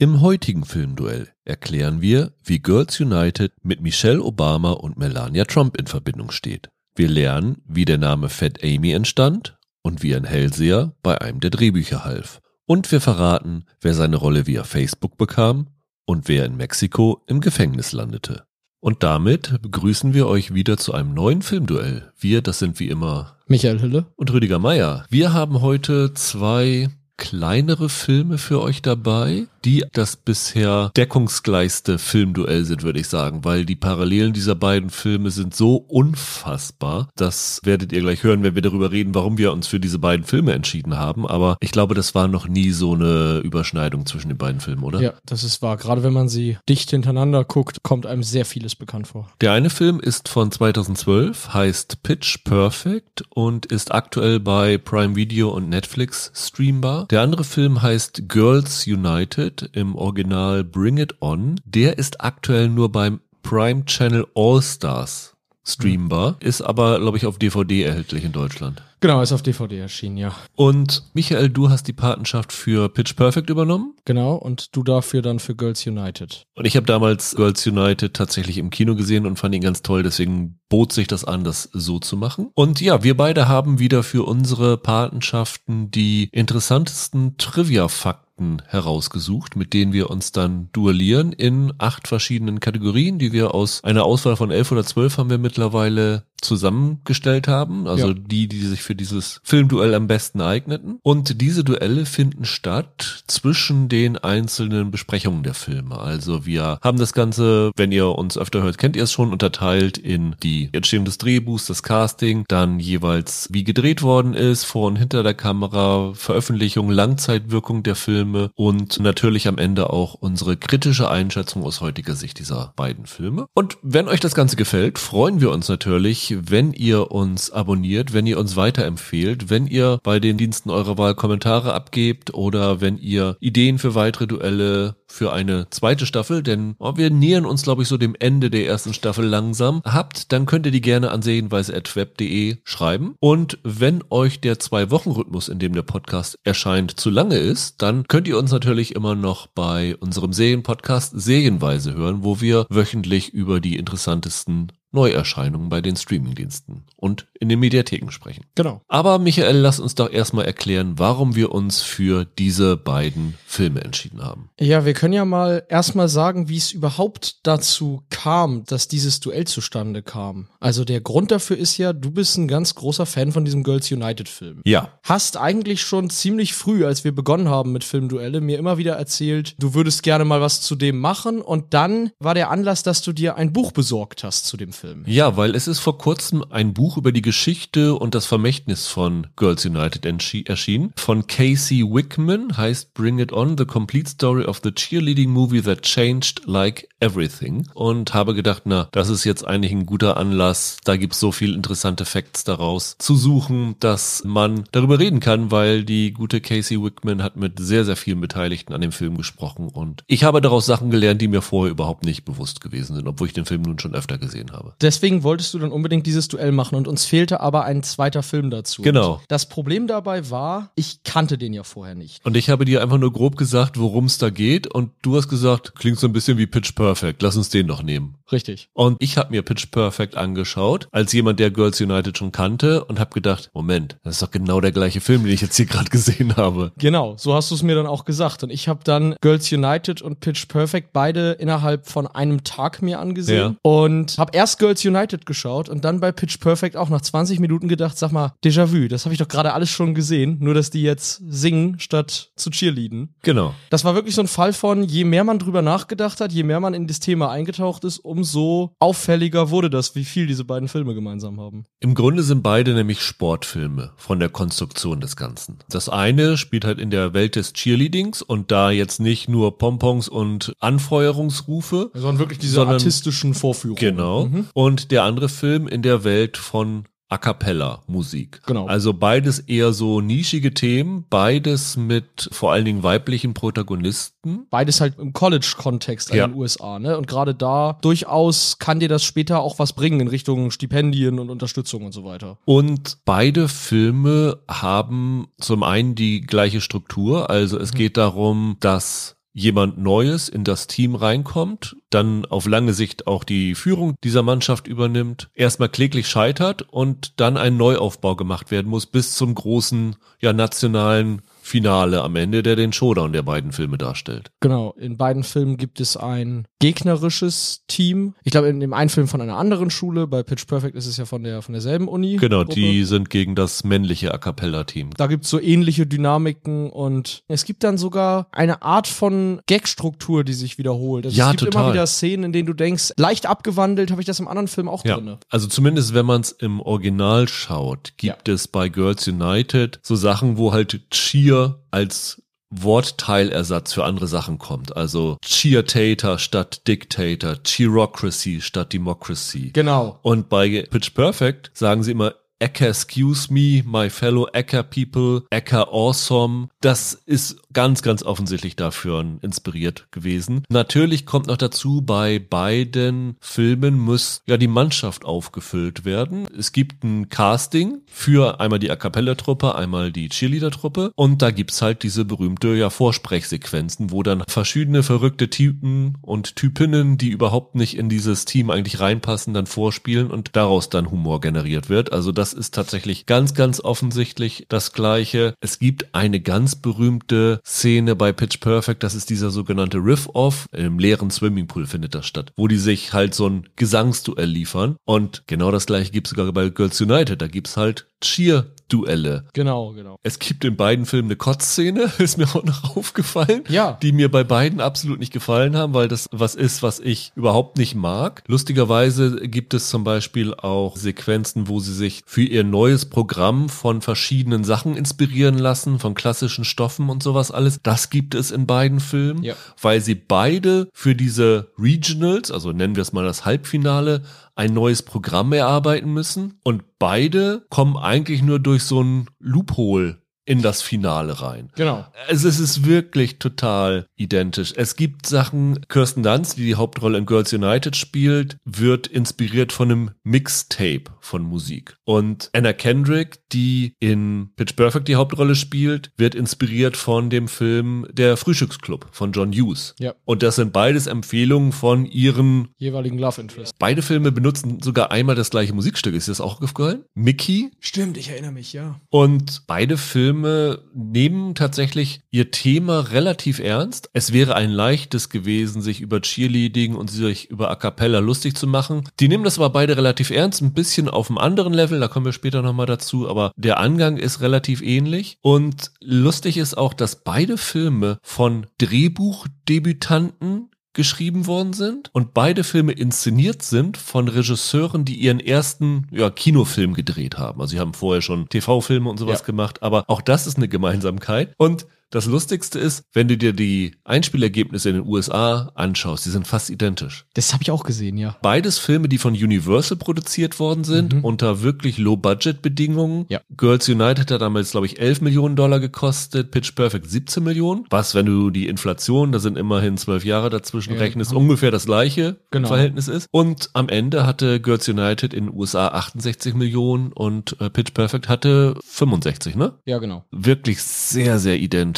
Im 0.00 0.20
heutigen 0.20 0.64
Filmduell 0.64 1.26
erklären 1.44 2.00
wir, 2.00 2.32
wie 2.44 2.60
Girls 2.60 3.00
United 3.00 3.50
mit 3.64 3.80
Michelle 3.80 4.22
Obama 4.22 4.70
und 4.70 4.96
Melania 4.96 5.44
Trump 5.44 5.76
in 5.76 5.88
Verbindung 5.88 6.30
steht. 6.30 6.70
Wir 6.94 7.08
lernen, 7.08 7.62
wie 7.66 7.84
der 7.84 7.98
Name 7.98 8.28
Fat 8.28 8.62
Amy 8.62 8.92
entstand 8.92 9.58
und 9.82 10.04
wie 10.04 10.14
ein 10.14 10.22
Hellseher 10.22 10.94
bei 11.02 11.20
einem 11.20 11.40
der 11.40 11.50
Drehbücher 11.50 12.04
half. 12.04 12.40
Und 12.64 12.92
wir 12.92 13.00
verraten, 13.00 13.64
wer 13.80 13.92
seine 13.92 14.14
Rolle 14.14 14.46
via 14.46 14.62
Facebook 14.62 15.18
bekam 15.18 15.66
und 16.04 16.28
wer 16.28 16.44
in 16.44 16.56
Mexiko 16.56 17.24
im 17.26 17.40
Gefängnis 17.40 17.90
landete. 17.90 18.44
Und 18.78 19.02
damit 19.02 19.60
begrüßen 19.62 20.14
wir 20.14 20.28
euch 20.28 20.54
wieder 20.54 20.76
zu 20.76 20.94
einem 20.94 21.12
neuen 21.12 21.42
Filmduell. 21.42 22.12
Wir, 22.16 22.40
das 22.40 22.60
sind 22.60 22.78
wie 22.78 22.86
immer 22.86 23.36
Michael 23.48 23.82
Hülle 23.82 24.06
und 24.14 24.32
Rüdiger 24.32 24.60
Meier. 24.60 25.06
Wir 25.10 25.32
haben 25.32 25.60
heute 25.60 26.14
zwei 26.14 26.88
kleinere 27.18 27.90
Filme 27.90 28.38
für 28.38 28.62
euch 28.62 28.80
dabei, 28.80 29.48
die 29.64 29.84
das 29.92 30.16
bisher 30.16 30.90
deckungsgleichste 30.96 31.98
Filmduell 31.98 32.64
sind, 32.64 32.82
würde 32.82 33.00
ich 33.00 33.08
sagen, 33.08 33.44
weil 33.44 33.64
die 33.64 33.76
Parallelen 33.76 34.32
dieser 34.32 34.54
beiden 34.54 34.90
Filme 34.90 35.30
sind 35.30 35.54
so 35.54 35.76
unfassbar. 35.76 37.08
Das 37.16 37.60
werdet 37.64 37.92
ihr 37.92 38.00
gleich 38.00 38.22
hören, 38.22 38.42
wenn 38.42 38.54
wir 38.54 38.62
darüber 38.62 38.92
reden, 38.92 39.14
warum 39.14 39.38
wir 39.38 39.52
uns 39.52 39.66
für 39.66 39.80
diese 39.80 39.98
beiden 39.98 40.24
Filme 40.24 40.52
entschieden 40.52 40.98
haben. 40.98 41.26
Aber 41.26 41.56
ich 41.60 41.70
glaube, 41.70 41.94
das 41.94 42.14
war 42.14 42.28
noch 42.28 42.48
nie 42.48 42.70
so 42.70 42.94
eine 42.94 43.38
Überschneidung 43.38 44.06
zwischen 44.06 44.28
den 44.28 44.38
beiden 44.38 44.60
Filmen, 44.60 44.82
oder? 44.82 45.00
Ja, 45.00 45.14
das 45.24 45.44
ist 45.44 45.62
wahr. 45.62 45.76
Gerade 45.76 46.02
wenn 46.02 46.12
man 46.12 46.28
sie 46.28 46.58
dicht 46.68 46.90
hintereinander 46.90 47.44
guckt, 47.44 47.82
kommt 47.82 48.06
einem 48.06 48.22
sehr 48.22 48.44
vieles 48.44 48.74
bekannt 48.74 49.08
vor. 49.08 49.28
Der 49.40 49.52
eine 49.52 49.70
Film 49.70 50.00
ist 50.00 50.28
von 50.28 50.50
2012, 50.50 51.54
heißt 51.54 52.02
Pitch 52.02 52.44
Perfect 52.44 53.24
und 53.30 53.66
ist 53.66 53.92
aktuell 53.92 54.40
bei 54.40 54.78
Prime 54.78 55.16
Video 55.16 55.50
und 55.50 55.68
Netflix 55.68 56.30
streambar. 56.34 57.06
Der 57.06 57.22
andere 57.22 57.44
Film 57.44 57.82
heißt 57.82 58.28
Girls 58.28 58.86
United, 58.86 59.47
im 59.72 59.94
Original 59.94 60.64
Bring 60.64 60.98
It 60.98 61.20
On. 61.20 61.60
Der 61.64 61.98
ist 61.98 62.20
aktuell 62.20 62.68
nur 62.68 62.90
beim 62.92 63.20
Prime 63.42 63.84
Channel 63.84 64.26
All 64.34 64.62
Stars 64.62 65.34
streambar, 65.68 66.36
ist 66.40 66.62
aber, 66.62 66.98
glaube 66.98 67.18
ich, 67.18 67.26
auf 67.26 67.38
DVD 67.38 67.82
erhältlich 67.82 68.24
in 68.24 68.32
Deutschland. 68.32 68.82
Genau, 69.00 69.22
ist 69.22 69.32
auf 69.32 69.42
DVD 69.42 69.78
erschienen, 69.78 70.16
ja. 70.16 70.34
Und 70.56 71.04
Michael, 71.14 71.50
du 71.50 71.70
hast 71.70 71.86
die 71.86 71.92
Patenschaft 71.92 72.52
für 72.52 72.88
Pitch 72.88 73.14
Perfect 73.14 73.48
übernommen. 73.48 73.94
Genau, 74.04 74.34
und 74.34 74.74
du 74.74 74.82
dafür 74.82 75.22
dann 75.22 75.38
für 75.38 75.54
Girls 75.54 75.86
United. 75.86 76.42
Und 76.56 76.64
ich 76.64 76.74
habe 76.74 76.86
damals 76.86 77.36
Girls 77.36 77.64
United 77.64 78.14
tatsächlich 78.14 78.58
im 78.58 78.70
Kino 78.70 78.96
gesehen 78.96 79.24
und 79.24 79.38
fand 79.38 79.54
ihn 79.54 79.60
ganz 79.60 79.82
toll, 79.82 80.02
deswegen 80.02 80.58
bot 80.68 80.92
sich 80.92 81.06
das 81.06 81.24
an, 81.24 81.44
das 81.44 81.68
so 81.72 82.00
zu 82.00 82.16
machen. 82.16 82.50
Und 82.54 82.80
ja, 82.80 83.04
wir 83.04 83.16
beide 83.16 83.46
haben 83.46 83.78
wieder 83.78 84.02
für 84.02 84.24
unsere 84.24 84.78
Patenschaften 84.78 85.92
die 85.92 86.28
interessantesten 86.32 87.36
Trivia-Fakten 87.38 88.27
herausgesucht, 88.66 89.56
mit 89.56 89.72
denen 89.72 89.92
wir 89.92 90.10
uns 90.10 90.32
dann 90.32 90.68
duellieren 90.72 91.32
in 91.32 91.72
acht 91.78 92.08
verschiedenen 92.08 92.60
Kategorien, 92.60 93.18
die 93.18 93.32
wir 93.32 93.54
aus 93.54 93.82
einer 93.84 94.04
Auswahl 94.04 94.36
von 94.36 94.50
elf 94.50 94.70
oder 94.72 94.84
zwölf 94.84 95.18
haben 95.18 95.30
wir 95.30 95.38
mittlerweile 95.38 96.22
zusammengestellt 96.40 97.48
haben, 97.48 97.88
also 97.88 98.08
Ja. 98.08 98.14
die, 98.14 98.46
die 98.48 98.60
sich 98.60 98.82
für 98.82 98.94
dieses 98.94 99.40
Filmduell 99.42 99.92
am 99.94 100.06
besten 100.06 100.40
eigneten. 100.40 100.98
Und 101.02 101.40
diese 101.40 101.64
Duelle 101.64 102.06
finden 102.06 102.44
statt 102.44 103.24
zwischen 103.26 103.88
den 103.88 104.16
einzelnen 104.18 104.90
Besprechungen 104.92 105.42
der 105.42 105.54
Filme. 105.54 105.98
Also 105.98 106.46
wir 106.46 106.78
haben 106.82 106.98
das 106.98 107.12
Ganze, 107.12 107.72
wenn 107.76 107.90
ihr 107.90 108.06
uns 108.10 108.38
öfter 108.38 108.62
hört, 108.62 108.78
kennt 108.78 108.94
ihr 108.94 109.02
es 109.02 109.12
schon, 109.12 109.32
unterteilt 109.32 109.98
in 109.98 110.36
die 110.42 110.68
Entstehung 110.72 111.04
des 111.04 111.18
Drehbuchs, 111.18 111.66
das 111.66 111.82
Casting, 111.82 112.44
dann 112.46 112.78
jeweils 112.78 113.48
wie 113.50 113.64
gedreht 113.64 114.02
worden 114.02 114.34
ist, 114.34 114.64
vor 114.64 114.86
und 114.86 114.96
hinter 114.96 115.24
der 115.24 115.34
Kamera, 115.34 116.12
Veröffentlichung, 116.14 116.88
Langzeitwirkung 116.90 117.82
der 117.82 117.96
Filme 117.96 118.27
und 118.34 119.00
natürlich 119.00 119.48
am 119.48 119.58
Ende 119.58 119.90
auch 119.90 120.14
unsere 120.14 120.56
kritische 120.56 121.10
Einschätzung 121.10 121.64
aus 121.64 121.80
heutiger 121.80 122.14
Sicht 122.14 122.38
dieser 122.38 122.72
beiden 122.76 123.06
Filme. 123.06 123.46
Und 123.54 123.78
wenn 123.82 124.08
euch 124.08 124.20
das 124.20 124.34
Ganze 124.34 124.56
gefällt, 124.56 124.98
freuen 124.98 125.40
wir 125.40 125.50
uns 125.50 125.68
natürlich, 125.68 126.36
wenn 126.40 126.72
ihr 126.72 127.10
uns 127.10 127.50
abonniert, 127.50 128.12
wenn 128.12 128.26
ihr 128.26 128.38
uns 128.38 128.56
weiterempfehlt, 128.56 129.50
wenn 129.50 129.66
ihr 129.66 129.98
bei 130.02 130.20
den 130.20 130.36
Diensten 130.36 130.70
eurer 130.70 130.98
Wahl 130.98 131.14
Kommentare 131.14 131.74
abgebt 131.74 132.34
oder 132.34 132.80
wenn 132.80 132.98
ihr 132.98 133.36
Ideen 133.40 133.78
für 133.78 133.94
weitere 133.94 134.26
Duelle 134.26 134.96
für 135.08 135.32
eine 135.32 135.68
zweite 135.70 136.06
Staffel, 136.06 136.42
denn 136.42 136.76
oh, 136.78 136.96
wir 136.96 137.10
nähern 137.10 137.46
uns, 137.46 137.62
glaube 137.62 137.82
ich, 137.82 137.88
so 137.88 137.96
dem 137.96 138.14
Ende 138.18 138.50
der 138.50 138.66
ersten 138.66 138.94
Staffel 138.94 139.24
langsam, 139.24 139.82
habt, 139.84 140.32
dann 140.32 140.46
könnt 140.46 140.66
ihr 140.66 140.72
die 140.72 140.80
gerne 140.80 141.10
an 141.10 141.22
sehenweise.web.de 141.22 142.58
schreiben. 142.64 143.14
Und 143.20 143.58
wenn 143.62 144.04
euch 144.10 144.40
der 144.40 144.58
Zwei-Wochen-Rhythmus, 144.58 145.48
in 145.48 145.58
dem 145.58 145.72
der 145.72 145.82
Podcast 145.82 146.36
erscheint, 146.44 146.98
zu 146.98 147.10
lange 147.10 147.36
ist, 147.36 147.82
dann 147.82 148.06
könnt 148.06 148.28
ihr 148.28 148.38
uns 148.38 148.52
natürlich 148.52 148.94
immer 148.94 149.14
noch 149.14 149.46
bei 149.46 149.96
unserem 149.96 150.32
Serienpodcast 150.32 151.12
Serienweise 151.18 151.94
hören, 151.94 152.22
wo 152.22 152.40
wir 152.40 152.66
wöchentlich 152.68 153.32
über 153.32 153.60
die 153.60 153.76
interessantesten 153.76 154.72
Neuerscheinungen 154.90 155.68
bei 155.68 155.80
den 155.80 155.96
Streamingdiensten 155.96 156.84
und 156.96 157.26
in 157.38 157.48
den 157.48 157.60
Mediatheken 157.60 158.10
sprechen. 158.10 158.44
Genau. 158.54 158.80
Aber 158.88 159.18
Michael, 159.18 159.56
lass 159.56 159.80
uns 159.80 159.94
doch 159.94 160.10
erstmal 160.10 160.46
erklären, 160.46 160.98
warum 160.98 161.36
wir 161.36 161.52
uns 161.52 161.82
für 161.82 162.24
diese 162.24 162.76
beiden 162.76 163.34
Filme 163.46 163.82
entschieden 163.82 164.24
haben. 164.24 164.50
Ja, 164.58 164.84
wir 164.84 164.94
können 164.94 165.12
ja 165.12 165.24
mal 165.24 165.64
erstmal 165.68 166.08
sagen, 166.08 166.48
wie 166.48 166.56
es 166.56 166.72
überhaupt 166.72 167.46
dazu 167.46 168.02
kam, 168.10 168.64
dass 168.64 168.88
dieses 168.88 169.20
Duell 169.20 169.46
zustande 169.46 170.02
kam. 170.02 170.48
Also 170.58 170.84
der 170.84 171.00
Grund 171.00 171.30
dafür 171.30 171.58
ist 171.58 171.76
ja, 171.76 171.92
du 171.92 172.10
bist 172.10 172.38
ein 172.38 172.48
ganz 172.48 172.74
großer 172.74 173.06
Fan 173.06 173.32
von 173.32 173.44
diesem 173.44 173.62
Girls 173.62 173.92
United 173.92 174.28
Film. 174.28 174.62
Ja. 174.64 174.98
Hast 175.02 175.36
eigentlich 175.36 175.82
schon 175.82 176.10
ziemlich 176.10 176.54
früh, 176.54 176.84
als 176.84 177.04
wir 177.04 177.14
begonnen 177.14 177.48
haben 177.48 177.72
mit 177.72 177.84
Filmduelle, 177.84 178.40
mir 178.40 178.58
immer 178.58 178.78
wieder 178.78 178.94
erzählt, 178.94 179.54
du 179.58 179.74
würdest 179.74 180.02
gerne 180.02 180.24
mal 180.24 180.40
was 180.40 180.60
zu 180.60 180.74
dem 180.74 180.98
machen 180.98 181.40
und 181.42 181.74
dann 181.74 182.10
war 182.18 182.34
der 182.34 182.50
Anlass, 182.50 182.82
dass 182.82 183.02
du 183.02 183.12
dir 183.12 183.36
ein 183.36 183.52
Buch 183.52 183.72
besorgt 183.72 184.24
hast 184.24 184.46
zu 184.46 184.56
dem 184.56 184.72
Film. 184.72 184.77
Ja, 185.06 185.36
weil 185.36 185.54
es 185.54 185.68
ist 185.68 185.78
vor 185.78 185.98
kurzem 185.98 186.44
ein 186.50 186.74
Buch 186.74 186.96
über 186.96 187.12
die 187.12 187.22
Geschichte 187.22 187.94
und 187.94 188.14
das 188.14 188.26
Vermächtnis 188.26 188.86
von 188.86 189.26
Girls 189.36 189.64
United 189.64 190.04
erschienen. 190.04 190.92
Von 190.96 191.26
Casey 191.26 191.82
Wickman 191.82 192.56
heißt 192.56 192.94
Bring 192.94 193.18
It 193.18 193.32
On, 193.32 193.56
The 193.56 193.64
Complete 193.64 194.10
Story 194.10 194.44
of 194.44 194.60
the 194.62 194.72
Cheerleading 194.72 195.30
Movie 195.30 195.62
That 195.62 195.82
Changed 195.82 196.42
Like 196.46 196.88
Everything. 197.00 197.68
Und 197.74 198.14
habe 198.14 198.34
gedacht, 198.34 198.62
na, 198.64 198.88
das 198.92 199.08
ist 199.08 199.24
jetzt 199.24 199.46
eigentlich 199.46 199.72
ein 199.72 199.86
guter 199.86 200.16
Anlass. 200.16 200.78
Da 200.84 200.96
gibt's 200.96 201.20
so 201.20 201.32
viel 201.32 201.54
interessante 201.54 202.04
Facts 202.04 202.44
daraus 202.44 202.96
zu 202.98 203.16
suchen, 203.16 203.76
dass 203.80 204.22
man 204.24 204.64
darüber 204.72 204.98
reden 204.98 205.20
kann, 205.20 205.50
weil 205.50 205.84
die 205.84 206.12
gute 206.12 206.40
Casey 206.40 206.82
Wickman 206.82 207.22
hat 207.22 207.36
mit 207.36 207.58
sehr, 207.58 207.84
sehr 207.84 207.96
vielen 207.96 208.20
Beteiligten 208.20 208.72
an 208.72 208.80
dem 208.80 208.92
Film 208.92 209.16
gesprochen. 209.16 209.68
Und 209.68 210.02
ich 210.06 210.24
habe 210.24 210.40
daraus 210.40 210.66
Sachen 210.66 210.90
gelernt, 210.90 211.22
die 211.22 211.28
mir 211.28 211.42
vorher 211.42 211.70
überhaupt 211.70 212.04
nicht 212.04 212.24
bewusst 212.24 212.60
gewesen 212.60 212.96
sind, 212.96 213.06
obwohl 213.08 213.28
ich 213.28 213.32
den 213.32 213.46
Film 213.46 213.62
nun 213.62 213.78
schon 213.78 213.94
öfter 213.94 214.18
gesehen 214.18 214.52
habe. 214.52 214.67
Deswegen 214.80 215.22
wolltest 215.22 215.54
du 215.54 215.58
dann 215.58 215.72
unbedingt 215.72 216.06
dieses 216.06 216.28
Duell 216.28 216.52
machen 216.52 216.74
und 216.74 216.88
uns 216.88 217.04
fehlte 217.04 217.40
aber 217.40 217.64
ein 217.64 217.82
zweiter 217.82 218.22
Film 218.22 218.50
dazu. 218.50 218.82
Genau. 218.82 219.14
Und 219.14 219.22
das 219.28 219.48
Problem 219.48 219.86
dabei 219.86 220.30
war, 220.30 220.70
ich 220.74 221.02
kannte 221.02 221.38
den 221.38 221.52
ja 221.52 221.64
vorher 221.64 221.94
nicht. 221.94 222.24
Und 222.24 222.36
ich 222.36 222.50
habe 222.50 222.64
dir 222.64 222.82
einfach 222.82 222.98
nur 222.98 223.12
grob 223.12 223.36
gesagt, 223.36 223.78
worum 223.78 224.06
es 224.06 224.18
da 224.18 224.30
geht. 224.30 224.66
Und 224.66 224.90
du 225.02 225.16
hast 225.16 225.28
gesagt, 225.28 225.74
klingt 225.74 225.98
so 225.98 226.06
ein 226.06 226.12
bisschen 226.12 226.38
wie 226.38 226.46
Pitch 226.46 226.74
Perfect. 226.74 227.22
Lass 227.22 227.36
uns 227.36 227.48
den 227.48 227.66
doch 227.66 227.82
nehmen. 227.82 228.16
Richtig. 228.30 228.68
Und 228.74 228.96
ich 229.00 229.16
habe 229.16 229.30
mir 229.30 229.42
Pitch 229.42 229.70
Perfect 229.70 230.16
angeschaut, 230.16 230.88
als 230.92 231.12
jemand, 231.12 231.40
der 231.40 231.50
Girls 231.50 231.80
United 231.80 232.18
schon 232.18 232.32
kannte 232.32 232.84
und 232.84 233.00
habe 233.00 233.10
gedacht, 233.10 233.50
Moment, 233.54 233.96
das 234.04 234.16
ist 234.16 234.22
doch 234.22 234.30
genau 234.30 234.60
der 234.60 234.72
gleiche 234.72 235.00
Film, 235.00 235.24
den 235.24 235.32
ich 235.32 235.40
jetzt 235.40 235.56
hier 235.56 235.66
gerade 235.66 235.90
gesehen 235.90 236.36
habe. 236.36 236.72
Genau, 236.78 237.16
so 237.16 237.34
hast 237.34 237.50
du 237.50 237.54
es 237.54 237.62
mir 237.62 237.74
dann 237.74 237.86
auch 237.86 238.04
gesagt. 238.04 238.42
Und 238.42 238.50
ich 238.50 238.68
habe 238.68 238.80
dann 238.84 239.14
Girls 239.20 239.50
United 239.50 240.02
und 240.02 240.20
Pitch 240.20 240.48
Perfect 240.48 240.92
beide 240.92 241.32
innerhalb 241.32 241.86
von 241.86 242.06
einem 242.06 242.44
Tag 242.44 242.82
mir 242.82 242.98
angesehen 242.98 243.56
und 243.62 244.18
habe 244.18 244.36
erst 244.36 244.57
Girls 244.58 244.84
United 244.84 245.26
geschaut 245.26 245.68
und 245.68 245.84
dann 245.84 246.00
bei 246.00 246.12
Pitch 246.12 246.38
Perfect 246.38 246.76
auch 246.76 246.88
nach 246.88 247.00
20 247.00 247.40
Minuten 247.40 247.68
gedacht, 247.68 247.98
sag 247.98 248.12
mal, 248.12 248.32
Déjà-vu, 248.44 248.88
das 248.88 249.04
habe 249.04 249.14
ich 249.14 249.18
doch 249.18 249.28
gerade 249.28 249.52
alles 249.52 249.70
schon 249.70 249.94
gesehen, 249.94 250.38
nur 250.40 250.54
dass 250.54 250.70
die 250.70 250.82
jetzt 250.82 251.22
singen 251.28 251.78
statt 251.78 252.30
zu 252.36 252.50
cheerleaden. 252.50 253.14
Genau. 253.22 253.54
Das 253.70 253.84
war 253.84 253.94
wirklich 253.94 254.14
so 254.14 254.22
ein 254.22 254.28
Fall 254.28 254.52
von, 254.52 254.82
je 254.82 255.04
mehr 255.04 255.24
man 255.24 255.38
drüber 255.38 255.62
nachgedacht 255.62 256.20
hat, 256.20 256.32
je 256.32 256.42
mehr 256.42 256.60
man 256.60 256.74
in 256.74 256.86
das 256.86 257.00
Thema 257.00 257.30
eingetaucht 257.30 257.84
ist, 257.84 257.98
umso 257.98 258.74
auffälliger 258.78 259.50
wurde 259.50 259.70
das, 259.70 259.94
wie 259.94 260.04
viel 260.04 260.26
diese 260.26 260.44
beiden 260.44 260.68
Filme 260.68 260.94
gemeinsam 260.94 261.40
haben. 261.40 261.64
Im 261.80 261.94
Grunde 261.94 262.22
sind 262.22 262.42
beide 262.42 262.74
nämlich 262.74 263.00
Sportfilme 263.00 263.92
von 263.96 264.18
der 264.18 264.28
Konstruktion 264.28 265.00
des 265.00 265.16
Ganzen. 265.16 265.58
Das 265.70 265.88
eine 265.88 266.36
spielt 266.36 266.64
halt 266.64 266.78
in 266.78 266.90
der 266.90 267.14
Welt 267.14 267.36
des 267.36 267.52
Cheerleadings 267.52 268.22
und 268.22 268.50
da 268.50 268.70
jetzt 268.70 269.00
nicht 269.00 269.28
nur 269.28 269.58
Pompons 269.58 270.08
und 270.08 270.54
Anfeuerungsrufe, 270.60 271.90
Sondern 271.94 272.18
wirklich 272.18 272.38
diese 272.38 272.66
artistischen 272.66 273.34
Vorführungen. 273.34 273.78
Genau. 273.78 274.28
Und 274.54 274.90
der 274.90 275.04
andere 275.04 275.28
Film 275.28 275.68
in 275.68 275.82
der 275.82 276.04
Welt 276.04 276.36
von 276.36 276.84
A 277.10 277.16
cappella 277.16 277.80
Musik. 277.86 278.42
Genau. 278.44 278.66
Also 278.66 278.92
beides 278.92 279.38
eher 279.38 279.72
so 279.72 280.02
nischige 280.02 280.52
Themen, 280.52 281.06
beides 281.08 281.78
mit 281.78 282.28
vor 282.32 282.52
allen 282.52 282.66
Dingen 282.66 282.82
weiblichen 282.82 283.32
Protagonisten. 283.32 284.46
beides 284.50 284.82
halt 284.82 284.98
im 284.98 285.14
College-Kontext 285.14 286.12
Ja. 286.12 286.26
in 286.26 286.32
den 286.32 286.38
USA, 286.38 286.78
ne? 286.78 286.98
Und 286.98 287.06
gerade 287.06 287.34
da 287.34 287.78
durchaus 287.80 288.58
kann 288.58 288.78
dir 288.78 288.88
das 288.90 289.04
später 289.04 289.40
auch 289.40 289.58
was 289.58 289.72
bringen 289.72 290.00
in 290.00 290.08
Richtung 290.08 290.50
Stipendien 290.50 291.18
und 291.18 291.30
Unterstützung 291.30 291.86
und 291.86 291.92
so 291.92 292.04
weiter. 292.04 292.36
Und 292.44 292.98
beide 293.06 293.48
Filme 293.48 294.40
haben 294.46 295.28
zum 295.40 295.62
einen 295.62 295.94
die 295.94 296.20
gleiche 296.20 296.60
Struktur. 296.60 297.30
Also 297.30 297.58
es 297.58 297.72
geht 297.72 297.96
darum, 297.96 298.56
dass 298.60 299.16
jemand 299.38 299.78
Neues 299.78 300.28
in 300.28 300.42
das 300.42 300.66
Team 300.66 300.96
reinkommt, 300.96 301.76
dann 301.90 302.24
auf 302.26 302.46
lange 302.46 302.74
Sicht 302.74 303.06
auch 303.06 303.22
die 303.22 303.54
Führung 303.54 303.94
dieser 304.02 304.22
Mannschaft 304.22 304.66
übernimmt, 304.66 305.30
erstmal 305.34 305.68
kläglich 305.68 306.08
scheitert 306.08 306.62
und 306.62 307.20
dann 307.20 307.36
ein 307.36 307.56
Neuaufbau 307.56 308.16
gemacht 308.16 308.50
werden 308.50 308.68
muss 308.68 308.86
bis 308.86 309.14
zum 309.14 309.34
großen, 309.34 309.96
ja, 310.20 310.32
nationalen 310.32 311.22
Finale 311.48 312.02
am 312.02 312.14
Ende, 312.16 312.42
der 312.42 312.56
den 312.56 312.72
Showdown 312.72 313.12
der 313.12 313.22
beiden 313.22 313.52
Filme 313.52 313.78
darstellt. 313.78 314.30
Genau, 314.40 314.74
in 314.78 314.98
beiden 314.98 315.24
Filmen 315.24 315.56
gibt 315.56 315.80
es 315.80 315.96
ein 315.96 316.46
gegnerisches 316.58 317.64
Team. 317.68 318.14
Ich 318.22 318.32
glaube, 318.32 318.48
in 318.48 318.60
dem 318.60 318.74
einen 318.74 318.90
Film 318.90 319.08
von 319.08 319.22
einer 319.22 319.36
anderen 319.36 319.70
Schule, 319.70 320.06
bei 320.06 320.22
Pitch 320.22 320.46
Perfect 320.46 320.76
ist 320.76 320.86
es 320.86 320.98
ja 320.98 321.06
von 321.06 321.22
der 321.22 321.40
von 321.40 321.54
derselben 321.54 321.88
Uni. 321.88 322.16
Genau, 322.16 322.44
Gruppe. 322.44 322.54
die 322.54 322.84
sind 322.84 323.08
gegen 323.08 323.34
das 323.34 323.64
männliche 323.64 324.12
A 324.12 324.18
cappella-Team. 324.18 324.90
Da 324.96 325.06
gibt's 325.06 325.30
so 325.30 325.40
ähnliche 325.40 325.86
Dynamiken 325.86 326.68
und 326.70 327.22
es 327.28 327.46
gibt 327.46 327.64
dann 327.64 327.78
sogar 327.78 328.28
eine 328.32 328.62
Art 328.62 328.86
von 328.86 329.40
Gagstruktur, 329.46 330.24
die 330.24 330.34
sich 330.34 330.58
wiederholt. 330.58 331.06
Also 331.06 331.16
ja, 331.16 331.30
es 331.30 331.38
gibt 331.38 331.44
total. 331.44 331.62
immer 331.62 331.72
wieder 331.72 331.86
Szenen, 331.86 332.24
in 332.24 332.32
denen 332.32 332.46
du 332.46 332.52
denkst, 332.52 332.92
leicht 332.98 333.24
abgewandelt, 333.24 333.90
habe 333.90 334.02
ich 334.02 334.06
das 334.06 334.20
im 334.20 334.28
anderen 334.28 334.48
Film 334.48 334.68
auch 334.68 334.84
ja. 334.84 334.96
drin. 334.96 335.16
Also 335.30 335.46
zumindest 335.46 335.94
wenn 335.94 336.04
man 336.04 336.20
es 336.20 336.32
im 336.32 336.60
Original 336.60 337.26
schaut, 337.26 337.94
gibt 337.96 338.28
ja. 338.28 338.34
es 338.34 338.48
bei 338.48 338.68
Girls 338.68 339.08
United 339.08 339.80
so 339.82 339.96
Sachen, 339.96 340.36
wo 340.36 340.52
halt 340.52 340.90
Cheer 340.90 341.37
als 341.70 342.22
Wortteilersatz 342.50 343.74
für 343.74 343.84
andere 343.84 344.06
Sachen 344.06 344.38
kommt. 344.38 344.76
Also 344.76 345.18
Cheertator 345.22 346.18
statt 346.18 346.66
Dictator, 346.66 347.42
Cheerocracy 347.42 348.40
statt 348.40 348.72
Democracy. 348.72 349.50
Genau. 349.52 349.98
Und 350.02 350.28
bei 350.28 350.66
Pitch 350.70 350.94
Perfect 350.94 351.50
sagen 351.54 351.82
sie 351.82 351.92
immer 351.92 352.14
Ecker 352.40 352.68
Excuse 352.68 353.32
Me, 353.32 353.62
My 353.66 353.90
Fellow 353.90 354.28
Ecker 354.28 354.62
People, 354.62 355.24
Ecker 355.30 355.72
Awesome. 355.72 356.48
Das 356.60 356.94
ist 356.94 357.36
ganz, 357.58 357.82
ganz 357.82 358.04
offensichtlich 358.04 358.54
dafür 358.54 359.04
inspiriert 359.20 359.88
gewesen. 359.90 360.44
Natürlich 360.48 361.06
kommt 361.06 361.26
noch 361.26 361.36
dazu, 361.36 361.82
bei 361.82 362.20
beiden 362.20 363.16
Filmen 363.18 363.80
muss 363.80 364.22
ja 364.28 364.36
die 364.36 364.46
Mannschaft 364.46 365.04
aufgefüllt 365.04 365.84
werden. 365.84 366.28
Es 366.38 366.52
gibt 366.52 366.84
ein 366.84 367.08
Casting 367.08 367.80
für 367.88 368.38
einmal 368.38 368.60
die 368.60 368.70
A 368.70 368.76
Cappella-Truppe, 368.76 369.56
einmal 369.56 369.90
die 369.90 370.08
Cheerleader-Truppe 370.08 370.92
und 370.94 371.20
da 371.20 371.32
gibt's 371.32 371.60
halt 371.60 371.82
diese 371.82 372.04
berühmte 372.04 372.54
ja 372.54 372.70
Vorsprechsequenzen, 372.70 373.90
wo 373.90 374.04
dann 374.04 374.22
verschiedene 374.28 374.84
verrückte 374.84 375.28
Typen 375.28 375.98
und 376.00 376.36
Typinnen, 376.36 376.96
die 376.96 377.08
überhaupt 377.08 377.56
nicht 377.56 377.76
in 377.76 377.88
dieses 377.88 378.24
Team 378.24 378.50
eigentlich 378.50 378.78
reinpassen, 378.78 379.34
dann 379.34 379.46
vorspielen 379.46 380.12
und 380.12 380.36
daraus 380.36 380.70
dann 380.70 380.92
Humor 380.92 381.20
generiert 381.20 381.68
wird. 381.68 381.92
Also 381.92 382.12
das 382.12 382.34
ist 382.34 382.54
tatsächlich 382.54 383.06
ganz, 383.06 383.34
ganz 383.34 383.58
offensichtlich 383.58 384.46
das 384.48 384.72
Gleiche. 384.72 385.34
Es 385.40 385.58
gibt 385.58 385.92
eine 385.92 386.20
ganz 386.20 386.54
berühmte 386.54 387.40
Szene 387.48 387.96
bei 387.96 388.12
Pitch 388.12 388.40
Perfect, 388.40 388.82
das 388.82 388.94
ist 388.94 389.08
dieser 389.08 389.30
sogenannte 389.30 389.78
Riff-Off. 389.78 390.46
Im 390.52 390.78
leeren 390.78 391.10
Swimmingpool 391.10 391.66
findet 391.66 391.94
das 391.94 392.06
statt, 392.06 392.30
wo 392.36 392.46
die 392.46 392.58
sich 392.58 392.92
halt 392.92 393.14
so 393.14 393.26
ein 393.26 393.48
Gesangsduell 393.56 394.28
liefern. 394.28 394.76
Und 394.84 395.22
genau 395.26 395.50
das 395.50 395.64
gleiche 395.64 395.90
gibt's 395.90 396.10
sogar 396.10 396.30
bei 396.32 396.50
Girls 396.50 396.78
United. 396.80 397.22
Da 397.22 397.26
gibt's 397.26 397.56
halt 397.56 397.86
Cheer 398.02 398.46
Duelle. 398.68 399.24
Genau, 399.32 399.72
genau. 399.72 399.98
Es 400.02 400.18
gibt 400.18 400.44
in 400.44 400.56
beiden 400.56 400.86
Filmen 400.86 401.08
eine 401.08 401.16
Kotzszene, 401.16 401.90
ist 401.98 402.18
mir 402.18 402.26
auch 402.28 402.44
noch 402.44 402.76
aufgefallen, 402.76 403.44
ja. 403.48 403.78
die 403.82 403.92
mir 403.92 404.10
bei 404.10 404.24
beiden 404.24 404.60
absolut 404.60 404.98
nicht 404.98 405.12
gefallen 405.12 405.56
haben, 405.56 405.74
weil 405.74 405.88
das 405.88 406.06
was 406.12 406.34
ist, 406.34 406.62
was 406.62 406.78
ich 406.78 407.12
überhaupt 407.16 407.58
nicht 407.58 407.74
mag. 407.74 408.22
Lustigerweise 408.26 409.28
gibt 409.28 409.54
es 409.54 409.70
zum 409.70 409.84
Beispiel 409.84 410.34
auch 410.34 410.76
Sequenzen, 410.76 411.48
wo 411.48 411.60
sie 411.60 411.74
sich 411.74 412.02
für 412.06 412.22
ihr 412.22 412.44
neues 412.44 412.86
Programm 412.86 413.48
von 413.48 413.80
verschiedenen 413.80 414.44
Sachen 414.44 414.76
inspirieren 414.76 415.38
lassen, 415.38 415.78
von 415.78 415.94
klassischen 415.94 416.44
Stoffen 416.44 416.90
und 416.90 417.02
sowas 417.02 417.30
alles. 417.30 417.60
Das 417.62 417.90
gibt 417.90 418.14
es 418.14 418.30
in 418.30 418.46
beiden 418.46 418.80
Filmen, 418.80 419.22
ja. 419.22 419.34
weil 419.60 419.80
sie 419.80 419.94
beide 419.94 420.68
für 420.72 420.94
diese 420.94 421.52
Regionals, 421.58 422.30
also 422.30 422.52
nennen 422.52 422.76
wir 422.76 422.82
es 422.82 422.92
mal 422.92 423.04
das 423.04 423.24
Halbfinale, 423.24 424.02
ein 424.38 424.54
neues 424.54 424.82
Programm 424.82 425.32
erarbeiten 425.32 425.92
müssen 425.92 426.38
und 426.44 426.62
beide 426.78 427.44
kommen 427.50 427.76
eigentlich 427.76 428.22
nur 428.22 428.38
durch 428.38 428.62
so 428.62 428.80
ein 428.80 429.08
Loophole 429.18 430.00
in 430.28 430.42
das 430.42 430.62
Finale 430.62 431.22
rein. 431.22 431.50
Genau. 431.56 431.86
Also 432.06 432.28
es 432.28 432.38
ist 432.38 432.64
wirklich 432.64 433.18
total 433.18 433.86
identisch. 433.96 434.52
Es 434.54 434.76
gibt 434.76 435.06
Sachen, 435.06 435.66
Kirsten 435.68 436.02
Dunst, 436.02 436.36
die 436.36 436.44
die 436.44 436.54
Hauptrolle 436.54 436.98
in 436.98 437.06
Girls 437.06 437.32
United 437.32 437.74
spielt, 437.76 438.36
wird 438.44 438.86
inspiriert 438.86 439.52
von 439.52 439.72
einem 439.72 439.90
Mixtape 440.04 440.84
von 441.08 441.22
Musik. 441.22 441.76
Und 441.84 442.30
Anna 442.32 442.52
Kendrick, 442.52 443.20
die 443.32 443.74
in 443.80 444.30
Pitch 444.36 444.56
Perfect 444.56 444.88
die 444.88 444.96
Hauptrolle 444.96 445.34
spielt, 445.34 445.90
wird 445.96 446.14
inspiriert 446.14 446.76
von 446.76 447.10
dem 447.10 447.28
Film 447.28 447.86
Der 447.90 448.16
Frühstücksclub 448.16 448.88
von 448.92 449.12
John 449.12 449.32
Hughes. 449.32 449.74
Ja. 449.78 449.94
Und 450.04 450.22
das 450.22 450.36
sind 450.36 450.52
beides 450.52 450.86
Empfehlungen 450.86 451.52
von 451.52 451.84
ihren 451.86 452.48
jeweiligen 452.56 452.98
Love 452.98 453.20
Interest. 453.20 453.58
Beide 453.58 453.82
Filme 453.82 454.12
benutzen 454.12 454.60
sogar 454.62 454.90
einmal 454.90 455.16
das 455.16 455.30
gleiche 455.30 455.52
Musikstück. 455.52 455.94
Ist 455.94 456.08
das 456.08 456.20
auch 456.20 456.40
gefallen? 456.40 456.84
Mickey. 456.94 457.50
Stimmt, 457.60 457.96
ich 457.96 458.10
erinnere 458.10 458.32
mich, 458.32 458.52
ja. 458.52 458.80
Und 458.90 459.42
beide 459.46 459.76
Filme 459.76 459.98
Filme 459.98 460.62
nehmen 460.74 461.34
tatsächlich 461.34 462.00
ihr 462.10 462.30
Thema 462.30 462.92
relativ 462.92 463.40
ernst. 463.40 463.90
Es 463.94 464.12
wäre 464.12 464.34
ein 464.34 464.50
leichtes 464.50 465.08
gewesen, 465.08 465.60
sich 465.60 465.80
über 465.80 466.00
Cheerleading 466.00 466.74
und 466.74 466.90
sich 466.90 467.30
über 467.30 467.50
A 467.50 467.56
Cappella 467.56 467.98
lustig 467.98 468.36
zu 468.36 468.46
machen. 468.46 468.88
Die 469.00 469.08
nehmen 469.08 469.24
das 469.24 469.38
aber 469.38 469.50
beide 469.50 469.76
relativ 469.76 470.10
ernst, 470.10 470.40
ein 470.40 470.52
bisschen 470.52 470.88
auf 470.98 471.08
einem 471.08 471.18
anderen 471.18 471.54
Level, 471.54 471.80
da 471.80 471.88
kommen 471.88 472.04
wir 472.04 472.12
später 472.12 472.42
nochmal 472.42 472.66
dazu, 472.66 473.08
aber 473.08 473.32
der 473.36 473.58
Angang 473.58 473.96
ist 473.96 474.20
relativ 474.20 474.60
ähnlich. 474.62 475.18
Und 475.22 475.70
lustig 475.80 476.36
ist 476.36 476.58
auch, 476.58 476.74
dass 476.74 476.96
beide 477.04 477.38
Filme 477.38 477.98
von 478.02 478.46
Drehbuchdebütanten 478.58 480.50
geschrieben 480.74 481.26
worden 481.26 481.54
sind 481.54 481.90
und 481.92 482.14
beide 482.14 482.44
Filme 482.44 482.72
inszeniert 482.72 483.42
sind 483.42 483.76
von 483.76 484.06
Regisseuren, 484.06 484.84
die 484.84 484.94
ihren 484.94 485.18
ersten 485.18 485.88
ja, 485.90 486.08
Kinofilm 486.10 486.74
gedreht 486.74 487.18
haben. 487.18 487.40
Also 487.40 487.52
sie 487.52 487.60
haben 487.60 487.74
vorher 487.74 488.00
schon 488.02 488.28
TV-Filme 488.28 488.88
und 488.88 488.98
sowas 488.98 489.20
Ja. 489.20 489.26
gemacht, 489.26 489.62
aber 489.62 489.84
auch 489.88 490.00
das 490.02 490.26
ist 490.28 490.36
eine 490.36 490.46
Gemeinsamkeit. 490.46 491.34
Und 491.36 491.66
das 491.90 492.06
Lustigste 492.06 492.58
ist, 492.58 492.82
wenn 492.92 493.08
du 493.08 493.16
dir 493.16 493.32
die 493.32 493.76
Einspielergebnisse 493.84 494.68
in 494.70 494.76
den 494.76 494.86
USA 494.86 495.50
anschaust, 495.54 496.04
die 496.06 496.10
sind 496.10 496.26
fast 496.26 496.50
identisch. 496.50 497.06
Das 497.14 497.32
habe 497.32 497.42
ich 497.42 497.50
auch 497.50 497.64
gesehen, 497.64 497.96
ja. 497.96 498.16
Beides 498.22 498.58
Filme, 498.58 498.88
die 498.88 498.98
von 498.98 499.14
Universal 499.14 499.76
produziert 499.78 500.38
worden 500.38 500.64
sind, 500.64 500.94
Mhm. 500.94 501.04
unter 501.04 501.42
wirklich 501.42 501.78
Low-Budget-Bedingungen. 501.78 503.06
Ja. 503.08 503.20
Girls 503.36 503.68
United 503.68 504.10
hat 504.10 504.20
damals, 504.20 504.50
glaube 504.52 504.66
ich, 504.66 504.78
11 504.80 505.00
Millionen 505.00 505.36
Dollar 505.36 505.60
gekostet, 505.60 506.30
Pitch 506.30 506.54
Perfect 506.54 506.88
17 506.90 507.22
Millionen. 507.22 507.64
Was, 507.70 507.94
wenn 507.94 508.06
du 508.06 508.30
die 508.30 508.48
Inflation, 508.48 509.12
da 509.12 509.18
sind 509.18 509.38
immerhin 509.38 509.76
zwölf 509.76 510.04
Jahre 510.04 510.30
dazwischen, 510.30 510.74
Ja, 510.74 510.80
rechnest, 510.80 511.10
genau. 511.10 511.20
ungefähr 511.22 511.50
das 511.50 511.66
gleiche 511.66 512.16
Genau. 512.30 512.48
Verhältnis 512.48 512.88
ist. 512.88 513.08
Und 513.10 513.50
am 513.54 513.68
Ende 513.68 514.06
hatte 514.06 514.40
Girls 514.40 514.68
United 514.68 515.14
in 515.14 515.26
den 515.26 515.34
USA 515.34 515.68
68 515.68 516.34
Millionen 516.34 516.92
und 516.92 517.40
äh, 517.40 517.50
Pitch 517.50 517.72
Perfect 517.74 518.08
hatte 518.08 518.54
65, 518.64 519.36
ne? 519.36 519.54
Ja, 519.64 519.78
genau. 519.78 520.04
Wirklich 520.10 520.62
sehr, 520.62 521.18
sehr 521.18 521.38
identisch. 521.38 521.77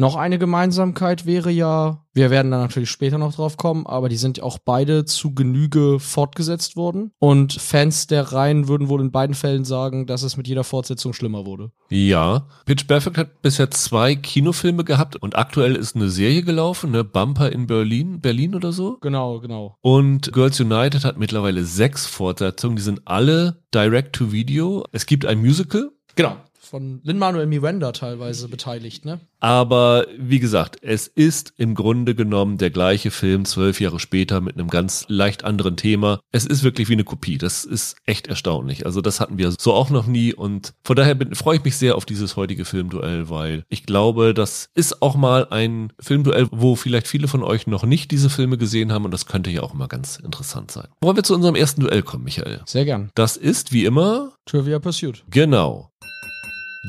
Noch 0.00 0.16
eine 0.16 0.38
Gemeinsamkeit 0.38 1.26
wäre 1.26 1.50
ja, 1.50 2.06
wir 2.14 2.30
werden 2.30 2.50
da 2.50 2.56
natürlich 2.56 2.88
später 2.88 3.18
noch 3.18 3.34
drauf 3.34 3.58
kommen, 3.58 3.86
aber 3.86 4.08
die 4.08 4.16
sind 4.16 4.42
auch 4.42 4.56
beide 4.58 5.04
zu 5.04 5.34
Genüge 5.34 6.00
fortgesetzt 6.00 6.74
worden. 6.74 7.12
Und 7.18 7.52
Fans 7.52 8.06
der 8.06 8.32
Reihen 8.32 8.66
würden 8.66 8.88
wohl 8.88 9.02
in 9.02 9.12
beiden 9.12 9.34
Fällen 9.34 9.66
sagen, 9.66 10.06
dass 10.06 10.22
es 10.22 10.38
mit 10.38 10.48
jeder 10.48 10.64
Fortsetzung 10.64 11.12
schlimmer 11.12 11.44
wurde. 11.44 11.70
Ja, 11.90 12.48
Pitch 12.64 12.86
Perfect 12.86 13.18
hat 13.18 13.42
bisher 13.42 13.70
zwei 13.70 14.16
Kinofilme 14.16 14.84
gehabt 14.84 15.16
und 15.16 15.36
aktuell 15.36 15.76
ist 15.76 15.94
eine 15.94 16.08
Serie 16.08 16.44
gelaufen, 16.44 16.92
ne 16.92 17.04
Bumper 17.04 17.52
in 17.52 17.66
Berlin, 17.66 18.22
Berlin 18.22 18.54
oder 18.54 18.72
so. 18.72 18.96
Genau, 19.02 19.40
genau. 19.40 19.76
Und 19.82 20.32
Girls 20.32 20.58
United 20.60 21.04
hat 21.04 21.18
mittlerweile 21.18 21.64
sechs 21.64 22.06
Fortsetzungen, 22.06 22.76
die 22.76 22.82
sind 22.82 23.02
alle 23.04 23.62
direct 23.74 24.16
to 24.16 24.32
Video. 24.32 24.82
Es 24.92 25.04
gibt 25.04 25.26
ein 25.26 25.40
Musical, 25.40 25.90
Genau. 26.16 26.36
Von 26.70 27.00
Lin-Manuel 27.02 27.46
Miranda 27.48 27.90
teilweise 27.90 28.46
beteiligt, 28.46 29.04
ne? 29.04 29.18
aber 29.40 30.06
wie 30.16 30.38
gesagt, 30.38 30.76
es 30.82 31.06
ist 31.08 31.52
im 31.56 31.74
Grunde 31.74 32.14
genommen 32.14 32.58
der 32.58 32.70
gleiche 32.70 33.10
Film 33.10 33.44
zwölf 33.44 33.80
Jahre 33.80 33.98
später 33.98 34.40
mit 34.40 34.56
einem 34.56 34.68
ganz 34.68 35.06
leicht 35.08 35.44
anderen 35.44 35.76
Thema. 35.76 36.20
Es 36.30 36.46
ist 36.46 36.62
wirklich 36.62 36.88
wie 36.88 36.92
eine 36.92 37.04
Kopie. 37.04 37.38
Das 37.38 37.64
ist 37.64 37.96
echt 38.04 38.26
erstaunlich. 38.26 38.86
Also 38.86 39.00
das 39.00 39.18
hatten 39.18 39.38
wir 39.38 39.52
so 39.58 39.72
auch 39.72 39.90
noch 39.90 40.06
nie 40.06 40.34
und 40.34 40.74
von 40.84 40.94
daher 40.94 41.14
bin, 41.14 41.34
freue 41.34 41.56
ich 41.56 41.64
mich 41.64 41.76
sehr 41.76 41.96
auf 41.96 42.04
dieses 42.04 42.36
heutige 42.36 42.64
Filmduell, 42.64 43.30
weil 43.30 43.64
ich 43.68 43.84
glaube, 43.84 44.34
das 44.34 44.68
ist 44.74 45.02
auch 45.02 45.16
mal 45.16 45.48
ein 45.50 45.92
Filmduell, 45.98 46.46
wo 46.52 46.76
vielleicht 46.76 47.08
viele 47.08 47.28
von 47.28 47.42
euch 47.42 47.66
noch 47.66 47.84
nicht 47.84 48.10
diese 48.10 48.30
Filme 48.30 48.58
gesehen 48.58 48.92
haben 48.92 49.04
und 49.04 49.10
das 49.10 49.26
könnte 49.26 49.50
ja 49.50 49.62
auch 49.62 49.74
mal 49.74 49.88
ganz 49.88 50.18
interessant 50.18 50.70
sein. 50.70 50.88
Wollen 51.00 51.16
wir 51.16 51.24
zu 51.24 51.34
unserem 51.34 51.54
ersten 51.54 51.80
Duell 51.80 52.02
kommen, 52.02 52.24
Michael? 52.24 52.60
Sehr 52.66 52.84
gern. 52.84 53.10
Das 53.14 53.36
ist 53.36 53.72
wie 53.72 53.86
immer 53.86 54.34
Trivia 54.44 54.78
Pursuit. 54.78 55.24
Genau. 55.30 55.90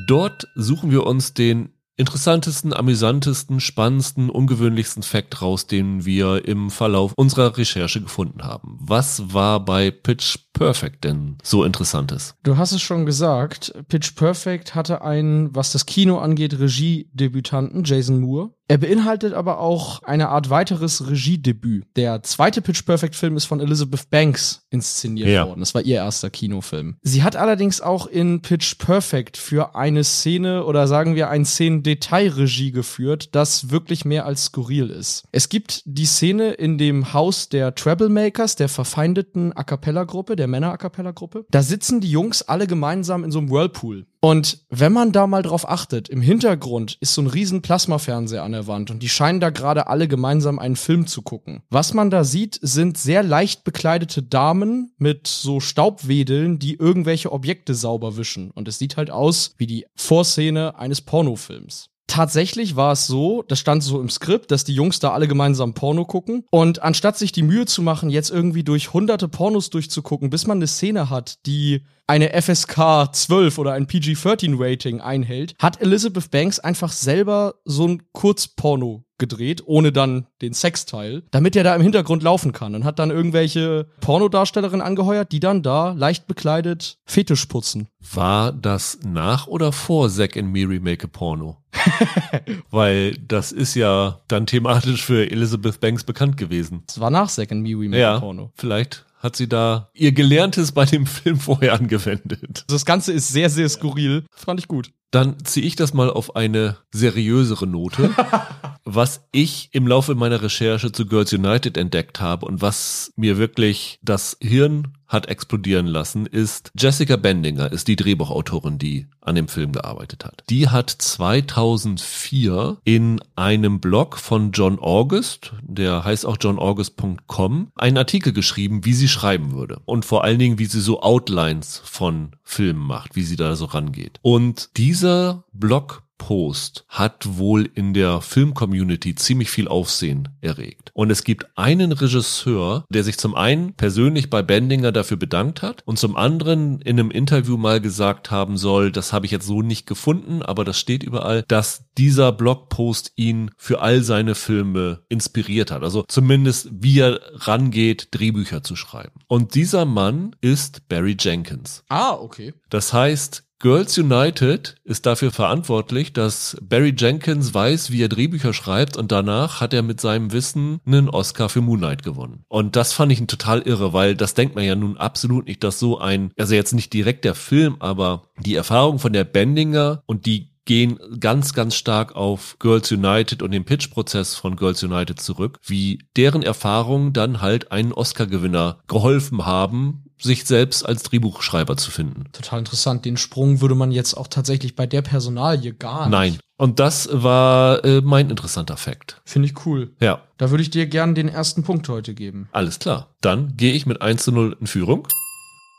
Dort 0.07 0.47
suchen 0.55 0.91
wir 0.91 1.05
uns 1.05 1.33
den 1.33 1.69
interessantesten, 1.97 2.73
amüsantesten, 2.73 3.59
spannendsten, 3.59 4.29
ungewöhnlichsten 4.29 5.03
Fact 5.03 5.41
raus, 5.41 5.67
den 5.67 6.03
wir 6.03 6.45
im 6.45 6.71
Verlauf 6.71 7.13
unserer 7.15 7.57
Recherche 7.57 8.01
gefunden 8.01 8.43
haben. 8.43 8.77
Was 8.81 9.33
war 9.33 9.63
bei 9.63 9.91
Pitch 9.91 10.37
Perfect 10.53 11.03
denn 11.03 11.37
so 11.43 11.63
interessantes? 11.63 12.35
Du 12.43 12.57
hast 12.57 12.71
es 12.71 12.81
schon 12.81 13.05
gesagt, 13.05 13.73
Pitch 13.87 14.15
Perfect 14.15 14.73
hatte 14.73 15.03
einen, 15.03 15.53
was 15.55 15.73
das 15.73 15.85
Kino 15.85 16.17
angeht, 16.17 16.59
Regiedebütanten, 16.59 17.83
Jason 17.83 18.19
Moore. 18.19 18.51
Er 18.71 18.77
beinhaltet 18.77 19.33
aber 19.33 19.59
auch 19.59 20.01
eine 20.03 20.29
Art 20.29 20.49
weiteres 20.49 21.09
Regiedebüt. 21.09 21.85
Der 21.97 22.23
zweite 22.23 22.61
Pitch 22.61 22.85
Perfect 22.85 23.15
Film 23.15 23.35
ist 23.35 23.43
von 23.43 23.59
Elizabeth 23.59 24.09
Banks 24.09 24.65
inszeniert 24.69 25.27
Ja. 25.27 25.45
worden. 25.45 25.59
Das 25.59 25.73
war 25.75 25.81
ihr 25.81 25.97
erster 25.97 26.29
Kinofilm. 26.29 26.95
Sie 27.01 27.21
hat 27.21 27.35
allerdings 27.35 27.81
auch 27.81 28.07
in 28.07 28.41
Pitch 28.41 28.77
Perfect 28.77 29.35
für 29.35 29.75
eine 29.75 30.05
Szene 30.05 30.63
oder 30.63 30.87
sagen 30.87 31.15
wir 31.15 31.29
ein 31.29 31.43
Szenendetail 31.43 32.29
Regie 32.29 32.71
geführt, 32.71 33.35
das 33.35 33.71
wirklich 33.71 34.05
mehr 34.05 34.25
als 34.25 34.45
skurril 34.45 34.89
ist. 34.89 35.25
Es 35.33 35.49
gibt 35.49 35.81
die 35.85 36.05
Szene 36.05 36.51
in 36.51 36.77
dem 36.77 37.11
Haus 37.11 37.49
der 37.49 37.75
Troublemakers, 37.75 38.55
der 38.55 38.69
verfeindeten 38.69 39.51
A 39.51 39.65
Cappella-Gruppe, 39.65 40.37
der 40.37 40.47
Männer-A 40.47 40.77
Cappella-Gruppe. 40.77 41.45
Da 41.51 41.61
sitzen 41.61 41.99
die 41.99 42.09
Jungs 42.09 42.41
alle 42.43 42.67
gemeinsam 42.67 43.25
in 43.25 43.31
so 43.31 43.39
einem 43.39 43.49
Whirlpool. 43.49 44.05
Und 44.23 44.59
wenn 44.69 44.93
man 44.93 45.11
da 45.11 45.25
mal 45.25 45.41
drauf 45.41 45.67
achtet, 45.67 46.07
im 46.07 46.21
Hintergrund 46.21 46.95
ist 46.99 47.15
so 47.15 47.23
ein 47.23 47.27
riesen 47.27 47.63
Plasmafernseher 47.63 48.43
an 48.43 48.51
der 48.51 48.67
Wand 48.67 48.91
und 48.91 49.01
die 49.01 49.09
scheinen 49.09 49.39
da 49.39 49.49
gerade 49.49 49.87
alle 49.87 50.07
gemeinsam 50.07 50.59
einen 50.59 50.75
Film 50.75 51.07
zu 51.07 51.23
gucken. 51.23 51.63
Was 51.71 51.95
man 51.95 52.11
da 52.11 52.23
sieht, 52.23 52.59
sind 52.61 52.99
sehr 52.99 53.23
leicht 53.23 53.63
bekleidete 53.63 54.21
Damen 54.21 54.93
mit 54.99 55.27
so 55.27 55.59
Staubwedeln, 55.59 56.59
die 56.59 56.75
irgendwelche 56.75 57.31
Objekte 57.31 57.73
sauber 57.73 58.15
wischen. 58.15 58.51
Und 58.51 58.67
es 58.67 58.77
sieht 58.77 58.95
halt 58.95 59.09
aus 59.09 59.55
wie 59.57 59.65
die 59.65 59.87
Vorszene 59.95 60.77
eines 60.77 61.01
Pornofilms. 61.01 61.90
Tatsächlich 62.11 62.75
war 62.75 62.91
es 62.91 63.07
so, 63.07 63.41
das 63.41 63.57
stand 63.57 63.83
so 63.83 64.01
im 64.01 64.09
Skript, 64.09 64.51
dass 64.51 64.65
die 64.65 64.75
Jungs 64.75 64.99
da 64.99 65.13
alle 65.13 65.29
gemeinsam 65.29 65.73
Porno 65.73 66.03
gucken. 66.03 66.43
Und 66.51 66.81
anstatt 66.81 67.17
sich 67.17 67.31
die 67.31 67.41
Mühe 67.41 67.65
zu 67.65 67.81
machen, 67.81 68.09
jetzt 68.09 68.31
irgendwie 68.31 68.65
durch 68.65 68.91
hunderte 68.91 69.29
Pornos 69.29 69.69
durchzugucken, 69.69 70.29
bis 70.29 70.45
man 70.45 70.57
eine 70.57 70.67
Szene 70.67 71.09
hat, 71.09 71.45
die 71.45 71.85
eine 72.07 72.29
FSK 72.33 73.13
12 73.13 73.57
oder 73.57 73.71
ein 73.71 73.87
PG-13 73.87 74.55
Rating 74.59 74.99
einhält, 74.99 75.55
hat 75.57 75.81
Elizabeth 75.81 76.29
Banks 76.31 76.59
einfach 76.59 76.91
selber 76.91 77.55
so 77.63 77.87
ein 77.87 78.03
Kurzporno 78.11 79.05
gedreht, 79.21 79.63
ohne 79.65 79.93
dann 79.93 80.25
den 80.41 80.53
Sexteil, 80.53 81.23
damit 81.31 81.55
er 81.55 81.63
da 81.63 81.73
im 81.73 81.81
Hintergrund 81.81 82.21
laufen 82.23 82.51
kann 82.51 82.75
und 82.75 82.83
hat 82.83 82.99
dann 82.99 83.09
irgendwelche 83.11 83.87
Pornodarstellerinnen 84.01 84.85
angeheuert, 84.85 85.31
die 85.31 85.39
dann 85.39 85.63
da 85.63 85.93
leicht 85.93 86.27
bekleidet 86.27 86.97
Fetisch 87.05 87.45
putzen. 87.45 87.87
War 88.13 88.51
das 88.51 88.99
nach 89.05 89.47
oder 89.47 89.71
vor 89.71 90.09
Zack 90.09 90.35
and 90.35 90.51
Miri 90.51 90.81
Make 90.81 91.05
a 91.05 91.09
Porno? 91.09 91.57
Weil 92.69 93.13
das 93.27 93.51
ist 93.51 93.75
ja 93.75 94.19
dann 94.27 94.45
thematisch 94.45 95.05
für 95.05 95.29
Elizabeth 95.31 95.79
Banks 95.79 96.03
bekannt 96.03 96.35
gewesen. 96.37 96.83
Das 96.87 96.99
war 96.99 97.09
nach 97.09 97.29
Second 97.29 97.61
Me 97.63 97.69
We 97.79 97.87
Make 97.89 97.99
Ja, 98.01 98.17
a 98.17 98.19
Porno. 98.19 98.51
vielleicht 98.55 99.05
hat 99.19 99.35
sie 99.35 99.47
da 99.47 99.89
ihr 99.93 100.11
Gelerntes 100.13 100.71
bei 100.71 100.85
dem 100.85 101.05
Film 101.05 101.39
vorher 101.39 101.73
angewendet. 101.73 102.65
Das 102.67 102.85
Ganze 102.85 103.13
ist 103.13 103.29
sehr, 103.29 103.49
sehr 103.49 103.69
skurril. 103.69 104.25
Fand 104.31 104.59
ich 104.59 104.67
gut. 104.67 104.91
Dann 105.11 105.43
ziehe 105.43 105.65
ich 105.65 105.75
das 105.75 105.93
mal 105.93 106.09
auf 106.09 106.35
eine 106.35 106.77
seriösere 106.91 107.67
Note. 107.67 108.09
was 108.83 109.27
ich 109.31 109.69
im 109.73 109.87
Laufe 109.87 110.15
meiner 110.15 110.41
Recherche 110.41 110.91
zu 110.91 111.05
Girls 111.05 111.31
United 111.33 111.77
entdeckt 111.77 112.19
habe 112.19 112.45
und 112.45 112.61
was 112.61 113.13
mir 113.15 113.37
wirklich 113.37 113.99
das 114.01 114.37
Hirn 114.41 114.97
hat 115.11 115.27
explodieren 115.27 115.87
lassen, 115.87 116.25
ist 116.25 116.71
Jessica 116.77 117.17
Bendinger, 117.17 117.71
ist 117.71 117.87
die 117.87 117.95
Drehbuchautorin, 117.95 118.77
die 118.77 119.07
an 119.19 119.35
dem 119.35 119.47
Film 119.47 119.73
gearbeitet 119.73 120.25
hat. 120.25 120.43
Die 120.49 120.69
hat 120.69 120.89
2004 120.89 122.77
in 122.85 123.21
einem 123.35 123.79
Blog 123.79 124.17
von 124.17 124.51
John 124.51 124.79
August, 124.79 125.53
der 125.61 126.05
heißt 126.05 126.25
auch 126.25 126.37
johnaugust.com, 126.39 127.71
einen 127.75 127.97
Artikel 127.97 128.33
geschrieben, 128.33 128.85
wie 128.85 128.93
sie 128.93 129.09
schreiben 129.09 129.51
würde. 129.51 129.81
Und 129.85 130.05
vor 130.05 130.23
allen 130.23 130.39
Dingen, 130.39 130.59
wie 130.59 130.65
sie 130.65 130.81
so 130.81 131.01
Outlines 131.01 131.81
von 131.83 132.31
Filmen 132.43 132.85
macht, 132.85 133.15
wie 133.15 133.23
sie 133.23 133.35
da 133.35 133.55
so 133.55 133.65
rangeht. 133.65 134.19
Und 134.21 134.77
dieser 134.77 135.43
Blog 135.51 136.03
Post 136.21 136.85
hat 136.87 137.37
wohl 137.39 137.67
in 137.73 137.95
der 137.95 138.21
Film-Community 138.21 139.15
ziemlich 139.15 139.49
viel 139.49 139.67
Aufsehen 139.67 140.29
erregt. 140.39 140.91
Und 140.93 141.09
es 141.09 141.23
gibt 141.23 141.47
einen 141.57 141.91
Regisseur, 141.91 142.85
der 142.89 143.03
sich 143.03 143.17
zum 143.17 143.33
einen 143.33 143.73
persönlich 143.73 144.29
bei 144.29 144.43
Bendinger 144.43 144.91
dafür 144.91 145.17
bedankt 145.17 145.63
hat 145.63 145.81
und 145.87 145.97
zum 145.97 146.15
anderen 146.15 146.79
in 146.81 146.99
einem 146.99 147.09
Interview 147.09 147.57
mal 147.57 147.81
gesagt 147.81 148.29
haben 148.29 148.55
soll, 148.57 148.91
das 148.91 149.13
habe 149.13 149.25
ich 149.25 149.31
jetzt 149.31 149.47
so 149.47 149.63
nicht 149.63 149.87
gefunden, 149.87 150.43
aber 150.43 150.63
das 150.63 150.79
steht 150.79 151.01
überall, 151.01 151.43
dass 151.47 151.85
dieser 151.97 152.31
Blogpost 152.31 153.13
ihn 153.15 153.49
für 153.57 153.81
all 153.81 154.03
seine 154.03 154.35
Filme 154.35 155.01
inspiriert 155.09 155.71
hat. 155.71 155.81
Also 155.81 156.05
zumindest 156.07 156.69
wie 156.71 156.99
er 156.99 157.19
rangeht, 157.33 158.09
Drehbücher 158.11 158.61
zu 158.61 158.75
schreiben. 158.75 159.21
Und 159.27 159.55
dieser 159.55 159.85
Mann 159.85 160.35
ist 160.39 160.87
Barry 160.87 161.17
Jenkins. 161.19 161.83
Ah, 161.89 162.13
okay. 162.13 162.53
Das 162.69 162.93
heißt, 162.93 163.43
Girls 163.61 163.95
United 163.95 164.75
ist 164.83 165.05
dafür 165.05 165.31
verantwortlich, 165.31 166.13
dass 166.13 166.57
Barry 166.63 166.95
Jenkins 166.97 167.53
weiß, 167.53 167.91
wie 167.91 168.01
er 168.01 168.09
Drehbücher 168.09 168.53
schreibt 168.53 168.97
und 168.97 169.11
danach 169.11 169.61
hat 169.61 169.71
er 169.75 169.83
mit 169.83 170.01
seinem 170.01 170.31
Wissen 170.31 170.79
einen 170.83 171.09
Oscar 171.09 171.47
für 171.47 171.61
Moonlight 171.61 172.01
gewonnen. 172.01 172.43
Und 172.47 172.75
das 172.75 172.91
fand 172.91 173.11
ich 173.11 173.23
total 173.27 173.61
irre, 173.61 173.93
weil 173.93 174.15
das 174.15 174.33
denkt 174.33 174.55
man 174.55 174.63
ja 174.63 174.73
nun 174.73 174.97
absolut 174.97 175.45
nicht, 175.45 175.63
dass 175.63 175.77
so 175.77 175.99
ein, 175.99 176.31
also 176.39 176.55
jetzt 176.55 176.73
nicht 176.73 176.91
direkt 176.91 177.23
der 177.23 177.35
Film, 177.35 177.75
aber 177.77 178.23
die 178.39 178.55
Erfahrung 178.55 178.97
von 178.97 179.13
der 179.13 179.25
Bendinger 179.25 180.01
und 180.07 180.25
die 180.25 180.50
gehen 180.71 180.97
ganz, 181.19 181.53
ganz 181.53 181.75
stark 181.75 182.15
auf 182.15 182.55
Girls 182.59 182.89
United 182.93 183.41
und 183.43 183.51
den 183.51 183.65
Pitch-Prozess 183.65 184.35
von 184.35 184.55
Girls 184.55 184.81
United 184.81 185.19
zurück, 185.19 185.59
wie 185.65 185.99
deren 186.15 186.43
Erfahrungen 186.43 187.11
dann 187.11 187.41
halt 187.41 187.73
einen 187.73 187.91
Oscar-Gewinner 187.91 188.79
geholfen 188.87 189.45
haben, 189.45 190.05
sich 190.17 190.45
selbst 190.45 190.85
als 190.85 191.03
Drehbuchschreiber 191.03 191.75
zu 191.75 191.91
finden. 191.91 192.29
Total 192.31 192.59
interessant. 192.59 193.03
Den 193.03 193.17
Sprung 193.17 193.59
würde 193.59 193.75
man 193.75 193.91
jetzt 193.91 194.13
auch 194.13 194.29
tatsächlich 194.29 194.77
bei 194.77 194.87
der 194.87 195.01
Personalie 195.01 195.73
gar 195.73 196.03
nicht. 196.05 196.11
Nein. 196.11 196.37
Und 196.55 196.79
das 196.79 197.09
war 197.11 197.83
äh, 197.83 197.99
mein 197.99 198.29
interessanter 198.29 198.77
Fakt. 198.77 199.21
Finde 199.25 199.49
ich 199.49 199.65
cool. 199.65 199.91
Ja, 199.99 200.21
Da 200.37 200.51
würde 200.51 200.63
ich 200.63 200.69
dir 200.69 200.85
gern 200.85 201.15
den 201.15 201.27
ersten 201.27 201.63
Punkt 201.63 201.89
heute 201.89 202.13
geben. 202.13 202.47
alles 202.53 202.79
klar. 202.79 203.09
Dann 203.19 203.57
gehe 203.57 203.73
ich 203.73 203.85
mit 203.85 204.01
1 204.01 204.23
zu 204.23 204.31
0 204.31 204.55
in 204.61 204.67
Führung. 204.67 205.05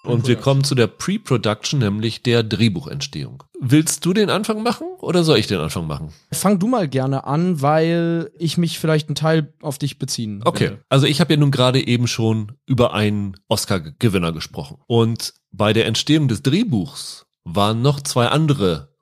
Und 0.04 0.26
wir 0.26 0.36
kommen 0.36 0.64
zu 0.64 0.74
der 0.74 0.88
Pre-Production, 0.88 1.78
nämlich 1.78 2.22
der 2.22 2.42
Drehbuchentstehung. 2.42 3.44
Willst 3.60 4.04
du 4.04 4.12
den 4.12 4.30
Anfang 4.30 4.62
machen 4.62 4.88
oder 4.98 5.22
soll 5.22 5.38
ich 5.38 5.46
den 5.46 5.60
Anfang 5.60 5.86
machen? 5.86 6.12
Fang 6.32 6.58
du 6.58 6.66
mal 6.66 6.88
gerne 6.88 7.24
an, 7.24 7.62
weil 7.62 8.30
ich 8.36 8.58
mich 8.58 8.80
vielleicht 8.80 9.08
einen 9.08 9.14
Teil 9.14 9.52
auf 9.62 9.78
dich 9.78 9.98
beziehen 10.00 10.42
Okay, 10.44 10.70
will. 10.70 10.78
also 10.88 11.06
ich 11.06 11.20
habe 11.20 11.34
ja 11.34 11.38
nun 11.38 11.52
gerade 11.52 11.86
eben 11.86 12.08
schon 12.08 12.52
über 12.66 12.94
einen 12.94 13.36
Oscar-Gewinner 13.48 14.32
gesprochen. 14.32 14.78
Und 14.88 15.34
bei 15.52 15.72
der 15.72 15.86
Entstehung 15.86 16.26
des 16.26 16.42
Drehbuchs 16.42 17.26
waren 17.44 17.82
noch 17.82 18.00
zwei 18.00 18.26
andere 18.26 18.92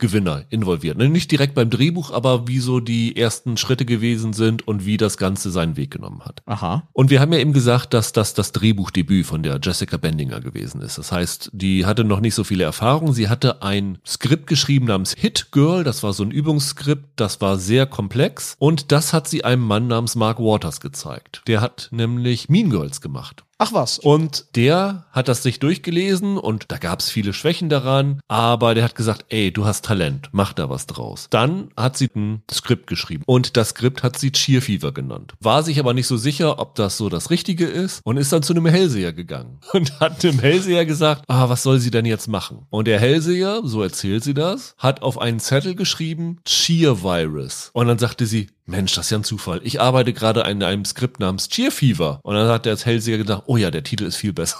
Oscar-Gewinner 0.00 0.44
involviert. 0.50 0.96
Ne, 0.96 1.08
Nicht 1.08 1.30
direkt 1.30 1.54
beim 1.54 1.70
Drehbuch, 1.70 2.10
aber 2.10 2.48
wie 2.48 2.58
so 2.58 2.80
die 2.80 3.16
ersten 3.16 3.56
Schritte 3.56 3.84
gewesen 3.84 4.32
sind 4.32 4.66
und 4.66 4.86
wie 4.86 4.96
das 4.96 5.16
Ganze 5.16 5.50
seinen 5.50 5.76
Weg 5.76 5.90
genommen 5.90 6.22
hat. 6.24 6.42
Aha. 6.46 6.88
Und 6.92 7.10
wir 7.10 7.20
haben 7.20 7.32
ja 7.32 7.38
eben 7.38 7.52
gesagt, 7.52 7.94
dass 7.94 8.12
das 8.12 8.34
das 8.34 8.52
Drehbuchdebüt 8.52 9.26
von 9.26 9.42
der 9.42 9.60
Jessica 9.62 9.96
Bendinger 9.96 10.40
gewesen 10.40 10.80
ist. 10.80 10.98
Das 10.98 11.12
heißt, 11.12 11.50
die 11.52 11.86
hatte 11.86 12.04
noch 12.04 12.20
nicht 12.20 12.34
so 12.34 12.44
viele 12.44 12.64
Erfahrungen. 12.64 13.12
Sie 13.12 13.28
hatte 13.28 13.62
ein 13.62 13.98
Skript 14.06 14.46
geschrieben 14.46 14.86
namens 14.86 15.14
Hit 15.16 15.52
Girl. 15.52 15.84
Das 15.84 16.02
war 16.02 16.12
so 16.12 16.22
ein 16.22 16.30
Übungsskript. 16.30 17.08
Das 17.16 17.40
war 17.40 17.58
sehr 17.58 17.86
komplex. 17.86 18.56
Und 18.58 18.92
das 18.92 19.12
hat 19.12 19.28
sie 19.28 19.44
einem 19.44 19.62
Mann 19.62 19.88
namens 19.88 20.16
Mark 20.16 20.38
Waters 20.38 20.80
gezeigt. 20.80 21.42
Der 21.46 21.60
hat 21.60 21.88
nämlich 21.92 22.48
Mean 22.48 22.70
Girls 22.70 23.00
gemacht. 23.00 23.44
Ach 23.62 23.74
was. 23.74 23.98
Und 23.98 24.56
der 24.56 25.04
hat 25.12 25.28
das 25.28 25.42
sich 25.42 25.58
durchgelesen 25.58 26.38
und 26.38 26.72
da 26.72 26.78
gab 26.78 27.00
es 27.00 27.10
viele 27.10 27.34
Schwächen 27.34 27.68
daran, 27.68 28.22
aber 28.26 28.74
der 28.74 28.84
hat 28.84 28.94
gesagt, 28.94 29.26
ey, 29.28 29.52
du 29.52 29.66
hast 29.66 29.84
Talent, 29.90 30.28
mach 30.30 30.52
da 30.52 30.70
was 30.70 30.86
draus. 30.86 31.26
Dann 31.30 31.72
hat 31.76 31.96
sie 31.96 32.08
ein 32.14 32.44
Skript 32.48 32.86
geschrieben 32.86 33.24
und 33.26 33.56
das 33.56 33.70
Skript 33.70 34.04
hat 34.04 34.16
sie 34.16 34.30
Cheer 34.30 34.62
Fever 34.62 34.92
genannt. 34.92 35.34
War 35.40 35.64
sich 35.64 35.80
aber 35.80 35.94
nicht 35.94 36.06
so 36.06 36.16
sicher, 36.16 36.60
ob 36.60 36.76
das 36.76 36.96
so 36.96 37.08
das 37.08 37.30
Richtige 37.30 37.66
ist 37.66 38.00
und 38.04 38.16
ist 38.16 38.32
dann 38.32 38.44
zu 38.44 38.52
einem 38.52 38.66
Hellseher 38.66 39.12
gegangen 39.12 39.58
und 39.72 39.98
hat 39.98 40.22
dem 40.22 40.38
Hellseher 40.38 40.86
gesagt, 40.86 41.24
ah, 41.26 41.48
was 41.48 41.64
soll 41.64 41.80
sie 41.80 41.90
denn 41.90 42.06
jetzt 42.06 42.28
machen? 42.28 42.66
Und 42.70 42.86
der 42.86 43.00
Hellseher, 43.00 43.62
so 43.64 43.82
erzählt 43.82 44.22
sie 44.22 44.32
das, 44.32 44.76
hat 44.78 45.02
auf 45.02 45.18
einen 45.18 45.40
Zettel 45.40 45.74
geschrieben, 45.74 46.38
Cheer 46.44 47.02
Virus. 47.02 47.70
Und 47.72 47.88
dann 47.88 47.98
sagte 47.98 48.26
sie, 48.26 48.46
Mensch, 48.70 48.94
das 48.94 49.06
ist 49.06 49.10
ja 49.10 49.18
ein 49.18 49.24
Zufall. 49.24 49.60
Ich 49.64 49.80
arbeite 49.80 50.12
gerade 50.12 50.44
an 50.44 50.62
einem 50.62 50.84
Skript 50.84 51.20
namens 51.20 51.48
Cheer 51.48 51.70
Fever. 51.70 52.20
Und 52.22 52.34
dann 52.34 52.48
hat 52.48 52.64
der 52.64 52.72
als 52.72 52.86
Hellseher 52.86 53.18
gedacht, 53.18 53.42
oh 53.46 53.56
ja, 53.56 53.70
der 53.70 53.82
Titel 53.82 54.04
ist 54.04 54.16
viel 54.16 54.32
besser. 54.32 54.58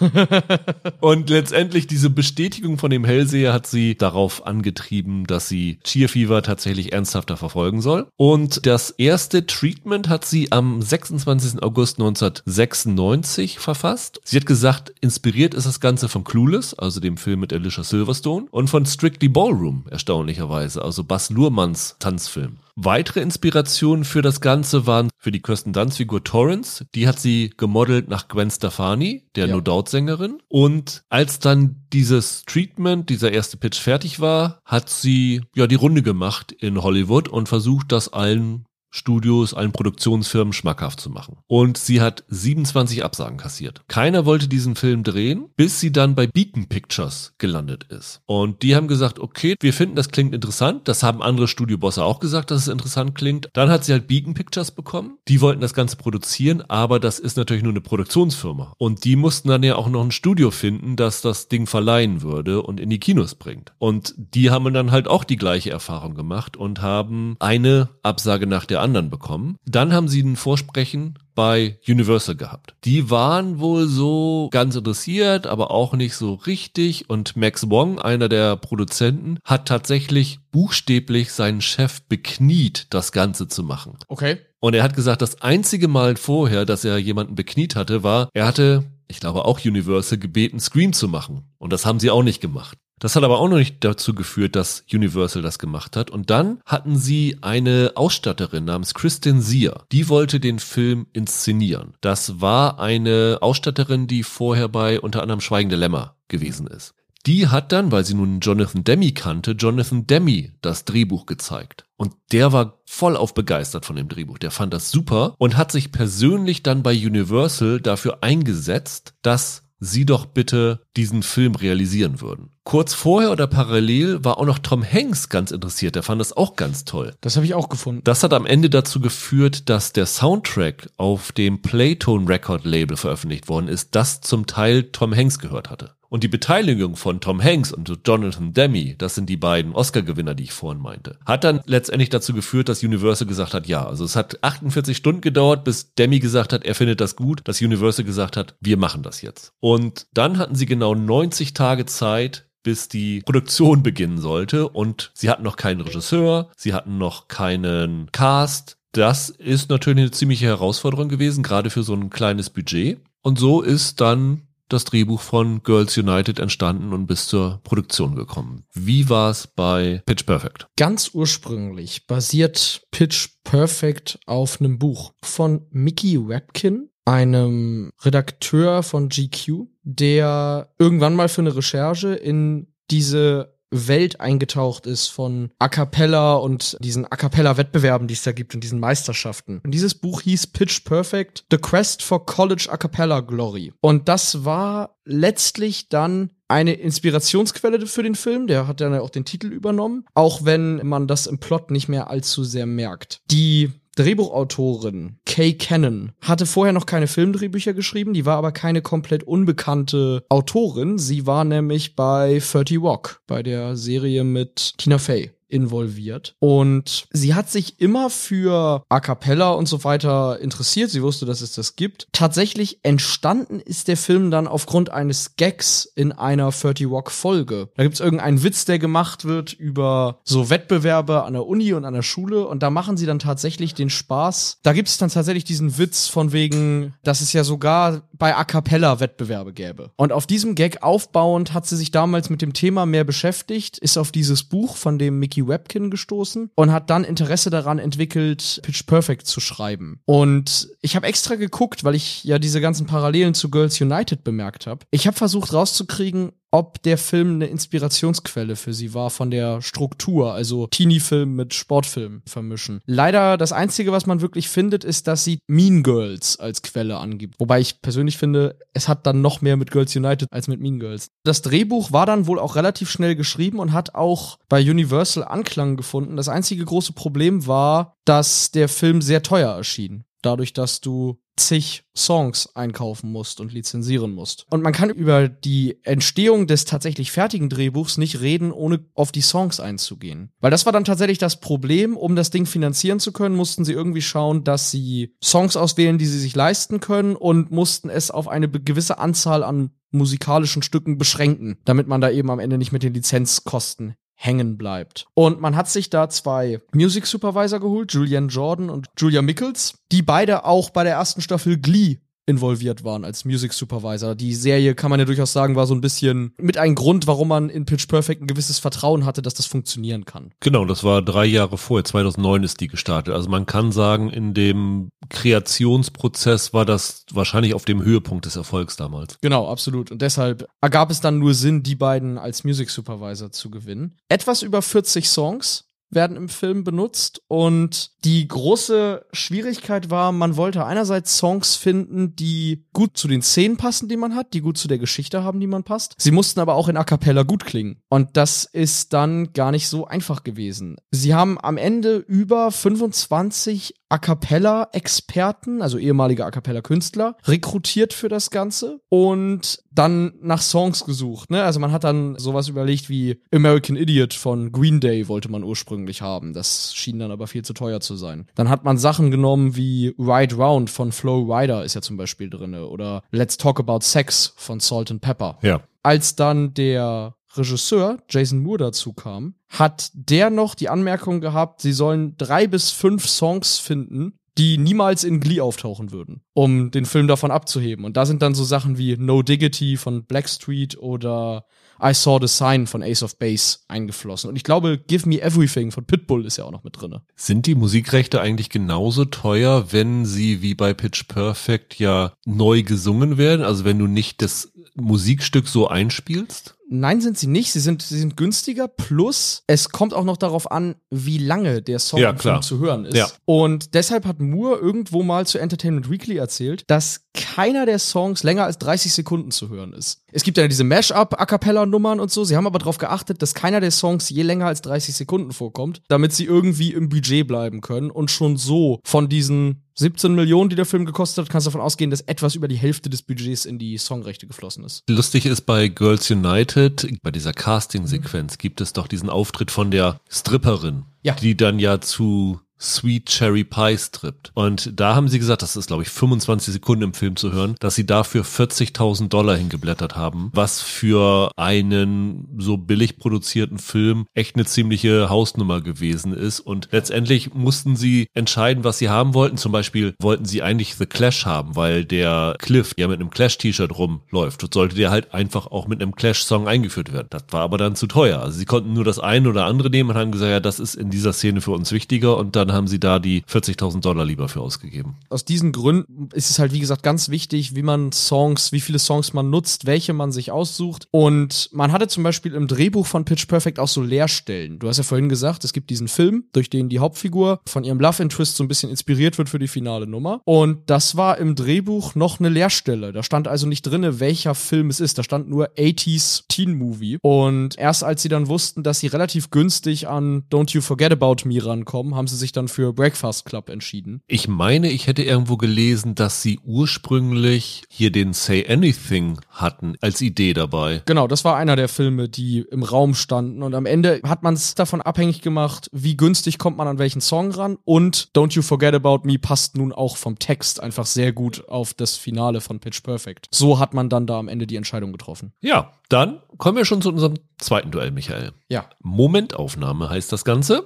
und 1.00 1.30
letztendlich 1.30 1.86
diese 1.86 2.10
Bestätigung 2.10 2.78
von 2.78 2.90
dem 2.90 3.04
Hellseher 3.04 3.52
hat 3.52 3.66
sie 3.66 3.96
darauf 3.96 4.46
angetrieben, 4.46 5.26
dass 5.26 5.48
sie 5.48 5.78
Cheer 5.84 6.08
Fever 6.08 6.42
tatsächlich 6.42 6.92
ernsthafter 6.92 7.36
verfolgen 7.36 7.80
soll. 7.80 8.06
Und 8.16 8.66
das 8.66 8.90
erste 8.90 9.46
Treatment 9.46 10.08
hat 10.08 10.24
sie 10.24 10.50
am 10.52 10.82
26. 10.82 11.62
August 11.62 11.98
1996 11.98 13.58
verfasst. 13.58 14.20
Sie 14.24 14.36
hat 14.36 14.46
gesagt, 14.46 14.92
inspiriert 15.00 15.54
ist 15.54 15.66
das 15.66 15.80
Ganze 15.80 16.08
von 16.08 16.24
Clueless, 16.24 16.74
also 16.74 17.00
dem 17.00 17.16
Film 17.16 17.40
mit 17.40 17.52
Alicia 17.52 17.84
Silverstone, 17.84 18.46
und 18.50 18.68
von 18.68 18.84
Strictly 18.84 19.28
Ballroom, 19.28 19.84
erstaunlicherweise, 19.90 20.82
also 20.82 21.04
Bas 21.04 21.30
Luhrmanns 21.30 21.96
Tanzfilm. 21.98 22.58
Weitere 22.76 23.20
Inspirationen 23.20 24.04
für 24.04 24.20
das 24.20 24.40
Ganze 24.40 24.86
waren 24.86 25.08
für 25.16 25.30
die 25.30 25.40
Kirsten 25.40 25.72
Dunst 25.72 25.96
Figur 25.96 26.24
Torrance. 26.24 26.84
Die 26.94 27.06
hat 27.06 27.20
sie 27.20 27.52
gemodelt 27.56 28.08
nach 28.08 28.26
Gwen 28.26 28.50
Stefani, 28.50 29.22
der 29.36 29.46
ja. 29.46 29.54
No 29.54 29.60
Doubt 29.60 29.88
Sängerin. 29.88 30.42
Und 30.48 31.04
als 31.08 31.38
dann 31.38 31.84
dieses 31.92 32.42
Treatment, 32.44 33.10
dieser 33.10 33.30
erste 33.30 33.56
Pitch 33.56 33.78
fertig 33.78 34.18
war, 34.18 34.60
hat 34.64 34.90
sie 34.90 35.42
ja 35.54 35.68
die 35.68 35.76
Runde 35.76 36.02
gemacht 36.02 36.50
in 36.50 36.82
Hollywood 36.82 37.28
und 37.28 37.48
versucht, 37.48 37.92
das 37.92 38.12
allen 38.12 38.66
Studios, 38.94 39.54
allen 39.54 39.72
Produktionsfirmen 39.72 40.52
schmackhaft 40.52 41.00
zu 41.00 41.10
machen. 41.10 41.38
Und 41.48 41.78
sie 41.78 42.00
hat 42.00 42.22
27 42.28 43.04
Absagen 43.04 43.38
kassiert. 43.38 43.82
Keiner 43.88 44.24
wollte 44.24 44.46
diesen 44.46 44.76
Film 44.76 45.02
drehen, 45.02 45.46
bis 45.56 45.80
sie 45.80 45.90
dann 45.90 46.14
bei 46.14 46.28
Beacon 46.28 46.68
Pictures 46.68 47.34
gelandet 47.38 47.86
ist. 47.90 48.22
Und 48.26 48.62
die 48.62 48.76
haben 48.76 48.86
gesagt, 48.86 49.18
okay, 49.18 49.56
wir 49.58 49.72
finden, 49.72 49.96
das 49.96 50.10
klingt 50.10 50.32
interessant. 50.32 50.86
Das 50.86 51.02
haben 51.02 51.22
andere 51.22 51.48
Studiobosse 51.48 52.04
auch 52.04 52.20
gesagt, 52.20 52.52
dass 52.52 52.62
es 52.62 52.68
interessant 52.68 53.16
klingt. 53.16 53.50
Dann 53.52 53.68
hat 53.68 53.84
sie 53.84 53.90
halt 53.90 54.06
Beacon 54.06 54.34
Pictures 54.34 54.70
bekommen. 54.70 55.18
Die 55.26 55.40
wollten 55.40 55.60
das 55.60 55.74
Ganze 55.74 55.96
produzieren, 55.96 56.62
aber 56.68 57.00
das 57.00 57.18
ist 57.18 57.36
natürlich 57.36 57.64
nur 57.64 57.72
eine 57.72 57.80
Produktionsfirma. 57.80 58.74
Und 58.78 59.04
die 59.04 59.16
mussten 59.16 59.48
dann 59.48 59.64
ja 59.64 59.74
auch 59.74 59.88
noch 59.88 60.04
ein 60.04 60.12
Studio 60.12 60.52
finden, 60.52 60.94
das 60.94 61.20
das 61.20 61.48
Ding 61.48 61.66
verleihen 61.66 62.22
würde 62.22 62.62
und 62.62 62.78
in 62.78 62.90
die 62.90 63.00
Kinos 63.00 63.34
bringt. 63.34 63.72
Und 63.78 64.14
die 64.16 64.52
haben 64.52 64.72
dann 64.72 64.92
halt 64.92 65.08
auch 65.08 65.24
die 65.24 65.36
gleiche 65.36 65.70
Erfahrung 65.70 66.14
gemacht 66.14 66.56
und 66.56 66.80
haben 66.80 67.34
eine 67.40 67.88
Absage 68.04 68.46
nach 68.46 68.66
der 68.66 68.83
anderen 68.84 69.10
bekommen. 69.10 69.56
Dann 69.66 69.92
haben 69.92 70.06
sie 70.06 70.22
ein 70.22 70.36
Vorsprechen 70.36 71.18
bei 71.34 71.78
Universal 71.88 72.36
gehabt. 72.36 72.74
Die 72.84 73.10
waren 73.10 73.58
wohl 73.58 73.88
so 73.88 74.48
ganz 74.52 74.76
interessiert, 74.76 75.48
aber 75.48 75.72
auch 75.72 75.94
nicht 75.94 76.14
so 76.14 76.34
richtig. 76.34 77.10
Und 77.10 77.36
Max 77.36 77.68
Wong, 77.68 77.98
einer 77.98 78.28
der 78.28 78.56
Produzenten, 78.56 79.38
hat 79.42 79.66
tatsächlich 79.66 80.38
buchstäblich 80.52 81.32
seinen 81.32 81.60
Chef 81.60 82.02
bekniet, 82.02 82.86
das 82.90 83.10
Ganze 83.10 83.48
zu 83.48 83.64
machen. 83.64 83.98
Okay. 84.06 84.38
Und 84.60 84.74
er 84.74 84.84
hat 84.84 84.94
gesagt, 84.94 85.22
das 85.22 85.42
einzige 85.42 85.88
Mal 85.88 86.16
vorher, 86.16 86.64
dass 86.64 86.84
er 86.84 86.98
jemanden 86.98 87.34
bekniet 87.34 87.74
hatte, 87.74 88.02
war, 88.02 88.28
er 88.32 88.46
hatte 88.46 88.84
ich 89.08 89.20
glaube 89.20 89.44
auch 89.44 89.64
Universal 89.64 90.18
gebeten, 90.18 90.60
Scream 90.60 90.92
zu 90.92 91.08
machen. 91.08 91.44
Und 91.58 91.72
das 91.72 91.86
haben 91.86 92.00
sie 92.00 92.10
auch 92.10 92.22
nicht 92.22 92.40
gemacht. 92.40 92.78
Das 93.00 93.16
hat 93.16 93.24
aber 93.24 93.40
auch 93.40 93.48
noch 93.48 93.58
nicht 93.58 93.82
dazu 93.84 94.14
geführt, 94.14 94.56
dass 94.56 94.84
Universal 94.92 95.42
das 95.42 95.58
gemacht 95.58 95.96
hat. 95.96 96.10
Und 96.10 96.30
dann 96.30 96.60
hatten 96.64 96.96
sie 96.96 97.38
eine 97.42 97.92
Ausstatterin 97.96 98.64
namens 98.64 98.94
Kristen 98.94 99.40
Sear. 99.40 99.84
Die 99.92 100.08
wollte 100.08 100.40
den 100.40 100.58
Film 100.58 101.06
inszenieren. 101.12 101.94
Das 102.00 102.40
war 102.40 102.78
eine 102.78 103.38
Ausstatterin, 103.40 104.06
die 104.06 104.22
vorher 104.22 104.68
bei 104.68 105.00
unter 105.00 105.22
anderem 105.22 105.40
Schweigende 105.40 105.76
Lämmer 105.76 106.16
gewesen 106.28 106.66
ist. 106.66 106.94
Die 107.26 107.48
hat 107.48 107.72
dann, 107.72 107.90
weil 107.90 108.04
sie 108.04 108.14
nun 108.14 108.40
Jonathan 108.40 108.84
Demi 108.84 109.12
kannte, 109.12 109.52
Jonathan 109.52 110.06
Demi 110.06 110.52
das 110.60 110.84
Drehbuch 110.84 111.24
gezeigt. 111.24 111.86
Und 111.96 112.12
der 112.32 112.52
war 112.52 112.82
voll 112.84 113.16
auf 113.16 113.32
begeistert 113.32 113.86
von 113.86 113.96
dem 113.96 114.08
Drehbuch. 114.08 114.38
Der 114.38 114.50
fand 114.50 114.74
das 114.74 114.90
super 114.90 115.34
und 115.38 115.56
hat 115.56 115.72
sich 115.72 115.90
persönlich 115.90 116.62
dann 116.62 116.82
bei 116.82 116.94
Universal 116.94 117.80
dafür 117.80 118.18
eingesetzt, 118.22 119.14
dass 119.22 119.62
sie 119.80 120.04
doch 120.04 120.26
bitte 120.26 120.82
diesen 120.96 121.22
Film 121.22 121.54
realisieren 121.54 122.20
würden. 122.20 122.50
Kurz 122.64 122.94
vorher 122.94 123.30
oder 123.30 123.46
parallel 123.46 124.24
war 124.24 124.38
auch 124.38 124.46
noch 124.46 124.58
Tom 124.58 124.82
Hanks 124.82 125.28
ganz 125.28 125.50
interessiert. 125.50 125.96
Der 125.96 126.02
fand 126.02 126.18
das 126.18 126.34
auch 126.34 126.56
ganz 126.56 126.86
toll. 126.86 127.14
Das 127.20 127.36
habe 127.36 127.44
ich 127.44 127.52
auch 127.52 127.68
gefunden. 127.68 128.00
Das 128.04 128.22
hat 128.22 128.32
am 128.32 128.46
Ende 128.46 128.70
dazu 128.70 129.00
geführt, 129.00 129.68
dass 129.68 129.92
der 129.92 130.06
Soundtrack 130.06 130.88
auf 130.96 131.30
dem 131.32 131.60
Playtone 131.60 132.26
Record 132.26 132.64
Label 132.64 132.96
veröffentlicht 132.96 133.48
worden 133.48 133.68
ist, 133.68 133.94
das 133.94 134.22
zum 134.22 134.46
Teil 134.46 134.84
Tom 134.84 135.14
Hanks 135.14 135.38
gehört 135.38 135.68
hatte. 135.68 135.94
Und 136.08 136.22
die 136.22 136.28
Beteiligung 136.28 136.94
von 136.94 137.20
Tom 137.20 137.42
Hanks 137.42 137.72
und 137.72 137.92
Jonathan 138.06 138.54
Demi, 138.54 138.94
das 138.96 139.16
sind 139.16 139.28
die 139.28 139.36
beiden 139.36 139.72
Oscar-Gewinner, 139.72 140.36
die 140.36 140.44
ich 140.44 140.52
vorhin 140.52 140.80
meinte, 140.80 141.18
hat 141.26 141.42
dann 141.42 141.60
letztendlich 141.66 142.08
dazu 142.08 142.32
geführt, 142.32 142.68
dass 142.68 142.84
Universal 142.84 143.26
gesagt 143.26 143.52
hat, 143.52 143.66
ja. 143.66 143.84
Also 143.84 144.04
es 144.04 144.14
hat 144.14 144.42
48 144.42 144.96
Stunden 144.96 145.22
gedauert, 145.22 145.64
bis 145.64 145.92
Demi 145.94 146.20
gesagt 146.20 146.52
hat, 146.52 146.64
er 146.64 146.76
findet 146.76 147.00
das 147.00 147.16
gut, 147.16 147.40
dass 147.44 147.60
Universal 147.60 148.04
gesagt 148.04 148.36
hat, 148.36 148.54
wir 148.60 148.76
machen 148.76 149.02
das 149.02 149.22
jetzt. 149.22 149.52
Und 149.58 150.06
dann 150.14 150.38
hatten 150.38 150.54
sie 150.54 150.66
genau 150.66 150.94
90 150.94 151.52
Tage 151.52 151.84
Zeit, 151.84 152.46
bis 152.64 152.88
die 152.88 153.20
Produktion 153.20 153.84
beginnen 153.84 154.18
sollte 154.18 154.68
und 154.68 155.12
sie 155.14 155.30
hatten 155.30 155.44
noch 155.44 155.56
keinen 155.56 155.82
Regisseur, 155.82 156.50
sie 156.56 156.74
hatten 156.74 156.98
noch 156.98 157.28
keinen 157.28 158.10
Cast. 158.10 158.76
Das 158.90 159.28
ist 159.28 159.70
natürlich 159.70 159.98
eine 159.98 160.10
ziemliche 160.10 160.46
Herausforderung 160.46 161.08
gewesen, 161.08 161.44
gerade 161.44 161.70
für 161.70 161.84
so 161.84 161.94
ein 161.94 162.10
kleines 162.10 162.50
Budget. 162.50 163.00
Und 163.22 163.38
so 163.38 163.62
ist 163.62 164.00
dann 164.00 164.42
das 164.68 164.84
Drehbuch 164.84 165.20
von 165.20 165.62
Girls 165.62 165.96
United 165.96 166.38
entstanden 166.38 166.92
und 166.92 167.06
bis 167.06 167.26
zur 167.26 167.60
Produktion 167.64 168.14
gekommen. 168.14 168.64
Wie 168.72 169.08
war 169.08 169.30
es 169.30 169.46
bei 169.46 170.02
Pitch 170.06 170.24
Perfect? 170.24 170.66
Ganz 170.76 171.10
ursprünglich 171.12 172.06
basiert 172.06 172.86
Pitch 172.90 173.28
Perfect 173.44 174.18
auf 174.26 174.60
einem 174.60 174.78
Buch 174.78 175.12
von 175.22 175.66
Mickey 175.70 176.28
Webkin, 176.28 176.88
einem 177.04 177.92
Redakteur 178.02 178.82
von 178.82 179.08
GQ, 179.08 179.66
der 179.82 180.68
irgendwann 180.78 181.14
mal 181.14 181.28
für 181.28 181.42
eine 181.42 181.56
Recherche 181.56 182.14
in 182.14 182.68
diese 182.90 183.54
Welt 183.74 184.20
eingetaucht 184.20 184.86
ist 184.86 185.08
von 185.08 185.50
A 185.58 185.68
cappella 185.68 186.34
und 186.34 186.76
diesen 186.80 187.04
A 187.06 187.16
cappella 187.16 187.56
Wettbewerben, 187.56 188.06
die 188.06 188.14
es 188.14 188.22
da 188.22 188.32
gibt 188.32 188.54
und 188.54 188.62
diesen 188.62 188.78
Meisterschaften. 188.78 189.60
Und 189.64 189.72
dieses 189.72 189.94
Buch 189.94 190.20
hieß 190.22 190.48
Pitch 190.48 190.84
Perfect: 190.84 191.44
The 191.50 191.58
Quest 191.58 192.02
for 192.02 192.24
College 192.24 192.68
A 192.70 192.76
cappella 192.76 193.20
Glory. 193.20 193.72
Und 193.80 194.08
das 194.08 194.44
war 194.44 194.96
letztlich 195.04 195.88
dann 195.88 196.30
eine 196.46 196.74
Inspirationsquelle 196.74 197.84
für 197.86 198.02
den 198.02 198.14
Film, 198.14 198.46
der 198.46 198.68
hat 198.68 198.80
dann 198.80 198.94
auch 198.94 199.10
den 199.10 199.24
Titel 199.24 199.48
übernommen, 199.48 200.04
auch 200.14 200.44
wenn 200.44 200.86
man 200.86 201.08
das 201.08 201.26
im 201.26 201.38
Plot 201.38 201.70
nicht 201.70 201.88
mehr 201.88 202.10
allzu 202.10 202.44
sehr 202.44 202.66
merkt. 202.66 203.22
Die 203.30 203.72
Drehbuchautorin 203.96 205.18
Kay 205.24 205.54
Cannon 205.54 206.12
hatte 206.20 206.46
vorher 206.46 206.72
noch 206.72 206.86
keine 206.86 207.06
Filmdrehbücher 207.06 207.74
geschrieben, 207.74 208.14
die 208.14 208.26
war 208.26 208.36
aber 208.36 208.52
keine 208.52 208.82
komplett 208.82 209.22
unbekannte 209.22 210.24
Autorin. 210.28 210.98
Sie 210.98 211.26
war 211.26 211.44
nämlich 211.44 211.96
bei 211.96 212.40
30 212.40 212.78
Rock, 212.78 213.20
bei 213.26 213.42
der 213.42 213.76
Serie 213.76 214.24
mit 214.24 214.74
Tina 214.78 214.98
Fey 214.98 215.33
involviert. 215.48 216.34
Und 216.38 217.06
sie 217.10 217.34
hat 217.34 217.50
sich 217.50 217.80
immer 217.80 218.10
für 218.10 218.82
A 218.88 219.00
cappella 219.00 219.50
und 219.52 219.66
so 219.66 219.84
weiter 219.84 220.40
interessiert. 220.40 220.90
Sie 220.90 221.02
wusste, 221.02 221.26
dass 221.26 221.40
es 221.40 221.52
das 221.52 221.76
gibt. 221.76 222.08
Tatsächlich 222.12 222.80
entstanden 222.82 223.60
ist 223.60 223.88
der 223.88 223.96
Film 223.96 224.30
dann 224.30 224.46
aufgrund 224.46 224.90
eines 224.90 225.36
Gags 225.36 225.84
in 225.94 226.12
einer 226.12 226.50
30 226.50 226.86
Rock 226.86 227.10
Folge. 227.10 227.68
Da 227.76 227.82
gibt 227.82 227.94
es 227.94 228.00
irgendeinen 228.00 228.42
Witz, 228.42 228.64
der 228.64 228.78
gemacht 228.78 229.24
wird 229.24 229.52
über 229.52 230.20
so 230.24 230.50
Wettbewerbe 230.50 231.24
an 231.24 231.34
der 231.34 231.46
Uni 231.46 231.72
und 231.72 231.84
an 231.84 231.94
der 231.94 232.02
Schule. 232.02 232.46
Und 232.46 232.62
da 232.62 232.70
machen 232.70 232.96
sie 232.96 233.06
dann 233.06 233.18
tatsächlich 233.18 233.74
den 233.74 233.90
Spaß. 233.90 234.58
Da 234.62 234.72
gibt 234.72 234.88
es 234.88 234.98
dann 234.98 235.10
tatsächlich 235.10 235.44
diesen 235.44 235.78
Witz 235.78 236.08
von 236.08 236.32
wegen, 236.32 236.94
dass 237.02 237.20
es 237.20 237.32
ja 237.32 237.44
sogar 237.44 238.02
bei 238.12 238.34
A 238.34 238.44
cappella 238.44 239.00
Wettbewerbe 239.00 239.52
gäbe. 239.52 239.90
Und 239.96 240.12
auf 240.12 240.26
diesem 240.26 240.54
Gag 240.54 240.82
aufbauend 240.82 241.52
hat 241.52 241.66
sie 241.66 241.76
sich 241.76 241.90
damals 241.90 242.30
mit 242.30 242.42
dem 242.42 242.52
Thema 242.52 242.86
mehr 242.86 243.04
beschäftigt, 243.04 243.78
ist 243.78 243.98
auf 243.98 244.12
dieses 244.12 244.44
Buch 244.44 244.76
von 244.76 244.98
dem 244.98 245.18
Mickey 245.18 245.33
Webkin 245.42 245.90
gestoßen 245.90 246.50
und 246.54 246.72
hat 246.72 246.90
dann 246.90 247.04
Interesse 247.04 247.50
daran 247.50 247.78
entwickelt, 247.78 248.60
Pitch 248.62 248.86
Perfect 248.86 249.26
zu 249.26 249.40
schreiben. 249.40 250.00
Und 250.04 250.68
ich 250.80 250.96
habe 250.96 251.06
extra 251.06 251.34
geguckt, 251.34 251.84
weil 251.84 251.94
ich 251.94 252.24
ja 252.24 252.38
diese 252.38 252.60
ganzen 252.60 252.86
Parallelen 252.86 253.34
zu 253.34 253.50
Girls 253.50 253.80
United 253.80 254.24
bemerkt 254.24 254.66
habe. 254.66 254.86
Ich 254.90 255.06
habe 255.06 255.16
versucht 255.16 255.52
rauszukriegen, 255.52 256.32
ob 256.54 256.80
der 256.84 256.98
Film 256.98 257.34
eine 257.34 257.46
Inspirationsquelle 257.46 258.54
für 258.54 258.72
sie 258.72 258.94
war 258.94 259.10
von 259.10 259.32
der 259.32 259.60
Struktur, 259.60 260.34
also 260.34 260.68
Teenie-Film 260.68 261.34
mit 261.34 261.52
Sportfilm 261.52 262.22
vermischen. 262.26 262.80
Leider 262.86 263.36
das 263.36 263.50
Einzige, 263.50 263.90
was 263.90 264.06
man 264.06 264.20
wirklich 264.20 264.48
findet, 264.48 264.84
ist, 264.84 265.08
dass 265.08 265.24
sie 265.24 265.40
Mean 265.48 265.82
Girls 265.82 266.38
als 266.38 266.62
Quelle 266.62 266.98
angibt. 266.98 267.34
Wobei 267.40 267.58
ich 267.58 267.82
persönlich 267.82 268.18
finde, 268.18 268.56
es 268.72 268.86
hat 268.86 269.04
dann 269.04 269.20
noch 269.20 269.40
mehr 269.40 269.56
mit 269.56 269.72
Girls 269.72 269.96
United 269.96 270.28
als 270.30 270.46
mit 270.46 270.60
Mean 270.60 270.78
Girls. 270.78 271.08
Das 271.24 271.42
Drehbuch 271.42 271.90
war 271.90 272.06
dann 272.06 272.28
wohl 272.28 272.38
auch 272.38 272.54
relativ 272.54 272.88
schnell 272.88 273.16
geschrieben 273.16 273.58
und 273.58 273.72
hat 273.72 273.96
auch 273.96 274.38
bei 274.48 274.60
Universal 274.60 275.24
Anklang 275.24 275.76
gefunden. 275.76 276.16
Das 276.16 276.28
einzige 276.28 276.64
große 276.64 276.92
Problem 276.92 277.48
war, 277.48 277.96
dass 278.04 278.52
der 278.52 278.68
Film 278.68 279.02
sehr 279.02 279.24
teuer 279.24 279.50
erschien 279.50 280.04
dadurch, 280.24 280.52
dass 280.52 280.80
du 280.80 281.18
zig 281.36 281.84
Songs 281.96 282.54
einkaufen 282.54 283.10
musst 283.10 283.40
und 283.40 283.52
lizenzieren 283.52 284.12
musst. 284.12 284.46
Und 284.50 284.62
man 284.62 284.72
kann 284.72 284.90
über 284.90 285.28
die 285.28 285.78
Entstehung 285.82 286.46
des 286.46 286.64
tatsächlich 286.64 287.12
fertigen 287.12 287.48
Drehbuchs 287.48 287.98
nicht 287.98 288.20
reden, 288.20 288.52
ohne 288.52 288.84
auf 288.94 289.12
die 289.12 289.20
Songs 289.20 289.60
einzugehen. 289.60 290.30
Weil 290.40 290.50
das 290.50 290.66
war 290.66 290.72
dann 290.72 290.84
tatsächlich 290.84 291.18
das 291.18 291.40
Problem, 291.40 291.96
um 291.96 292.16
das 292.16 292.30
Ding 292.30 292.46
finanzieren 292.46 293.00
zu 293.00 293.12
können, 293.12 293.36
mussten 293.36 293.64
sie 293.64 293.72
irgendwie 293.72 294.02
schauen, 294.02 294.44
dass 294.44 294.70
sie 294.70 295.14
Songs 295.22 295.56
auswählen, 295.56 295.98
die 295.98 296.06
sie 296.06 296.20
sich 296.20 296.34
leisten 296.34 296.80
können 296.80 297.16
und 297.16 297.50
mussten 297.50 297.88
es 297.90 298.10
auf 298.10 298.28
eine 298.28 298.48
gewisse 298.48 298.98
Anzahl 298.98 299.42
an 299.42 299.70
musikalischen 299.90 300.62
Stücken 300.62 300.98
beschränken, 300.98 301.56
damit 301.64 301.86
man 301.86 302.00
da 302.00 302.10
eben 302.10 302.30
am 302.30 302.40
Ende 302.40 302.58
nicht 302.58 302.72
mit 302.72 302.82
den 302.82 302.94
Lizenzkosten 302.94 303.94
hängen 304.14 304.56
bleibt. 304.56 305.06
Und 305.14 305.40
man 305.40 305.56
hat 305.56 305.68
sich 305.68 305.90
da 305.90 306.08
zwei 306.08 306.60
Music 306.72 307.06
Supervisor 307.06 307.60
geholt, 307.60 307.92
Julian 307.92 308.28
Jordan 308.28 308.70
und 308.70 308.86
Julia 308.96 309.22
Mickels, 309.22 309.78
die 309.92 310.02
beide 310.02 310.44
auch 310.44 310.70
bei 310.70 310.84
der 310.84 310.94
ersten 310.94 311.20
Staffel 311.20 311.58
Glee 311.58 311.98
involviert 312.26 312.84
waren 312.84 313.04
als 313.04 313.24
Music 313.24 313.52
Supervisor. 313.52 314.14
Die 314.14 314.34
Serie, 314.34 314.74
kann 314.74 314.90
man 314.90 315.00
ja 315.00 315.06
durchaus 315.06 315.32
sagen, 315.32 315.56
war 315.56 315.66
so 315.66 315.74
ein 315.74 315.80
bisschen 315.80 316.32
mit 316.40 316.58
ein 316.58 316.74
Grund, 316.74 317.06
warum 317.06 317.28
man 317.28 317.50
in 317.50 317.66
Pitch 317.66 317.86
Perfect 317.88 318.22
ein 318.22 318.26
gewisses 318.26 318.58
Vertrauen 318.58 319.04
hatte, 319.04 319.22
dass 319.22 319.34
das 319.34 319.46
funktionieren 319.46 320.04
kann. 320.04 320.32
Genau, 320.40 320.64
das 320.64 320.84
war 320.84 321.02
drei 321.02 321.26
Jahre 321.26 321.58
vorher, 321.58 321.84
2009 321.84 322.42
ist 322.42 322.60
die 322.60 322.68
gestartet. 322.68 323.14
Also 323.14 323.28
man 323.28 323.46
kann 323.46 323.72
sagen, 323.72 324.10
in 324.10 324.34
dem 324.34 324.88
Kreationsprozess 325.10 326.52
war 326.54 326.64
das 326.64 327.04
wahrscheinlich 327.12 327.54
auf 327.54 327.64
dem 327.64 327.82
Höhepunkt 327.82 328.24
des 328.24 328.36
Erfolgs 328.36 328.76
damals. 328.76 329.18
Genau, 329.20 329.48
absolut. 329.48 329.90
Und 329.90 330.00
deshalb 330.02 330.46
ergab 330.60 330.90
es 330.90 331.00
dann 331.00 331.18
nur 331.18 331.34
Sinn, 331.34 331.62
die 331.62 331.76
beiden 331.76 332.18
als 332.18 332.44
Music 332.44 332.70
Supervisor 332.70 333.32
zu 333.32 333.50
gewinnen. 333.50 333.96
Etwas 334.08 334.42
über 334.42 334.62
40 334.62 335.08
Songs 335.08 335.64
werden 335.94 336.16
im 336.16 336.28
Film 336.28 336.64
benutzt 336.64 337.22
und 337.28 337.92
die 338.04 338.26
große 338.28 339.06
Schwierigkeit 339.12 339.90
war, 339.90 340.12
man 340.12 340.36
wollte 340.36 340.64
einerseits 340.66 341.16
Songs 341.16 341.56
finden, 341.56 342.16
die 342.16 342.66
gut 342.72 342.96
zu 342.96 343.08
den 343.08 343.22
Szenen 343.22 343.56
passen, 343.56 343.88
die 343.88 343.96
man 343.96 344.14
hat, 344.14 344.34
die 344.34 344.40
gut 344.40 344.58
zu 344.58 344.68
der 344.68 344.78
Geschichte 344.78 345.24
haben, 345.24 345.40
die 345.40 345.46
man 345.46 345.64
passt. 345.64 345.94
Sie 345.98 346.10
mussten 346.10 346.40
aber 346.40 346.54
auch 346.54 346.68
in 346.68 346.76
A 346.76 346.84
cappella 346.84 347.22
gut 347.22 347.44
klingen 347.44 347.82
und 347.88 348.16
das 348.16 348.44
ist 348.44 348.92
dann 348.92 349.32
gar 349.32 349.50
nicht 349.50 349.68
so 349.68 349.86
einfach 349.86 350.24
gewesen. 350.24 350.76
Sie 350.90 351.14
haben 351.14 351.38
am 351.40 351.56
Ende 351.56 351.96
über 351.96 352.50
25 352.50 353.74
A 353.88 353.98
cappella 353.98 354.68
Experten, 354.72 355.62
also 355.62 355.78
ehemalige 355.78 356.24
A 356.24 356.30
cappella 356.30 356.62
Künstler, 356.62 357.16
rekrutiert 357.24 357.92
für 357.92 358.08
das 358.08 358.30
Ganze 358.30 358.80
und 358.88 359.63
dann 359.74 360.14
nach 360.20 360.40
Songs 360.40 360.84
gesucht, 360.84 361.30
ne? 361.30 361.42
Also 361.42 361.60
man 361.60 361.72
hat 361.72 361.84
dann 361.84 362.16
sowas 362.18 362.48
überlegt 362.48 362.88
wie 362.88 363.20
American 363.32 363.76
Idiot 363.76 364.14
von 364.14 364.52
Green 364.52 364.80
Day 364.80 365.08
wollte 365.08 365.30
man 365.30 365.42
ursprünglich 365.42 366.02
haben. 366.02 366.32
Das 366.32 366.74
schien 366.74 366.98
dann 366.98 367.10
aber 367.10 367.26
viel 367.26 367.44
zu 367.44 367.54
teuer 367.54 367.80
zu 367.80 367.96
sein. 367.96 368.26
Dann 368.34 368.48
hat 368.48 368.64
man 368.64 368.78
Sachen 368.78 369.10
genommen 369.10 369.56
wie 369.56 369.94
Ride 369.98 370.36
Round 370.36 370.70
von 370.70 370.92
Flow 370.92 371.22
Rider 371.32 371.64
ist 371.64 371.74
ja 371.74 371.82
zum 371.82 371.96
Beispiel 371.96 372.30
drinne 372.30 372.66
oder 372.66 373.02
Let's 373.10 373.36
Talk 373.36 373.60
About 373.60 373.80
Sex 373.80 374.34
von 374.36 374.60
Salt 374.60 374.90
and 374.90 375.00
Pepper. 375.00 375.38
Ja. 375.42 375.60
Als 375.82 376.16
dann 376.16 376.54
der 376.54 377.14
Regisseur 377.36 377.98
Jason 378.08 378.40
Moore 378.40 378.58
dazu 378.58 378.92
kam, 378.92 379.34
hat 379.48 379.90
der 379.94 380.30
noch 380.30 380.54
die 380.54 380.68
Anmerkung 380.68 381.20
gehabt, 381.20 381.60
sie 381.60 381.72
sollen 381.72 382.16
drei 382.16 382.46
bis 382.46 382.70
fünf 382.70 383.08
Songs 383.08 383.58
finden, 383.58 384.18
die 384.36 384.58
niemals 384.58 385.04
in 385.04 385.20
Glee 385.20 385.40
auftauchen 385.40 385.92
würden, 385.92 386.22
um 386.32 386.70
den 386.70 386.86
Film 386.86 387.06
davon 387.06 387.30
abzuheben. 387.30 387.84
Und 387.84 387.96
da 387.96 388.04
sind 388.04 388.22
dann 388.22 388.34
so 388.34 388.44
Sachen 388.44 388.78
wie 388.78 388.96
No 388.96 389.22
Diggity 389.22 389.76
von 389.76 390.04
Blackstreet 390.04 390.76
oder 390.78 391.46
I 391.82 391.92
Saw 391.92 392.18
the 392.20 392.28
Sign 392.28 392.66
von 392.66 392.82
Ace 392.82 393.02
of 393.02 393.18
Base 393.18 393.58
eingeflossen. 393.68 394.30
Und 394.30 394.36
ich 394.36 394.44
glaube, 394.44 394.78
Give 394.78 395.08
Me 395.08 395.20
Everything 395.20 395.70
von 395.70 395.84
Pitbull 395.84 396.26
ist 396.26 396.36
ja 396.36 396.44
auch 396.44 396.50
noch 396.50 396.64
mit 396.64 396.80
drinne. 396.80 397.02
Sind 397.14 397.46
die 397.46 397.54
Musikrechte 397.54 398.20
eigentlich 398.20 398.50
genauso 398.50 399.04
teuer, 399.04 399.72
wenn 399.72 400.04
sie 400.04 400.42
wie 400.42 400.54
bei 400.54 400.74
Pitch 400.74 401.06
Perfect 401.08 401.78
ja 401.78 402.14
neu 402.24 402.62
gesungen 402.62 403.18
werden? 403.18 403.44
Also 403.44 403.64
wenn 403.64 403.78
du 403.78 403.86
nicht 403.86 404.22
das 404.22 404.52
Musikstück 404.74 405.48
so 405.48 405.68
einspielst? 405.68 406.53
Nein, 406.68 407.00
sind 407.00 407.18
sie 407.18 407.26
nicht. 407.26 407.52
Sie 407.52 407.60
sind, 407.60 407.82
sie 407.82 407.98
sind 407.98 408.16
günstiger. 408.16 408.68
Plus, 408.68 409.42
es 409.46 409.68
kommt 409.68 409.92
auch 409.92 410.04
noch 410.04 410.16
darauf 410.16 410.50
an, 410.50 410.76
wie 410.90 411.18
lange 411.18 411.62
der 411.62 411.78
Song 411.78 412.00
ja, 412.00 412.12
klar. 412.12 412.40
zu 412.40 412.58
hören 412.58 412.84
ist. 412.86 412.96
Ja. 412.96 413.08
Und 413.24 413.74
deshalb 413.74 414.06
hat 414.06 414.20
Moore 414.20 414.58
irgendwo 414.58 415.02
mal 415.02 415.26
zu 415.26 415.38
Entertainment 415.38 415.90
Weekly 415.90 416.16
erzählt, 416.16 416.64
dass 416.68 417.02
keiner 417.12 417.66
der 417.66 417.78
Songs 417.78 418.22
länger 418.22 418.44
als 418.44 418.58
30 418.58 418.92
Sekunden 418.92 419.30
zu 419.30 419.50
hören 419.50 419.72
ist. 419.72 420.03
Es 420.16 420.22
gibt 420.22 420.38
ja 420.38 420.46
diese 420.46 420.62
Mash-up-A 420.62 421.26
Cappella-Nummern 421.26 421.98
und 421.98 422.08
so. 422.08 422.22
Sie 422.22 422.36
haben 422.36 422.46
aber 422.46 422.60
darauf 422.60 422.78
geachtet, 422.78 423.20
dass 423.20 423.34
keiner 423.34 423.60
der 423.60 423.72
Songs 423.72 424.08
je 424.10 424.22
länger 424.22 424.46
als 424.46 424.62
30 424.62 424.94
Sekunden 424.94 425.32
vorkommt, 425.32 425.82
damit 425.88 426.12
sie 426.12 426.24
irgendwie 426.24 426.72
im 426.72 426.88
Budget 426.88 427.26
bleiben 427.26 427.60
können 427.60 427.90
und 427.90 428.12
schon 428.12 428.36
so 428.36 428.78
von 428.84 429.08
diesen 429.08 429.62
17 429.76 430.14
Millionen, 430.14 430.50
die 430.50 430.54
der 430.54 430.66
Film 430.66 430.84
gekostet 430.86 431.24
hat, 431.24 431.32
kannst 431.32 431.48
du 431.48 431.50
davon 431.50 431.60
ausgehen, 431.60 431.90
dass 431.90 432.00
etwas 432.02 432.36
über 432.36 432.46
die 432.46 432.54
Hälfte 432.54 432.88
des 432.88 433.02
Budgets 433.02 433.44
in 433.44 433.58
die 433.58 433.76
Songrechte 433.76 434.28
geflossen 434.28 434.62
ist. 434.62 434.84
Lustig 434.88 435.26
ist 435.26 435.40
bei 435.46 435.66
Girls 435.66 436.08
United, 436.08 436.86
bei 437.02 437.10
dieser 437.10 437.32
Casting-Sequenz 437.32 438.38
gibt 438.38 438.60
es 438.60 438.72
doch 438.72 438.86
diesen 438.86 439.10
Auftritt 439.10 439.50
von 439.50 439.72
der 439.72 439.98
Stripperin, 440.08 440.84
Ja. 441.02 441.14
die 441.14 441.36
dann 441.36 441.58
ja 441.58 441.80
zu 441.80 442.38
Sweet 442.60 443.06
Cherry 443.06 443.44
Pie 443.44 443.76
strippt. 443.78 444.30
Und 444.34 444.78
da 444.78 444.94
haben 444.94 445.08
sie 445.08 445.18
gesagt, 445.18 445.42
das 445.42 445.56
ist 445.56 445.66
glaube 445.66 445.82
ich 445.82 445.88
25 445.88 446.52
Sekunden 446.54 446.84
im 446.84 446.94
Film 446.94 447.16
zu 447.16 447.32
hören, 447.32 447.56
dass 447.60 447.74
sie 447.74 447.86
dafür 447.86 448.24
40.000 448.24 449.08
Dollar 449.08 449.36
hingeblättert 449.36 449.96
haben, 449.96 450.30
was 450.34 450.62
für 450.62 451.30
einen 451.36 452.28
so 452.38 452.56
billig 452.56 452.98
produzierten 452.98 453.58
Film 453.58 454.06
echt 454.14 454.36
eine 454.36 454.44
ziemliche 454.44 455.08
Hausnummer 455.08 455.60
gewesen 455.60 456.12
ist. 456.12 456.40
Und 456.40 456.68
letztendlich 456.72 457.34
mussten 457.34 457.76
sie 457.76 458.08
entscheiden, 458.14 458.64
was 458.64 458.78
sie 458.78 458.88
haben 458.88 459.14
wollten. 459.14 459.36
Zum 459.36 459.52
Beispiel 459.52 459.94
wollten 460.00 460.24
sie 460.24 460.42
eigentlich 460.42 460.74
The 460.76 460.86
Clash 460.86 461.26
haben, 461.26 461.56
weil 461.56 461.84
der 461.84 462.36
Cliff 462.38 462.74
ja 462.76 462.88
mit 462.88 463.00
einem 463.00 463.10
Clash-T-Shirt 463.10 463.76
rumläuft. 463.76 464.42
Und 464.44 464.54
sollte 464.54 464.76
der 464.76 464.90
halt 464.90 465.12
einfach 465.14 465.46
auch 465.46 465.66
mit 465.66 465.82
einem 465.82 465.94
Clash-Song 465.94 466.48
eingeführt 466.48 466.92
werden. 466.92 467.08
Das 467.10 467.24
war 467.30 467.42
aber 467.42 467.58
dann 467.58 467.76
zu 467.76 467.86
teuer. 467.86 468.20
Also 468.20 468.38
sie 468.38 468.44
konnten 468.44 468.72
nur 468.72 468.84
das 468.84 468.98
eine 468.98 469.28
oder 469.28 469.46
andere 469.46 469.70
nehmen 469.70 469.90
und 469.90 469.96
haben 469.96 470.12
gesagt, 470.12 470.30
ja, 470.30 470.40
das 470.40 470.60
ist 470.60 470.74
in 470.74 470.90
dieser 470.90 471.12
Szene 471.12 471.40
für 471.40 471.52
uns 471.52 471.72
wichtiger. 471.72 472.16
Und 472.16 472.36
dann 472.36 472.43
haben 472.52 472.66
sie 472.66 472.80
da 472.80 472.98
die 472.98 473.22
40.000 473.22 473.80
Dollar 473.80 474.04
lieber 474.04 474.28
für 474.28 474.40
ausgegeben. 474.40 474.96
Aus 475.08 475.24
diesen 475.24 475.52
Gründen 475.52 476.08
ist 476.12 476.30
es 476.30 476.38
halt, 476.38 476.52
wie 476.52 476.60
gesagt, 476.60 476.82
ganz 476.82 477.08
wichtig, 477.08 477.54
wie 477.54 477.62
man 477.62 477.92
Songs, 477.92 478.52
wie 478.52 478.60
viele 478.60 478.78
Songs 478.78 479.12
man 479.12 479.30
nutzt, 479.30 479.66
welche 479.66 479.92
man 479.92 480.12
sich 480.12 480.30
aussucht. 480.30 480.88
Und 480.90 481.50
man 481.52 481.72
hatte 481.72 481.88
zum 481.88 482.02
Beispiel 482.02 482.34
im 482.34 482.46
Drehbuch 482.46 482.86
von 482.86 483.04
Pitch 483.04 483.26
Perfect 483.26 483.58
auch 483.58 483.68
so 483.68 483.82
Leerstellen. 483.82 484.58
Du 484.58 484.68
hast 484.68 484.78
ja 484.78 484.84
vorhin 484.84 485.08
gesagt, 485.08 485.44
es 485.44 485.52
gibt 485.52 485.70
diesen 485.70 485.88
Film, 485.88 486.24
durch 486.32 486.50
den 486.50 486.68
die 486.68 486.78
Hauptfigur 486.78 487.40
von 487.46 487.64
ihrem 487.64 487.80
Love 487.80 488.02
Interest 488.02 488.36
so 488.36 488.44
ein 488.44 488.48
bisschen 488.48 488.70
inspiriert 488.70 489.18
wird 489.18 489.28
für 489.28 489.38
die 489.38 489.48
finale 489.48 489.86
Nummer. 489.86 490.20
Und 490.24 490.68
das 490.70 490.96
war 490.96 491.18
im 491.18 491.34
Drehbuch 491.34 491.94
noch 491.94 492.20
eine 492.20 492.28
Leerstelle. 492.28 492.92
Da 492.92 493.02
stand 493.02 493.28
also 493.28 493.46
nicht 493.46 493.62
drinne, 493.62 494.00
welcher 494.00 494.34
Film 494.34 494.70
es 494.70 494.80
ist. 494.80 494.98
Da 494.98 495.02
stand 495.02 495.28
nur 495.28 495.48
80s 495.56 496.24
Teen 496.28 496.54
Movie. 496.54 496.98
Und 497.02 497.58
erst 497.58 497.84
als 497.84 498.02
sie 498.02 498.08
dann 498.08 498.28
wussten, 498.28 498.62
dass 498.62 498.80
sie 498.80 498.88
relativ 498.88 499.30
günstig 499.30 499.88
an 499.88 500.24
Don't 500.30 500.52
You 500.52 500.60
Forget 500.60 500.92
About 500.92 501.28
Me 501.28 501.44
rankommen, 501.44 501.94
haben 501.94 502.06
sie 502.06 502.16
sich 502.16 502.32
dann 502.36 502.48
für 502.48 502.72
Breakfast 502.72 503.24
Club 503.24 503.48
entschieden. 503.48 504.02
Ich 504.06 504.28
meine, 504.28 504.70
ich 504.70 504.86
hätte 504.86 505.02
irgendwo 505.02 505.36
gelesen, 505.36 505.94
dass 505.94 506.22
sie 506.22 506.40
ursprünglich 506.44 507.62
hier 507.68 507.90
den 507.90 508.12
Say 508.12 508.46
Anything 508.48 509.18
hatten 509.30 509.74
als 509.80 510.00
Idee 510.00 510.34
dabei. 510.34 510.82
Genau, 510.86 511.06
das 511.06 511.24
war 511.24 511.36
einer 511.36 511.56
der 511.56 511.68
Filme, 511.68 512.08
die 512.08 512.44
im 512.50 512.62
Raum 512.62 512.94
standen. 512.94 513.42
Und 513.42 513.54
am 513.54 513.66
Ende 513.66 514.00
hat 514.04 514.22
man 514.22 514.34
es 514.34 514.54
davon 514.54 514.82
abhängig 514.82 515.22
gemacht, 515.22 515.68
wie 515.72 515.96
günstig 515.96 516.38
kommt 516.38 516.56
man 516.56 516.68
an 516.68 516.78
welchen 516.78 517.00
Song 517.00 517.30
ran. 517.30 517.58
Und 517.64 518.10
Don't 518.14 518.34
You 518.34 518.42
Forget 518.42 518.74
About 518.74 519.00
Me 519.04 519.18
passt 519.18 519.56
nun 519.56 519.72
auch 519.72 519.96
vom 519.96 520.18
Text 520.18 520.60
einfach 520.60 520.86
sehr 520.86 521.12
gut 521.12 521.48
auf 521.48 521.74
das 521.74 521.96
Finale 521.96 522.40
von 522.40 522.60
Pitch 522.60 522.82
Perfect. 522.82 523.28
So 523.32 523.58
hat 523.58 523.74
man 523.74 523.88
dann 523.88 524.06
da 524.06 524.18
am 524.18 524.28
Ende 524.28 524.46
die 524.46 524.56
Entscheidung 524.56 524.92
getroffen. 524.92 525.32
Ja, 525.40 525.72
dann 525.88 526.20
kommen 526.38 526.56
wir 526.56 526.64
schon 526.64 526.82
zu 526.82 526.88
unserem 526.88 527.14
zweiten 527.38 527.70
Duell, 527.70 527.90
Michael. 527.90 528.32
Ja. 528.48 528.68
Momentaufnahme 528.82 529.88
heißt 529.88 530.12
das 530.12 530.24
Ganze. 530.24 530.64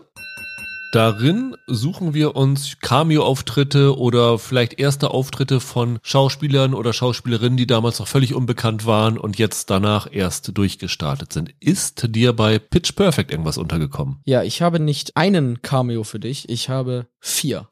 Darin 0.90 1.54
suchen 1.66 2.14
wir 2.14 2.34
uns 2.34 2.78
Cameo-Auftritte 2.80 3.98
oder 3.98 4.38
vielleicht 4.38 4.80
erste 4.80 5.10
Auftritte 5.10 5.60
von 5.60 5.98
Schauspielern 6.02 6.72
oder 6.72 6.94
Schauspielerinnen, 6.94 7.58
die 7.58 7.66
damals 7.66 7.98
noch 7.98 8.08
völlig 8.08 8.34
unbekannt 8.34 8.86
waren 8.86 9.18
und 9.18 9.36
jetzt 9.36 9.68
danach 9.68 10.08
erst 10.10 10.56
durchgestartet 10.56 11.30
sind. 11.30 11.54
Ist 11.60 12.14
dir 12.14 12.32
bei 12.32 12.58
Pitch 12.58 12.96
Perfect 12.96 13.30
irgendwas 13.30 13.58
untergekommen? 13.58 14.20
Ja, 14.24 14.42
ich 14.42 14.62
habe 14.62 14.80
nicht 14.80 15.14
einen 15.14 15.60
Cameo 15.60 16.04
für 16.04 16.20
dich, 16.20 16.48
ich 16.48 16.70
habe 16.70 17.06
vier. 17.20 17.66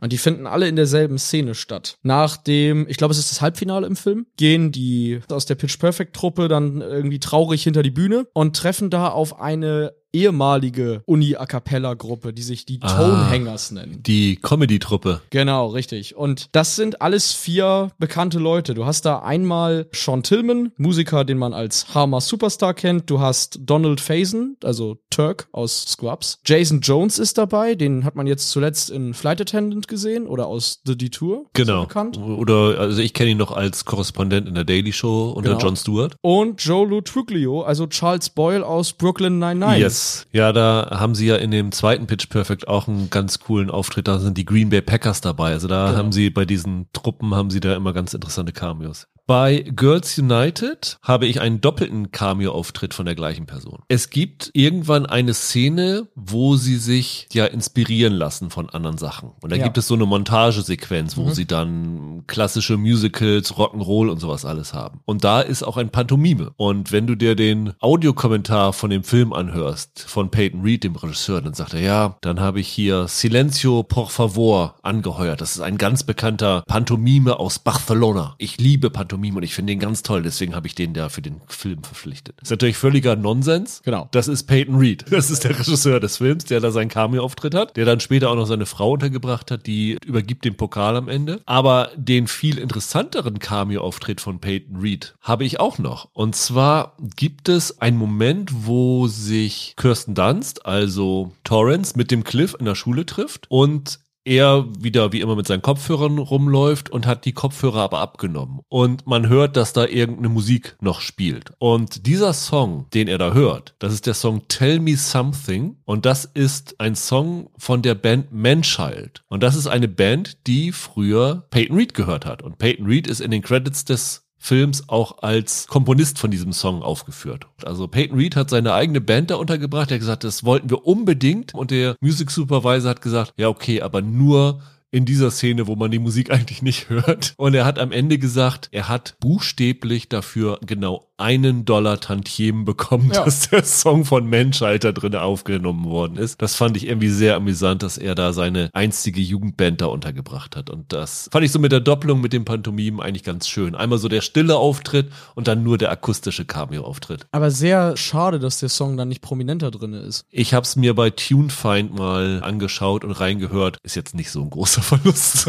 Und 0.00 0.12
die 0.12 0.18
finden 0.18 0.48
alle 0.48 0.66
in 0.66 0.74
derselben 0.74 1.18
Szene 1.18 1.54
statt. 1.54 1.98
Nach 2.02 2.36
dem, 2.36 2.88
ich 2.88 2.96
glaube, 2.96 3.12
es 3.12 3.18
ist 3.18 3.30
das 3.30 3.40
Halbfinale 3.40 3.86
im 3.86 3.94
Film, 3.94 4.26
gehen 4.36 4.72
die 4.72 5.20
aus 5.30 5.46
der 5.46 5.54
Pitch 5.54 5.78
Perfect 5.78 6.16
Truppe 6.16 6.48
dann 6.48 6.80
irgendwie 6.80 7.20
traurig 7.20 7.62
hinter 7.62 7.84
die 7.84 7.92
Bühne 7.92 8.26
und 8.32 8.56
treffen 8.56 8.90
da 8.90 9.08
auf 9.08 9.40
eine 9.40 9.92
ehemalige 10.12 11.02
Uni-A 11.06 11.46
Cappella-Gruppe, 11.46 12.32
die 12.32 12.42
sich 12.42 12.64
die 12.66 12.78
Ah. 12.82 12.96
Tonehangers 12.96 13.70
nennen. 13.70 14.02
Die 14.04 14.36
Comedy-Truppe. 14.36 15.20
Genau, 15.30 15.66
richtig. 15.68 16.16
Und 16.16 16.48
das 16.52 16.76
sind 16.76 17.02
alles 17.02 17.32
vier 17.32 17.90
bekannte 17.98 18.38
Leute. 18.38 18.74
Du 18.74 18.86
hast 18.86 19.04
da 19.04 19.20
einmal 19.20 19.86
Sean 19.92 20.22
Tillman, 20.22 20.72
Musiker, 20.76 21.24
den 21.24 21.38
man 21.38 21.52
als 21.52 21.94
Harmer 21.94 22.20
Superstar 22.20 22.74
kennt. 22.74 23.10
Du 23.10 23.20
hast 23.20 23.58
Donald 23.62 24.00
Faison, 24.00 24.56
also 24.62 24.98
Turk 25.10 25.48
aus 25.52 25.82
Scrubs. 25.88 26.38
Jason 26.44 26.80
Jones 26.80 27.18
ist 27.18 27.38
dabei, 27.38 27.74
den 27.74 28.04
hat 28.04 28.14
man 28.14 28.26
jetzt 28.26 28.50
zuletzt 28.50 28.90
in 28.90 29.14
Flight 29.14 29.40
Attendant 29.40 29.88
gesehen 29.88 30.26
oder 30.26 30.46
aus 30.46 30.80
The 30.84 30.96
Detour. 30.96 31.46
Genau. 31.52 31.82
Bekannt. 31.86 32.18
Oder, 32.18 32.78
also 32.78 33.00
ich 33.02 33.14
kenne 33.14 33.30
ihn 33.30 33.38
noch 33.38 33.52
als 33.52 33.84
Korrespondent 33.84 34.48
in 34.48 34.54
der 34.54 34.64
Daily 34.64 34.92
Show 34.92 35.30
unter 35.36 35.50
Genau. 35.50 35.62
Jon 35.62 35.76
Stewart. 35.76 36.16
Und 36.20 36.62
Joe 36.62 36.86
Lou 36.86 37.00
Truglio, 37.00 37.62
also 37.62 37.86
Charles 37.86 38.30
Boyle 38.30 38.64
aus 38.66 38.92
Brooklyn 38.92 39.38
99. 39.38 39.80
Yes. 39.82 39.97
Ja, 40.32 40.52
da 40.52 40.96
haben 41.00 41.14
sie 41.14 41.26
ja 41.26 41.36
in 41.36 41.50
dem 41.50 41.72
zweiten 41.72 42.06
Pitch 42.06 42.28
Perfect 42.28 42.68
auch 42.68 42.88
einen 42.88 43.10
ganz 43.10 43.38
coolen 43.40 43.70
Auftritt. 43.70 44.08
Da 44.08 44.18
sind 44.18 44.36
die 44.38 44.44
Green 44.44 44.70
Bay 44.70 44.80
Packers 44.82 45.20
dabei. 45.20 45.52
Also 45.52 45.68
da 45.68 45.86
Genau. 45.86 45.98
haben 45.98 46.12
sie 46.12 46.30
bei 46.30 46.44
diesen 46.44 46.88
Truppen 46.92 47.34
haben 47.34 47.50
sie 47.50 47.60
da 47.60 47.74
immer 47.76 47.92
ganz 47.92 48.14
interessante 48.14 48.52
Cameos. 48.52 49.06
Bei 49.28 49.62
Girls 49.76 50.16
United 50.18 50.96
habe 51.02 51.26
ich 51.26 51.42
einen 51.42 51.60
doppelten 51.60 52.12
Cameo-Auftritt 52.12 52.94
von 52.94 53.04
der 53.04 53.14
gleichen 53.14 53.44
Person. 53.44 53.80
Es 53.88 54.08
gibt 54.08 54.48
irgendwann 54.54 55.04
eine 55.04 55.34
Szene, 55.34 56.08
wo 56.14 56.56
sie 56.56 56.76
sich 56.76 57.28
ja 57.34 57.44
inspirieren 57.44 58.14
lassen 58.14 58.48
von 58.48 58.70
anderen 58.70 58.96
Sachen. 58.96 59.32
Und 59.42 59.52
da 59.52 59.56
Ja. 59.56 59.64
gibt 59.64 59.76
es 59.76 59.86
so 59.86 59.92
eine 59.92 60.06
Montagesequenz, 60.06 61.14
Mhm. 61.14 61.20
wo 61.26 61.30
sie 61.32 61.44
dann 61.44 62.24
klassische 62.26 62.78
Musicals, 62.78 63.52
Rock'n'Roll 63.52 64.08
und 64.08 64.18
sowas 64.18 64.46
alles 64.46 64.72
haben. 64.72 65.00
Und 65.04 65.24
da 65.24 65.42
ist 65.42 65.62
auch 65.62 65.76
ein 65.76 65.90
Pantomime. 65.90 66.52
Und 66.56 66.90
wenn 66.90 67.06
du 67.06 67.14
dir 67.14 67.36
den 67.36 67.74
Audiokommentar 67.80 68.72
von 68.72 68.88
dem 68.88 69.04
Film 69.04 69.34
anhörst, 69.34 70.04
von 70.08 70.30
Peyton 70.30 70.62
Reed, 70.62 70.84
dem 70.84 70.96
Regisseur, 70.96 71.42
dann 71.42 71.52
sagt 71.52 71.74
er, 71.74 71.80
ja, 71.80 72.16
dann 72.22 72.40
habe 72.40 72.60
ich 72.60 72.68
hier 72.68 73.06
Silencio 73.08 73.82
por 73.82 74.08
favor 74.08 74.76
angeheuert. 74.82 75.42
Das 75.42 75.50
ist 75.54 75.60
ein 75.60 75.76
ganz 75.76 76.02
bekannter 76.02 76.62
Pantomime 76.66 77.38
aus 77.38 77.58
Barcelona. 77.58 78.34
Ich 78.38 78.56
liebe 78.56 78.88
Pantomime 78.88 79.17
und 79.36 79.42
ich 79.42 79.54
finde 79.54 79.72
den 79.72 79.80
ganz 79.80 80.02
toll. 80.02 80.22
Deswegen 80.22 80.54
habe 80.54 80.66
ich 80.66 80.74
den 80.74 80.94
da 80.94 81.08
für 81.08 81.22
den 81.22 81.40
Film 81.46 81.82
verpflichtet. 81.82 82.36
Ist 82.40 82.50
natürlich 82.50 82.76
völliger 82.76 83.16
Nonsens. 83.16 83.82
Genau. 83.84 84.08
Das 84.12 84.28
ist 84.28 84.44
Peyton 84.44 84.76
Reed. 84.76 85.04
Das 85.10 85.30
ist 85.30 85.44
der 85.44 85.58
Regisseur 85.58 86.00
des 86.00 86.18
Films, 86.18 86.44
der 86.44 86.60
da 86.60 86.70
seinen 86.70 86.88
Cameo-Auftritt 86.88 87.54
hat, 87.54 87.76
der 87.76 87.84
dann 87.84 88.00
später 88.00 88.30
auch 88.30 88.36
noch 88.36 88.46
seine 88.46 88.66
Frau 88.66 88.92
untergebracht 88.92 89.50
hat, 89.50 89.66
die 89.66 89.98
übergibt 90.06 90.44
den 90.44 90.56
Pokal 90.56 90.96
am 90.96 91.08
Ende. 91.08 91.40
Aber 91.46 91.90
den 91.96 92.26
viel 92.26 92.58
interessanteren 92.58 93.38
Cameo-Auftritt 93.38 94.20
von 94.20 94.38
Peyton 94.40 94.76
Reed 94.76 95.14
habe 95.20 95.44
ich 95.44 95.60
auch 95.60 95.78
noch. 95.78 96.08
Und 96.12 96.36
zwar 96.36 96.96
gibt 97.16 97.48
es 97.48 97.80
einen 97.80 97.96
Moment, 97.96 98.50
wo 98.66 99.06
sich 99.08 99.74
Kirsten 99.76 100.14
Dunst, 100.14 100.66
also 100.66 101.32
Torrance, 101.44 101.94
mit 101.96 102.10
dem 102.10 102.24
Cliff 102.24 102.56
in 102.58 102.64
der 102.64 102.74
Schule 102.74 103.06
trifft 103.06 103.46
und 103.48 104.00
er 104.28 104.66
wieder 104.78 105.12
wie 105.12 105.20
immer 105.20 105.36
mit 105.36 105.46
seinen 105.46 105.62
Kopfhörern 105.62 106.18
rumläuft 106.18 106.90
und 106.90 107.06
hat 107.06 107.24
die 107.24 107.32
Kopfhörer 107.32 107.80
aber 107.80 108.00
abgenommen. 108.00 108.60
Und 108.68 109.06
man 109.06 109.28
hört, 109.28 109.56
dass 109.56 109.72
da 109.72 109.86
irgendeine 109.86 110.28
Musik 110.28 110.76
noch 110.80 111.00
spielt. 111.00 111.52
Und 111.58 112.06
dieser 112.06 112.34
Song, 112.34 112.86
den 112.92 113.08
er 113.08 113.18
da 113.18 113.32
hört, 113.32 113.74
das 113.78 113.94
ist 113.94 114.06
der 114.06 114.14
Song 114.14 114.46
Tell 114.48 114.80
Me 114.80 114.96
Something. 114.96 115.78
Und 115.84 116.04
das 116.04 116.26
ist 116.26 116.78
ein 116.78 116.94
Song 116.94 117.48
von 117.56 117.80
der 117.80 117.94
Band 117.94 118.30
Manchild. 118.30 119.24
Und 119.28 119.42
das 119.42 119.56
ist 119.56 119.66
eine 119.66 119.88
Band, 119.88 120.46
die 120.46 120.72
früher 120.72 121.46
Peyton 121.50 121.76
Reed 121.76 121.94
gehört 121.94 122.26
hat. 122.26 122.42
Und 122.42 122.58
Peyton 122.58 122.86
Reed 122.86 123.06
ist 123.06 123.20
in 123.20 123.30
den 123.30 123.42
Credits 123.42 123.86
des 123.86 124.27
Films 124.38 124.88
auch 124.88 125.22
als 125.22 125.66
Komponist 125.66 126.18
von 126.18 126.30
diesem 126.30 126.52
Song 126.52 126.82
aufgeführt. 126.82 127.46
Also 127.64 127.88
Peyton 127.88 128.16
Reed 128.16 128.36
hat 128.36 128.50
seine 128.50 128.72
eigene 128.72 129.00
Band 129.00 129.30
da 129.30 129.36
untergebracht. 129.36 129.90
Er 129.90 129.94
hat 129.96 130.00
gesagt, 130.00 130.24
das 130.24 130.44
wollten 130.44 130.70
wir 130.70 130.86
unbedingt. 130.86 131.54
Und 131.54 131.70
der 131.70 131.96
Music 132.00 132.30
Supervisor 132.30 132.90
hat 132.90 133.02
gesagt, 133.02 133.32
ja 133.36 133.48
okay, 133.48 133.82
aber 133.82 134.00
nur 134.00 134.60
in 134.90 135.04
dieser 135.04 135.30
Szene, 135.30 135.66
wo 135.66 135.76
man 135.76 135.90
die 135.90 135.98
Musik 135.98 136.30
eigentlich 136.32 136.62
nicht 136.62 136.88
hört. 136.88 137.34
Und 137.36 137.54
er 137.54 137.64
hat 137.64 137.78
am 137.78 137.92
Ende 137.92 138.18
gesagt, 138.18 138.68
er 138.72 138.88
hat 138.88 139.16
buchstäblich 139.20 140.08
dafür 140.08 140.58
genau 140.64 141.07
einen 141.18 141.64
Dollar 141.64 142.00
Tantiemen 142.00 142.64
bekommen, 142.64 143.10
Ja. 143.14 143.24
dass 143.24 143.50
der 143.50 143.64
Song 143.64 144.04
von 144.04 144.26
Menschheit 144.26 144.84
da 144.84 144.92
drin 144.92 145.14
aufgenommen 145.14 145.84
worden 145.84 146.16
ist. 146.16 146.40
Das 146.40 146.54
fand 146.54 146.76
ich 146.76 146.86
irgendwie 146.86 147.08
sehr 147.10 147.34
amüsant, 147.36 147.82
dass 147.82 147.98
er 147.98 148.14
da 148.14 148.32
seine 148.32 148.70
einstige 148.72 149.20
Jugendband 149.20 149.80
da 149.80 149.86
untergebracht 149.86 150.56
hat. 150.56 150.70
Und 150.70 150.92
das 150.92 151.28
fand 151.32 151.44
ich 151.44 151.52
so 151.52 151.58
mit 151.58 151.72
der 151.72 151.80
Doppelung 151.80 152.20
mit 152.20 152.32
dem 152.32 152.44
Pantomimen 152.44 153.00
eigentlich 153.00 153.24
ganz 153.24 153.48
schön. 153.48 153.74
Einmal 153.74 153.98
so 153.98 154.08
der 154.08 154.20
stille 154.20 154.56
Auftritt 154.56 155.10
und 155.34 155.48
dann 155.48 155.62
nur 155.62 155.76
der 155.76 155.90
akustische 155.90 156.44
Cameo-Auftritt. 156.44 157.26
Aber 157.32 157.50
sehr 157.50 157.96
schade, 157.96 158.38
dass 158.38 158.60
der 158.60 158.68
Song 158.68 158.96
dann 158.96 159.08
nicht 159.08 159.20
prominenter 159.20 159.70
drin 159.70 159.92
ist. 159.94 160.24
Ich 160.30 160.54
habe 160.54 160.64
es 160.64 160.76
mir 160.76 160.94
bei 160.94 161.10
TuneFind 161.10 161.94
mal 161.96 162.40
angeschaut 162.42 163.04
und 163.04 163.10
reingehört. 163.12 163.78
Ist 163.82 163.96
jetzt 163.96 164.14
nicht 164.14 164.30
so 164.30 164.40
ein 164.42 164.50
großer 164.50 164.82
Verlust. 164.82 165.48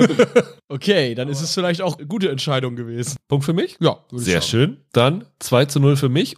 Okay, 0.68 1.16
dann 1.16 1.30
ist 1.30 1.42
es 1.42 1.54
vielleicht 1.54 1.82
auch 1.82 1.98
eine 1.98 2.08
gute 2.08 2.30
Entscheidung 2.30 2.76
gewesen. 2.76 3.18
Punkt 3.28 3.46
für 3.46 3.54
mich? 3.54 3.78
Ja, 3.80 3.98
Sehr 4.12 4.42
schön. 4.42 4.78
Dann 4.92 5.26
2 5.60 5.66
zu 5.66 5.80
0 5.82 5.98
für 5.98 6.08
mich. 6.08 6.38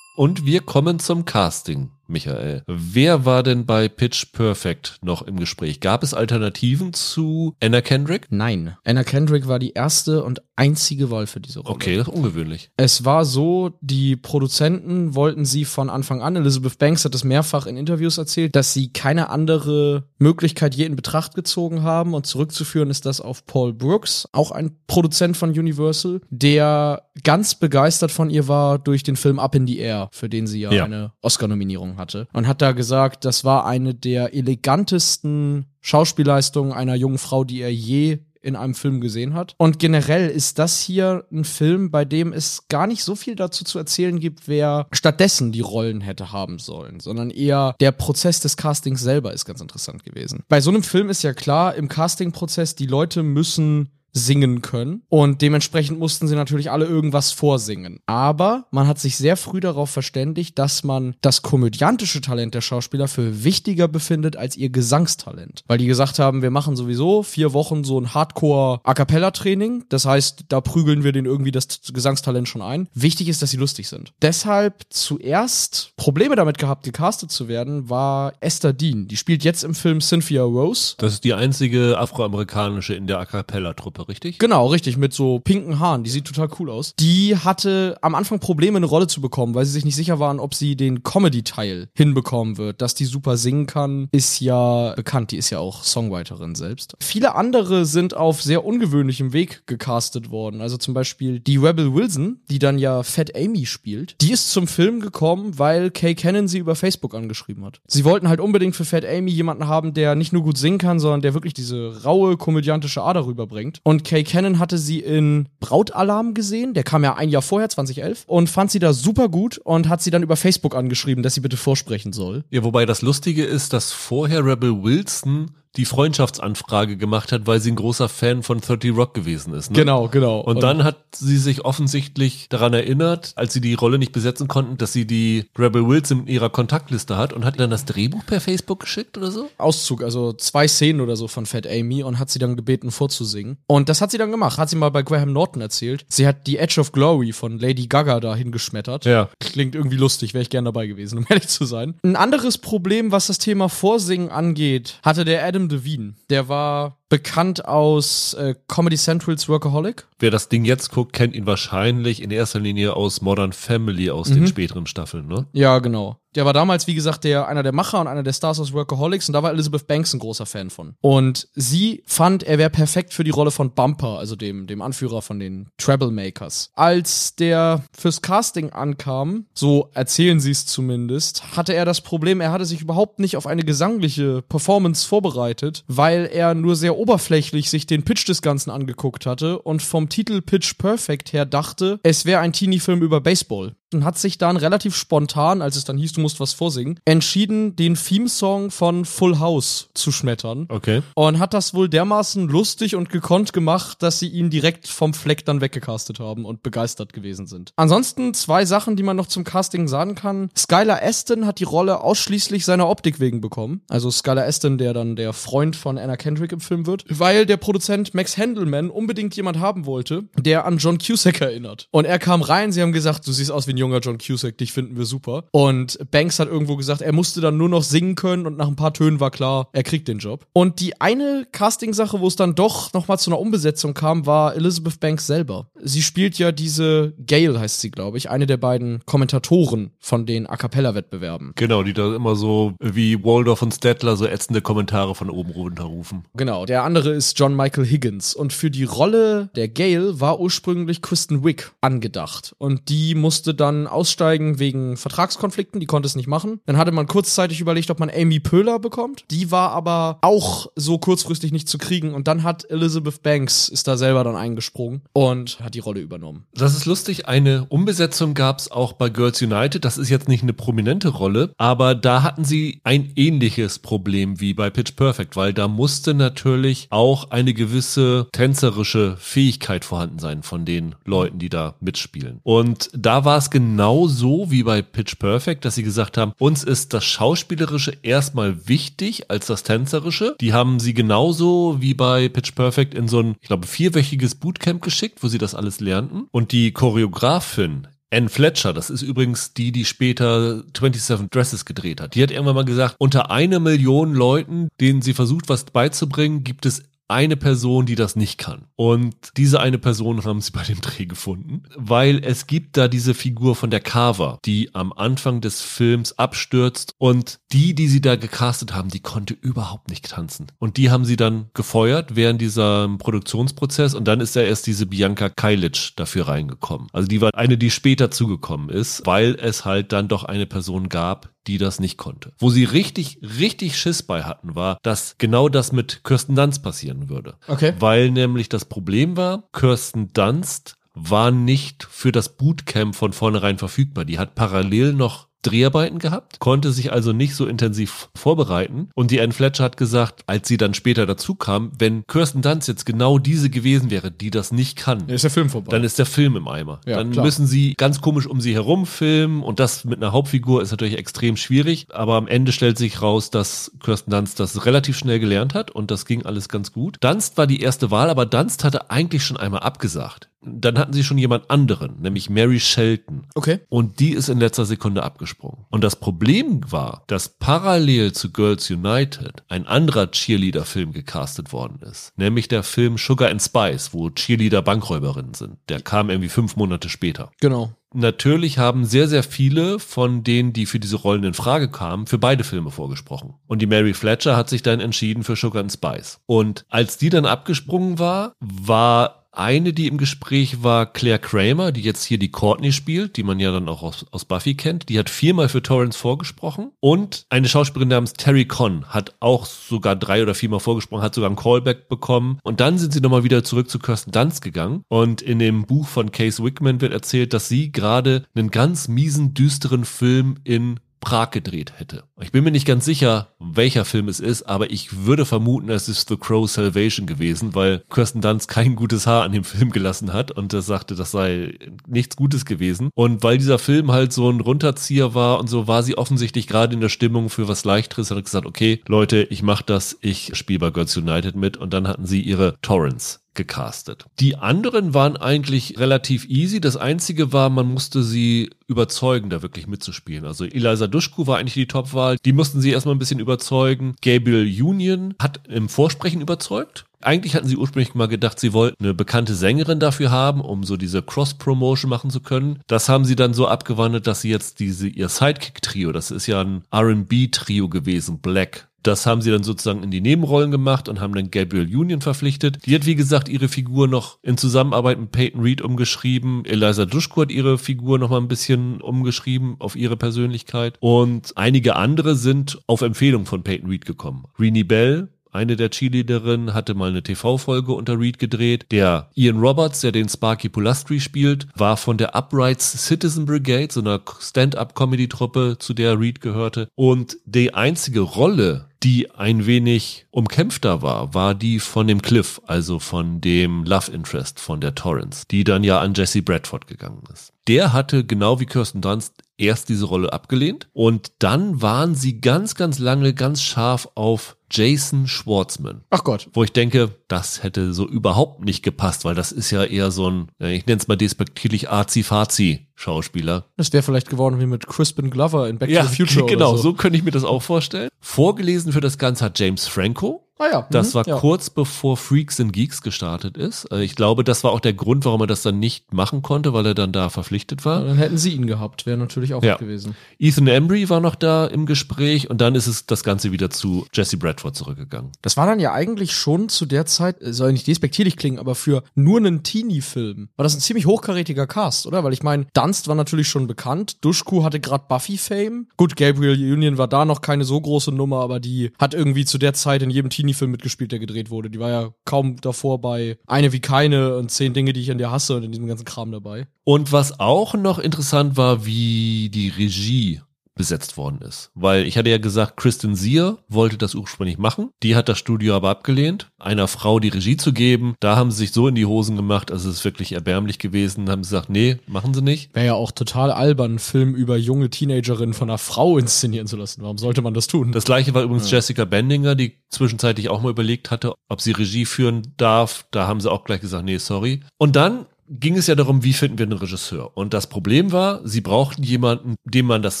Und 0.14 0.46
wir 0.46 0.60
kommen 0.60 1.00
zum 1.00 1.24
Casting, 1.24 1.90
Michael. 2.08 2.62
Wer 2.66 3.24
war 3.24 3.42
denn 3.42 3.66
bei 3.66 3.88
Pitch 3.88 4.32
Perfect 4.32 4.98
noch 5.02 5.22
im 5.22 5.38
Gespräch? 5.38 5.80
Gab 5.80 6.02
es 6.02 6.14
Alternativen 6.14 6.92
zu 6.92 7.54
Anna 7.62 7.80
Kendrick? 7.80 8.26
Nein. 8.30 8.76
Anna 8.84 9.04
Kendrick 9.04 9.48
war 9.48 9.58
die 9.58 9.72
erste 9.72 10.22
und 10.24 10.42
einzige 10.56 11.10
Wahl 11.10 11.26
für 11.26 11.40
diese 11.40 11.60
Rolle. 11.60 11.74
Okay, 11.74 11.96
das 11.96 12.08
ist 12.08 12.14
ungewöhnlich. 12.14 12.70
Es 12.76 13.04
war 13.04 13.24
so, 13.24 13.72
die 13.80 14.16
Produzenten 14.16 15.14
wollten 15.14 15.44
sie 15.44 15.64
von 15.64 15.90
Anfang 15.90 16.22
an, 16.22 16.36
Elizabeth 16.36 16.78
Banks 16.78 17.04
hat 17.04 17.14
es 17.14 17.24
mehrfach 17.24 17.66
in 17.66 17.76
Interviews 17.76 18.16
erzählt, 18.18 18.56
dass 18.56 18.72
sie 18.72 18.92
keine 18.92 19.28
andere 19.30 20.04
Möglichkeit 20.18 20.74
je 20.74 20.84
in 20.86 20.96
Betracht 20.96 21.34
gezogen 21.34 21.82
haben 21.82 22.14
und 22.14 22.26
zurückzuführen 22.26 22.90
ist 22.90 23.04
das 23.06 23.20
auf 23.20 23.44
Paul 23.46 23.72
Brooks, 23.74 24.28
auch 24.32 24.50
ein 24.50 24.76
Produzent 24.86 25.36
von 25.36 25.50
Universal, 25.50 26.20
der 26.30 27.02
ganz 27.24 27.54
begeistert 27.54 28.10
von 28.10 28.30
ihr 28.30 28.48
war 28.48 28.78
durch 28.78 29.02
den 29.02 29.16
Film 29.16 29.38
Up 29.38 29.54
in 29.54 29.66
the 29.66 29.78
Air, 29.78 30.08
für 30.12 30.28
den 30.28 30.46
sie 30.46 30.60
ja, 30.60 30.72
Ja. 30.72 30.84
eine 30.84 31.12
Oscar-Nominierung 31.22 31.95
hatte 31.98 32.28
und 32.32 32.46
hat 32.46 32.62
da 32.62 32.72
gesagt, 32.72 33.24
das 33.24 33.44
war 33.44 33.66
eine 33.66 33.94
der 33.94 34.34
elegantesten 34.34 35.66
Schauspielleistungen 35.80 36.72
einer 36.72 36.94
jungen 36.94 37.18
Frau, 37.18 37.44
die 37.44 37.60
er 37.60 37.72
je 37.72 38.18
in 38.46 38.54
einem 38.54 38.74
Film 38.74 39.00
gesehen 39.00 39.34
hat. 39.34 39.54
Und 39.58 39.80
generell 39.80 40.30
ist 40.30 40.60
das 40.60 40.80
hier 40.80 41.24
ein 41.32 41.44
Film, 41.44 41.90
bei 41.90 42.04
dem 42.04 42.32
es 42.32 42.68
gar 42.68 42.86
nicht 42.86 43.02
so 43.02 43.16
viel 43.16 43.34
dazu 43.34 43.64
zu 43.64 43.76
erzählen 43.78 44.20
gibt, 44.20 44.46
wer 44.46 44.86
stattdessen 44.92 45.50
die 45.50 45.60
Rollen 45.60 46.00
hätte 46.00 46.30
haben 46.32 46.60
sollen, 46.60 47.00
sondern 47.00 47.30
eher 47.30 47.74
der 47.80 47.90
Prozess 47.90 48.38
des 48.38 48.56
Castings 48.56 49.00
selber 49.00 49.32
ist 49.32 49.46
ganz 49.46 49.60
interessant 49.60 50.04
gewesen. 50.04 50.44
Bei 50.48 50.60
so 50.60 50.70
einem 50.70 50.84
Film 50.84 51.10
ist 51.10 51.24
ja 51.24 51.34
klar, 51.34 51.74
im 51.74 51.88
Castingprozess, 51.88 52.76
die 52.76 52.86
Leute 52.86 53.24
müssen 53.24 53.90
singen 54.16 54.62
können 54.62 55.02
und 55.08 55.42
dementsprechend 55.42 55.98
mussten 55.98 56.26
sie 56.26 56.34
natürlich 56.34 56.70
alle 56.70 56.86
irgendwas 56.86 57.32
vorsingen. 57.32 58.00
Aber 58.06 58.66
man 58.70 58.88
hat 58.88 58.98
sich 58.98 59.16
sehr 59.16 59.36
früh 59.36 59.60
darauf 59.60 59.90
verständigt, 59.90 60.58
dass 60.58 60.84
man 60.84 61.16
das 61.20 61.42
komödiantische 61.42 62.22
Talent 62.22 62.54
der 62.54 62.62
Schauspieler 62.62 63.08
für 63.08 63.44
wichtiger 63.44 63.88
befindet 63.88 64.36
als 64.36 64.56
ihr 64.56 64.70
Gesangstalent. 64.70 65.64
Weil 65.66 65.78
die 65.78 65.86
gesagt 65.86 66.18
haben, 66.18 66.40
wir 66.42 66.50
machen 66.50 66.76
sowieso 66.76 67.22
vier 67.22 67.52
Wochen 67.52 67.84
so 67.84 68.00
ein 68.00 68.14
Hardcore-A-Cappella-Training. 68.14 69.84
Das 69.90 70.06
heißt, 70.06 70.46
da 70.48 70.60
prügeln 70.62 71.04
wir 71.04 71.12
denen 71.12 71.26
irgendwie 71.26 71.52
das 71.52 71.66
Gesangstalent 71.92 72.48
schon 72.48 72.62
ein. 72.62 72.88
Wichtig 72.94 73.28
ist, 73.28 73.42
dass 73.42 73.50
sie 73.50 73.58
lustig 73.58 73.88
sind. 73.88 74.14
Deshalb 74.22 74.86
zuerst 74.88 75.92
Probleme 75.96 76.36
damit 76.36 76.56
gehabt, 76.56 76.84
gecastet 76.84 77.30
zu 77.30 77.48
werden, 77.48 77.90
war 77.90 78.32
Esther 78.40 78.72
Dean. 78.72 79.08
Die 79.08 79.16
spielt 79.16 79.44
jetzt 79.44 79.62
im 79.62 79.74
Film 79.74 80.00
Cynthia 80.00 80.42
Rose. 80.42 80.94
Das 80.98 81.12
ist 81.12 81.24
die 81.24 81.34
einzige 81.34 81.98
afroamerikanische 81.98 82.94
in 82.94 83.06
der 83.06 83.18
A 83.18 83.26
Cappella-Truppe, 83.26 84.05
richtig? 84.08 84.38
Genau, 84.38 84.66
richtig, 84.66 84.96
mit 84.96 85.12
so 85.12 85.40
pinken 85.40 85.78
Haaren. 85.78 86.04
Die 86.04 86.10
sieht 86.10 86.24
total 86.24 86.48
cool 86.58 86.70
aus. 86.70 86.94
Die 86.98 87.36
hatte 87.36 87.96
am 88.02 88.14
Anfang 88.14 88.38
Probleme, 88.38 88.76
eine 88.76 88.86
Rolle 88.86 89.06
zu 89.06 89.20
bekommen, 89.20 89.54
weil 89.54 89.64
sie 89.64 89.72
sich 89.72 89.84
nicht 89.84 89.96
sicher 89.96 90.18
waren, 90.18 90.40
ob 90.40 90.54
sie 90.54 90.76
den 90.76 91.02
Comedy-Teil 91.02 91.88
hinbekommen 91.94 92.58
wird. 92.58 92.82
Dass 92.82 92.94
die 92.94 93.04
super 93.04 93.36
singen 93.36 93.66
kann, 93.66 94.08
ist 94.12 94.40
ja 94.40 94.94
bekannt. 94.94 95.30
Die 95.30 95.36
ist 95.36 95.50
ja 95.50 95.58
auch 95.58 95.84
Songwriterin 95.84 96.54
selbst. 96.54 96.94
Viele 97.00 97.34
andere 97.34 97.86
sind 97.86 98.14
auf 98.14 98.42
sehr 98.42 98.64
ungewöhnlichem 98.64 99.32
Weg 99.32 99.66
gecastet 99.66 100.30
worden. 100.30 100.60
Also 100.60 100.76
zum 100.76 100.94
Beispiel 100.94 101.40
die 101.40 101.56
Rebel 101.56 101.94
Wilson, 101.94 102.40
die 102.50 102.58
dann 102.58 102.78
ja 102.78 103.02
Fat 103.02 103.36
Amy 103.36 103.66
spielt. 103.66 104.16
Die 104.20 104.32
ist 104.32 104.50
zum 104.52 104.66
Film 104.66 105.00
gekommen, 105.00 105.58
weil 105.58 105.90
Kay 105.90 106.14
Cannon 106.14 106.48
sie 106.48 106.58
über 106.58 106.74
Facebook 106.74 107.14
angeschrieben 107.14 107.64
hat. 107.64 107.80
Sie 107.86 108.04
wollten 108.04 108.28
halt 108.28 108.40
unbedingt 108.40 108.76
für 108.76 108.84
Fat 108.84 109.04
Amy 109.04 109.30
jemanden 109.30 109.66
haben, 109.66 109.94
der 109.94 110.14
nicht 110.14 110.32
nur 110.32 110.42
gut 110.42 110.58
singen 110.58 110.78
kann, 110.78 110.98
sondern 111.00 111.22
der 111.22 111.34
wirklich 111.34 111.54
diese 111.54 112.02
raue, 112.04 112.36
komödiantische 112.36 113.02
Ader 113.02 113.26
rüberbringt. 113.26 113.80
Und 113.86 114.02
Kay 114.02 114.24
Cannon 114.24 114.58
hatte 114.58 114.78
sie 114.78 114.98
in 114.98 115.48
Brautalarm 115.60 116.34
gesehen, 116.34 116.74
der 116.74 116.82
kam 116.82 117.04
ja 117.04 117.14
ein 117.14 117.28
Jahr 117.28 117.40
vorher, 117.40 117.68
2011, 117.68 118.24
und 118.26 118.50
fand 118.50 118.72
sie 118.72 118.80
da 118.80 118.92
super 118.92 119.28
gut 119.28 119.58
und 119.58 119.88
hat 119.88 120.02
sie 120.02 120.10
dann 120.10 120.24
über 120.24 120.34
Facebook 120.34 120.74
angeschrieben, 120.74 121.22
dass 121.22 121.34
sie 121.34 121.40
bitte 121.40 121.56
vorsprechen 121.56 122.12
soll. 122.12 122.42
Ja, 122.50 122.64
wobei 122.64 122.84
das 122.84 123.00
Lustige 123.00 123.44
ist, 123.44 123.72
dass 123.72 123.92
vorher 123.92 124.44
Rebel 124.44 124.82
Wilson 124.82 125.52
die 125.76 125.84
Freundschaftsanfrage 125.84 126.96
gemacht 126.96 127.32
hat, 127.32 127.46
weil 127.46 127.60
sie 127.60 127.70
ein 127.70 127.76
großer 127.76 128.08
Fan 128.08 128.42
von 128.42 128.60
30 128.60 128.96
Rock 128.96 129.14
gewesen 129.14 129.54
ist. 129.54 129.70
Ne? 129.70 129.76
Genau, 129.76 130.08
genau. 130.08 130.40
Und 130.40 130.62
dann 130.62 130.84
hat 130.84 130.96
sie 131.14 131.38
sich 131.38 131.64
offensichtlich 131.64 132.48
daran 132.48 132.72
erinnert, 132.72 133.32
als 133.36 133.52
sie 133.52 133.60
die 133.60 133.74
Rolle 133.74 133.98
nicht 133.98 134.12
besetzen 134.12 134.48
konnten, 134.48 134.78
dass 134.78 134.92
sie 134.92 135.06
die 135.06 135.46
Rebel 135.58 135.86
Wilson 135.86 136.20
in 136.20 136.26
ihrer 136.28 136.50
Kontaktliste 136.50 137.16
hat 137.16 137.32
und 137.32 137.44
hat 137.44 137.60
dann 137.60 137.70
das 137.70 137.84
Drehbuch 137.84 138.24
per 138.26 138.40
Facebook 138.40 138.80
geschickt 138.80 139.18
oder 139.18 139.30
so? 139.30 139.50
Auszug, 139.58 140.02
also 140.02 140.32
zwei 140.32 140.68
Szenen 140.68 141.00
oder 141.00 141.16
so 141.16 141.28
von 141.28 141.46
Fat 141.46 141.66
Amy 141.66 142.02
und 142.02 142.18
hat 142.18 142.30
sie 142.30 142.38
dann 142.38 142.56
gebeten 142.56 142.90
vorzusingen. 142.90 143.58
Und 143.66 143.88
das 143.88 144.00
hat 144.00 144.10
sie 144.10 144.18
dann 144.18 144.30
gemacht, 144.30 144.58
hat 144.58 144.70
sie 144.70 144.76
mal 144.76 144.90
bei 144.90 145.02
Graham 145.02 145.32
Norton 145.32 145.60
erzählt. 145.60 146.04
Sie 146.08 146.26
hat 146.26 146.46
die 146.46 146.58
Edge 146.58 146.80
of 146.80 146.92
Glory 146.92 147.32
von 147.32 147.58
Lady 147.58 147.86
Gaga 147.86 148.20
da 148.20 148.34
hingeschmettert. 148.34 149.04
Ja. 149.04 149.28
Klingt 149.40 149.74
irgendwie 149.74 149.96
lustig, 149.96 150.34
wäre 150.34 150.42
ich 150.42 150.50
gern 150.50 150.64
dabei 150.64 150.86
gewesen, 150.86 151.18
um 151.18 151.26
ehrlich 151.28 151.48
zu 151.48 151.64
sein. 151.64 151.94
Ein 152.02 152.16
anderes 152.16 152.58
Problem, 152.58 153.12
was 153.12 153.26
das 153.26 153.38
Thema 153.38 153.68
Vorsingen 153.68 154.30
angeht, 154.30 154.98
hatte 155.02 155.24
der 155.24 155.44
Adam 155.44 155.65
Devine. 155.68 156.14
Der 156.30 156.48
war 156.48 156.98
bekannt 157.08 157.64
aus 157.66 158.34
äh, 158.34 158.54
Comedy 158.68 158.96
Centrals 158.96 159.48
Workaholic. 159.48 160.06
Wer 160.18 160.30
das 160.30 160.48
Ding 160.48 160.64
jetzt 160.64 160.90
guckt, 160.90 161.12
kennt 161.12 161.34
ihn 161.34 161.46
wahrscheinlich 161.46 162.22
in 162.22 162.30
erster 162.30 162.58
Linie 162.60 162.94
aus 162.94 163.20
Modern 163.22 163.52
Family 163.52 164.10
aus 164.10 164.30
Mhm. 164.30 164.34
den 164.34 164.46
späteren 164.48 164.86
Staffeln, 164.86 165.26
ne? 165.28 165.46
Ja, 165.52 165.78
genau. 165.78 166.18
Der 166.36 166.44
war 166.44 166.52
damals, 166.52 166.86
wie 166.86 166.94
gesagt, 166.94 167.24
der, 167.24 167.48
einer 167.48 167.62
der 167.62 167.72
Macher 167.72 167.98
und 168.00 168.06
einer 168.06 168.22
der 168.22 168.34
Stars 168.34 168.60
aus 168.60 168.74
Workaholics 168.74 169.28
und 169.28 169.32
da 169.32 169.42
war 169.42 169.50
Elizabeth 169.52 169.86
Banks 169.86 170.12
ein 170.12 170.18
großer 170.18 170.44
Fan 170.44 170.68
von. 170.68 170.94
Und 171.00 171.48
sie 171.54 172.02
fand, 172.06 172.42
er 172.42 172.58
wäre 172.58 172.68
perfekt 172.68 173.14
für 173.14 173.24
die 173.24 173.30
Rolle 173.30 173.50
von 173.50 173.72
Bumper, 173.72 174.18
also 174.18 174.36
dem, 174.36 174.66
dem 174.66 174.82
Anführer 174.82 175.22
von 175.22 175.40
den 175.40 175.68
Troublemakers. 175.78 176.70
Als 176.74 177.36
der 177.36 177.82
fürs 177.96 178.20
Casting 178.20 178.70
ankam, 178.70 179.46
so 179.54 179.88
erzählen 179.94 180.38
sie 180.38 180.50
es 180.50 180.66
zumindest, 180.66 181.56
hatte 181.56 181.72
er 181.72 181.86
das 181.86 182.02
Problem, 182.02 182.42
er 182.42 182.52
hatte 182.52 182.66
sich 182.66 182.82
überhaupt 182.82 183.18
nicht 183.18 183.36
auf 183.38 183.46
eine 183.46 183.64
gesangliche 183.64 184.42
Performance 184.42 185.08
vorbereitet, 185.08 185.84
weil 185.88 186.28
er 186.30 186.54
nur 186.54 186.76
sehr 186.76 186.98
oberflächlich 186.98 187.70
sich 187.70 187.86
den 187.86 188.04
Pitch 188.04 188.28
des 188.28 188.42
Ganzen 188.42 188.70
angeguckt 188.70 189.24
hatte 189.24 189.58
und 189.60 189.82
vom 189.82 190.10
Titel 190.10 190.42
Pitch 190.42 190.76
Perfect 190.76 191.32
her 191.32 191.46
dachte, 191.46 191.98
es 192.02 192.26
wäre 192.26 192.40
ein 192.40 192.52
Teenie-Film 192.52 193.00
über 193.00 193.22
Baseball 193.22 193.74
und 193.92 194.04
hat 194.04 194.18
sich 194.18 194.38
dann 194.38 194.56
relativ 194.56 194.96
spontan, 194.96 195.62
als 195.62 195.76
es 195.76 195.84
dann 195.84 195.96
hieß, 195.96 196.12
du 196.12 196.20
musst 196.26 196.40
was 196.40 196.54
vorsingen, 196.54 196.98
entschieden, 197.04 197.76
den 197.76 197.94
Theme-Song 197.94 198.72
von 198.72 199.04
Full 199.04 199.38
House 199.38 199.90
zu 199.94 200.10
schmettern. 200.10 200.66
Okay. 200.68 201.02
Und 201.14 201.38
hat 201.38 201.54
das 201.54 201.72
wohl 201.72 201.88
dermaßen 201.88 202.48
lustig 202.48 202.96
und 202.96 203.10
gekonnt 203.10 203.52
gemacht, 203.52 204.02
dass 204.02 204.18
sie 204.18 204.26
ihn 204.26 204.50
direkt 204.50 204.88
vom 204.88 205.14
Fleck 205.14 205.44
dann 205.44 205.60
weggecastet 205.60 206.18
haben 206.18 206.44
und 206.44 206.64
begeistert 206.64 207.12
gewesen 207.12 207.46
sind. 207.46 207.70
Ansonsten 207.76 208.34
zwei 208.34 208.64
Sachen, 208.64 208.96
die 208.96 209.04
man 209.04 209.16
noch 209.16 209.28
zum 209.28 209.44
Casting 209.44 209.86
sagen 209.86 210.16
kann. 210.16 210.50
Skylar 210.56 211.00
Aston 211.00 211.46
hat 211.46 211.60
die 211.60 211.64
Rolle 211.64 212.00
ausschließlich 212.00 212.64
seiner 212.64 212.88
Optik 212.88 213.20
wegen 213.20 213.40
bekommen. 213.40 213.82
Also 213.88 214.10
Skylar 214.10 214.46
Aston, 214.46 214.78
der 214.78 214.94
dann 214.94 215.14
der 215.14 215.32
Freund 215.32 215.76
von 215.76 215.96
Anna 215.96 216.16
Kendrick 216.16 216.50
im 216.50 216.58
Film 216.60 216.86
wird, 216.86 217.04
weil 217.08 217.46
der 217.46 217.56
Produzent 217.56 218.14
Max 218.14 218.36
Handelman 218.36 218.90
unbedingt 218.90 219.36
jemand 219.36 219.60
haben 219.60 219.86
wollte, 219.86 220.24
der 220.36 220.64
an 220.64 220.78
John 220.78 220.98
Cusack 220.98 221.40
erinnert. 221.40 221.86
Und 221.92 222.04
er 222.04 222.18
kam 222.18 222.42
rein, 222.42 222.72
sie 222.72 222.82
haben 222.82 222.90
gesagt, 222.90 223.28
du 223.28 223.32
siehst 223.32 223.52
aus 223.52 223.68
wie 223.68 223.74
ein 223.74 223.76
junger 223.76 224.00
John 224.00 224.18
Cusack, 224.18 224.58
dich 224.58 224.72
finden 224.72 224.96
wir 224.96 225.04
super. 225.04 225.44
Und 225.52 225.98
Banks 226.16 226.38
hat 226.38 226.48
irgendwo 226.48 226.76
gesagt, 226.76 227.02
er 227.02 227.12
musste 227.12 227.42
dann 227.42 227.58
nur 227.58 227.68
noch 227.68 227.82
singen 227.82 228.14
können 228.14 228.46
und 228.46 228.56
nach 228.56 228.68
ein 228.68 228.74
paar 228.74 228.94
Tönen 228.94 229.20
war 229.20 229.30
klar, 229.30 229.68
er 229.74 229.82
kriegt 229.82 230.08
den 230.08 230.16
Job. 230.16 230.46
Und 230.54 230.80
die 230.80 230.98
eine 230.98 231.46
Casting-Sache, 231.52 232.20
wo 232.20 232.26
es 232.26 232.36
dann 232.36 232.54
doch 232.54 232.94
nochmal 232.94 233.18
zu 233.18 233.28
einer 233.28 233.38
Umbesetzung 233.38 233.92
kam, 233.92 234.24
war 234.24 234.56
Elizabeth 234.56 234.98
Banks 234.98 235.26
selber. 235.26 235.66
Sie 235.78 236.00
spielt 236.00 236.38
ja 236.38 236.52
diese, 236.52 237.12
Gail 237.18 237.60
heißt 237.60 237.82
sie, 237.82 237.90
glaube 237.90 238.16
ich, 238.16 238.30
eine 238.30 238.46
der 238.46 238.56
beiden 238.56 239.02
Kommentatoren 239.04 239.90
von 239.98 240.24
den 240.24 240.46
A 240.46 240.56
Cappella-Wettbewerben. 240.56 241.52
Genau, 241.54 241.82
die 241.82 241.92
da 241.92 242.16
immer 242.16 242.34
so 242.34 242.72
wie 242.80 243.22
Waldorf 243.22 243.60
und 243.60 243.74
Stettler 243.74 244.16
so 244.16 244.24
ätzende 244.26 244.62
Kommentare 244.62 245.14
von 245.14 245.28
oben 245.28 245.50
runterrufen. 245.50 246.24
Genau, 246.34 246.64
der 246.64 246.84
andere 246.84 247.10
ist 247.10 247.38
John 247.38 247.54
Michael 247.54 247.84
Higgins. 247.84 248.34
Und 248.34 248.54
für 248.54 248.70
die 248.70 248.84
Rolle 248.84 249.50
der 249.54 249.68
Gail 249.68 250.18
war 250.18 250.40
ursprünglich 250.40 251.02
Kristen 251.02 251.44
Wick 251.44 251.72
angedacht. 251.82 252.54
Und 252.56 252.88
die 252.88 253.14
musste 253.14 253.52
dann 253.52 253.86
aussteigen 253.86 254.58
wegen 254.58 254.96
Vertragskonflikten, 254.96 255.78
die 255.78 255.84
konnte 255.84 256.05
es 256.06 256.16
nicht 256.16 256.28
machen. 256.28 256.60
Dann 256.66 256.76
hatte 256.76 256.92
man 256.92 257.06
kurzzeitig 257.06 257.60
überlegt, 257.60 257.90
ob 257.90 258.00
man 258.00 258.10
Amy 258.10 258.40
Pöhler 258.40 258.78
bekommt. 258.78 259.24
Die 259.30 259.50
war 259.50 259.70
aber 259.70 260.18
auch 260.22 260.68
so 260.76 260.98
kurzfristig 260.98 261.52
nicht 261.52 261.68
zu 261.68 261.78
kriegen. 261.78 262.14
Und 262.14 262.28
dann 262.28 262.42
hat 262.42 262.68
Elizabeth 262.70 263.22
Banks, 263.22 263.68
ist 263.68 263.86
da 263.88 263.96
selber 263.96 264.24
dann 264.24 264.36
eingesprungen 264.36 265.02
und 265.12 265.60
hat 265.60 265.74
die 265.74 265.80
Rolle 265.80 266.00
übernommen. 266.00 266.44
Das 266.54 266.74
ist 266.74 266.86
lustig, 266.86 267.28
eine 267.28 267.66
Umbesetzung 267.68 268.34
gab 268.34 268.58
es 268.58 268.70
auch 268.70 268.94
bei 268.94 269.08
Girls 269.08 269.42
United. 269.42 269.84
Das 269.84 269.98
ist 269.98 270.08
jetzt 270.08 270.28
nicht 270.28 270.42
eine 270.42 270.52
prominente 270.52 271.08
Rolle, 271.08 271.52
aber 271.58 271.94
da 271.94 272.22
hatten 272.22 272.44
sie 272.44 272.80
ein 272.84 273.12
ähnliches 273.16 273.78
Problem 273.78 274.40
wie 274.40 274.54
bei 274.54 274.70
Pitch 274.70 274.96
Perfect, 274.96 275.36
weil 275.36 275.52
da 275.52 275.68
musste 275.68 276.14
natürlich 276.14 276.86
auch 276.90 277.30
eine 277.30 277.54
gewisse 277.54 278.28
tänzerische 278.32 279.16
Fähigkeit 279.18 279.84
vorhanden 279.84 280.18
sein 280.18 280.42
von 280.42 280.64
den 280.64 280.94
Leuten, 281.04 281.38
die 281.38 281.48
da 281.48 281.74
mitspielen. 281.80 282.40
Und 282.42 282.90
da 282.94 283.24
war 283.24 283.38
es 283.38 283.50
genau 283.50 284.08
so 284.08 284.50
wie 284.50 284.62
bei 284.62 284.82
Pitch 284.82 285.18
Perfect, 285.18 285.64
dass 285.64 285.74
sie 285.74 285.82
gesagt 285.86 286.18
haben, 286.18 286.32
uns 286.38 286.64
ist 286.64 286.92
das 286.92 287.04
Schauspielerische 287.04 287.96
erstmal 288.02 288.68
wichtig 288.68 289.30
als 289.30 289.46
das 289.46 289.62
Tänzerische. 289.62 290.34
Die 290.40 290.52
haben 290.52 290.80
sie 290.80 290.94
genauso 290.94 291.80
wie 291.80 291.94
bei 291.94 292.28
Pitch 292.28 292.54
Perfect 292.54 292.92
in 292.92 293.06
so 293.06 293.20
ein, 293.20 293.36
ich 293.40 293.46
glaube, 293.46 293.66
vierwöchiges 293.66 294.34
Bootcamp 294.34 294.82
geschickt, 294.82 295.22
wo 295.22 295.28
sie 295.28 295.38
das 295.38 295.54
alles 295.54 295.80
lernten. 295.80 296.26
Und 296.32 296.50
die 296.50 296.72
Choreografin 296.72 297.86
Anne 298.10 298.28
Fletcher, 298.28 298.72
das 298.72 298.88
ist 298.88 299.02
übrigens 299.02 299.52
die, 299.52 299.72
die 299.72 299.84
später 299.84 300.62
27 300.76 301.28
Dresses 301.28 301.64
gedreht 301.64 302.00
hat. 302.00 302.14
Die 302.14 302.22
hat 302.22 302.30
irgendwann 302.30 302.54
mal 302.54 302.64
gesagt, 302.64 302.96
unter 302.98 303.30
einer 303.30 303.60
Million 303.60 304.14
Leuten, 304.14 304.68
denen 304.80 305.02
sie 305.02 305.12
versucht, 305.12 305.48
was 305.48 305.64
beizubringen, 305.64 306.44
gibt 306.44 306.66
es 306.66 306.82
eine 307.08 307.36
Person, 307.36 307.86
die 307.86 307.94
das 307.94 308.16
nicht 308.16 308.38
kann. 308.38 308.66
Und 308.76 309.14
diese 309.36 309.60
eine 309.60 309.78
Person 309.78 310.24
haben 310.24 310.40
sie 310.40 310.52
bei 310.52 310.62
dem 310.62 310.80
Dreh 310.80 311.06
gefunden, 311.06 311.62
weil 311.76 312.20
es 312.24 312.46
gibt 312.46 312.76
da 312.76 312.88
diese 312.88 313.14
Figur 313.14 313.54
von 313.56 313.70
der 313.70 313.80
Carver, 313.80 314.38
die 314.44 314.74
am 314.74 314.92
Anfang 314.92 315.40
des 315.40 315.62
Films 315.62 316.18
abstürzt 316.18 316.94
und 316.98 317.38
die, 317.52 317.74
die 317.74 317.88
sie 317.88 318.00
da 318.00 318.16
gecastet 318.16 318.74
haben, 318.74 318.88
die 318.88 319.00
konnte 319.00 319.34
überhaupt 319.34 319.88
nicht 319.88 320.10
tanzen. 320.10 320.46
Und 320.58 320.76
die 320.76 320.90
haben 320.90 321.04
sie 321.04 321.16
dann 321.16 321.50
gefeuert 321.54 322.16
während 322.16 322.40
dieser 322.40 322.88
Produktionsprozess 322.98 323.94
und 323.94 324.06
dann 324.06 324.20
ist 324.20 324.34
ja 324.34 324.42
erst 324.42 324.66
diese 324.66 324.86
Bianca 324.86 325.28
Kailic 325.28 325.92
dafür 325.96 326.28
reingekommen. 326.28 326.88
Also 326.92 327.08
die 327.08 327.20
war 327.20 327.30
eine, 327.34 327.58
die 327.58 327.70
später 327.70 328.10
zugekommen 328.10 328.68
ist, 328.70 329.06
weil 329.06 329.36
es 329.40 329.64
halt 329.64 329.92
dann 329.92 330.08
doch 330.08 330.24
eine 330.24 330.46
Person 330.46 330.88
gab, 330.88 331.35
die 331.46 331.58
das 331.58 331.80
nicht 331.80 331.96
konnte. 331.96 332.32
Wo 332.38 332.50
sie 332.50 332.64
richtig, 332.64 333.18
richtig 333.22 333.78
Schiss 333.78 334.02
bei 334.02 334.24
hatten, 334.24 334.54
war, 334.54 334.78
dass 334.82 335.16
genau 335.18 335.48
das 335.48 335.72
mit 335.72 336.02
Kirsten 336.04 336.34
Dunst 336.34 336.62
passieren 336.62 337.08
würde. 337.08 337.36
Okay. 337.46 337.74
Weil 337.78 338.10
nämlich 338.10 338.48
das 338.48 338.64
Problem 338.64 339.16
war, 339.16 339.44
Kirsten 339.52 340.12
Dunst 340.12 340.76
war 340.94 341.30
nicht 341.30 341.84
für 341.84 342.10
das 342.10 342.36
Bootcamp 342.36 342.96
von 342.96 343.12
vornherein 343.12 343.58
verfügbar. 343.58 344.06
Die 344.06 344.18
hat 344.18 344.34
parallel 344.34 344.94
noch 344.94 345.25
Dreharbeiten 345.42 345.98
gehabt, 345.98 346.40
konnte 346.40 346.72
sich 346.72 346.92
also 346.92 347.12
nicht 347.12 347.34
so 347.36 347.46
intensiv 347.46 348.08
vorbereiten. 348.16 348.88
Und 348.94 349.10
die 349.10 349.20
Anne 349.20 349.32
Fletcher 349.32 349.64
hat 349.64 349.76
gesagt, 349.76 350.22
als 350.26 350.48
sie 350.48 350.56
dann 350.56 350.74
später 350.74 351.06
dazu 351.06 351.34
kam, 351.36 351.70
wenn 351.78 352.04
Kirsten 352.06 352.42
Dunst 352.42 352.66
jetzt 352.68 352.84
genau 352.84 353.18
diese 353.18 353.48
gewesen 353.48 353.90
wäre, 353.90 354.10
die 354.10 354.30
das 354.30 354.50
nicht 354.50 354.76
kann, 354.76 354.98
Dann 355.06 355.10
ist 355.14 355.22
der 355.22 355.30
Film 355.30 355.48
vorbei. 355.50 355.70
dann 355.70 355.84
ist 355.84 355.98
der 355.98 356.06
Film 356.06 356.36
im 356.36 356.48
Eimer. 356.48 356.80
Ja, 356.86 356.96
dann 356.96 357.12
klar. 357.12 357.24
müssen 357.24 357.46
sie 357.46 357.74
ganz 357.76 358.00
komisch 358.00 358.26
um 358.26 358.40
sie 358.40 358.54
herum 358.54 358.86
filmen 358.86 359.42
und 359.42 359.60
das 359.60 359.84
mit 359.84 360.02
einer 360.02 360.12
Hauptfigur 360.12 360.62
ist 360.62 360.72
natürlich 360.72 360.98
extrem 360.98 361.36
schwierig, 361.36 361.86
aber 361.92 362.14
am 362.14 362.26
Ende 362.26 362.50
stellt 362.52 362.76
sich 362.78 363.00
raus, 363.02 363.30
dass 363.30 363.70
Kirsten 363.82 364.10
Dunst 364.10 364.40
das 364.40 364.66
relativ 364.66 364.96
schnell 364.98 365.20
gelernt 365.20 365.54
hat 365.54 365.70
und 365.70 365.90
das 365.90 366.06
ging 366.06 366.24
alles 366.26 366.48
ganz 366.48 366.72
gut. 366.72 366.96
Dunst 367.00 367.38
war 367.38 367.46
die 367.46 367.60
erste 367.60 367.90
Wahl, 367.90 368.10
aber 368.10 368.26
Dunst 368.26 368.64
hatte 368.64 368.90
eigentlich 368.90 369.24
schon 369.24 369.36
einmal 369.36 369.60
abgesagt. 369.60 370.28
Dann 370.42 370.78
hatten 370.78 370.92
sie 370.92 371.04
schon 371.04 371.18
jemand 371.18 371.50
anderen, 371.50 372.00
nämlich 372.00 372.30
Mary 372.30 372.60
Shelton. 372.60 373.26
okay. 373.34 373.60
Und 373.68 374.00
die 374.00 374.12
ist 374.12 374.28
in 374.28 374.38
letzter 374.38 374.64
Sekunde 374.64 375.02
abgesprungen. 375.02 375.64
Und 375.70 375.82
das 375.82 375.96
Problem 375.96 376.60
war, 376.70 377.04
dass 377.06 377.28
parallel 377.28 378.12
zu 378.12 378.30
Girls 378.32 378.70
United 378.70 379.42
ein 379.48 379.66
anderer 379.66 380.10
Cheerleader-Film 380.10 380.92
gecastet 380.92 381.52
worden 381.52 381.80
ist. 381.82 382.12
Nämlich 382.16 382.48
der 382.48 382.62
Film 382.62 382.98
Sugar 382.98 383.30
and 383.30 383.42
Spice, 383.42 383.92
wo 383.92 384.10
Cheerleader 384.10 384.62
Bankräuberinnen 384.62 385.34
sind. 385.34 385.58
Der 385.68 385.80
kam 385.80 386.10
irgendwie 386.10 386.28
fünf 386.28 386.56
Monate 386.56 386.88
später. 386.88 387.30
Genau. 387.40 387.72
Natürlich 387.94 388.58
haben 388.58 388.84
sehr, 388.84 389.08
sehr 389.08 389.22
viele 389.22 389.78
von 389.78 390.22
denen, 390.22 390.52
die 390.52 390.66
für 390.66 390.78
diese 390.78 390.96
Rollen 390.96 391.24
in 391.24 391.34
Frage 391.34 391.70
kamen, 391.70 392.06
für 392.06 392.18
beide 392.18 392.44
Filme 392.44 392.70
vorgesprochen. 392.70 393.34
Und 393.46 393.62
die 393.62 393.66
Mary 393.66 393.94
Fletcher 393.94 394.36
hat 394.36 394.50
sich 394.50 394.62
dann 394.62 394.80
entschieden 394.80 395.22
für 395.22 395.34
Sugar 395.34 395.62
and 395.62 395.72
Spice. 395.72 396.20
Und 396.26 396.66
als 396.68 396.98
die 396.98 397.08
dann 397.08 397.24
abgesprungen 397.24 397.98
war, 397.98 398.34
war 398.40 399.25
eine, 399.36 399.72
die 399.72 399.86
im 399.86 399.98
Gespräch 399.98 400.62
war, 400.62 400.86
Claire 400.86 401.18
Kramer, 401.18 401.72
die 401.72 401.82
jetzt 401.82 402.04
hier 402.04 402.18
die 402.18 402.30
Courtney 402.30 402.72
spielt, 402.72 403.16
die 403.16 403.22
man 403.22 403.40
ja 403.40 403.52
dann 403.52 403.68
auch 403.68 403.82
aus, 403.82 404.06
aus 404.10 404.24
Buffy 404.24 404.54
kennt. 404.54 404.88
Die 404.88 404.98
hat 404.98 405.10
viermal 405.10 405.48
für 405.48 405.62
Torrance 405.62 405.98
vorgesprochen. 405.98 406.72
Und 406.80 407.26
eine 407.28 407.48
Schauspielerin 407.48 407.88
namens 407.88 408.14
Terry 408.14 408.46
Conn 408.46 408.86
hat 408.86 409.14
auch 409.20 409.46
sogar 409.46 409.96
drei 409.96 410.22
oder 410.22 410.34
viermal 410.34 410.60
vorgesprochen, 410.60 411.02
hat 411.02 411.14
sogar 411.14 411.28
einen 411.28 411.36
Callback 411.36 411.88
bekommen. 411.88 412.38
Und 412.42 412.60
dann 412.60 412.78
sind 412.78 412.92
sie 412.92 413.00
nochmal 413.00 413.24
wieder 413.24 413.44
zurück 413.44 413.70
zu 413.70 413.78
Kirsten 413.78 414.12
Dunst 414.12 414.42
gegangen. 414.42 414.82
Und 414.88 415.22
in 415.22 415.38
dem 415.38 415.66
Buch 415.66 415.86
von 415.86 416.12
Case 416.12 416.42
Wickman 416.42 416.80
wird 416.80 416.92
erzählt, 416.92 417.32
dass 417.32 417.48
sie 417.48 417.72
gerade 417.72 418.24
einen 418.34 418.50
ganz 418.50 418.88
miesen, 418.88 419.34
düsteren 419.34 419.84
Film 419.84 420.36
in 420.44 420.80
Prag 421.06 421.30
gedreht 421.30 421.74
hätte. 421.76 422.02
Ich 422.20 422.32
bin 422.32 422.42
mir 422.42 422.50
nicht 422.50 422.66
ganz 422.66 422.84
sicher, 422.84 423.28
welcher 423.38 423.84
Film 423.84 424.08
es 424.08 424.18
ist, 424.18 424.42
aber 424.42 424.72
ich 424.72 425.04
würde 425.04 425.24
vermuten, 425.24 425.70
es 425.70 425.88
ist 425.88 426.08
The 426.08 426.16
Crow 426.16 426.50
Salvation 426.50 427.06
gewesen, 427.06 427.54
weil 427.54 427.84
Kirsten 427.88 428.20
Dunst 428.20 428.48
kein 428.48 428.74
gutes 428.74 429.06
Haar 429.06 429.22
an 429.22 429.30
dem 429.30 429.44
Film 429.44 429.70
gelassen 429.70 430.12
hat 430.12 430.32
und 430.32 430.52
er 430.52 430.62
sagte, 430.62 430.96
das 430.96 431.12
sei 431.12 431.60
nichts 431.86 432.16
Gutes 432.16 432.44
gewesen. 432.44 432.90
Und 432.92 433.22
weil 433.22 433.38
dieser 433.38 433.60
Film 433.60 433.92
halt 433.92 434.12
so 434.12 434.28
ein 434.28 434.40
Runterzieher 434.40 435.14
war 435.14 435.38
und 435.38 435.48
so, 435.48 435.68
war 435.68 435.84
sie 435.84 435.96
offensichtlich 435.96 436.48
gerade 436.48 436.74
in 436.74 436.80
der 436.80 436.88
Stimmung 436.88 437.30
für 437.30 437.46
was 437.46 437.64
Leichteres 437.64 438.10
hat 438.10 438.24
gesagt, 438.24 438.44
okay, 438.44 438.82
Leute, 438.88 439.22
ich 439.30 439.44
mach 439.44 439.62
das, 439.62 439.96
ich 440.00 440.32
spiele 440.34 440.58
bei 440.58 440.70
Girls 440.70 440.96
United 440.96 441.36
mit 441.36 441.56
und 441.56 441.72
dann 441.72 441.86
hatten 441.86 442.06
sie 442.06 442.20
ihre 442.20 442.56
Torrance 442.62 443.20
gecastet. 443.36 444.06
Die 444.18 444.36
anderen 444.36 444.94
waren 444.94 445.16
eigentlich 445.16 445.78
relativ 445.78 446.28
easy. 446.28 446.60
Das 446.60 446.76
einzige 446.76 447.32
war, 447.32 447.50
man 447.50 447.66
musste 447.72 448.02
sie 448.02 448.50
überzeugen, 448.66 449.30
da 449.30 449.42
wirklich 449.42 449.66
mitzuspielen. 449.66 450.24
Also 450.24 450.44
Eliza 450.44 450.88
Duschku 450.88 451.26
war 451.26 451.38
eigentlich 451.38 451.54
die 451.54 451.68
Topwahl. 451.68 452.16
Die 452.24 452.32
mussten 452.32 452.60
sie 452.60 452.72
erstmal 452.72 452.94
ein 452.94 452.98
bisschen 452.98 453.20
überzeugen. 453.20 453.94
Gabriel 454.02 454.46
Union 454.62 455.14
hat 455.20 455.40
im 455.48 455.68
Vorsprechen 455.68 456.20
überzeugt. 456.20 456.86
Eigentlich 457.02 457.36
hatten 457.36 457.46
sie 457.46 457.56
ursprünglich 457.56 457.94
mal 457.94 458.08
gedacht, 458.08 458.40
sie 458.40 458.52
wollten 458.52 458.82
eine 458.82 458.94
bekannte 458.94 459.34
Sängerin 459.34 459.78
dafür 459.78 460.10
haben, 460.10 460.40
um 460.40 460.64
so 460.64 460.76
diese 460.76 461.02
Cross-Promotion 461.02 461.88
machen 461.88 462.10
zu 462.10 462.20
können. 462.20 462.58
Das 462.66 462.88
haben 462.88 463.04
sie 463.04 463.14
dann 463.14 463.34
so 463.34 463.46
abgewandelt, 463.46 464.06
dass 464.08 464.22
sie 464.22 464.30
jetzt 464.30 464.58
diese, 464.58 464.88
ihr 464.88 465.08
Sidekick-Trio, 465.08 465.92
das 465.92 466.10
ist 466.10 466.26
ja 466.26 466.40
ein 466.40 466.64
R&B-Trio 466.72 467.68
gewesen, 467.68 468.18
Black, 468.18 468.68
das 468.86 469.06
haben 469.06 469.22
sie 469.22 469.30
dann 469.30 469.42
sozusagen 469.42 469.82
in 469.82 469.90
die 469.90 470.00
Nebenrollen 470.00 470.50
gemacht 470.50 470.88
und 470.88 471.00
haben 471.00 471.14
dann 471.14 471.30
Gabriel 471.30 471.76
Union 471.76 472.00
verpflichtet. 472.00 472.64
Die 472.66 472.74
hat, 472.74 472.86
wie 472.86 472.94
gesagt, 472.94 473.28
ihre 473.28 473.48
Figur 473.48 473.88
noch 473.88 474.18
in 474.22 474.36
Zusammenarbeit 474.36 474.98
mit 474.98 475.12
Peyton 475.12 475.42
Reed 475.42 475.60
umgeschrieben. 475.60 476.44
Eliza 476.44 476.86
Duschko 476.86 477.22
hat 477.22 477.32
ihre 477.32 477.58
Figur 477.58 477.98
noch 477.98 478.10
mal 478.10 478.18
ein 478.18 478.28
bisschen 478.28 478.80
umgeschrieben 478.80 479.56
auf 479.58 479.76
ihre 479.76 479.96
Persönlichkeit. 479.96 480.76
Und 480.80 481.32
einige 481.36 481.76
andere 481.76 482.16
sind 482.16 482.58
auf 482.66 482.82
Empfehlung 482.82 483.26
von 483.26 483.42
Peyton 483.42 483.70
Reed 483.70 483.84
gekommen. 483.84 484.24
Renee 484.38 484.62
Bell, 484.64 485.08
eine 485.36 485.56
der 485.56 485.68
Cheerleaderinnen 485.68 486.54
hatte 486.54 486.72
mal 486.74 486.88
eine 486.88 487.02
TV-Folge 487.02 487.74
unter 487.74 488.00
Reed 488.00 488.18
gedreht. 488.18 488.64
Der 488.70 489.10
Ian 489.14 489.38
Roberts, 489.38 489.82
der 489.82 489.92
den 489.92 490.08
Sparky 490.08 490.48
Pulastri 490.48 490.98
spielt, 490.98 491.46
war 491.54 491.76
von 491.76 491.98
der 491.98 492.16
Uprights 492.16 492.86
Citizen 492.86 493.26
Brigade, 493.26 493.68
so 493.70 493.80
einer 493.80 494.00
Stand-up-Comedy-Truppe, 494.18 495.56
zu 495.58 495.74
der 495.74 496.00
Reed 496.00 496.22
gehörte. 496.22 496.68
Und 496.74 497.18
die 497.26 497.52
einzige 497.52 498.00
Rolle, 498.00 498.68
die 498.86 499.10
ein 499.10 499.46
wenig 499.46 500.06
umkämpfter 500.12 500.80
war, 500.80 501.12
war 501.12 501.34
die 501.34 501.58
von 501.58 501.88
dem 501.88 502.02
Cliff, 502.02 502.40
also 502.46 502.78
von 502.78 503.20
dem 503.20 503.64
Love 503.64 503.90
Interest 503.90 504.38
von 504.38 504.60
der 504.60 504.76
Torrance, 504.76 505.24
die 505.28 505.42
dann 505.42 505.64
ja 505.64 505.80
an 505.80 505.94
Jesse 505.94 506.22
Bradford 506.22 506.68
gegangen 506.68 507.02
ist. 507.12 507.32
Der 507.48 507.72
hatte 507.72 508.04
genau 508.04 508.38
wie 508.38 508.46
Kirsten 508.46 508.82
Dunst 508.82 509.14
erst 509.38 509.70
diese 509.70 509.86
Rolle 509.86 510.12
abgelehnt 510.12 510.68
und 510.72 511.10
dann 511.18 511.60
waren 511.60 511.96
sie 511.96 512.20
ganz, 512.20 512.54
ganz 512.54 512.78
lange 512.78 513.12
ganz 513.12 513.42
scharf 513.42 513.88
auf 513.96 514.35
Jason 514.50 515.06
Schwartzman. 515.06 515.82
Ach 515.90 516.04
Gott. 516.04 516.28
Wo 516.32 516.44
ich 516.44 516.52
denke, 516.52 516.94
das 517.08 517.42
hätte 517.42 517.72
so 517.72 517.86
überhaupt 517.86 518.44
nicht 518.44 518.62
gepasst, 518.62 519.04
weil 519.04 519.14
das 519.14 519.32
ist 519.32 519.50
ja 519.50 519.64
eher 519.64 519.90
so 519.90 520.10
ein, 520.10 520.28
ich 520.38 520.66
nenne 520.66 520.80
es 520.80 520.88
mal 520.88 520.96
despektierlich 520.96 521.70
Azi-Fazi 521.70 522.66
Schauspieler. 522.74 523.46
Das 523.56 523.72
wäre 523.72 523.82
vielleicht 523.82 524.10
geworden 524.10 524.38
wie 524.38 524.46
mit 524.46 524.66
Crispin 524.66 525.10
Glover 525.10 525.48
in 525.48 525.58
Back 525.58 525.70
ja, 525.70 525.82
to 525.82 525.88
the 525.88 525.96
Future. 525.96 526.26
Genau, 526.36 526.56
so. 526.56 526.62
so 526.62 526.72
könnte 526.74 526.98
ich 526.98 527.04
mir 527.04 527.10
das 527.10 527.24
auch 527.24 527.42
vorstellen. 527.42 527.88
Vorgelesen 528.00 528.72
für 528.72 528.82
das 528.82 528.98
Ganze 528.98 529.24
hat 529.24 529.38
James 529.38 529.66
Franco. 529.66 530.25
Ah 530.38 530.46
ja. 530.50 530.66
Das 530.70 530.90
mhm, 530.90 530.94
war 530.94 531.06
ja. 531.08 531.16
kurz 531.18 531.48
bevor 531.50 531.96
Freaks 531.96 532.40
and 532.40 532.52
Geeks 532.52 532.82
gestartet 532.82 533.36
ist. 533.36 533.70
Äh, 533.72 533.82
Ich 533.84 533.94
glaube, 533.96 534.22
das 534.24 534.44
war 534.44 534.52
auch 534.52 534.60
der 534.60 534.74
Grund, 534.74 535.04
warum 535.04 535.20
er 535.22 535.26
das 535.26 535.42
dann 535.42 535.58
nicht 535.58 535.92
machen 535.94 536.22
konnte, 536.22 536.52
weil 536.52 536.66
er 536.66 536.74
dann 536.74 536.92
da 536.92 537.08
verpflichtet 537.08 537.64
war. 537.64 537.82
Dann 537.84 537.96
hätten 537.96 538.18
sie 538.18 538.32
ihn 538.32 538.46
gehabt, 538.46 538.84
wäre 538.86 538.98
natürlich 538.98 539.32
auch 539.34 539.42
Ja. 539.42 539.56
gewesen. 539.56 539.96
Ethan 540.18 540.46
Embry 540.46 540.88
war 540.90 541.00
noch 541.00 541.14
da 541.14 541.46
im 541.46 541.64
Gespräch 541.66 542.28
und 542.28 542.40
dann 542.40 542.54
ist 542.54 542.66
es 542.66 542.86
das 542.86 543.02
Ganze 543.04 543.32
wieder 543.32 543.48
zu 543.50 543.86
Jesse 543.94 544.16
Bradford 544.18 544.54
zurückgegangen. 544.56 545.10
Das 545.22 545.36
war 545.36 545.46
dann 545.46 545.60
ja 545.60 545.72
eigentlich 545.72 546.12
schon 546.12 546.48
zu 546.48 546.66
der 546.66 546.86
Zeit, 546.86 547.22
äh, 547.22 547.32
soll 547.32 547.52
nicht 547.52 547.66
despektierlich 547.66 548.16
klingen, 548.16 548.38
aber 548.38 548.54
für 548.54 548.82
nur 548.94 549.18
einen 549.18 549.42
Teenie-Film 549.42 550.28
war 550.36 550.42
das 550.42 550.54
ein 550.54 550.60
ziemlich 550.60 550.86
hochkarätiger 550.86 551.46
Cast, 551.46 551.86
oder? 551.86 552.04
Weil 552.04 552.12
ich 552.12 552.22
meine, 552.22 552.46
Dunst 552.52 552.88
war 552.88 552.94
natürlich 552.94 553.28
schon 553.28 553.46
bekannt, 553.46 554.04
Duschku 554.04 554.42
hatte 554.44 554.60
gerade 554.60 554.84
Buffy-Fame. 554.88 555.68
Gut, 555.76 555.96
Gabriel 555.96 556.52
Union 556.52 556.78
war 556.78 556.88
da 556.88 557.04
noch 557.04 557.20
keine 557.20 557.44
so 557.44 557.60
große 557.60 557.92
Nummer, 557.92 558.20
aber 558.20 558.40
die 558.40 558.72
hat 558.78 558.94
irgendwie 558.94 559.24
zu 559.24 559.38
der 559.38 559.54
Zeit 559.54 559.82
in 559.82 559.90
jedem 559.90 560.10
Teenie-Film 560.26 560.50
mitgespielt, 560.50 560.92
der 560.92 560.98
gedreht 560.98 561.30
wurde. 561.30 561.50
Die 561.50 561.60
war 561.60 561.70
ja 561.70 561.90
kaum 562.04 562.36
davor 562.40 562.80
bei 562.80 563.18
Eine 563.26 563.52
wie 563.52 563.60
keine 563.60 564.16
und 564.16 564.30
zehn 564.30 564.52
Dinge, 564.52 564.72
die 564.72 564.80
ich 564.80 564.90
an 564.90 564.98
dir 564.98 565.10
hasse 565.10 565.36
und 565.36 565.44
in 565.44 565.52
diesem 565.52 565.66
ganzen 565.66 565.84
Kram 565.84 566.10
dabei. 566.12 566.46
Und 566.64 566.92
was 566.92 567.20
auch 567.20 567.54
noch 567.54 567.78
interessant 567.78 568.36
war, 568.36 568.66
wie 568.66 569.30
die 569.30 569.48
Regie 569.48 570.20
besetzt 570.56 570.96
worden 570.96 571.20
ist. 571.20 571.50
Weil 571.54 571.86
ich 571.86 571.96
hatte 571.96 572.10
ja 572.10 572.18
gesagt, 572.18 572.56
Kristen 572.56 572.96
Sear 572.96 573.38
wollte 573.48 573.78
das 573.78 573.94
ursprünglich 573.94 574.38
machen. 574.38 574.70
Die 574.82 574.96
hat 574.96 575.08
das 575.08 575.18
Studio 575.18 575.54
aber 575.54 575.70
abgelehnt, 575.70 576.30
einer 576.38 576.66
Frau 576.66 576.98
die 576.98 577.08
Regie 577.08 577.36
zu 577.36 577.52
geben. 577.52 577.94
Da 578.00 578.16
haben 578.16 578.30
sie 578.30 578.38
sich 578.38 578.52
so 578.52 578.66
in 578.66 578.74
die 578.74 578.86
Hosen 578.86 579.16
gemacht, 579.16 579.52
also 579.52 579.68
es 579.68 579.76
ist 579.76 579.84
wirklich 579.84 580.12
erbärmlich 580.12 580.58
gewesen. 580.58 581.08
Haben 581.08 581.22
sie 581.22 581.30
gesagt, 581.30 581.50
nee, 581.50 581.76
machen 581.86 582.14
sie 582.14 582.22
nicht. 582.22 582.54
Wäre 582.54 582.66
ja 582.66 582.74
auch 582.74 582.90
total 582.90 583.30
albern, 583.30 583.72
einen 583.72 583.78
Film 583.78 584.14
über 584.14 584.36
junge 584.36 584.70
Teenagerinnen 584.70 585.34
von 585.34 585.50
einer 585.50 585.58
Frau 585.58 585.98
inszenieren 585.98 586.46
zu 586.46 586.56
lassen. 586.56 586.82
Warum 586.82 586.98
sollte 586.98 587.20
man 587.20 587.34
das 587.34 587.46
tun? 587.46 587.72
Das 587.72 587.84
gleiche 587.84 588.14
war 588.14 588.22
übrigens 588.22 588.50
Jessica 588.50 588.84
Bendinger, 588.84 589.34
die 589.34 589.58
zwischenzeitlich 589.68 590.30
auch 590.30 590.40
mal 590.40 590.50
überlegt 590.50 590.90
hatte, 590.90 591.14
ob 591.28 591.40
sie 591.40 591.52
Regie 591.52 591.84
führen 591.84 592.32
darf. 592.38 592.86
Da 592.90 593.06
haben 593.06 593.20
sie 593.20 593.30
auch 593.30 593.44
gleich 593.44 593.60
gesagt, 593.60 593.84
nee, 593.84 593.98
sorry. 593.98 594.40
Und 594.56 594.76
dann 594.76 595.06
ging 595.28 595.56
es 595.56 595.66
ja 595.66 595.74
darum, 595.74 596.04
wie 596.04 596.12
finden 596.12 596.38
wir 596.38 596.46
einen 596.46 596.58
Regisseur. 596.58 597.16
Und 597.16 597.34
das 597.34 597.48
Problem 597.48 597.92
war, 597.92 598.26
sie 598.26 598.40
brauchten 598.40 598.82
jemanden, 598.82 599.36
dem 599.44 599.66
man 599.66 599.82
das 599.82 600.00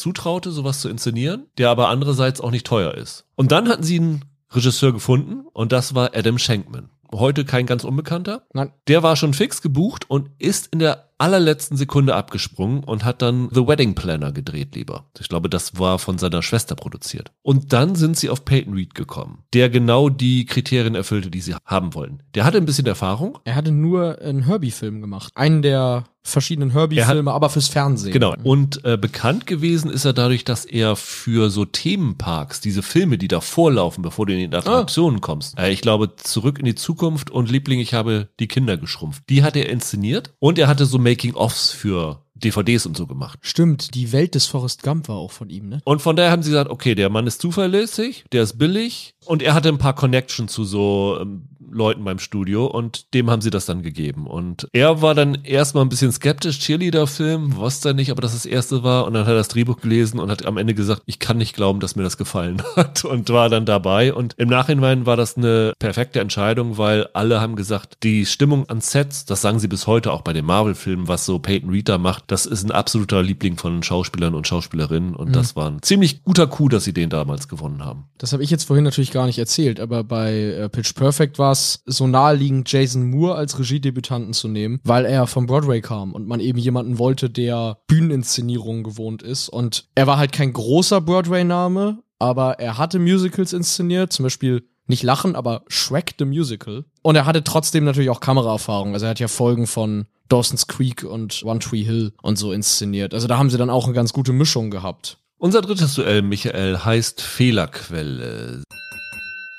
zutraute, 0.00 0.50
sowas 0.50 0.80
zu 0.80 0.88
inszenieren, 0.88 1.46
der 1.58 1.70
aber 1.70 1.88
andererseits 1.88 2.40
auch 2.40 2.50
nicht 2.50 2.66
teuer 2.66 2.94
ist. 2.94 3.24
Und 3.34 3.52
dann 3.52 3.68
hatten 3.68 3.82
sie 3.82 3.98
einen 3.98 4.24
Regisseur 4.50 4.92
gefunden 4.92 5.46
und 5.52 5.72
das 5.72 5.94
war 5.94 6.10
Adam 6.14 6.38
Shankman. 6.38 6.90
Heute 7.12 7.44
kein 7.44 7.66
ganz 7.66 7.84
Unbekannter. 7.84 8.46
Nein. 8.52 8.72
Der 8.88 9.02
war 9.02 9.16
schon 9.16 9.34
fix 9.34 9.62
gebucht 9.62 10.08
und 10.08 10.30
ist 10.38 10.68
in 10.72 10.80
der 10.80 11.05
allerletzten 11.18 11.76
Sekunde 11.76 12.14
abgesprungen 12.14 12.84
und 12.84 13.04
hat 13.04 13.22
dann 13.22 13.48
The 13.52 13.66
Wedding 13.66 13.94
Planner 13.94 14.32
gedreht 14.32 14.74
lieber. 14.74 15.06
Ich 15.18 15.28
glaube, 15.28 15.48
das 15.48 15.78
war 15.78 15.98
von 15.98 16.18
seiner 16.18 16.42
Schwester 16.42 16.74
produziert. 16.74 17.32
Und 17.42 17.72
dann 17.72 17.94
sind 17.94 18.16
sie 18.16 18.30
auf 18.30 18.44
Peyton 18.44 18.74
Reed 18.74 18.94
gekommen, 18.94 19.44
der 19.54 19.70
genau 19.70 20.08
die 20.08 20.46
Kriterien 20.46 20.94
erfüllte, 20.94 21.30
die 21.30 21.40
sie 21.40 21.54
haben 21.64 21.94
wollten. 21.94 22.20
Der 22.34 22.44
hatte 22.44 22.58
ein 22.58 22.66
bisschen 22.66 22.86
Erfahrung. 22.86 23.38
Er 23.44 23.54
hatte 23.54 23.72
nur 23.72 24.20
einen 24.20 24.44
Herbie-Film 24.44 25.00
gemacht. 25.00 25.32
Einen 25.34 25.62
der 25.62 26.04
verschiedenen 26.26 26.70
Herbie-Filme, 26.70 27.32
aber 27.32 27.48
fürs 27.48 27.68
Fernsehen. 27.68 28.12
Genau. 28.12 28.34
Und 28.42 28.84
äh, 28.84 28.96
bekannt 28.96 29.46
gewesen 29.46 29.90
ist 29.90 30.04
er 30.04 30.12
dadurch, 30.12 30.44
dass 30.44 30.64
er 30.64 30.96
für 30.96 31.50
so 31.50 31.64
Themenparks, 31.64 32.60
diese 32.60 32.82
Filme, 32.82 33.16
die 33.18 33.28
da 33.28 33.40
vorlaufen, 33.40 34.02
bevor 34.02 34.26
du 34.26 34.34
in 34.34 34.50
die 34.50 34.56
Attraktionen 34.56 35.20
kommst, 35.20 35.58
äh, 35.58 35.70
ich 35.70 35.80
glaube, 35.80 36.16
Zurück 36.16 36.58
in 36.58 36.64
die 36.64 36.74
Zukunft 36.74 37.30
und 37.30 37.50
Liebling, 37.50 37.78
ich 37.78 37.94
habe 37.94 38.28
die 38.40 38.48
Kinder 38.48 38.76
geschrumpft. 38.76 39.22
Die 39.28 39.42
hat 39.42 39.56
er 39.56 39.68
inszeniert 39.68 40.34
und 40.38 40.58
er 40.58 40.66
hatte 40.66 40.86
so 40.86 40.98
Making-ofs 41.06 41.70
für 41.70 42.26
DVDs 42.34 42.84
und 42.84 42.96
so 42.96 43.06
gemacht. 43.06 43.38
Stimmt, 43.42 43.94
die 43.94 44.12
Welt 44.12 44.34
des 44.34 44.46
Forrest 44.46 44.82
Gump 44.82 45.08
war 45.08 45.16
auch 45.16 45.30
von 45.30 45.48
ihm, 45.50 45.68
ne? 45.68 45.80
Und 45.84 46.02
von 46.02 46.16
daher 46.16 46.32
haben 46.32 46.42
sie 46.42 46.50
gesagt, 46.50 46.68
okay, 46.68 46.96
der 46.96 47.10
Mann 47.10 47.26
ist 47.28 47.40
zuverlässig, 47.40 48.24
der 48.32 48.42
ist 48.42 48.58
billig 48.58 49.14
und 49.24 49.40
er 49.40 49.54
hatte 49.54 49.68
ein 49.68 49.78
paar 49.78 49.94
Connections 49.94 50.52
zu 50.52 50.64
so 50.64 51.16
ähm, 51.20 51.48
Leuten 51.70 52.04
beim 52.04 52.18
Studio 52.18 52.66
und 52.66 53.12
dem 53.14 53.30
haben 53.30 53.40
sie 53.40 53.50
das 53.50 53.66
dann 53.66 53.82
gegeben. 53.82 54.26
Und 54.26 54.68
er 54.72 55.02
war 55.02 55.14
dann 55.14 55.38
erstmal 55.44 55.84
ein 55.84 55.88
bisschen 55.88 56.12
skeptisch, 56.12 56.58
Cheerleader-Film, 56.60 57.56
wusste 57.56 57.90
er 57.90 57.94
nicht, 57.94 58.10
aber 58.10 58.22
das 58.22 58.32
das 58.32 58.46
erste 58.46 58.82
war. 58.82 59.06
Und 59.06 59.14
dann 59.14 59.22
hat 59.22 59.32
er 59.32 59.36
das 59.36 59.48
Drehbuch 59.48 59.80
gelesen 59.80 60.18
und 60.18 60.30
hat 60.30 60.46
am 60.46 60.56
Ende 60.56 60.74
gesagt, 60.74 61.02
ich 61.06 61.18
kann 61.18 61.38
nicht 61.38 61.54
glauben, 61.54 61.80
dass 61.80 61.96
mir 61.96 62.02
das 62.02 62.16
gefallen 62.16 62.62
hat 62.76 63.04
und 63.04 63.28
war 63.30 63.48
dann 63.48 63.66
dabei. 63.66 64.12
Und 64.12 64.34
im 64.38 64.48
Nachhinein 64.48 65.06
war 65.06 65.16
das 65.16 65.36
eine 65.36 65.72
perfekte 65.78 66.20
Entscheidung, 66.20 66.78
weil 66.78 67.08
alle 67.12 67.40
haben 67.40 67.56
gesagt, 67.56 67.98
die 68.02 68.26
Stimmung 68.26 68.68
an 68.68 68.80
Sets, 68.80 69.24
das 69.24 69.42
sagen 69.42 69.58
sie 69.58 69.68
bis 69.68 69.86
heute 69.86 70.12
auch 70.12 70.22
bei 70.22 70.32
den 70.32 70.44
Marvel-Filmen, 70.44 71.08
was 71.08 71.26
so 71.26 71.38
Peyton 71.38 71.70
Reed 71.70 71.88
da 71.88 71.98
macht, 71.98 72.24
das 72.28 72.46
ist 72.46 72.64
ein 72.64 72.70
absoluter 72.70 73.22
Liebling 73.22 73.56
von 73.56 73.82
Schauspielern 73.82 74.34
und 74.34 74.46
Schauspielerinnen. 74.46 75.14
Und 75.14 75.34
das 75.34 75.56
war 75.56 75.70
ein 75.70 75.82
ziemlich 75.82 76.22
guter 76.22 76.46
Coup, 76.46 76.70
dass 76.70 76.84
sie 76.84 76.92
den 76.92 77.10
damals 77.10 77.48
gewonnen 77.48 77.84
haben. 77.84 78.04
Das 78.18 78.32
habe 78.32 78.42
ich 78.42 78.50
jetzt 78.50 78.64
vorhin 78.64 78.84
natürlich 78.84 79.10
gar 79.10 79.26
nicht 79.26 79.38
erzählt, 79.38 79.80
aber 79.80 80.04
bei 80.04 80.34
äh, 80.34 80.68
Pitch 80.68 80.94
Perfect 80.94 81.38
war 81.38 81.52
es 81.52 81.65
so 81.86 82.06
naheliegend, 82.06 82.70
Jason 82.70 83.10
Moore 83.10 83.36
als 83.36 83.58
Regiedebütanten 83.58 84.32
zu 84.32 84.48
nehmen, 84.48 84.80
weil 84.84 85.04
er 85.04 85.26
vom 85.26 85.46
Broadway 85.46 85.80
kam 85.80 86.12
und 86.12 86.26
man 86.26 86.40
eben 86.40 86.58
jemanden 86.58 86.98
wollte, 86.98 87.30
der 87.30 87.78
Bühneninszenierungen 87.86 88.82
gewohnt 88.82 89.22
ist. 89.22 89.48
Und 89.48 89.88
er 89.94 90.06
war 90.06 90.18
halt 90.18 90.32
kein 90.32 90.52
großer 90.52 91.00
Broadway-Name, 91.00 91.98
aber 92.18 92.58
er 92.58 92.78
hatte 92.78 92.98
Musicals 92.98 93.52
inszeniert, 93.52 94.12
zum 94.12 94.24
Beispiel 94.24 94.64
nicht 94.86 95.02
Lachen, 95.02 95.34
aber 95.34 95.62
Shrek 95.68 96.14
the 96.18 96.24
Musical. 96.24 96.84
Und 97.02 97.16
er 97.16 97.26
hatte 97.26 97.44
trotzdem 97.44 97.84
natürlich 97.84 98.10
auch 98.10 98.20
Kameraerfahrung. 98.20 98.94
Also 98.94 99.06
er 99.06 99.10
hat 99.10 99.20
ja 99.20 99.28
Folgen 99.28 99.66
von 99.66 100.06
Dawson's 100.28 100.66
Creek 100.66 101.04
und 101.04 101.42
One 101.44 101.58
Tree 101.58 101.82
Hill 101.82 102.12
und 102.22 102.36
so 102.36 102.52
inszeniert. 102.52 103.14
Also 103.14 103.26
da 103.26 103.38
haben 103.38 103.50
sie 103.50 103.58
dann 103.58 103.70
auch 103.70 103.84
eine 103.84 103.94
ganz 103.94 104.12
gute 104.12 104.32
Mischung 104.32 104.70
gehabt. 104.70 105.18
Unser 105.38 105.60
drittes 105.60 105.94
Duell, 105.94 106.22
Michael, 106.22 106.78
heißt 106.78 107.20
Fehlerquelle. 107.20 108.62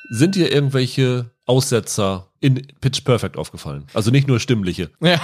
Sind 0.09 0.35
dir 0.35 0.51
irgendwelche 0.53 1.31
Aussetzer 1.45 2.26
in 2.39 2.67
Pitch 2.81 3.03
Perfect 3.03 3.37
aufgefallen? 3.37 3.85
Also 3.93 4.11
nicht 4.11 4.27
nur 4.27 4.39
stimmliche. 4.39 4.89
Ja. 5.01 5.19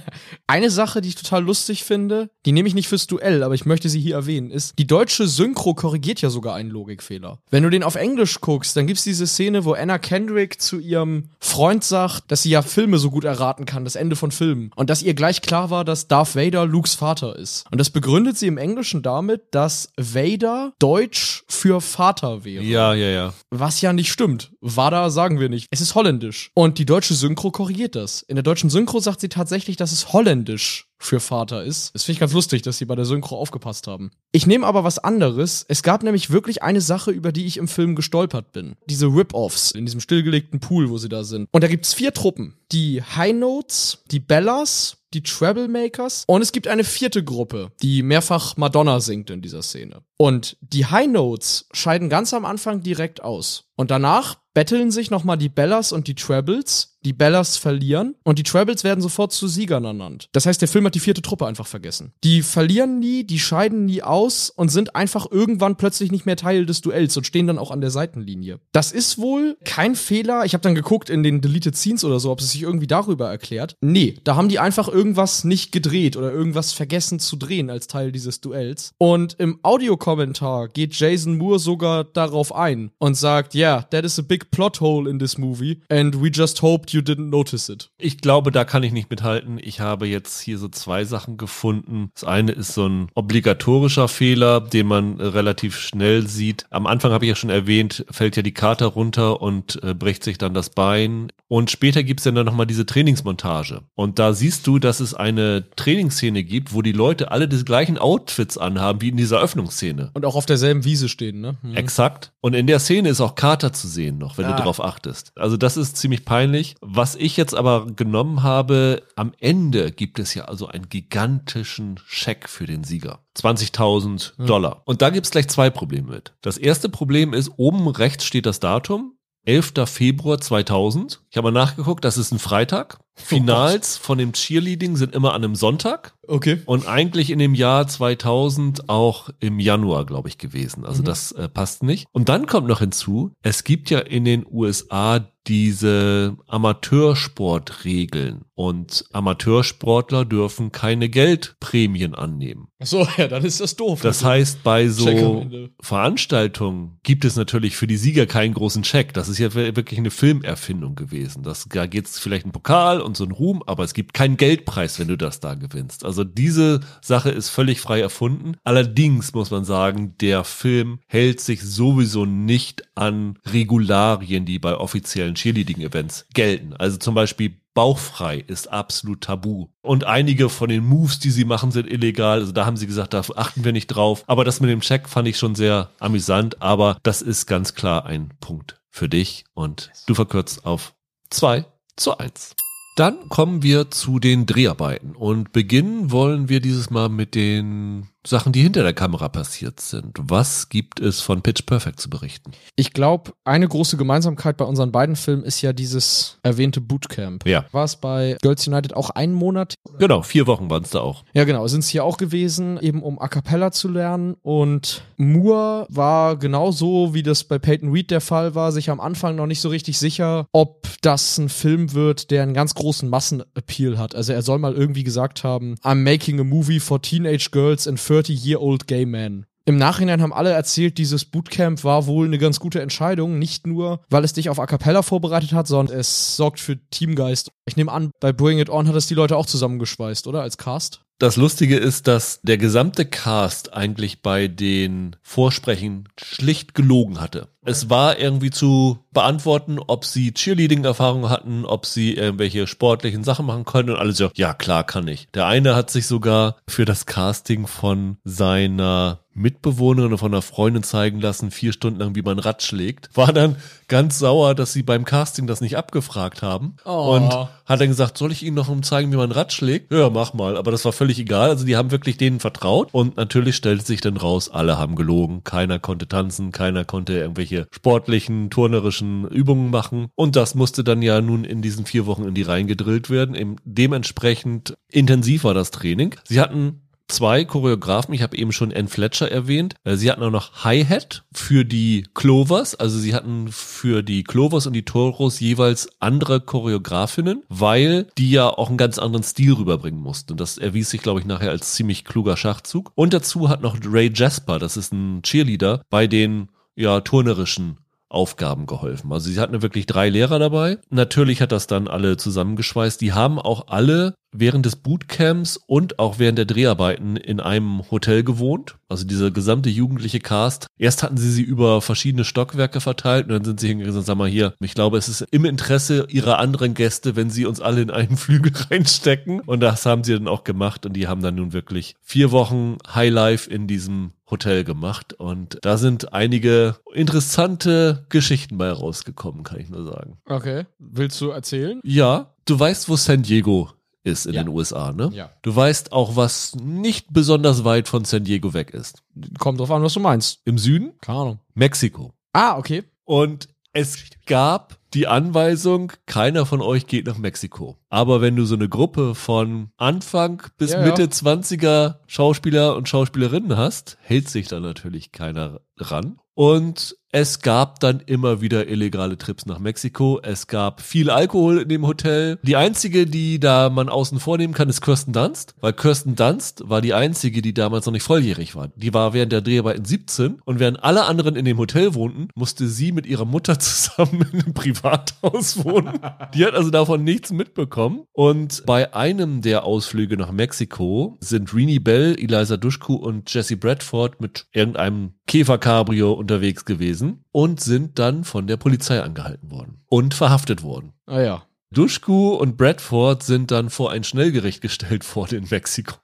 Eine 0.46 0.70
Sache, 0.70 1.00
die 1.00 1.08
ich 1.08 1.14
total 1.14 1.44
lustig 1.44 1.84
finde, 1.84 2.30
die 2.44 2.52
nehme 2.52 2.68
ich 2.68 2.74
nicht 2.74 2.88
fürs 2.88 3.06
Duell, 3.06 3.42
aber 3.42 3.54
ich 3.54 3.66
möchte 3.66 3.88
sie 3.88 4.00
hier 4.00 4.14
erwähnen, 4.14 4.50
ist, 4.50 4.78
die 4.78 4.86
deutsche 4.86 5.26
Synchro 5.28 5.74
korrigiert 5.74 6.20
ja 6.20 6.30
sogar 6.30 6.54
einen 6.54 6.70
Logikfehler. 6.70 7.38
Wenn 7.50 7.62
du 7.62 7.70
den 7.70 7.82
auf 7.82 7.94
Englisch 7.94 8.40
guckst, 8.40 8.76
dann 8.76 8.86
gibt's 8.86 9.04
diese 9.04 9.26
Szene, 9.26 9.64
wo 9.64 9.72
Anna 9.74 9.98
Kendrick 9.98 10.60
zu 10.60 10.78
ihrem 10.78 11.30
Freund 11.40 11.84
sagt, 11.84 12.30
dass 12.30 12.42
sie 12.42 12.50
ja 12.50 12.62
Filme 12.62 12.98
so 12.98 13.10
gut 13.10 13.24
erraten 13.24 13.66
kann, 13.66 13.84
das 13.84 13.96
Ende 13.96 14.16
von 14.16 14.30
Filmen. 14.30 14.70
Und 14.76 14.90
dass 14.90 15.02
ihr 15.02 15.14
gleich 15.14 15.42
klar 15.42 15.70
war, 15.70 15.84
dass 15.84 16.08
Darth 16.08 16.36
Vader 16.36 16.66
Lukes 16.66 16.94
Vater 16.94 17.36
ist. 17.36 17.64
Und 17.70 17.78
das 17.78 17.90
begründet 17.90 18.38
sie 18.38 18.46
im 18.46 18.58
Englischen 18.58 19.02
damit, 19.02 19.42
dass 19.52 19.90
Vader 19.96 20.72
Deutsch 20.78 21.44
für 21.48 21.80
Vater 21.80 22.44
wäre. 22.44 22.62
Ja, 22.62 22.94
ja, 22.94 23.08
ja. 23.08 23.34
Was 23.50 23.80
ja 23.80 23.92
nicht 23.92 24.10
stimmt. 24.10 24.52
Vader 24.60 25.10
sagen 25.10 25.40
wir 25.40 25.48
nicht. 25.48 25.68
Es 25.70 25.80
ist 25.80 25.94
holländisch. 25.94 26.50
Und 26.58 26.78
die 26.78 26.86
deutsche 26.86 27.12
Synchro 27.12 27.50
korrigiert 27.50 27.96
das. 27.96 28.22
In 28.22 28.36
der 28.36 28.42
deutschen 28.42 28.70
Synchro 28.70 28.98
sagt 28.98 29.20
sie 29.20 29.28
tatsächlich, 29.28 29.76
dass 29.76 29.92
es 29.92 30.14
holländisch 30.14 30.88
für 30.98 31.20
Vater 31.20 31.62
ist. 31.62 31.94
Das 31.94 32.04
finde 32.04 32.14
ich 32.14 32.20
ganz 32.20 32.32
lustig, 32.32 32.62
dass 32.62 32.78
sie 32.78 32.86
bei 32.86 32.94
der 32.94 33.04
Synchro 33.04 33.36
aufgepasst 33.36 33.86
haben. 33.86 34.10
Ich 34.32 34.46
nehme 34.46 34.66
aber 34.66 34.82
was 34.82 34.98
anderes. 34.98 35.66
Es 35.68 35.82
gab 35.82 36.02
nämlich 36.02 36.30
wirklich 36.30 36.62
eine 36.62 36.80
Sache, 36.80 37.10
über 37.10 37.30
die 37.30 37.44
ich 37.44 37.58
im 37.58 37.68
Film 37.68 37.94
gestolpert 37.94 38.52
bin. 38.52 38.76
Diese 38.88 39.04
Rip-Offs 39.04 39.72
in 39.72 39.84
diesem 39.84 40.00
stillgelegten 40.00 40.58
Pool, 40.58 40.88
wo 40.88 40.96
sie 40.96 41.10
da 41.10 41.24
sind. 41.24 41.46
Und 41.52 41.62
da 41.62 41.68
gibt's 41.68 41.92
vier 41.92 42.14
Truppen. 42.14 42.56
Die 42.72 43.02
High 43.02 43.34
Notes, 43.34 44.02
die 44.10 44.20
Bellas, 44.20 44.96
die 45.12 45.22
Treble-Makers 45.22 46.24
und 46.26 46.42
es 46.42 46.52
gibt 46.52 46.68
eine 46.68 46.84
vierte 46.84 47.22
Gruppe, 47.22 47.72
die 47.82 48.02
mehrfach 48.02 48.56
Madonna 48.56 49.00
singt 49.00 49.30
in 49.30 49.40
dieser 49.40 49.62
Szene. 49.62 50.02
Und 50.16 50.56
die 50.60 50.86
High 50.86 51.08
Notes 51.08 51.68
scheiden 51.72 52.08
ganz 52.08 52.34
am 52.34 52.44
Anfang 52.44 52.82
direkt 52.82 53.22
aus. 53.22 53.65
Und 53.76 53.90
danach 53.90 54.38
betteln 54.56 54.90
sich 54.90 55.10
nochmal 55.10 55.36
die 55.36 55.50
Bellas 55.50 55.92
und 55.92 56.08
die 56.08 56.14
Trebles. 56.14 56.94
Die 57.04 57.12
Bellas 57.12 57.56
verlieren 57.56 58.16
und 58.24 58.38
die 58.38 58.42
Trebles 58.42 58.82
werden 58.82 59.02
sofort 59.02 59.30
zu 59.30 59.46
Siegern 59.46 59.84
ernannt. 59.84 60.28
Das 60.32 60.46
heißt, 60.46 60.60
der 60.60 60.66
Film 60.66 60.86
hat 60.86 60.94
die 60.96 61.00
vierte 61.00 61.22
Truppe 61.22 61.46
einfach 61.46 61.66
vergessen. 61.66 62.14
Die 62.24 62.42
verlieren 62.42 62.98
nie, 62.98 63.22
die 63.22 63.38
scheiden 63.38 63.84
nie 63.84 64.02
aus 64.02 64.50
und 64.50 64.70
sind 64.70 64.96
einfach 64.96 65.30
irgendwann 65.30 65.76
plötzlich 65.76 66.10
nicht 66.10 66.26
mehr 66.26 66.34
Teil 66.36 66.66
des 66.66 66.80
Duells 66.80 67.16
und 67.16 67.24
stehen 67.24 67.46
dann 67.46 67.58
auch 67.58 67.70
an 67.70 67.80
der 67.82 67.90
Seitenlinie. 67.90 68.58
Das 68.72 68.90
ist 68.90 69.18
wohl 69.18 69.56
kein 69.64 69.94
Fehler. 69.94 70.46
Ich 70.46 70.54
habe 70.54 70.62
dann 70.62 70.74
geguckt 70.74 71.10
in 71.10 71.22
den 71.22 71.42
Deleted 71.42 71.76
Scenes 71.76 72.02
oder 72.02 72.18
so, 72.18 72.32
ob 72.32 72.40
es 72.40 72.50
sich 72.50 72.62
irgendwie 72.62 72.88
darüber 72.88 73.28
erklärt. 73.28 73.76
Nee, 73.82 74.18
da 74.24 74.34
haben 74.34 74.48
die 74.48 74.58
einfach 74.58 74.88
irgendwas 74.88 75.44
nicht 75.44 75.70
gedreht 75.70 76.16
oder 76.16 76.32
irgendwas 76.32 76.72
vergessen 76.72 77.20
zu 77.20 77.36
drehen 77.36 77.70
als 77.70 77.86
Teil 77.86 78.10
dieses 78.10 78.40
Duells. 78.40 78.94
Und 78.98 79.36
im 79.38 79.60
Audiokommentar 79.62 80.68
geht 80.68 80.98
Jason 80.98 81.36
Moore 81.36 81.58
sogar 81.60 82.04
darauf 82.04 82.52
ein 82.52 82.90
und 82.98 83.16
sagt, 83.16 83.54
yeah, 83.66 83.82
that 83.90 84.04
is 84.04 84.18
a 84.18 84.22
big 84.22 84.50
plot 84.50 84.80
hole 84.80 85.08
in 85.08 85.18
this 85.18 85.38
movie 85.38 85.80
and 85.90 86.14
we 86.14 86.30
just 86.30 86.60
hoped 86.62 86.94
you 86.94 87.00
didn't 87.00 87.30
notice 87.30 87.68
it. 87.68 87.90
Ich 87.98 88.18
glaube, 88.18 88.50
da 88.50 88.64
kann 88.64 88.82
ich 88.82 88.92
nicht 88.92 89.10
mithalten. 89.10 89.58
Ich 89.62 89.80
habe 89.80 90.06
jetzt 90.06 90.40
hier 90.40 90.58
so 90.58 90.68
zwei 90.68 91.04
Sachen 91.04 91.36
gefunden. 91.36 92.10
Das 92.14 92.24
eine 92.24 92.52
ist 92.52 92.74
so 92.74 92.88
ein 92.88 93.08
obligatorischer 93.14 94.08
Fehler, 94.08 94.60
den 94.60 94.86
man 94.86 95.20
relativ 95.20 95.78
schnell 95.78 96.26
sieht. 96.26 96.66
Am 96.70 96.86
Anfang 96.86 97.12
habe 97.12 97.24
ich 97.24 97.30
ja 97.30 97.34
schon 97.34 97.50
erwähnt, 97.50 98.04
fällt 98.10 98.36
ja 98.36 98.42
die 98.42 98.54
Karte 98.54 98.86
runter 98.86 99.42
und 99.42 99.82
äh, 99.82 99.94
bricht 99.94 100.22
sich 100.22 100.38
dann 100.38 100.54
das 100.54 100.70
Bein. 100.70 101.32
Und 101.48 101.70
später 101.70 102.02
gibt 102.02 102.20
es 102.20 102.24
ja 102.26 102.32
dann 102.32 102.46
nochmal 102.46 102.66
diese 102.66 102.86
Trainingsmontage. 102.86 103.82
Und 103.94 104.18
da 104.18 104.32
siehst 104.32 104.66
du, 104.66 104.78
dass 104.78 105.00
es 105.00 105.14
eine 105.14 105.70
Trainingsszene 105.76 106.42
gibt, 106.42 106.74
wo 106.74 106.82
die 106.82 106.92
Leute 106.92 107.30
alle 107.30 107.46
die 107.46 107.64
gleichen 107.64 107.98
Outfits 107.98 108.58
anhaben 108.58 109.00
wie 109.00 109.10
in 109.10 109.16
dieser 109.16 109.40
Öffnungsszene. 109.40 110.10
Und 110.14 110.24
auch 110.24 110.34
auf 110.34 110.46
derselben 110.46 110.84
Wiese 110.84 111.08
stehen, 111.08 111.40
ne? 111.40 111.58
Mhm. 111.62 111.74
Exakt. 111.74 112.32
Und 112.40 112.54
in 112.54 112.66
der 112.66 112.80
Szene 112.80 113.10
ist 113.10 113.20
auch 113.20 113.36
Carter 113.36 113.72
zu 113.72 113.86
sehen 113.86 114.18
noch, 114.18 114.38
wenn 114.38 114.46
ah. 114.46 114.52
du 114.52 114.56
darauf 114.58 114.82
achtest. 114.82 115.32
Also 115.36 115.56
das 115.56 115.76
ist 115.76 115.96
ziemlich 115.96 116.24
peinlich. 116.24 116.74
Was 116.80 117.14
ich 117.14 117.36
jetzt 117.36 117.54
aber 117.54 117.86
genommen 117.86 118.42
habe, 118.42 119.02
am 119.14 119.32
Ende 119.38 119.92
gibt 119.92 120.18
es 120.18 120.34
ja 120.34 120.46
also 120.46 120.66
einen 120.66 120.88
gigantischen 120.88 122.00
Scheck 122.06 122.48
für 122.48 122.66
den 122.66 122.82
Sieger. 122.82 123.20
20.000 123.36 124.32
mhm. 124.36 124.46
Dollar. 124.46 124.82
Und 124.86 125.02
da 125.02 125.10
gibt 125.10 125.26
es 125.26 125.30
gleich 125.30 125.48
zwei 125.48 125.70
Probleme 125.70 126.10
mit. 126.10 126.34
Das 126.40 126.58
erste 126.58 126.88
Problem 126.88 127.34
ist, 127.34 127.52
oben 127.56 127.86
rechts 127.88 128.24
steht 128.24 128.46
das 128.46 128.60
Datum. 128.60 129.15
11. 129.46 129.86
Februar 129.86 130.40
2000. 130.40 131.22
Ich 131.30 131.36
habe 131.36 131.52
mal 131.52 131.58
nachgeguckt, 131.58 132.04
das 132.04 132.18
ist 132.18 132.32
ein 132.32 132.40
Freitag. 132.40 132.98
Oh 133.18 133.22
Finals 133.24 133.96
von 133.96 134.18
dem 134.18 134.32
Cheerleading 134.32 134.96
sind 134.96 135.14
immer 135.14 135.34
an 135.34 135.42
einem 135.42 135.54
Sonntag. 135.54 136.14
Okay. 136.28 136.60
Und 136.66 136.86
eigentlich 136.86 137.30
in 137.30 137.38
dem 137.38 137.54
Jahr 137.54 137.86
2000 137.86 138.88
auch 138.88 139.30
im 139.40 139.60
Januar, 139.60 140.04
glaube 140.06 140.28
ich, 140.28 140.38
gewesen. 140.38 140.84
Also 140.84 141.02
mhm. 141.02 141.06
das 141.06 141.32
äh, 141.32 141.48
passt 141.48 141.82
nicht. 141.82 142.06
Und 142.12 142.28
dann 142.28 142.46
kommt 142.46 142.68
noch 142.68 142.80
hinzu, 142.80 143.32
es 143.42 143.64
gibt 143.64 143.90
ja 143.90 144.00
in 144.00 144.24
den 144.24 144.44
USA 144.50 145.26
diese 145.46 146.36
Amateursportregeln 146.48 148.42
und 148.54 149.04
Amateursportler 149.12 150.24
dürfen 150.24 150.72
keine 150.72 151.08
Geldprämien 151.08 152.16
annehmen. 152.16 152.66
Ach 152.80 152.86
so, 152.86 153.06
ja, 153.16 153.28
dann 153.28 153.44
ist 153.44 153.60
das 153.60 153.76
doof. 153.76 154.00
Das 154.00 154.24
heißt, 154.24 154.64
bei 154.64 154.88
so 154.88 155.46
Veranstaltungen 155.80 156.98
gibt 157.04 157.24
es 157.24 157.36
natürlich 157.36 157.76
für 157.76 157.86
die 157.86 157.96
Sieger 157.96 158.26
keinen 158.26 158.54
großen 158.54 158.82
Check. 158.82 159.12
Das 159.12 159.28
ist 159.28 159.38
ja 159.38 159.54
wirklich 159.54 159.98
eine 159.98 160.10
Filmerfindung 160.10 160.96
gewesen. 160.96 161.44
Das, 161.44 161.68
da 161.68 161.86
geht 161.86 162.06
es 162.06 162.18
vielleicht 162.18 162.44
einen 162.44 162.52
Pokal 162.52 163.00
und 163.06 163.16
so 163.16 163.24
einen 163.24 163.32
Ruhm, 163.32 163.62
aber 163.66 163.84
es 163.84 163.94
gibt 163.94 164.12
keinen 164.12 164.36
Geldpreis, 164.36 164.98
wenn 164.98 165.08
du 165.08 165.16
das 165.16 165.40
da 165.40 165.54
gewinnst. 165.54 166.04
Also 166.04 166.24
diese 166.24 166.80
Sache 167.00 167.30
ist 167.30 167.48
völlig 167.48 167.80
frei 167.80 168.00
erfunden. 168.00 168.56
Allerdings 168.64 169.32
muss 169.32 169.50
man 169.50 169.64
sagen, 169.64 170.14
der 170.20 170.44
Film 170.44 170.98
hält 171.06 171.40
sich 171.40 171.62
sowieso 171.62 172.26
nicht 172.26 172.82
an 172.94 173.38
Regularien, 173.46 174.44
die 174.44 174.58
bei 174.58 174.76
offiziellen 174.76 175.34
Cheerleading-Events 175.34 176.26
gelten. 176.34 176.74
Also 176.74 176.98
zum 176.98 177.14
Beispiel 177.14 177.56
bauchfrei 177.76 178.38
ist 178.38 178.72
absolut 178.72 179.20
tabu. 179.20 179.68
Und 179.82 180.04
einige 180.04 180.48
von 180.48 180.68
den 180.68 180.84
Moves, 180.84 181.20
die 181.20 181.30
sie 181.30 181.44
machen, 181.44 181.70
sind 181.70 181.88
illegal. 181.88 182.40
Also 182.40 182.50
da 182.50 182.66
haben 182.66 182.78
sie 182.78 182.86
gesagt, 182.86 183.14
da 183.14 183.22
achten 183.36 183.64
wir 183.64 183.72
nicht 183.72 183.88
drauf. 183.88 184.24
Aber 184.26 184.44
das 184.44 184.60
mit 184.60 184.70
dem 184.70 184.80
Check 184.80 185.08
fand 185.08 185.28
ich 185.28 185.38
schon 185.38 185.54
sehr 185.54 185.90
amüsant. 186.00 186.60
Aber 186.62 186.98
das 187.02 187.22
ist 187.22 187.46
ganz 187.46 187.74
klar 187.74 188.06
ein 188.06 188.30
Punkt 188.40 188.80
für 188.90 189.08
dich. 189.08 189.44
Und 189.54 189.90
du 190.06 190.14
verkürzt 190.14 190.64
auf 190.64 190.94
zwei 191.30 191.66
zu 191.96 192.16
eins. 192.16 192.56
Dann 192.96 193.28
kommen 193.28 193.62
wir 193.62 193.90
zu 193.90 194.18
den 194.18 194.46
Dreharbeiten. 194.46 195.14
Und 195.14 195.52
beginnen 195.52 196.10
wollen 196.10 196.48
wir 196.48 196.60
dieses 196.60 196.88
Mal 196.90 197.10
mit 197.10 197.34
den 197.34 198.08
Sachen, 198.26 198.52
die 198.52 198.62
hinter 198.62 198.82
der 198.82 198.92
Kamera 198.92 199.28
passiert 199.28 199.80
sind. 199.80 200.16
Was 200.20 200.68
gibt 200.68 201.00
es 201.00 201.20
von 201.20 201.42
Pitch 201.42 201.64
Perfect 201.66 202.00
zu 202.00 202.10
berichten? 202.10 202.52
Ich 202.74 202.92
glaube, 202.92 203.32
eine 203.44 203.68
große 203.68 203.96
Gemeinsamkeit 203.96 204.56
bei 204.56 204.64
unseren 204.64 204.92
beiden 204.92 205.16
Filmen 205.16 205.44
ist 205.44 205.62
ja 205.62 205.72
dieses 205.72 206.38
erwähnte 206.42 206.80
Bootcamp. 206.80 207.46
Ja. 207.46 207.66
War 207.72 207.84
es 207.84 207.96
bei 207.96 208.36
Girls 208.42 208.66
United 208.66 208.94
auch 208.94 209.10
einen 209.10 209.34
Monat? 209.34 209.74
Genau, 209.98 210.22
vier 210.22 210.46
Wochen 210.46 210.68
waren 210.70 210.82
es 210.82 210.90
da 210.90 211.00
auch. 211.00 211.24
Ja, 211.32 211.44
genau, 211.44 211.66
sind 211.66 211.80
es 211.80 211.88
hier 211.88 212.04
auch 212.04 212.16
gewesen, 212.16 212.78
eben 212.80 213.02
um 213.02 213.18
A 213.20 213.28
Cappella 213.28 213.70
zu 213.70 213.88
lernen. 213.88 214.36
Und 214.42 215.02
Moore 215.16 215.86
war 215.88 216.36
genauso, 216.36 217.14
wie 217.14 217.22
das 217.22 217.44
bei 217.44 217.58
Peyton 217.58 217.90
Reed 217.90 218.10
der 218.10 218.20
Fall 218.20 218.54
war, 218.54 218.72
sich 218.72 218.90
am 218.90 219.00
Anfang 219.00 219.36
noch 219.36 219.46
nicht 219.46 219.60
so 219.60 219.68
richtig 219.68 219.98
sicher, 219.98 220.46
ob 220.52 220.86
das 221.02 221.38
ein 221.38 221.48
Film 221.48 221.92
wird, 221.92 222.30
der 222.30 222.42
einen 222.42 222.54
ganz 222.54 222.74
großen 222.74 223.08
Massenappeal 223.08 223.98
hat. 223.98 224.14
Also 224.14 224.32
er 224.32 224.42
soll 224.42 224.58
mal 224.58 224.74
irgendwie 224.74 225.04
gesagt 225.04 225.44
haben, 225.44 225.76
I'm 225.82 226.02
making 226.02 226.40
a 226.40 226.44
movie 226.44 226.80
for 226.80 227.00
teenage 227.00 227.50
girls 227.50 227.86
in 227.86 227.96
30-year-old 228.20 228.86
gay 228.86 229.06
men. 229.06 229.46
Im 229.68 229.78
Nachhinein 229.78 230.22
haben 230.22 230.32
alle 230.32 230.50
erzählt, 230.50 230.96
dieses 230.96 231.24
Bootcamp 231.24 231.82
war 231.82 232.06
wohl 232.06 232.26
eine 232.26 232.38
ganz 232.38 232.60
gute 232.60 232.80
Entscheidung. 232.80 233.40
Nicht 233.40 233.66
nur, 233.66 234.00
weil 234.08 234.22
es 234.22 234.32
dich 234.32 234.48
auf 234.48 234.60
A 234.60 234.66
Cappella 234.66 235.02
vorbereitet 235.02 235.52
hat, 235.52 235.66
sondern 235.66 235.98
es 235.98 236.36
sorgt 236.36 236.60
für 236.60 236.78
Teamgeist. 236.90 237.50
Ich 237.66 237.76
nehme 237.76 237.90
an, 237.90 238.12
bei 238.20 238.32
Bring 238.32 238.60
It 238.60 238.70
On 238.70 238.86
hat 238.86 238.94
es 238.94 239.08
die 239.08 239.14
Leute 239.14 239.36
auch 239.36 239.46
zusammengeschweißt, 239.46 240.28
oder? 240.28 240.42
Als 240.42 240.56
Cast? 240.56 241.02
Das 241.18 241.36
Lustige 241.36 241.78
ist, 241.78 242.08
dass 242.08 242.40
der 242.42 242.58
gesamte 242.58 243.06
Cast 243.06 243.72
eigentlich 243.72 244.20
bei 244.20 244.48
den 244.48 245.16
Vorsprechen 245.22 246.10
schlicht 246.22 246.74
gelogen 246.74 247.20
hatte. 247.22 247.48
Es 247.64 247.88
war 247.88 248.18
irgendwie 248.18 248.50
zu 248.50 248.98
beantworten, 249.14 249.78
ob 249.78 250.04
sie 250.04 250.32
Cheerleading-Erfahrung 250.32 251.30
hatten, 251.30 251.64
ob 251.64 251.86
sie 251.86 252.12
irgendwelche 252.12 252.66
sportlichen 252.66 253.24
Sachen 253.24 253.46
machen 253.46 253.64
können 253.64 253.90
und 253.90 253.96
alles 253.96 254.18
so, 254.18 254.30
ja 254.34 254.52
klar 254.52 254.84
kann 254.84 255.08
ich. 255.08 255.26
Der 255.32 255.46
eine 255.46 255.74
hat 255.74 255.90
sich 255.90 256.06
sogar 256.06 256.56
für 256.68 256.84
das 256.84 257.06
Casting 257.06 257.66
von 257.66 258.18
seiner 258.22 259.20
Mitbewohnerin 259.36 260.18
von 260.18 260.32
einer 260.32 260.42
Freundin 260.42 260.82
zeigen 260.82 261.20
lassen, 261.20 261.50
vier 261.50 261.72
Stunden 261.72 262.00
lang, 262.00 262.16
wie 262.16 262.22
man 262.22 262.38
Rad 262.38 262.62
schlägt. 262.62 263.10
War 263.14 263.32
dann 263.32 263.56
ganz 263.88 264.18
sauer, 264.18 264.54
dass 264.54 264.72
sie 264.72 264.82
beim 264.82 265.04
Casting 265.04 265.46
das 265.46 265.60
nicht 265.60 265.76
abgefragt 265.76 266.42
haben. 266.42 266.76
Oh. 266.84 267.14
Und 267.14 267.32
hat 267.66 267.80
dann 267.80 267.88
gesagt, 267.88 268.16
soll 268.18 268.32
ich 268.32 268.42
Ihnen 268.42 268.56
noch 268.56 268.80
zeigen, 268.80 269.12
wie 269.12 269.16
man 269.16 269.32
Rad 269.32 269.52
schlägt? 269.52 269.92
Ja, 269.92 270.10
mach 270.10 270.34
mal. 270.34 270.56
Aber 270.56 270.70
das 270.70 270.84
war 270.84 270.92
völlig 270.92 271.18
egal. 271.18 271.50
Also 271.50 271.64
die 271.64 271.76
haben 271.76 271.90
wirklich 271.90 272.16
denen 272.16 272.40
vertraut. 272.40 272.88
Und 272.92 273.16
natürlich 273.16 273.56
stellte 273.56 273.84
sich 273.84 274.00
dann 274.00 274.16
raus, 274.16 274.48
alle 274.48 274.78
haben 274.78 274.96
gelogen. 274.96 275.44
Keiner 275.44 275.78
konnte 275.78 276.08
tanzen, 276.08 276.50
keiner 276.52 276.84
konnte 276.84 277.12
irgendwelche 277.14 277.66
sportlichen, 277.70 278.50
turnerischen 278.50 279.28
Übungen 279.28 279.70
machen. 279.70 280.08
Und 280.14 280.36
das 280.36 280.54
musste 280.54 280.82
dann 280.82 281.02
ja 281.02 281.20
nun 281.20 281.44
in 281.44 281.62
diesen 281.62 281.86
vier 281.86 282.06
Wochen 282.06 282.24
in 282.24 282.34
die 282.34 282.42
Reihen 282.42 282.66
gedrillt 282.66 283.10
werden. 283.10 283.56
Dementsprechend 283.64 284.76
intensiv 284.90 285.44
war 285.44 285.54
das 285.54 285.70
Training. 285.70 286.14
Sie 286.24 286.40
hatten 286.40 286.85
zwei 287.08 287.44
Choreografen. 287.44 288.14
Ich 288.14 288.22
habe 288.22 288.36
eben 288.36 288.52
schon 288.52 288.72
Ann 288.72 288.88
Fletcher 288.88 289.30
erwähnt. 289.30 289.74
Äh, 289.84 289.96
sie 289.96 290.10
hatten 290.10 290.22
auch 290.22 290.30
noch 290.30 290.64
Hi-Hat 290.64 291.24
für 291.32 291.64
die 291.64 292.06
Clovers. 292.14 292.74
Also 292.74 292.98
sie 292.98 293.14
hatten 293.14 293.48
für 293.50 294.02
die 294.02 294.24
Clovers 294.24 294.66
und 294.66 294.72
die 294.72 294.84
Toros 294.84 295.40
jeweils 295.40 295.88
andere 296.00 296.40
Choreografinnen, 296.40 297.42
weil 297.48 298.08
die 298.18 298.30
ja 298.30 298.48
auch 298.48 298.68
einen 298.68 298.78
ganz 298.78 298.98
anderen 298.98 299.24
Stil 299.24 299.54
rüberbringen 299.54 300.00
mussten. 300.00 300.32
Und 300.32 300.40
das 300.40 300.58
erwies 300.58 300.90
sich, 300.90 301.02
glaube 301.02 301.20
ich, 301.20 301.26
nachher 301.26 301.50
als 301.50 301.74
ziemlich 301.74 302.04
kluger 302.04 302.36
Schachzug. 302.36 302.92
Und 302.94 303.12
dazu 303.12 303.48
hat 303.48 303.62
noch 303.62 303.76
Ray 303.84 304.10
Jasper, 304.14 304.58
das 304.58 304.76
ist 304.76 304.92
ein 304.92 305.22
Cheerleader, 305.22 305.82
bei 305.90 306.06
den 306.06 306.48
ja 306.74 307.00
turnerischen 307.00 307.78
Aufgaben 308.08 308.66
geholfen. 308.66 309.12
Also 309.12 309.30
sie 309.30 309.40
hatten 309.40 309.62
wirklich 309.62 309.86
drei 309.86 310.08
Lehrer 310.08 310.38
dabei. 310.38 310.78
Natürlich 310.90 311.40
hat 311.40 311.52
das 311.52 311.66
dann 311.66 311.88
alle 311.88 312.16
zusammengeschweißt. 312.16 313.00
Die 313.00 313.12
haben 313.12 313.38
auch 313.38 313.68
alle 313.68 314.14
während 314.32 314.66
des 314.66 314.76
Bootcamps 314.76 315.58
und 315.66 315.98
auch 315.98 316.18
während 316.18 316.38
der 316.38 316.44
Dreharbeiten 316.44 317.16
in 317.16 317.40
einem 317.40 317.90
Hotel 317.90 318.22
gewohnt. 318.22 318.76
Also 318.88 319.06
dieser 319.06 319.30
gesamte 319.30 319.70
jugendliche 319.70 320.20
Cast. 320.20 320.66
Erst 320.78 321.02
hatten 321.02 321.16
sie 321.16 321.30
sie 321.30 321.42
über 321.42 321.80
verschiedene 321.80 322.24
Stockwerke 322.24 322.80
verteilt 322.80 323.26
und 323.26 323.32
dann 323.32 323.44
sind 323.44 323.60
sie 323.60 323.68
hingegangen 323.68 323.98
und 323.98 324.04
sag 324.04 324.16
mal 324.16 324.28
hier, 324.28 324.54
ich 324.60 324.74
glaube, 324.74 324.98
es 324.98 325.08
ist 325.08 325.22
im 325.30 325.44
Interesse 325.44 326.06
ihrer 326.08 326.38
anderen 326.38 326.74
Gäste, 326.74 327.16
wenn 327.16 327.30
sie 327.30 327.46
uns 327.46 327.60
alle 327.60 327.80
in 327.80 327.90
einen 327.90 328.16
Flügel 328.16 328.52
reinstecken. 328.70 329.40
Und 329.40 329.60
das 329.60 329.86
haben 329.86 330.04
sie 330.04 330.14
dann 330.14 330.28
auch 330.28 330.44
gemacht 330.44 330.86
und 330.86 330.92
die 330.92 331.08
haben 331.08 331.22
dann 331.22 331.36
nun 331.36 331.52
wirklich 331.52 331.94
vier 332.02 332.30
Wochen 332.30 332.76
Highlife 332.94 333.50
in 333.50 333.66
diesem 333.66 334.12
Hotel 334.30 334.64
gemacht 334.64 335.12
und 335.12 335.58
da 335.62 335.76
sind 335.76 336.12
einige 336.12 336.76
interessante 336.92 338.04
Geschichten 338.08 338.58
bei 338.58 338.70
rausgekommen, 338.70 339.44
kann 339.44 339.60
ich 339.60 339.70
nur 339.70 339.84
sagen. 339.84 340.18
Okay. 340.28 340.64
Willst 340.78 341.20
du 341.20 341.30
erzählen? 341.30 341.80
Ja, 341.84 342.34
du 342.44 342.58
weißt, 342.58 342.88
wo 342.88 342.96
San 342.96 343.22
Diego 343.22 343.70
ist 344.02 344.26
in 344.26 344.34
Ja. 344.34 344.42
den 344.42 344.48
USA, 344.48 344.92
ne? 344.92 345.10
Ja. 345.12 345.30
Du 345.42 345.54
weißt 345.54 345.92
auch, 345.92 346.16
was 346.16 346.54
nicht 346.56 347.12
besonders 347.12 347.64
weit 347.64 347.88
von 347.88 348.04
San 348.04 348.24
Diego 348.24 348.52
weg 348.54 348.70
ist. 348.70 349.02
Kommt 349.38 349.58
drauf 349.60 349.70
an, 349.70 349.82
was 349.82 349.94
du 349.94 350.00
meinst. 350.00 350.40
Im 350.44 350.58
Süden 350.58 350.92
Keine 351.00 351.18
Ahnung. 351.18 351.38
Mexiko. 351.54 352.12
Ah, 352.32 352.56
okay. 352.58 352.84
Und 353.04 353.48
es 353.72 353.96
gab 354.26 354.75
die 354.94 355.06
Anweisung, 355.06 355.92
keiner 356.06 356.46
von 356.46 356.60
euch 356.60 356.86
geht 356.86 357.06
nach 357.06 357.18
Mexiko. 357.18 357.76
Aber 357.88 358.20
wenn 358.20 358.36
du 358.36 358.44
so 358.44 358.54
eine 358.54 358.68
Gruppe 358.68 359.14
von 359.14 359.70
Anfang 359.76 360.42
bis 360.58 360.72
Ja, 360.72 360.80
ja. 360.80 360.86
Mitte 360.86 361.04
20er 361.04 361.96
Schauspieler 362.06 362.76
und 362.76 362.88
Schauspielerinnen 362.88 363.56
hast, 363.56 363.98
hält 364.00 364.28
sich 364.28 364.48
da 364.48 364.60
natürlich 364.60 365.12
keiner 365.12 365.60
ran. 365.76 366.18
Und 366.36 366.94
es 367.18 367.40
gab 367.40 367.80
dann 367.80 368.00
immer 368.00 368.42
wieder 368.42 368.68
illegale 368.68 369.16
Trips 369.16 369.46
nach 369.46 369.58
Mexiko. 369.58 370.20
Es 370.22 370.48
gab 370.48 370.82
viel 370.82 371.08
Alkohol 371.08 371.62
in 371.62 371.68
dem 371.70 371.86
Hotel. 371.86 372.38
Die 372.42 372.56
einzige, 372.56 373.06
die 373.06 373.40
da 373.40 373.70
man 373.70 373.88
außen 373.88 374.20
vornehmen 374.20 374.52
kann, 374.52 374.68
ist 374.68 374.82
Kirsten 374.82 375.14
Dunst, 375.14 375.54
weil 375.62 375.72
Kirsten 375.72 376.14
Dunst 376.14 376.68
war 376.68 376.82
die 376.82 376.92
einzige, 376.92 377.40
die 377.40 377.54
damals 377.54 377.86
noch 377.86 377.94
nicht 377.94 378.02
volljährig 378.02 378.54
war. 378.54 378.68
Die 378.76 378.92
war 378.92 379.14
während 379.14 379.32
der 379.32 379.40
Dreharbeiten 379.40 379.86
17 379.86 380.42
und 380.44 380.60
während 380.60 380.84
alle 380.84 381.06
anderen 381.06 381.36
in 381.36 381.46
dem 381.46 381.56
Hotel 381.56 381.94
wohnten, 381.94 382.28
musste 382.34 382.68
sie 382.68 382.92
mit 382.92 383.06
ihrer 383.06 383.24
Mutter 383.24 383.58
zusammen 383.58 384.26
in 384.30 384.42
einem 384.42 384.52
Privathaus 384.52 385.64
wohnen. 385.64 385.98
Die 386.34 386.44
hat 386.44 386.52
also 386.52 386.68
davon 386.68 387.02
nichts 387.02 387.32
mitbekommen. 387.32 388.02
Und 388.12 388.62
bei 388.66 388.92
einem 388.92 389.40
der 389.40 389.64
Ausflüge 389.64 390.18
nach 390.18 390.32
Mexiko 390.32 391.16
sind 391.20 391.54
Rini 391.54 391.78
Bell, 391.78 392.14
Eliza 392.18 392.58
Dushku 392.58 392.94
und 392.94 393.32
Jesse 393.32 393.56
Bradford 393.56 394.20
mit 394.20 394.48
irgendeinem 394.52 395.14
Käfer-Cabrio 395.26 396.12
unterwegs 396.26 396.64
gewesen 396.64 397.24
und 397.30 397.60
sind 397.60 398.00
dann 398.00 398.24
von 398.24 398.48
der 398.48 398.56
Polizei 398.56 399.00
angehalten 399.00 399.48
worden 399.52 399.78
und 399.88 400.12
verhaftet 400.12 400.64
worden. 400.64 400.92
Ah 401.06 401.20
ja. 401.20 401.42
Dushku 401.70 402.34
und 402.34 402.56
Bradford 402.56 403.22
sind 403.22 403.52
dann 403.52 403.70
vor 403.70 403.92
ein 403.92 404.02
Schnellgericht 404.02 404.60
gestellt 404.60 405.14
worden 405.16 405.44
in 405.44 405.48
Mexiko 405.48 405.94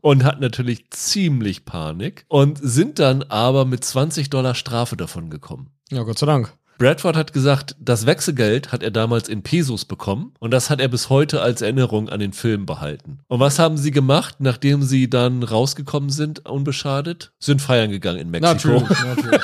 und 0.00 0.22
hatten 0.22 0.40
natürlich 0.40 0.88
ziemlich 0.90 1.64
Panik 1.64 2.26
und 2.28 2.60
sind 2.62 3.00
dann 3.00 3.24
aber 3.24 3.64
mit 3.64 3.84
20 3.84 4.30
Dollar 4.30 4.54
Strafe 4.54 4.96
davon 4.96 5.30
gekommen. 5.30 5.70
Ja, 5.90 6.04
Gott 6.04 6.18
sei 6.18 6.26
Dank. 6.26 6.54
Bradford 6.82 7.14
hat 7.14 7.32
gesagt, 7.32 7.76
das 7.78 8.06
Wechselgeld 8.06 8.72
hat 8.72 8.82
er 8.82 8.90
damals 8.90 9.28
in 9.28 9.44
Pesos 9.44 9.84
bekommen 9.84 10.34
und 10.40 10.50
das 10.50 10.68
hat 10.68 10.80
er 10.80 10.88
bis 10.88 11.10
heute 11.10 11.40
als 11.40 11.62
Erinnerung 11.62 12.08
an 12.08 12.18
den 12.18 12.32
Film 12.32 12.66
behalten. 12.66 13.20
Und 13.28 13.38
was 13.38 13.60
haben 13.60 13.76
sie 13.76 13.92
gemacht, 13.92 14.40
nachdem 14.40 14.82
sie 14.82 15.08
dann 15.08 15.44
rausgekommen 15.44 16.10
sind, 16.10 16.44
unbeschadet? 16.44 17.30
Sind 17.38 17.62
feiern 17.62 17.92
gegangen 17.92 18.18
in 18.18 18.30
Mexiko. 18.32 18.80
natürlich. 18.80 19.42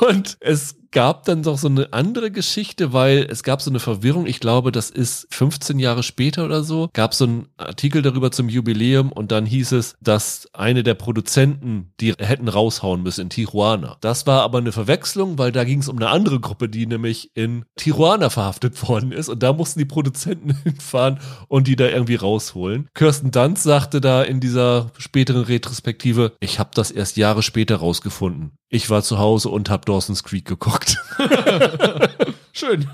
Und 0.00 0.36
es 0.40 0.74
gab 0.92 1.24
dann 1.24 1.42
doch 1.42 1.58
so 1.58 1.68
eine 1.68 1.92
andere 1.92 2.30
Geschichte, 2.30 2.92
weil 2.92 3.26
es 3.28 3.42
gab 3.42 3.60
so 3.60 3.70
eine 3.70 3.80
Verwirrung. 3.80 4.26
Ich 4.26 4.40
glaube, 4.40 4.70
das 4.70 4.90
ist 4.90 5.26
15 5.30 5.78
Jahre 5.78 6.02
später 6.02 6.44
oder 6.44 6.62
so. 6.62 6.88
Gab 6.92 7.14
so 7.14 7.24
einen 7.24 7.48
Artikel 7.56 8.02
darüber 8.02 8.30
zum 8.30 8.48
Jubiläum 8.48 9.10
und 9.10 9.32
dann 9.32 9.46
hieß 9.46 9.72
es, 9.72 9.96
dass 10.00 10.48
eine 10.52 10.82
der 10.82 10.94
Produzenten 10.94 11.92
die 12.00 12.12
hätten 12.18 12.48
raushauen 12.48 13.02
müssen 13.02 13.22
in 13.22 13.30
Tijuana. 13.30 13.96
Das 14.00 14.26
war 14.26 14.42
aber 14.42 14.58
eine 14.58 14.72
Verwechslung, 14.72 15.38
weil 15.38 15.52
da 15.52 15.64
ging 15.64 15.80
es 15.80 15.88
um 15.88 15.96
eine 15.96 16.08
andere 16.08 16.40
Gruppe, 16.40 16.68
die 16.68 16.86
nämlich 16.86 17.30
in 17.34 17.64
Tijuana 17.76 18.30
verhaftet 18.30 18.86
worden 18.88 19.12
ist 19.12 19.28
und 19.28 19.42
da 19.42 19.52
mussten 19.52 19.78
die 19.78 19.84
Produzenten 19.84 20.56
hinfahren 20.64 21.18
und 21.48 21.66
die 21.66 21.76
da 21.76 21.86
irgendwie 21.86 22.16
rausholen. 22.16 22.88
Kirsten 22.94 23.30
Dunst 23.30 23.62
sagte 23.62 24.00
da 24.00 24.22
in 24.22 24.40
dieser 24.40 24.90
späteren 24.98 25.44
Retrospektive, 25.44 26.32
ich 26.40 26.58
habe 26.58 26.70
das 26.74 26.90
erst 26.90 27.16
Jahre 27.16 27.42
später 27.42 27.76
rausgefunden. 27.76 28.52
Ich 28.68 28.88
war 28.88 29.02
zu 29.02 29.18
Hause 29.18 29.50
und 29.50 29.68
habe 29.68 29.84
Dawson's 29.84 30.24
Creek 30.24 30.46
geguckt. 30.46 30.81
Schön. 32.52 32.86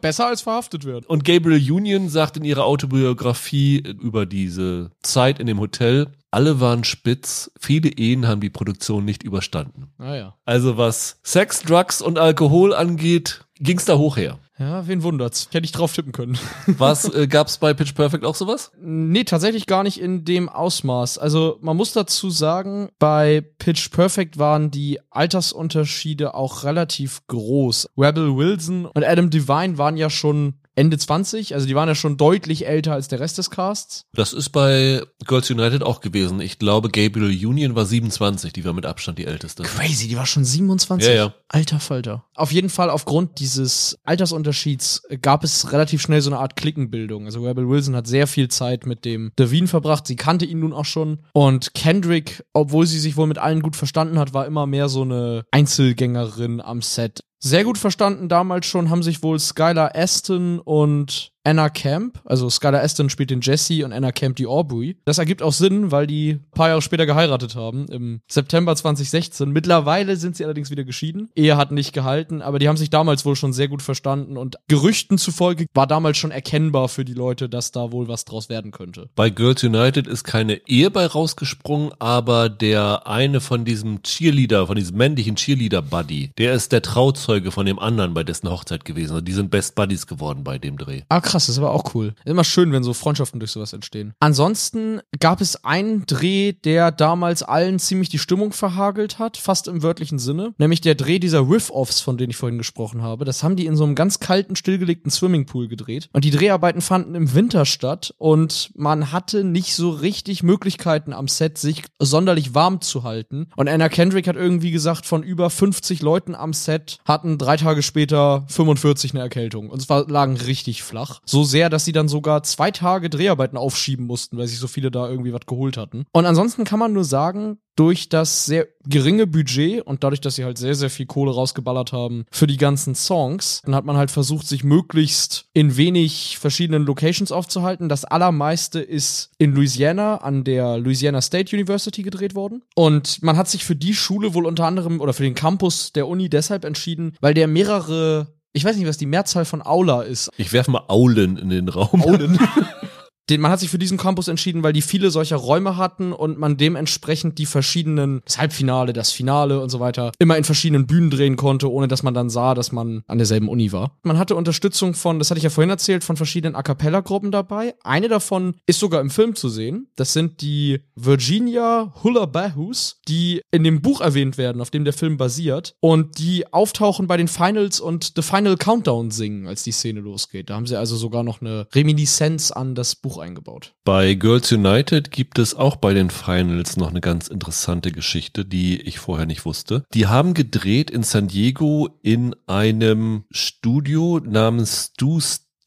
Besser 0.00 0.26
als 0.26 0.42
verhaftet 0.42 0.84
werden. 0.84 1.04
Und 1.06 1.24
Gabriel 1.24 1.72
Union 1.72 2.08
sagt 2.08 2.36
in 2.36 2.44
ihrer 2.44 2.64
Autobiografie 2.64 3.78
über 3.78 4.26
diese 4.26 4.90
Zeit 5.02 5.40
in 5.40 5.46
dem 5.46 5.60
Hotel, 5.60 6.08
alle 6.30 6.60
waren 6.60 6.84
spitz, 6.84 7.50
viele 7.58 7.88
Ehen 7.90 8.28
haben 8.28 8.40
die 8.40 8.50
Produktion 8.50 9.04
nicht 9.04 9.22
überstanden. 9.22 9.88
Ah 9.98 10.14
ja. 10.14 10.34
Also 10.44 10.76
was 10.76 11.18
Sex, 11.22 11.62
Drugs 11.62 12.02
und 12.02 12.18
Alkohol 12.18 12.74
angeht, 12.74 13.44
ging's 13.58 13.86
da 13.86 13.96
hoch 13.96 14.16
her. 14.16 14.38
Ja, 14.58 14.88
wen 14.88 15.04
wundert's? 15.04 15.48
Hätte 15.52 15.64
ich 15.64 15.72
drauf 15.72 15.92
tippen 15.92 16.12
können. 16.12 16.36
Was 16.66 17.12
äh, 17.14 17.28
gab's 17.28 17.58
bei 17.58 17.74
Pitch 17.74 17.94
Perfect 17.94 18.24
auch 18.24 18.34
sowas? 18.34 18.72
Nee, 18.80 19.22
tatsächlich 19.22 19.66
gar 19.66 19.84
nicht 19.84 20.00
in 20.00 20.24
dem 20.24 20.48
Ausmaß. 20.48 21.18
Also 21.18 21.58
man 21.60 21.76
muss 21.76 21.92
dazu 21.92 22.28
sagen, 22.30 22.88
bei 22.98 23.44
Pitch 23.58 23.90
Perfect 23.90 24.38
waren 24.38 24.72
die 24.72 24.98
Altersunterschiede 25.10 26.34
auch 26.34 26.64
relativ 26.64 27.24
groß. 27.28 27.90
Rebel 27.96 28.36
Wilson 28.36 28.86
und 28.86 29.04
Adam 29.04 29.30
Devine 29.30 29.78
waren 29.78 29.96
ja 29.96 30.10
schon 30.10 30.54
Ende 30.78 30.96
20, 30.96 31.54
also 31.54 31.66
die 31.66 31.74
waren 31.74 31.88
ja 31.88 31.96
schon 31.96 32.16
deutlich 32.16 32.66
älter 32.66 32.92
als 32.92 33.08
der 33.08 33.18
Rest 33.18 33.36
des 33.36 33.50
Casts. 33.50 34.06
Das 34.12 34.32
ist 34.32 34.50
bei 34.50 35.02
Girls 35.26 35.50
United 35.50 35.82
auch 35.82 36.00
gewesen. 36.00 36.40
Ich 36.40 36.60
glaube, 36.60 36.88
Gabriel 36.88 37.46
Union 37.46 37.74
war 37.74 37.84
27, 37.84 38.52
die 38.52 38.64
war 38.64 38.72
mit 38.72 38.86
Abstand 38.86 39.18
die 39.18 39.26
älteste. 39.26 39.64
Crazy, 39.64 40.06
die 40.06 40.16
war 40.16 40.26
schon 40.26 40.44
27. 40.44 41.08
Ja, 41.08 41.14
ja. 41.14 41.34
Alter 41.48 41.80
Falter. 41.80 42.24
Auf 42.34 42.52
jeden 42.52 42.70
Fall 42.70 42.90
aufgrund 42.90 43.40
dieses 43.40 43.98
Altersunterschieds 44.04 45.02
gab 45.20 45.42
es 45.42 45.72
relativ 45.72 46.00
schnell 46.00 46.20
so 46.20 46.30
eine 46.30 46.38
Art 46.38 46.54
Klickenbildung. 46.54 47.24
Also 47.24 47.44
Rebel 47.44 47.68
Wilson 47.68 47.96
hat 47.96 48.06
sehr 48.06 48.28
viel 48.28 48.46
Zeit 48.46 48.86
mit 48.86 49.04
dem 49.04 49.32
Devine 49.36 49.66
verbracht. 49.66 50.06
Sie 50.06 50.14
kannte 50.14 50.44
ihn 50.44 50.60
nun 50.60 50.72
auch 50.72 50.84
schon. 50.84 51.24
Und 51.32 51.74
Kendrick, 51.74 52.44
obwohl 52.52 52.86
sie 52.86 53.00
sich 53.00 53.16
wohl 53.16 53.26
mit 53.26 53.38
allen 53.38 53.62
gut 53.62 53.74
verstanden 53.74 54.18
hat, 54.18 54.32
war 54.32 54.46
immer 54.46 54.66
mehr 54.66 54.88
so 54.88 55.02
eine 55.02 55.44
Einzelgängerin 55.50 56.60
am 56.60 56.82
Set. 56.82 57.24
Sehr 57.40 57.64
gut 57.64 57.78
verstanden 57.78 58.28
damals 58.28 58.66
schon 58.66 58.90
haben 58.90 59.02
sich 59.02 59.22
wohl 59.22 59.38
Skylar 59.38 59.94
Aston 59.94 60.58
und 60.58 61.32
Anna 61.48 61.70
Camp, 61.70 62.20
also 62.26 62.50
Skylar 62.50 62.82
Aston 62.82 63.08
spielt 63.08 63.30
den 63.30 63.40
Jesse 63.40 63.82
und 63.82 63.94
Anna 63.94 64.12
Camp 64.12 64.36
die 64.36 64.46
Aubrey. 64.46 64.98
Das 65.06 65.16
ergibt 65.16 65.40
auch 65.40 65.54
Sinn, 65.54 65.90
weil 65.90 66.06
die 66.06 66.32
ein 66.32 66.50
paar 66.50 66.68
Jahre 66.68 66.82
später 66.82 67.06
geheiratet 67.06 67.56
haben, 67.56 67.86
im 67.86 68.20
September 68.28 68.76
2016. 68.76 69.50
Mittlerweile 69.50 70.16
sind 70.16 70.36
sie 70.36 70.44
allerdings 70.44 70.70
wieder 70.70 70.84
geschieden. 70.84 71.30
Ehe 71.34 71.56
hat 71.56 71.72
nicht 71.72 71.94
gehalten, 71.94 72.42
aber 72.42 72.58
die 72.58 72.68
haben 72.68 72.76
sich 72.76 72.90
damals 72.90 73.24
wohl 73.24 73.34
schon 73.34 73.54
sehr 73.54 73.68
gut 73.68 73.80
verstanden 73.80 74.36
und 74.36 74.56
Gerüchten 74.68 75.16
zufolge 75.16 75.64
war 75.72 75.86
damals 75.86 76.18
schon 76.18 76.32
erkennbar 76.32 76.90
für 76.90 77.06
die 77.06 77.14
Leute, 77.14 77.48
dass 77.48 77.72
da 77.72 77.92
wohl 77.92 78.08
was 78.08 78.26
draus 78.26 78.50
werden 78.50 78.70
könnte. 78.70 79.08
Bei 79.14 79.30
Girls 79.30 79.64
United 79.64 80.06
ist 80.06 80.24
keine 80.24 80.60
Ehe 80.66 80.90
bei 80.90 81.06
rausgesprungen, 81.06 81.92
aber 81.98 82.50
der 82.50 83.06
eine 83.06 83.40
von 83.40 83.64
diesem 83.64 84.02
Cheerleader, 84.02 84.66
von 84.66 84.76
diesem 84.76 84.98
männlichen 84.98 85.36
Cheerleader-Buddy, 85.36 86.32
der 86.36 86.52
ist 86.52 86.72
der 86.72 86.82
Trauzeuge 86.82 87.52
von 87.52 87.64
dem 87.64 87.78
anderen 87.78 88.12
bei 88.12 88.22
dessen 88.22 88.50
Hochzeit 88.50 88.84
gewesen. 88.84 89.16
Und 89.16 89.26
die 89.26 89.32
sind 89.32 89.50
Best 89.50 89.76
Buddies 89.76 90.06
geworden 90.06 90.44
bei 90.44 90.58
dem 90.58 90.76
Dreh. 90.76 91.02
Ah, 91.08 91.20
krass, 91.20 91.37
das 91.46 91.60
war 91.60 91.70
auch 91.70 91.94
cool. 91.94 92.14
Immer 92.24 92.44
schön, 92.44 92.72
wenn 92.72 92.82
so 92.82 92.92
Freundschaften 92.94 93.40
durch 93.40 93.52
sowas 93.52 93.72
entstehen. 93.72 94.14
Ansonsten 94.20 95.00
gab 95.20 95.40
es 95.40 95.64
einen 95.64 96.06
Dreh, 96.06 96.52
der 96.52 96.90
damals 96.90 97.42
allen 97.42 97.78
ziemlich 97.78 98.08
die 98.08 98.18
Stimmung 98.18 98.52
verhagelt 98.52 99.18
hat, 99.18 99.36
fast 99.36 99.68
im 99.68 99.82
wörtlichen 99.82 100.18
Sinne. 100.18 100.54
Nämlich 100.58 100.80
der 100.80 100.94
Dreh 100.94 101.18
dieser 101.18 101.48
Riff-Offs, 101.48 102.00
von 102.00 102.16
denen 102.16 102.30
ich 102.30 102.36
vorhin 102.36 102.58
gesprochen 102.58 103.02
habe. 103.02 103.24
Das 103.24 103.42
haben 103.42 103.56
die 103.56 103.66
in 103.66 103.76
so 103.76 103.84
einem 103.84 103.94
ganz 103.94 104.20
kalten, 104.20 104.56
stillgelegten 104.56 105.10
Swimmingpool 105.10 105.68
gedreht. 105.68 106.08
Und 106.12 106.24
die 106.24 106.30
Dreharbeiten 106.30 106.80
fanden 106.80 107.14
im 107.14 107.34
Winter 107.34 107.64
statt 107.64 108.14
und 108.18 108.70
man 108.74 109.12
hatte 109.12 109.44
nicht 109.44 109.74
so 109.74 109.90
richtig 109.90 110.42
Möglichkeiten 110.42 111.12
am 111.12 111.28
Set, 111.28 111.58
sich 111.58 111.84
sonderlich 111.98 112.54
warm 112.54 112.80
zu 112.80 113.04
halten. 113.04 113.48
Und 113.56 113.68
Anna 113.68 113.88
Kendrick 113.88 114.26
hat 114.28 114.36
irgendwie 114.36 114.70
gesagt, 114.70 115.06
von 115.06 115.22
über 115.22 115.50
50 115.50 116.02
Leuten 116.02 116.34
am 116.34 116.52
Set 116.52 116.98
hatten 117.04 117.38
drei 117.38 117.56
Tage 117.56 117.82
später 117.82 118.44
45 118.48 119.12
eine 119.12 119.20
Erkältung. 119.20 119.70
Und 119.70 119.80
zwar 119.80 120.08
lagen 120.08 120.36
richtig 120.36 120.82
flach. 120.82 121.20
So 121.28 121.44
sehr, 121.44 121.68
dass 121.68 121.84
sie 121.84 121.92
dann 121.92 122.08
sogar 122.08 122.42
zwei 122.42 122.70
Tage 122.70 123.10
Dreharbeiten 123.10 123.58
aufschieben 123.58 124.06
mussten, 124.06 124.38
weil 124.38 124.46
sich 124.46 124.58
so 124.58 124.66
viele 124.66 124.90
da 124.90 125.08
irgendwie 125.08 125.32
was 125.32 125.46
geholt 125.46 125.76
hatten. 125.76 126.06
Und 126.12 126.24
ansonsten 126.26 126.64
kann 126.64 126.78
man 126.78 126.92
nur 126.92 127.04
sagen, 127.04 127.58
durch 127.78 128.08
das 128.08 128.44
sehr 128.44 128.66
geringe 128.86 129.28
Budget 129.28 129.82
und 129.82 130.02
dadurch, 130.02 130.20
dass 130.20 130.34
sie 130.34 130.44
halt 130.44 130.58
sehr, 130.58 130.74
sehr 130.74 130.90
viel 130.90 131.06
Kohle 131.06 131.32
rausgeballert 131.32 131.92
haben 131.92 132.24
für 132.30 132.48
die 132.48 132.56
ganzen 132.56 132.96
Songs, 132.96 133.62
dann 133.64 133.74
hat 133.74 133.84
man 133.84 133.96
halt 133.96 134.10
versucht, 134.10 134.48
sich 134.48 134.64
möglichst 134.64 135.46
in 135.52 135.76
wenig 135.76 136.38
verschiedenen 136.38 136.84
Locations 136.84 137.30
aufzuhalten. 137.30 137.88
Das 137.88 138.04
allermeiste 138.04 138.80
ist 138.80 139.30
in 139.38 139.54
Louisiana 139.54 140.16
an 140.16 140.42
der 140.42 140.78
Louisiana 140.78 141.20
State 141.20 141.54
University 141.54 142.02
gedreht 142.02 142.34
worden. 142.34 142.62
Und 142.74 143.22
man 143.22 143.36
hat 143.36 143.48
sich 143.48 143.64
für 143.64 143.76
die 143.76 143.94
Schule 143.94 144.34
wohl 144.34 144.46
unter 144.46 144.64
anderem 144.64 145.00
oder 145.00 145.12
für 145.12 145.22
den 145.22 145.36
Campus 145.36 145.92
der 145.92 146.08
Uni 146.08 146.28
deshalb 146.28 146.64
entschieden, 146.64 147.14
weil 147.20 147.34
der 147.34 147.46
mehrere 147.46 148.37
ich 148.52 148.64
weiß 148.64 148.76
nicht, 148.76 148.86
was 148.86 148.96
die 148.96 149.06
Mehrzahl 149.06 149.44
von 149.44 149.64
Aula 149.64 150.02
ist. 150.02 150.30
Ich 150.36 150.52
werfe 150.52 150.70
mal 150.70 150.84
Aulen 150.88 151.36
in 151.36 151.50
den 151.50 151.68
Raum. 151.68 152.02
Aulen. 152.02 152.38
Den, 153.30 153.40
man 153.40 153.50
hat 153.50 153.60
sich 153.60 153.70
für 153.70 153.78
diesen 153.78 153.98
Campus 153.98 154.28
entschieden, 154.28 154.62
weil 154.62 154.72
die 154.72 154.82
viele 154.82 155.10
solcher 155.10 155.36
Räume 155.36 155.76
hatten 155.76 156.12
und 156.12 156.38
man 156.38 156.56
dementsprechend 156.56 157.38
die 157.38 157.46
verschiedenen, 157.46 158.22
das 158.24 158.38
Halbfinale, 158.38 158.92
das 158.92 159.12
Finale 159.12 159.60
und 159.60 159.70
so 159.70 159.80
weiter, 159.80 160.12
immer 160.18 160.36
in 160.36 160.44
verschiedenen 160.44 160.86
Bühnen 160.86 161.10
drehen 161.10 161.36
konnte, 161.36 161.70
ohne 161.70 161.88
dass 161.88 162.02
man 162.02 162.14
dann 162.14 162.30
sah, 162.30 162.54
dass 162.54 162.72
man 162.72 163.02
an 163.06 163.18
derselben 163.18 163.48
Uni 163.48 163.72
war. 163.72 163.98
Man 164.02 164.18
hatte 164.18 164.34
Unterstützung 164.36 164.94
von, 164.94 165.18
das 165.18 165.30
hatte 165.30 165.38
ich 165.38 165.44
ja 165.44 165.50
vorhin 165.50 165.70
erzählt, 165.70 166.04
von 166.04 166.16
verschiedenen 166.16 166.54
A 166.54 166.62
Cappella-Gruppen 166.62 167.30
dabei. 167.30 167.74
Eine 167.82 168.08
davon 168.08 168.54
ist 168.66 168.80
sogar 168.80 169.00
im 169.00 169.10
Film 169.10 169.34
zu 169.34 169.48
sehen. 169.48 169.88
Das 169.96 170.12
sind 170.12 170.40
die 170.40 170.80
Virginia 170.94 171.92
Hullabahus, 172.02 173.00
die 173.08 173.42
in 173.50 173.64
dem 173.64 173.82
Buch 173.82 174.00
erwähnt 174.00 174.38
werden, 174.38 174.60
auf 174.60 174.70
dem 174.70 174.84
der 174.84 174.92
Film 174.92 175.16
basiert 175.16 175.74
und 175.80 176.18
die 176.18 176.52
auftauchen 176.52 177.06
bei 177.06 177.16
den 177.16 177.28
Finals 177.28 177.80
und 177.80 178.12
The 178.16 178.22
Final 178.22 178.56
Countdown 178.56 179.10
singen, 179.10 179.46
als 179.46 179.62
die 179.62 179.72
Szene 179.72 180.00
losgeht. 180.00 180.50
Da 180.50 180.54
haben 180.54 180.66
sie 180.66 180.78
also 180.78 180.96
sogar 180.96 181.22
noch 181.22 181.40
eine 181.40 181.66
Reminiszenz 181.74 182.50
an 182.50 182.74
das 182.74 182.96
Buch 182.96 183.17
eingebaut. 183.20 183.74
Bei 183.84 184.14
Girls 184.14 184.52
United 184.52 185.10
gibt 185.10 185.38
es 185.38 185.54
auch 185.54 185.76
bei 185.76 185.94
den 185.94 186.10
Finals 186.10 186.76
noch 186.76 186.90
eine 186.90 187.00
ganz 187.00 187.28
interessante 187.28 187.92
Geschichte, 187.92 188.44
die 188.44 188.80
ich 188.80 188.98
vorher 188.98 189.26
nicht 189.26 189.44
wusste. 189.44 189.84
Die 189.94 190.06
haben 190.06 190.34
gedreht 190.34 190.90
in 190.90 191.02
San 191.02 191.28
Diego 191.28 191.88
in 192.02 192.34
einem 192.46 193.24
Studio 193.30 194.20
namens 194.24 194.92
Stu 194.94 195.20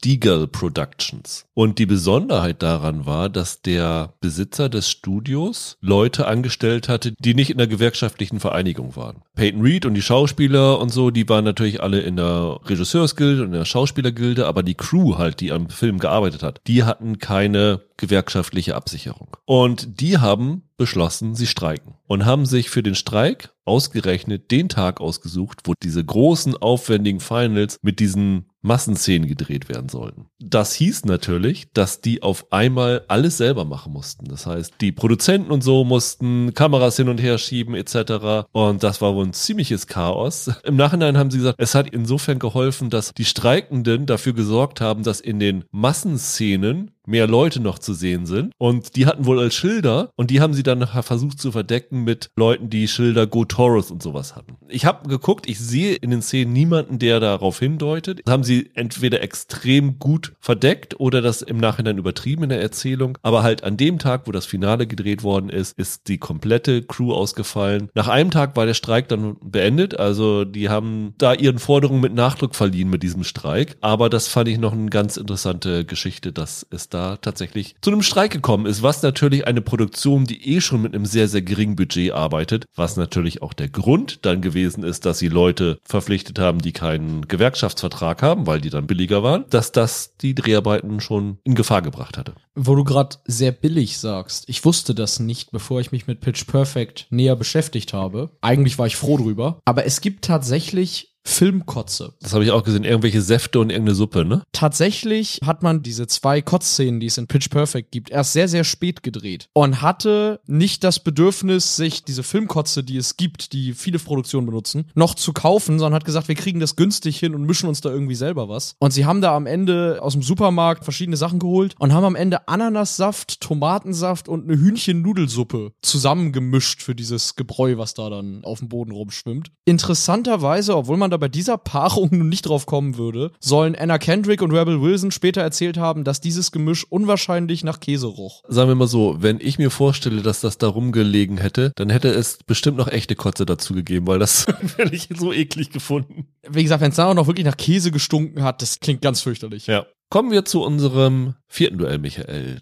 Deagle 0.03 0.47
Productions. 0.47 1.45
Und 1.53 1.79
die 1.79 1.85
Besonderheit 1.85 2.63
daran 2.63 3.05
war, 3.05 3.29
dass 3.29 3.61
der 3.61 4.13
Besitzer 4.19 4.69
des 4.69 4.89
Studios 4.89 5.77
Leute 5.81 6.27
angestellt 6.27 6.89
hatte, 6.89 7.13
die 7.19 7.33
nicht 7.33 7.49
in 7.49 7.57
der 7.57 7.67
gewerkschaftlichen 7.67 8.39
Vereinigung 8.39 8.95
waren. 8.95 9.21
Peyton 9.35 9.61
Reed 9.61 9.85
und 9.85 9.93
die 9.93 10.01
Schauspieler 10.01 10.79
und 10.79 10.89
so, 10.89 11.11
die 11.11 11.27
waren 11.29 11.45
natürlich 11.45 11.81
alle 11.81 12.01
in 12.01 12.15
der 12.15 12.59
Regisseursgilde 12.65 13.41
und 13.43 13.49
in 13.49 13.59
der 13.59 13.65
Schauspielergilde, 13.65 14.47
aber 14.47 14.63
die 14.63 14.75
Crew 14.75 15.17
halt, 15.17 15.39
die 15.39 15.51
am 15.51 15.69
Film 15.69 15.99
gearbeitet 15.99 16.43
hat, 16.43 16.61
die 16.67 16.83
hatten 16.83 17.19
keine 17.19 17.81
gewerkschaftliche 17.97 18.75
Absicherung. 18.75 19.37
Und 19.45 20.01
die 20.01 20.17
haben 20.17 20.63
beschlossen, 20.77 21.35
sie 21.35 21.45
streiken 21.45 21.93
und 22.07 22.25
haben 22.25 22.47
sich 22.47 22.71
für 22.71 22.81
den 22.81 22.95
Streik 22.95 23.53
ausgerechnet 23.65 24.49
den 24.49 24.67
Tag 24.67 24.99
ausgesucht, 24.99 25.59
wo 25.65 25.73
diese 25.81 26.03
großen, 26.03 26.57
aufwendigen 26.57 27.19
Finals 27.19 27.77
mit 27.83 27.99
diesen 27.99 28.50
Massenszenen 28.62 29.28
gedreht 29.28 29.70
werden 29.70 29.89
sollten. 29.89 30.28
Das 30.39 30.74
hieß 30.74 31.05
natürlich, 31.05 31.72
dass 31.74 32.01
die 32.01 32.22
auf 32.22 32.51
einmal 32.51 33.03
alles 33.07 33.38
selber 33.38 33.66
machen 33.66 33.93
mussten. 33.93 34.26
Das 34.26 34.45
heißt, 34.45 34.76
die 34.82 34.91
Produzenten 34.91 35.51
und 35.51 35.64
so 35.64 35.84
mussten 35.84 36.53
Kameras 36.53 36.97
hin 36.97 37.09
und 37.09 37.20
her 37.20 37.38
schieben 37.38 37.76
etc. 37.76 38.47
Und 38.51 38.84
das 38.84 39.01
war 39.01 39.16
wohl 39.16 39.26
ein 39.26 39.34
ziemliches 39.34 39.88
Chaos. 39.88 40.51
Im 40.64 40.76
Nachhinein 40.76 41.18
haben 41.18 41.32
sie 41.32 41.39
gesagt, 41.39 41.59
es 41.59 41.76
hat 41.76 41.89
insofern 41.89 42.39
geholfen, 42.39 42.89
dass 42.89 43.14
die 43.14 43.26
Streikenden 43.26 44.05
dafür 44.05 44.34
gesorgt 44.34 44.82
haben, 44.82 45.03
dass 45.03 45.22
in 45.22 45.39
den 45.39 45.66
Massenszenen 45.72 46.91
mehr 47.05 47.27
Leute 47.27 47.59
noch 47.59 47.79
zu 47.79 47.93
sehen 47.93 48.25
sind. 48.25 48.53
Und 48.57 48.95
die 48.95 49.05
hatten 49.05 49.25
wohl 49.25 49.39
als 49.39 49.55
Schilder 49.55 50.11
und 50.15 50.29
die 50.29 50.41
haben 50.41 50.53
sie 50.53 50.63
dann 50.63 50.85
versucht 50.87 51.39
zu 51.39 51.51
verdecken 51.51 52.03
mit 52.03 52.29
Leuten, 52.35 52.69
die 52.69 52.87
Schilder 52.87 53.27
Go 53.27 53.45
Taurus 53.45 53.91
und 53.91 54.03
sowas 54.03 54.35
hatten. 54.35 54.57
Ich 54.67 54.85
habe 54.85 55.09
geguckt, 55.09 55.47
ich 55.49 55.59
sehe 55.59 55.95
in 55.95 56.11
den 56.11 56.21
Szenen 56.21 56.53
niemanden, 56.53 56.99
der 56.99 57.19
darauf 57.19 57.59
hindeutet. 57.59 58.21
Das 58.25 58.31
haben 58.31 58.43
sie 58.43 58.71
entweder 58.75 59.21
extrem 59.21 59.99
gut 59.99 60.33
verdeckt 60.39 60.99
oder 60.99 61.21
das 61.21 61.41
im 61.41 61.57
Nachhinein 61.57 61.97
übertrieben 61.97 62.43
in 62.43 62.49
der 62.49 62.61
Erzählung. 62.61 63.17
Aber 63.21 63.43
halt 63.43 63.63
an 63.63 63.77
dem 63.77 63.99
Tag, 63.99 64.27
wo 64.27 64.31
das 64.31 64.45
Finale 64.45 64.87
gedreht 64.87 65.23
worden 65.23 65.49
ist, 65.49 65.77
ist 65.77 66.07
die 66.07 66.17
komplette 66.17 66.83
Crew 66.83 67.13
ausgefallen. 67.13 67.89
Nach 67.95 68.07
einem 68.07 68.31
Tag 68.31 68.55
war 68.55 68.65
der 68.65 68.73
Streik 68.73 69.07
dann 69.07 69.37
beendet. 69.41 69.99
Also 69.99 70.45
die 70.45 70.69
haben 70.69 71.13
da 71.17 71.33
ihren 71.33 71.59
Forderungen 71.59 72.01
mit 72.01 72.13
Nachdruck 72.13 72.55
verliehen 72.55 72.89
mit 72.89 73.03
diesem 73.03 73.23
Streik. 73.23 73.77
Aber 73.81 74.09
das 74.09 74.27
fand 74.27 74.47
ich 74.47 74.57
noch 74.57 74.73
eine 74.73 74.89
ganz 74.89 75.17
interessante 75.17 75.85
Geschichte, 75.85 76.31
dass 76.31 76.65
es 76.69 76.89
da 76.93 77.17
tatsächlich 77.17 77.75
zu 77.81 77.91
einem 77.91 78.01
Streik 78.01 78.31
gekommen 78.31 78.65
ist, 78.65 78.83
was 78.83 79.01
natürlich 79.03 79.47
eine 79.47 79.61
Produktion, 79.61 80.25
die 80.25 80.55
eh 80.55 80.61
schon 80.61 80.81
mit 80.81 80.93
einem 80.93 81.05
sehr, 81.05 81.27
sehr 81.27 81.41
geringen 81.41 81.75
Budget 81.75 82.11
arbeitet, 82.11 82.65
was 82.75 82.97
natürlich 82.97 83.41
auch 83.41 83.53
der 83.53 83.69
Grund 83.69 84.25
dann 84.25 84.41
gewesen 84.41 84.83
ist, 84.83 85.05
dass 85.05 85.19
sie 85.19 85.27
Leute 85.27 85.79
verpflichtet 85.83 86.39
haben, 86.39 86.59
die 86.59 86.71
keinen 86.71 87.27
Gewerkschaftsvertrag 87.27 88.21
haben, 88.21 88.47
weil 88.47 88.61
die 88.61 88.69
dann 88.69 88.87
billiger 88.87 89.23
waren, 89.23 89.45
dass 89.49 89.71
das 89.71 90.15
die 90.17 90.35
Dreharbeiten 90.35 90.99
schon 90.99 91.39
in 91.43 91.55
Gefahr 91.55 91.81
gebracht 91.81 92.17
hatte. 92.17 92.33
Wo 92.55 92.75
du 92.75 92.83
gerade 92.83 93.17
sehr 93.25 93.51
billig 93.51 93.97
sagst, 93.97 94.45
ich 94.47 94.63
wusste 94.65 94.93
das 94.93 95.19
nicht, 95.19 95.51
bevor 95.51 95.79
ich 95.79 95.91
mich 95.91 96.07
mit 96.07 96.21
Pitch 96.21 96.45
Perfect 96.45 97.07
näher 97.09 97.35
beschäftigt 97.35 97.93
habe. 97.93 98.31
Eigentlich 98.41 98.77
war 98.77 98.87
ich 98.87 98.95
froh 98.95 99.17
drüber. 99.17 99.59
Aber 99.65 99.85
es 99.85 100.01
gibt 100.01 100.25
tatsächlich 100.25 101.11
Filmkotze. 101.24 102.13
Das 102.22 102.34
habe 102.34 102.43
ich 102.43 102.51
auch 102.51 102.63
gesehen, 102.63 102.84
irgendwelche 102.84 103.22
Säfte 103.22 103.59
und 103.59 103.69
irgendeine 103.69 103.95
Suppe, 103.95 104.26
ne? 104.26 104.43
Tatsächlich 104.51 105.39
hat 105.45 105.63
man 105.63 105.84
diese 105.84 106.07
zwei 106.07 106.41
Kotzszenen, 106.41 106.99
die 106.99 107.07
es 107.07 107.17
in 107.17 107.28
Pitch 107.28 107.49
Perfect 107.49 107.91
gibt, 107.91 108.09
erst 108.09 108.34
sehr, 108.34 108.47
sehr 108.47 108.63
spät 108.63 109.03
gedreht 109.03 109.47
und 109.53 109.82
hatte 109.82 110.39
nicht 110.47 110.84
das 110.84 111.03
Bedürfnis, 111.03 111.76
sich 111.76 112.03
diese 112.03 112.24
Filmkotze, 112.24 112.84
die 112.84 112.97
es 112.97 113.17
gibt, 113.17 113.53
die 113.53 113.74
viele 113.74 113.99
Produktionen 113.99 114.47
benutzen, 114.47 114.89
noch 114.95 115.15
zu 115.15 115.34
kaufen, 115.34 115.80
sondern 115.80 115.95
hat 115.95 116.05
gesagt, 116.05 116.28
wir 116.28 116.36
kriegen 116.36 116.59
das 116.59 116.76
günstig 116.76 117.19
hin 117.19 117.36
und 117.36 117.43
mischen 117.43 117.69
uns 117.69 117.82
da 117.82 117.89
irgendwie 117.89 118.15
selber 118.15 118.49
was. 118.49 118.76
Und 118.80 118.91
sie 118.91 119.05
haben 119.05 119.22
da 119.22 119.36
am 119.36 119.45
Ende 119.45 119.99
aus 120.01 120.13
dem 120.13 120.24
Supermarkt 120.24 120.84
verschiedene 120.84 121.17
Sachen 121.17 121.39
geholt 121.39 121.76
und 121.80 121.93
haben 121.93 122.05
am 122.05 122.15
Ende 122.15 122.47
Ananassaft, 122.47 123.41
Tomatensaft 123.41 124.28
und 124.28 124.49
eine 124.49 124.59
Hühnchennudelsuppe 124.59 125.74
zusammengemischt 125.82 126.82
für 126.82 126.95
dieses 126.95 127.36
Gebräu, 127.36 127.78
was 127.78 127.93
da 127.93 128.09
dann 128.09 128.43
auf 128.43 128.59
dem 128.59 128.69
Boden 128.69 128.91
rumschwimmt. 128.91 129.51
Interessanterweise, 129.65 130.76
obwohl 130.76 130.97
man 130.97 131.11
da 131.12 131.18
bei 131.18 131.28
dieser 131.28 131.57
Paarung 131.57 132.09
nun 132.12 132.30
nicht 132.30 132.47
drauf 132.47 132.66
kommen 132.66 132.97
würde, 132.97 133.32
sollen 133.39 133.76
Anna 133.76 133.97
Kendrick 133.97 134.41
und 134.41 134.51
Rebel 134.51 134.82
Wilson 134.82 135.12
später 135.12 135.41
erzählt 135.41 135.78
haben, 135.78 136.03
dass 136.03 136.22
dieses 136.22 136.51
Gemisch 136.51 136.86
unwahrscheinlich 136.89 137.64
nach 137.64 137.80
Käse 137.80 138.07
roch. 138.07 138.43
Sagen 138.47 138.70
wir 138.70 138.76
mal 138.76 138.88
so, 138.88 139.18
wenn 139.20 139.39
ich 139.39 139.57
mir 139.57 139.70
vorstelle, 139.70 140.22
dass 140.22 140.41
das 140.41 140.57
da 140.57 140.68
rumgelegen 140.68 141.38
hätte, 141.38 141.72
dann 141.76 141.89
hätte 141.89 142.09
es 142.09 142.39
bestimmt 142.45 142.78
noch 142.78 142.88
echte 142.88 143.16
Kotze 143.16 143.45
dazu 143.45 143.74
gegeben, 143.74 144.07
weil 144.07 144.20
das 144.20 144.47
hätte 144.78 144.95
ich 144.95 145.09
so 145.16 145.32
eklig 145.34 145.72
gefunden. 145.72 146.28
Wie 146.49 146.64
gesagt, 146.64 146.82
wenn 146.82 146.91
es 146.91 146.97
da 146.97 147.07
auch 147.07 147.14
noch 147.14 147.28
wirklich 147.28 147.45
nach 147.45 147.57
Käse 147.57 147.91
gestunken 147.91 148.43
hat, 148.43 148.62
das 148.62 148.80
klingt 148.80 149.01
ganz 149.01 149.22
fürchterlich. 149.22 149.68
Ja. 149.68 149.86
Kommen 150.09 150.32
wir 150.32 150.43
zu 150.43 150.62
unserem 150.64 151.36
vierten 151.47 151.78
Duell, 151.78 151.97
Michael. 151.97 152.62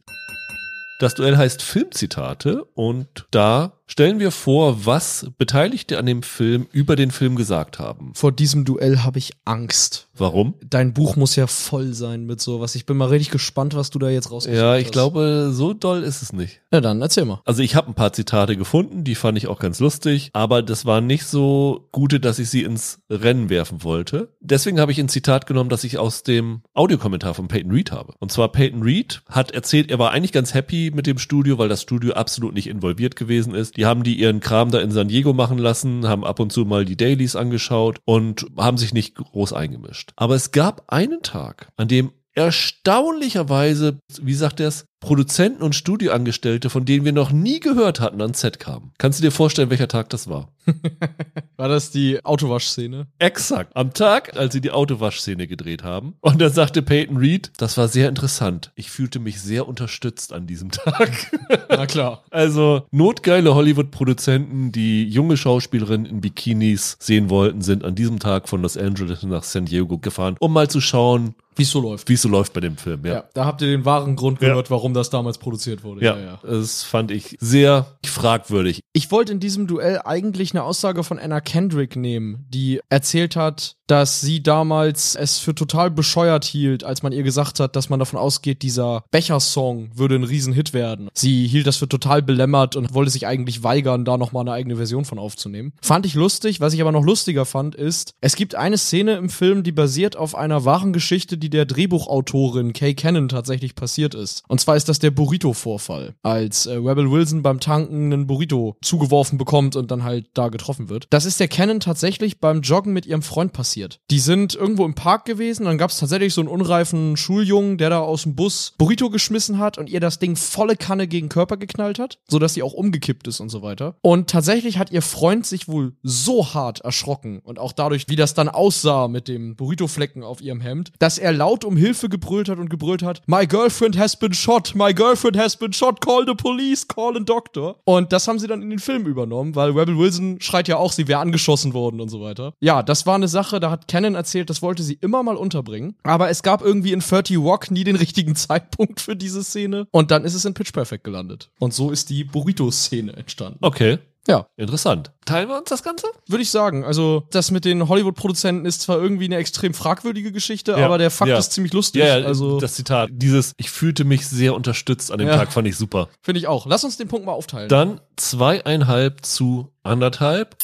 Das 0.99 1.15
Duell 1.15 1.37
heißt 1.37 1.61
Filmzitate 1.61 2.65
und 2.75 3.25
da 3.31 3.78
stellen 3.89 4.19
wir 4.19 4.31
vor, 4.31 4.85
was 4.85 5.27
Beteiligte 5.37 5.97
an 5.97 6.05
dem 6.05 6.23
Film 6.23 6.67
über 6.71 6.95
den 6.95 7.11
Film 7.11 7.35
gesagt 7.35 7.79
haben. 7.79 8.13
Vor 8.15 8.31
diesem 8.31 8.63
Duell 8.63 8.99
habe 8.99 9.17
ich 9.17 9.31
Angst. 9.45 10.07
Warum? 10.15 10.53
Dein 10.63 10.93
Buch 10.93 11.15
muss 11.15 11.35
ja 11.35 11.47
voll 11.47 11.93
sein 11.93 12.25
mit 12.25 12.39
sowas. 12.39 12.75
Ich 12.75 12.85
bin 12.85 12.97
mal 12.97 13.07
richtig 13.07 13.31
gespannt, 13.31 13.73
was 13.75 13.89
du 13.89 13.99
da 13.99 14.09
jetzt 14.09 14.31
rausgesucht 14.31 14.61
hast. 14.61 14.63
Ja, 14.63 14.77
ich 14.77 14.91
glaube, 14.91 15.49
so 15.51 15.73
doll 15.73 16.03
ist 16.03 16.21
es 16.21 16.33
nicht. 16.33 16.61
Ja, 16.71 16.81
dann 16.81 17.01
erzähl 17.01 17.25
mal. 17.25 17.41
Also 17.45 17.63
ich 17.63 17.75
habe 17.75 17.87
ein 17.87 17.95
paar 17.95 18.13
Zitate 18.13 18.57
gefunden, 18.57 19.03
die 19.03 19.15
fand 19.15 19.37
ich 19.37 19.47
auch 19.47 19.59
ganz 19.59 19.79
lustig, 19.79 20.29
aber 20.33 20.61
das 20.61 20.85
waren 20.85 21.07
nicht 21.07 21.25
so 21.25 21.87
gute, 21.91 22.19
dass 22.19 22.37
ich 22.37 22.49
sie 22.49 22.63
ins 22.63 22.99
Rennen 23.09 23.49
werfen 23.49 23.83
wollte. 23.83 24.35
Deswegen 24.39 24.79
habe 24.79 24.91
ich 24.91 24.99
ein 24.99 25.09
Zitat 25.09 25.47
genommen, 25.47 25.69
das 25.69 25.83
ich 25.83 25.97
aus 25.97 26.21
dem 26.21 26.61
Audiokommentar 26.73 27.33
von 27.33 27.47
Peyton 27.47 27.71
Reed 27.71 27.91
habe. 27.91 28.13
Und 28.19 28.31
zwar 28.31 28.51
Peyton 28.51 28.83
Reed 28.83 29.21
hat 29.29 29.51
erzählt, 29.51 29.89
er 29.89 29.97
war 29.97 30.11
eigentlich 30.11 30.33
ganz 30.33 30.53
happy 30.53 30.91
mit 30.93 31.07
dem 31.07 31.17
Studio, 31.17 31.57
weil 31.57 31.69
das 31.69 31.81
Studio 31.81 32.13
absolut 32.13 32.53
nicht 32.53 32.67
involviert 32.67 33.15
gewesen 33.15 33.55
ist. 33.55 33.78
Die 33.79 33.85
haben 33.85 34.03
die 34.03 34.19
ihren 34.19 34.41
Kram 34.41 34.71
da 34.71 34.81
in 34.81 34.91
San 34.91 35.07
Diego 35.07 35.31
machen 35.31 35.57
lassen, 35.57 36.05
haben 36.05 36.25
ab 36.25 36.41
und 36.41 36.51
zu 36.51 36.65
mal 36.65 36.83
die 36.83 36.97
Dailies 36.97 37.37
angeschaut 37.37 38.01
und 38.03 38.45
haben 38.57 38.77
sich 38.77 38.93
nicht 38.93 39.15
groß 39.15 39.53
eingemischt. 39.53 40.11
Aber 40.17 40.35
es 40.35 40.51
gab 40.51 40.91
einen 40.91 41.21
Tag, 41.21 41.69
an 41.77 41.87
dem 41.87 42.11
erstaunlicherweise, 42.33 43.99
wie 44.21 44.33
sagt 44.33 44.59
er 44.59 44.67
es, 44.67 44.85
Produzenten 44.99 45.63
und 45.63 45.75
Studioangestellte, 45.75 46.69
von 46.69 46.85
denen 46.85 47.05
wir 47.05 47.13
noch 47.13 47.31
nie 47.31 47.59
gehört 47.59 47.99
hatten, 47.99 48.21
ans 48.21 48.41
Set 48.41 48.59
kamen. 48.59 48.91
Kannst 48.97 49.19
du 49.19 49.23
dir 49.23 49.31
vorstellen, 49.31 49.69
welcher 49.69 49.87
Tag 49.87 50.09
das 50.09 50.29
war? 50.29 50.49
war 51.57 51.69
das 51.69 51.91
die 51.91 52.23
Autowaschszene? 52.23 53.07
Exakt. 53.17 53.75
Am 53.75 53.93
Tag, 53.93 54.35
als 54.37 54.53
sie 54.53 54.61
die 54.61 54.71
Autowaschszene 54.71 55.47
gedreht 55.47 55.83
haben. 55.83 56.15
Und 56.21 56.41
dann 56.41 56.51
sagte 56.51 56.81
Peyton 56.81 57.17
Reed, 57.17 57.51
das 57.57 57.77
war 57.77 57.87
sehr 57.87 58.09
interessant. 58.09 58.71
Ich 58.75 58.91
fühlte 58.91 59.19
mich 59.19 59.41
sehr 59.41 59.67
unterstützt 59.67 60.33
an 60.33 60.47
diesem 60.47 60.71
Tag. 60.71 61.31
Na 61.69 61.87
klar. 61.87 62.23
Also 62.29 62.83
notgeile 62.91 63.55
Hollywood-Produzenten, 63.55 64.71
die 64.71 65.07
junge 65.07 65.37
Schauspielerinnen 65.37 66.05
in 66.05 66.21
Bikinis 66.21 66.97
sehen 66.99 67.29
wollten, 67.29 67.61
sind 67.61 67.83
an 67.85 67.95
diesem 67.95 68.19
Tag 68.19 68.49
von 68.49 68.61
Los 68.61 68.77
Angeles 68.77 69.23
nach 69.23 69.43
San 69.43 69.65
Diego 69.65 69.97
gefahren, 69.97 70.35
um 70.39 70.53
mal 70.53 70.69
zu 70.69 70.81
schauen, 70.81 71.35
wie 71.59 71.63
es 71.63 71.71
so 71.71 71.81
läuft. 71.81 72.07
Wie 72.07 72.13
es 72.13 72.21
so 72.21 72.29
läuft 72.29 72.53
bei 72.53 72.61
dem 72.61 72.77
Film, 72.77 73.05
ja. 73.05 73.13
ja. 73.15 73.23
Da 73.33 73.45
habt 73.45 73.61
ihr 73.61 73.67
den 73.67 73.83
wahren 73.83 74.15
Grund 74.15 74.39
gehört, 74.39 74.67
ja. 74.67 74.71
warum 74.71 74.88
das 74.93 75.09
damals 75.09 75.37
produziert 75.37 75.83
wurde. 75.83 76.03
Ja, 76.03 76.17
ja, 76.17 76.23
ja, 76.23 76.39
das 76.43 76.83
fand 76.83 77.11
ich 77.11 77.37
sehr 77.39 77.97
fragwürdig. 78.05 78.81
Ich 78.93 79.11
wollte 79.11 79.31
in 79.31 79.39
diesem 79.39 79.67
Duell 79.67 80.01
eigentlich 80.03 80.51
eine 80.51 80.63
Aussage 80.63 81.03
von 81.03 81.19
Anna 81.19 81.41
Kendrick 81.41 81.95
nehmen, 81.95 82.45
die 82.49 82.81
erzählt 82.89 83.35
hat, 83.35 83.77
dass 83.89 84.21
sie 84.21 84.43
damals 84.43 85.15
es 85.15 85.39
für 85.39 85.55
total 85.55 85.89
bescheuert 85.89 86.45
hielt, 86.45 86.83
als 86.83 87.01
man 87.01 87.11
ihr 87.11 87.23
gesagt 87.23 87.59
hat, 87.59 87.75
dass 87.75 87.89
man 87.89 87.99
davon 87.99 88.19
ausgeht, 88.19 88.61
dieser 88.61 89.03
Becher-Song 89.09 89.89
würde 89.95 90.15
ein 90.15 90.23
Riesenhit 90.23 90.73
werden. 90.73 91.09
Sie 91.15 91.47
hielt 91.47 91.65
das 91.65 91.77
für 91.77 91.89
total 91.89 92.21
belämmert 92.21 92.75
und 92.75 92.93
wollte 92.93 93.09
sich 93.09 93.25
eigentlich 93.25 93.63
weigern, 93.63 94.05
da 94.05 94.17
nochmal 94.17 94.41
eine 94.41 94.51
eigene 94.51 94.75
Version 94.75 95.05
von 95.05 95.17
aufzunehmen. 95.17 95.73
Fand 95.81 96.05
ich 96.05 96.13
lustig. 96.13 96.61
Was 96.61 96.73
ich 96.73 96.81
aber 96.81 96.91
noch 96.91 97.03
lustiger 97.03 97.45
fand, 97.45 97.73
ist, 97.73 98.13
es 98.21 98.35
gibt 98.35 98.53
eine 98.53 98.77
Szene 98.77 99.15
im 99.15 99.29
Film, 99.29 99.63
die 99.63 99.71
basiert 99.71 100.15
auf 100.15 100.35
einer 100.35 100.65
wahren 100.65 100.93
Geschichte, 100.93 101.39
die 101.39 101.49
der 101.49 101.65
Drehbuchautorin 101.65 102.73
Kay 102.73 102.93
Cannon 102.93 103.27
tatsächlich 103.27 103.73
passiert 103.73 104.13
ist. 104.13 104.43
Und 104.47 104.61
zwar 104.61 104.75
ist 104.75 104.87
das 104.87 104.99
der 104.99 105.11
Burrito-Vorfall, 105.11 106.13
als 106.21 106.67
äh, 106.67 106.73
Rebel 106.75 107.09
Wilson 107.09 107.41
beim 107.41 107.59
Tanken 107.59 108.13
einen 108.13 108.27
Burrito 108.27 108.77
zugeworfen 108.83 109.39
bekommt 109.39 109.75
und 109.75 109.89
dann 109.89 110.03
halt 110.03 110.27
da 110.35 110.49
getroffen 110.49 110.89
wird. 110.89 111.07
Das 111.09 111.25
ist 111.25 111.39
der 111.39 111.47
Cannon 111.47 111.79
tatsächlich 111.79 112.39
beim 112.39 112.61
Joggen 112.61 112.93
mit 112.93 113.07
ihrem 113.07 113.23
Freund 113.23 113.51
passiert. 113.51 113.78
Die 114.11 114.19
sind 114.19 114.55
irgendwo 114.55 114.85
im 114.85 114.95
Park 114.95 115.25
gewesen, 115.25 115.65
dann 115.65 115.77
gab 115.77 115.91
es 115.91 115.97
tatsächlich 115.99 116.33
so 116.33 116.41
einen 116.41 116.49
unreifen 116.49 117.17
Schuljungen, 117.17 117.77
der 117.77 117.89
da 117.89 117.99
aus 117.99 118.23
dem 118.23 118.35
Bus 118.35 118.73
Burrito 118.77 119.09
geschmissen 119.09 119.59
hat 119.59 119.77
und 119.77 119.89
ihr 119.89 119.99
das 119.99 120.19
Ding 120.19 120.35
volle 120.35 120.75
Kanne 120.75 121.07
gegen 121.07 121.29
Körper 121.29 121.57
geknallt 121.57 121.99
hat, 121.99 122.19
sodass 122.27 122.53
sie 122.53 122.63
auch 122.63 122.73
umgekippt 122.73 123.27
ist 123.27 123.39
und 123.39 123.49
so 123.49 123.61
weiter. 123.61 123.95
Und 124.01 124.29
tatsächlich 124.29 124.77
hat 124.77 124.91
ihr 124.91 125.01
Freund 125.01 125.45
sich 125.45 125.67
wohl 125.67 125.93
so 126.03 126.53
hart 126.53 126.81
erschrocken 126.81 127.39
und 127.39 127.59
auch 127.59 127.71
dadurch, 127.71 128.05
wie 128.07 128.15
das 128.15 128.33
dann 128.33 128.49
aussah 128.49 129.07
mit 129.07 129.27
dem 129.27 129.55
Burrito-Flecken 129.55 130.23
auf 130.23 130.41
ihrem 130.41 130.61
Hemd, 130.61 130.91
dass 130.99 131.17
er 131.17 131.31
laut 131.31 131.65
um 131.65 131.77
Hilfe 131.77 132.09
gebrüllt 132.09 132.49
hat 132.49 132.59
und 132.59 132.69
gebrüllt 132.69 133.03
hat, 133.03 133.21
My 133.27 133.45
girlfriend 133.45 133.97
has 133.97 134.17
been 134.17 134.33
shot, 134.33 134.73
my 134.75 134.93
girlfriend 134.93 135.37
has 135.37 135.55
been 135.55 135.73
shot, 135.73 136.01
call 136.01 136.25
the 136.25 136.35
police, 136.35 136.87
call 136.87 137.15
a 137.15 137.19
doctor. 137.19 137.77
Und 137.85 138.11
das 138.11 138.27
haben 138.27 138.39
sie 138.39 138.47
dann 138.47 138.61
in 138.61 138.69
den 138.69 138.79
Film 138.79 139.05
übernommen, 139.05 139.55
weil 139.55 139.71
Rebel 139.71 139.97
Wilson 139.97 140.39
schreit 140.41 140.67
ja 140.67 140.77
auch, 140.77 140.91
sie 140.91 141.07
wäre 141.07 141.19
angeschossen 141.19 141.73
worden 141.73 142.01
und 142.01 142.09
so 142.09 142.21
weiter. 142.21 142.53
Ja, 142.59 142.83
das 142.83 143.05
war 143.05 143.15
eine 143.15 143.27
Sache, 143.27 143.59
da 143.59 143.68
hat 143.69 143.87
Cannon 143.87 144.15
erzählt, 144.15 144.49
das 144.49 144.61
wollte 144.61 144.83
sie 144.83 144.95
immer 145.01 145.23
mal 145.23 145.35
unterbringen. 145.35 145.95
Aber 146.03 146.29
es 146.29 146.43
gab 146.43 146.61
irgendwie 146.61 146.91
in 146.91 146.99
30 146.99 147.37
Rock 147.37 147.71
nie 147.71 147.83
den 147.83 147.95
richtigen 147.95 148.35
Zeitpunkt 148.35 149.01
für 149.01 149.15
diese 149.15 149.43
Szene. 149.43 149.87
Und 149.91 150.11
dann 150.11 150.23
ist 150.25 150.33
es 150.33 150.45
in 150.45 150.53
Pitch 150.53 150.73
Perfect 150.73 151.03
gelandet. 151.03 151.49
Und 151.59 151.73
so 151.73 151.91
ist 151.91 152.09
die 152.09 152.23
Burrito-Szene 152.23 153.13
entstanden. 153.13 153.59
Okay. 153.61 153.99
Ja. 154.27 154.45
Interessant. 154.57 155.11
Teilen 155.25 155.49
wir 155.49 155.57
uns 155.57 155.69
das 155.69 155.81
Ganze? 155.81 156.05
Würde 156.27 156.43
ich 156.43 156.51
sagen. 156.51 156.83
Also, 156.83 157.23
das 157.31 157.49
mit 157.49 157.65
den 157.65 157.87
Hollywood-Produzenten 157.87 158.65
ist 158.65 158.81
zwar 158.81 158.97
irgendwie 159.01 159.25
eine 159.25 159.37
extrem 159.37 159.73
fragwürdige 159.73 160.31
Geschichte, 160.31 160.73
Ja, 160.73 160.85
aber 160.85 160.99
der 160.99 161.09
Fakt 161.09 161.29
ja. 161.29 161.37
ist 161.37 161.51
ziemlich 161.51 161.73
lustig. 161.73 162.01
Ja, 162.01 162.19
ja 162.19 162.25
also, 162.25 162.59
das 162.59 162.75
Zitat. 162.75 163.09
Dieses, 163.11 163.53
ich 163.57 163.71
fühlte 163.71 164.03
mich 164.03 164.27
sehr 164.27 164.53
unterstützt 164.53 165.11
an 165.11 165.17
dem. 165.17 165.29
Tag, 165.29 165.51
fand 165.51 165.67
ich 165.67 165.77
super. 165.77 166.09
finde 166.21 166.39
ich 166.39 166.47
auch. 166.47 166.67
Lass 166.67 166.83
uns 166.83 166.97
den 166.97 167.07
Punkt 167.07 167.25
mal 167.25 167.31
aufteilen. 167.31 167.69
Dann 167.69 168.01
zweieinhalb 168.17 169.25
zu 169.25 169.71
anderthalb. 169.83 170.55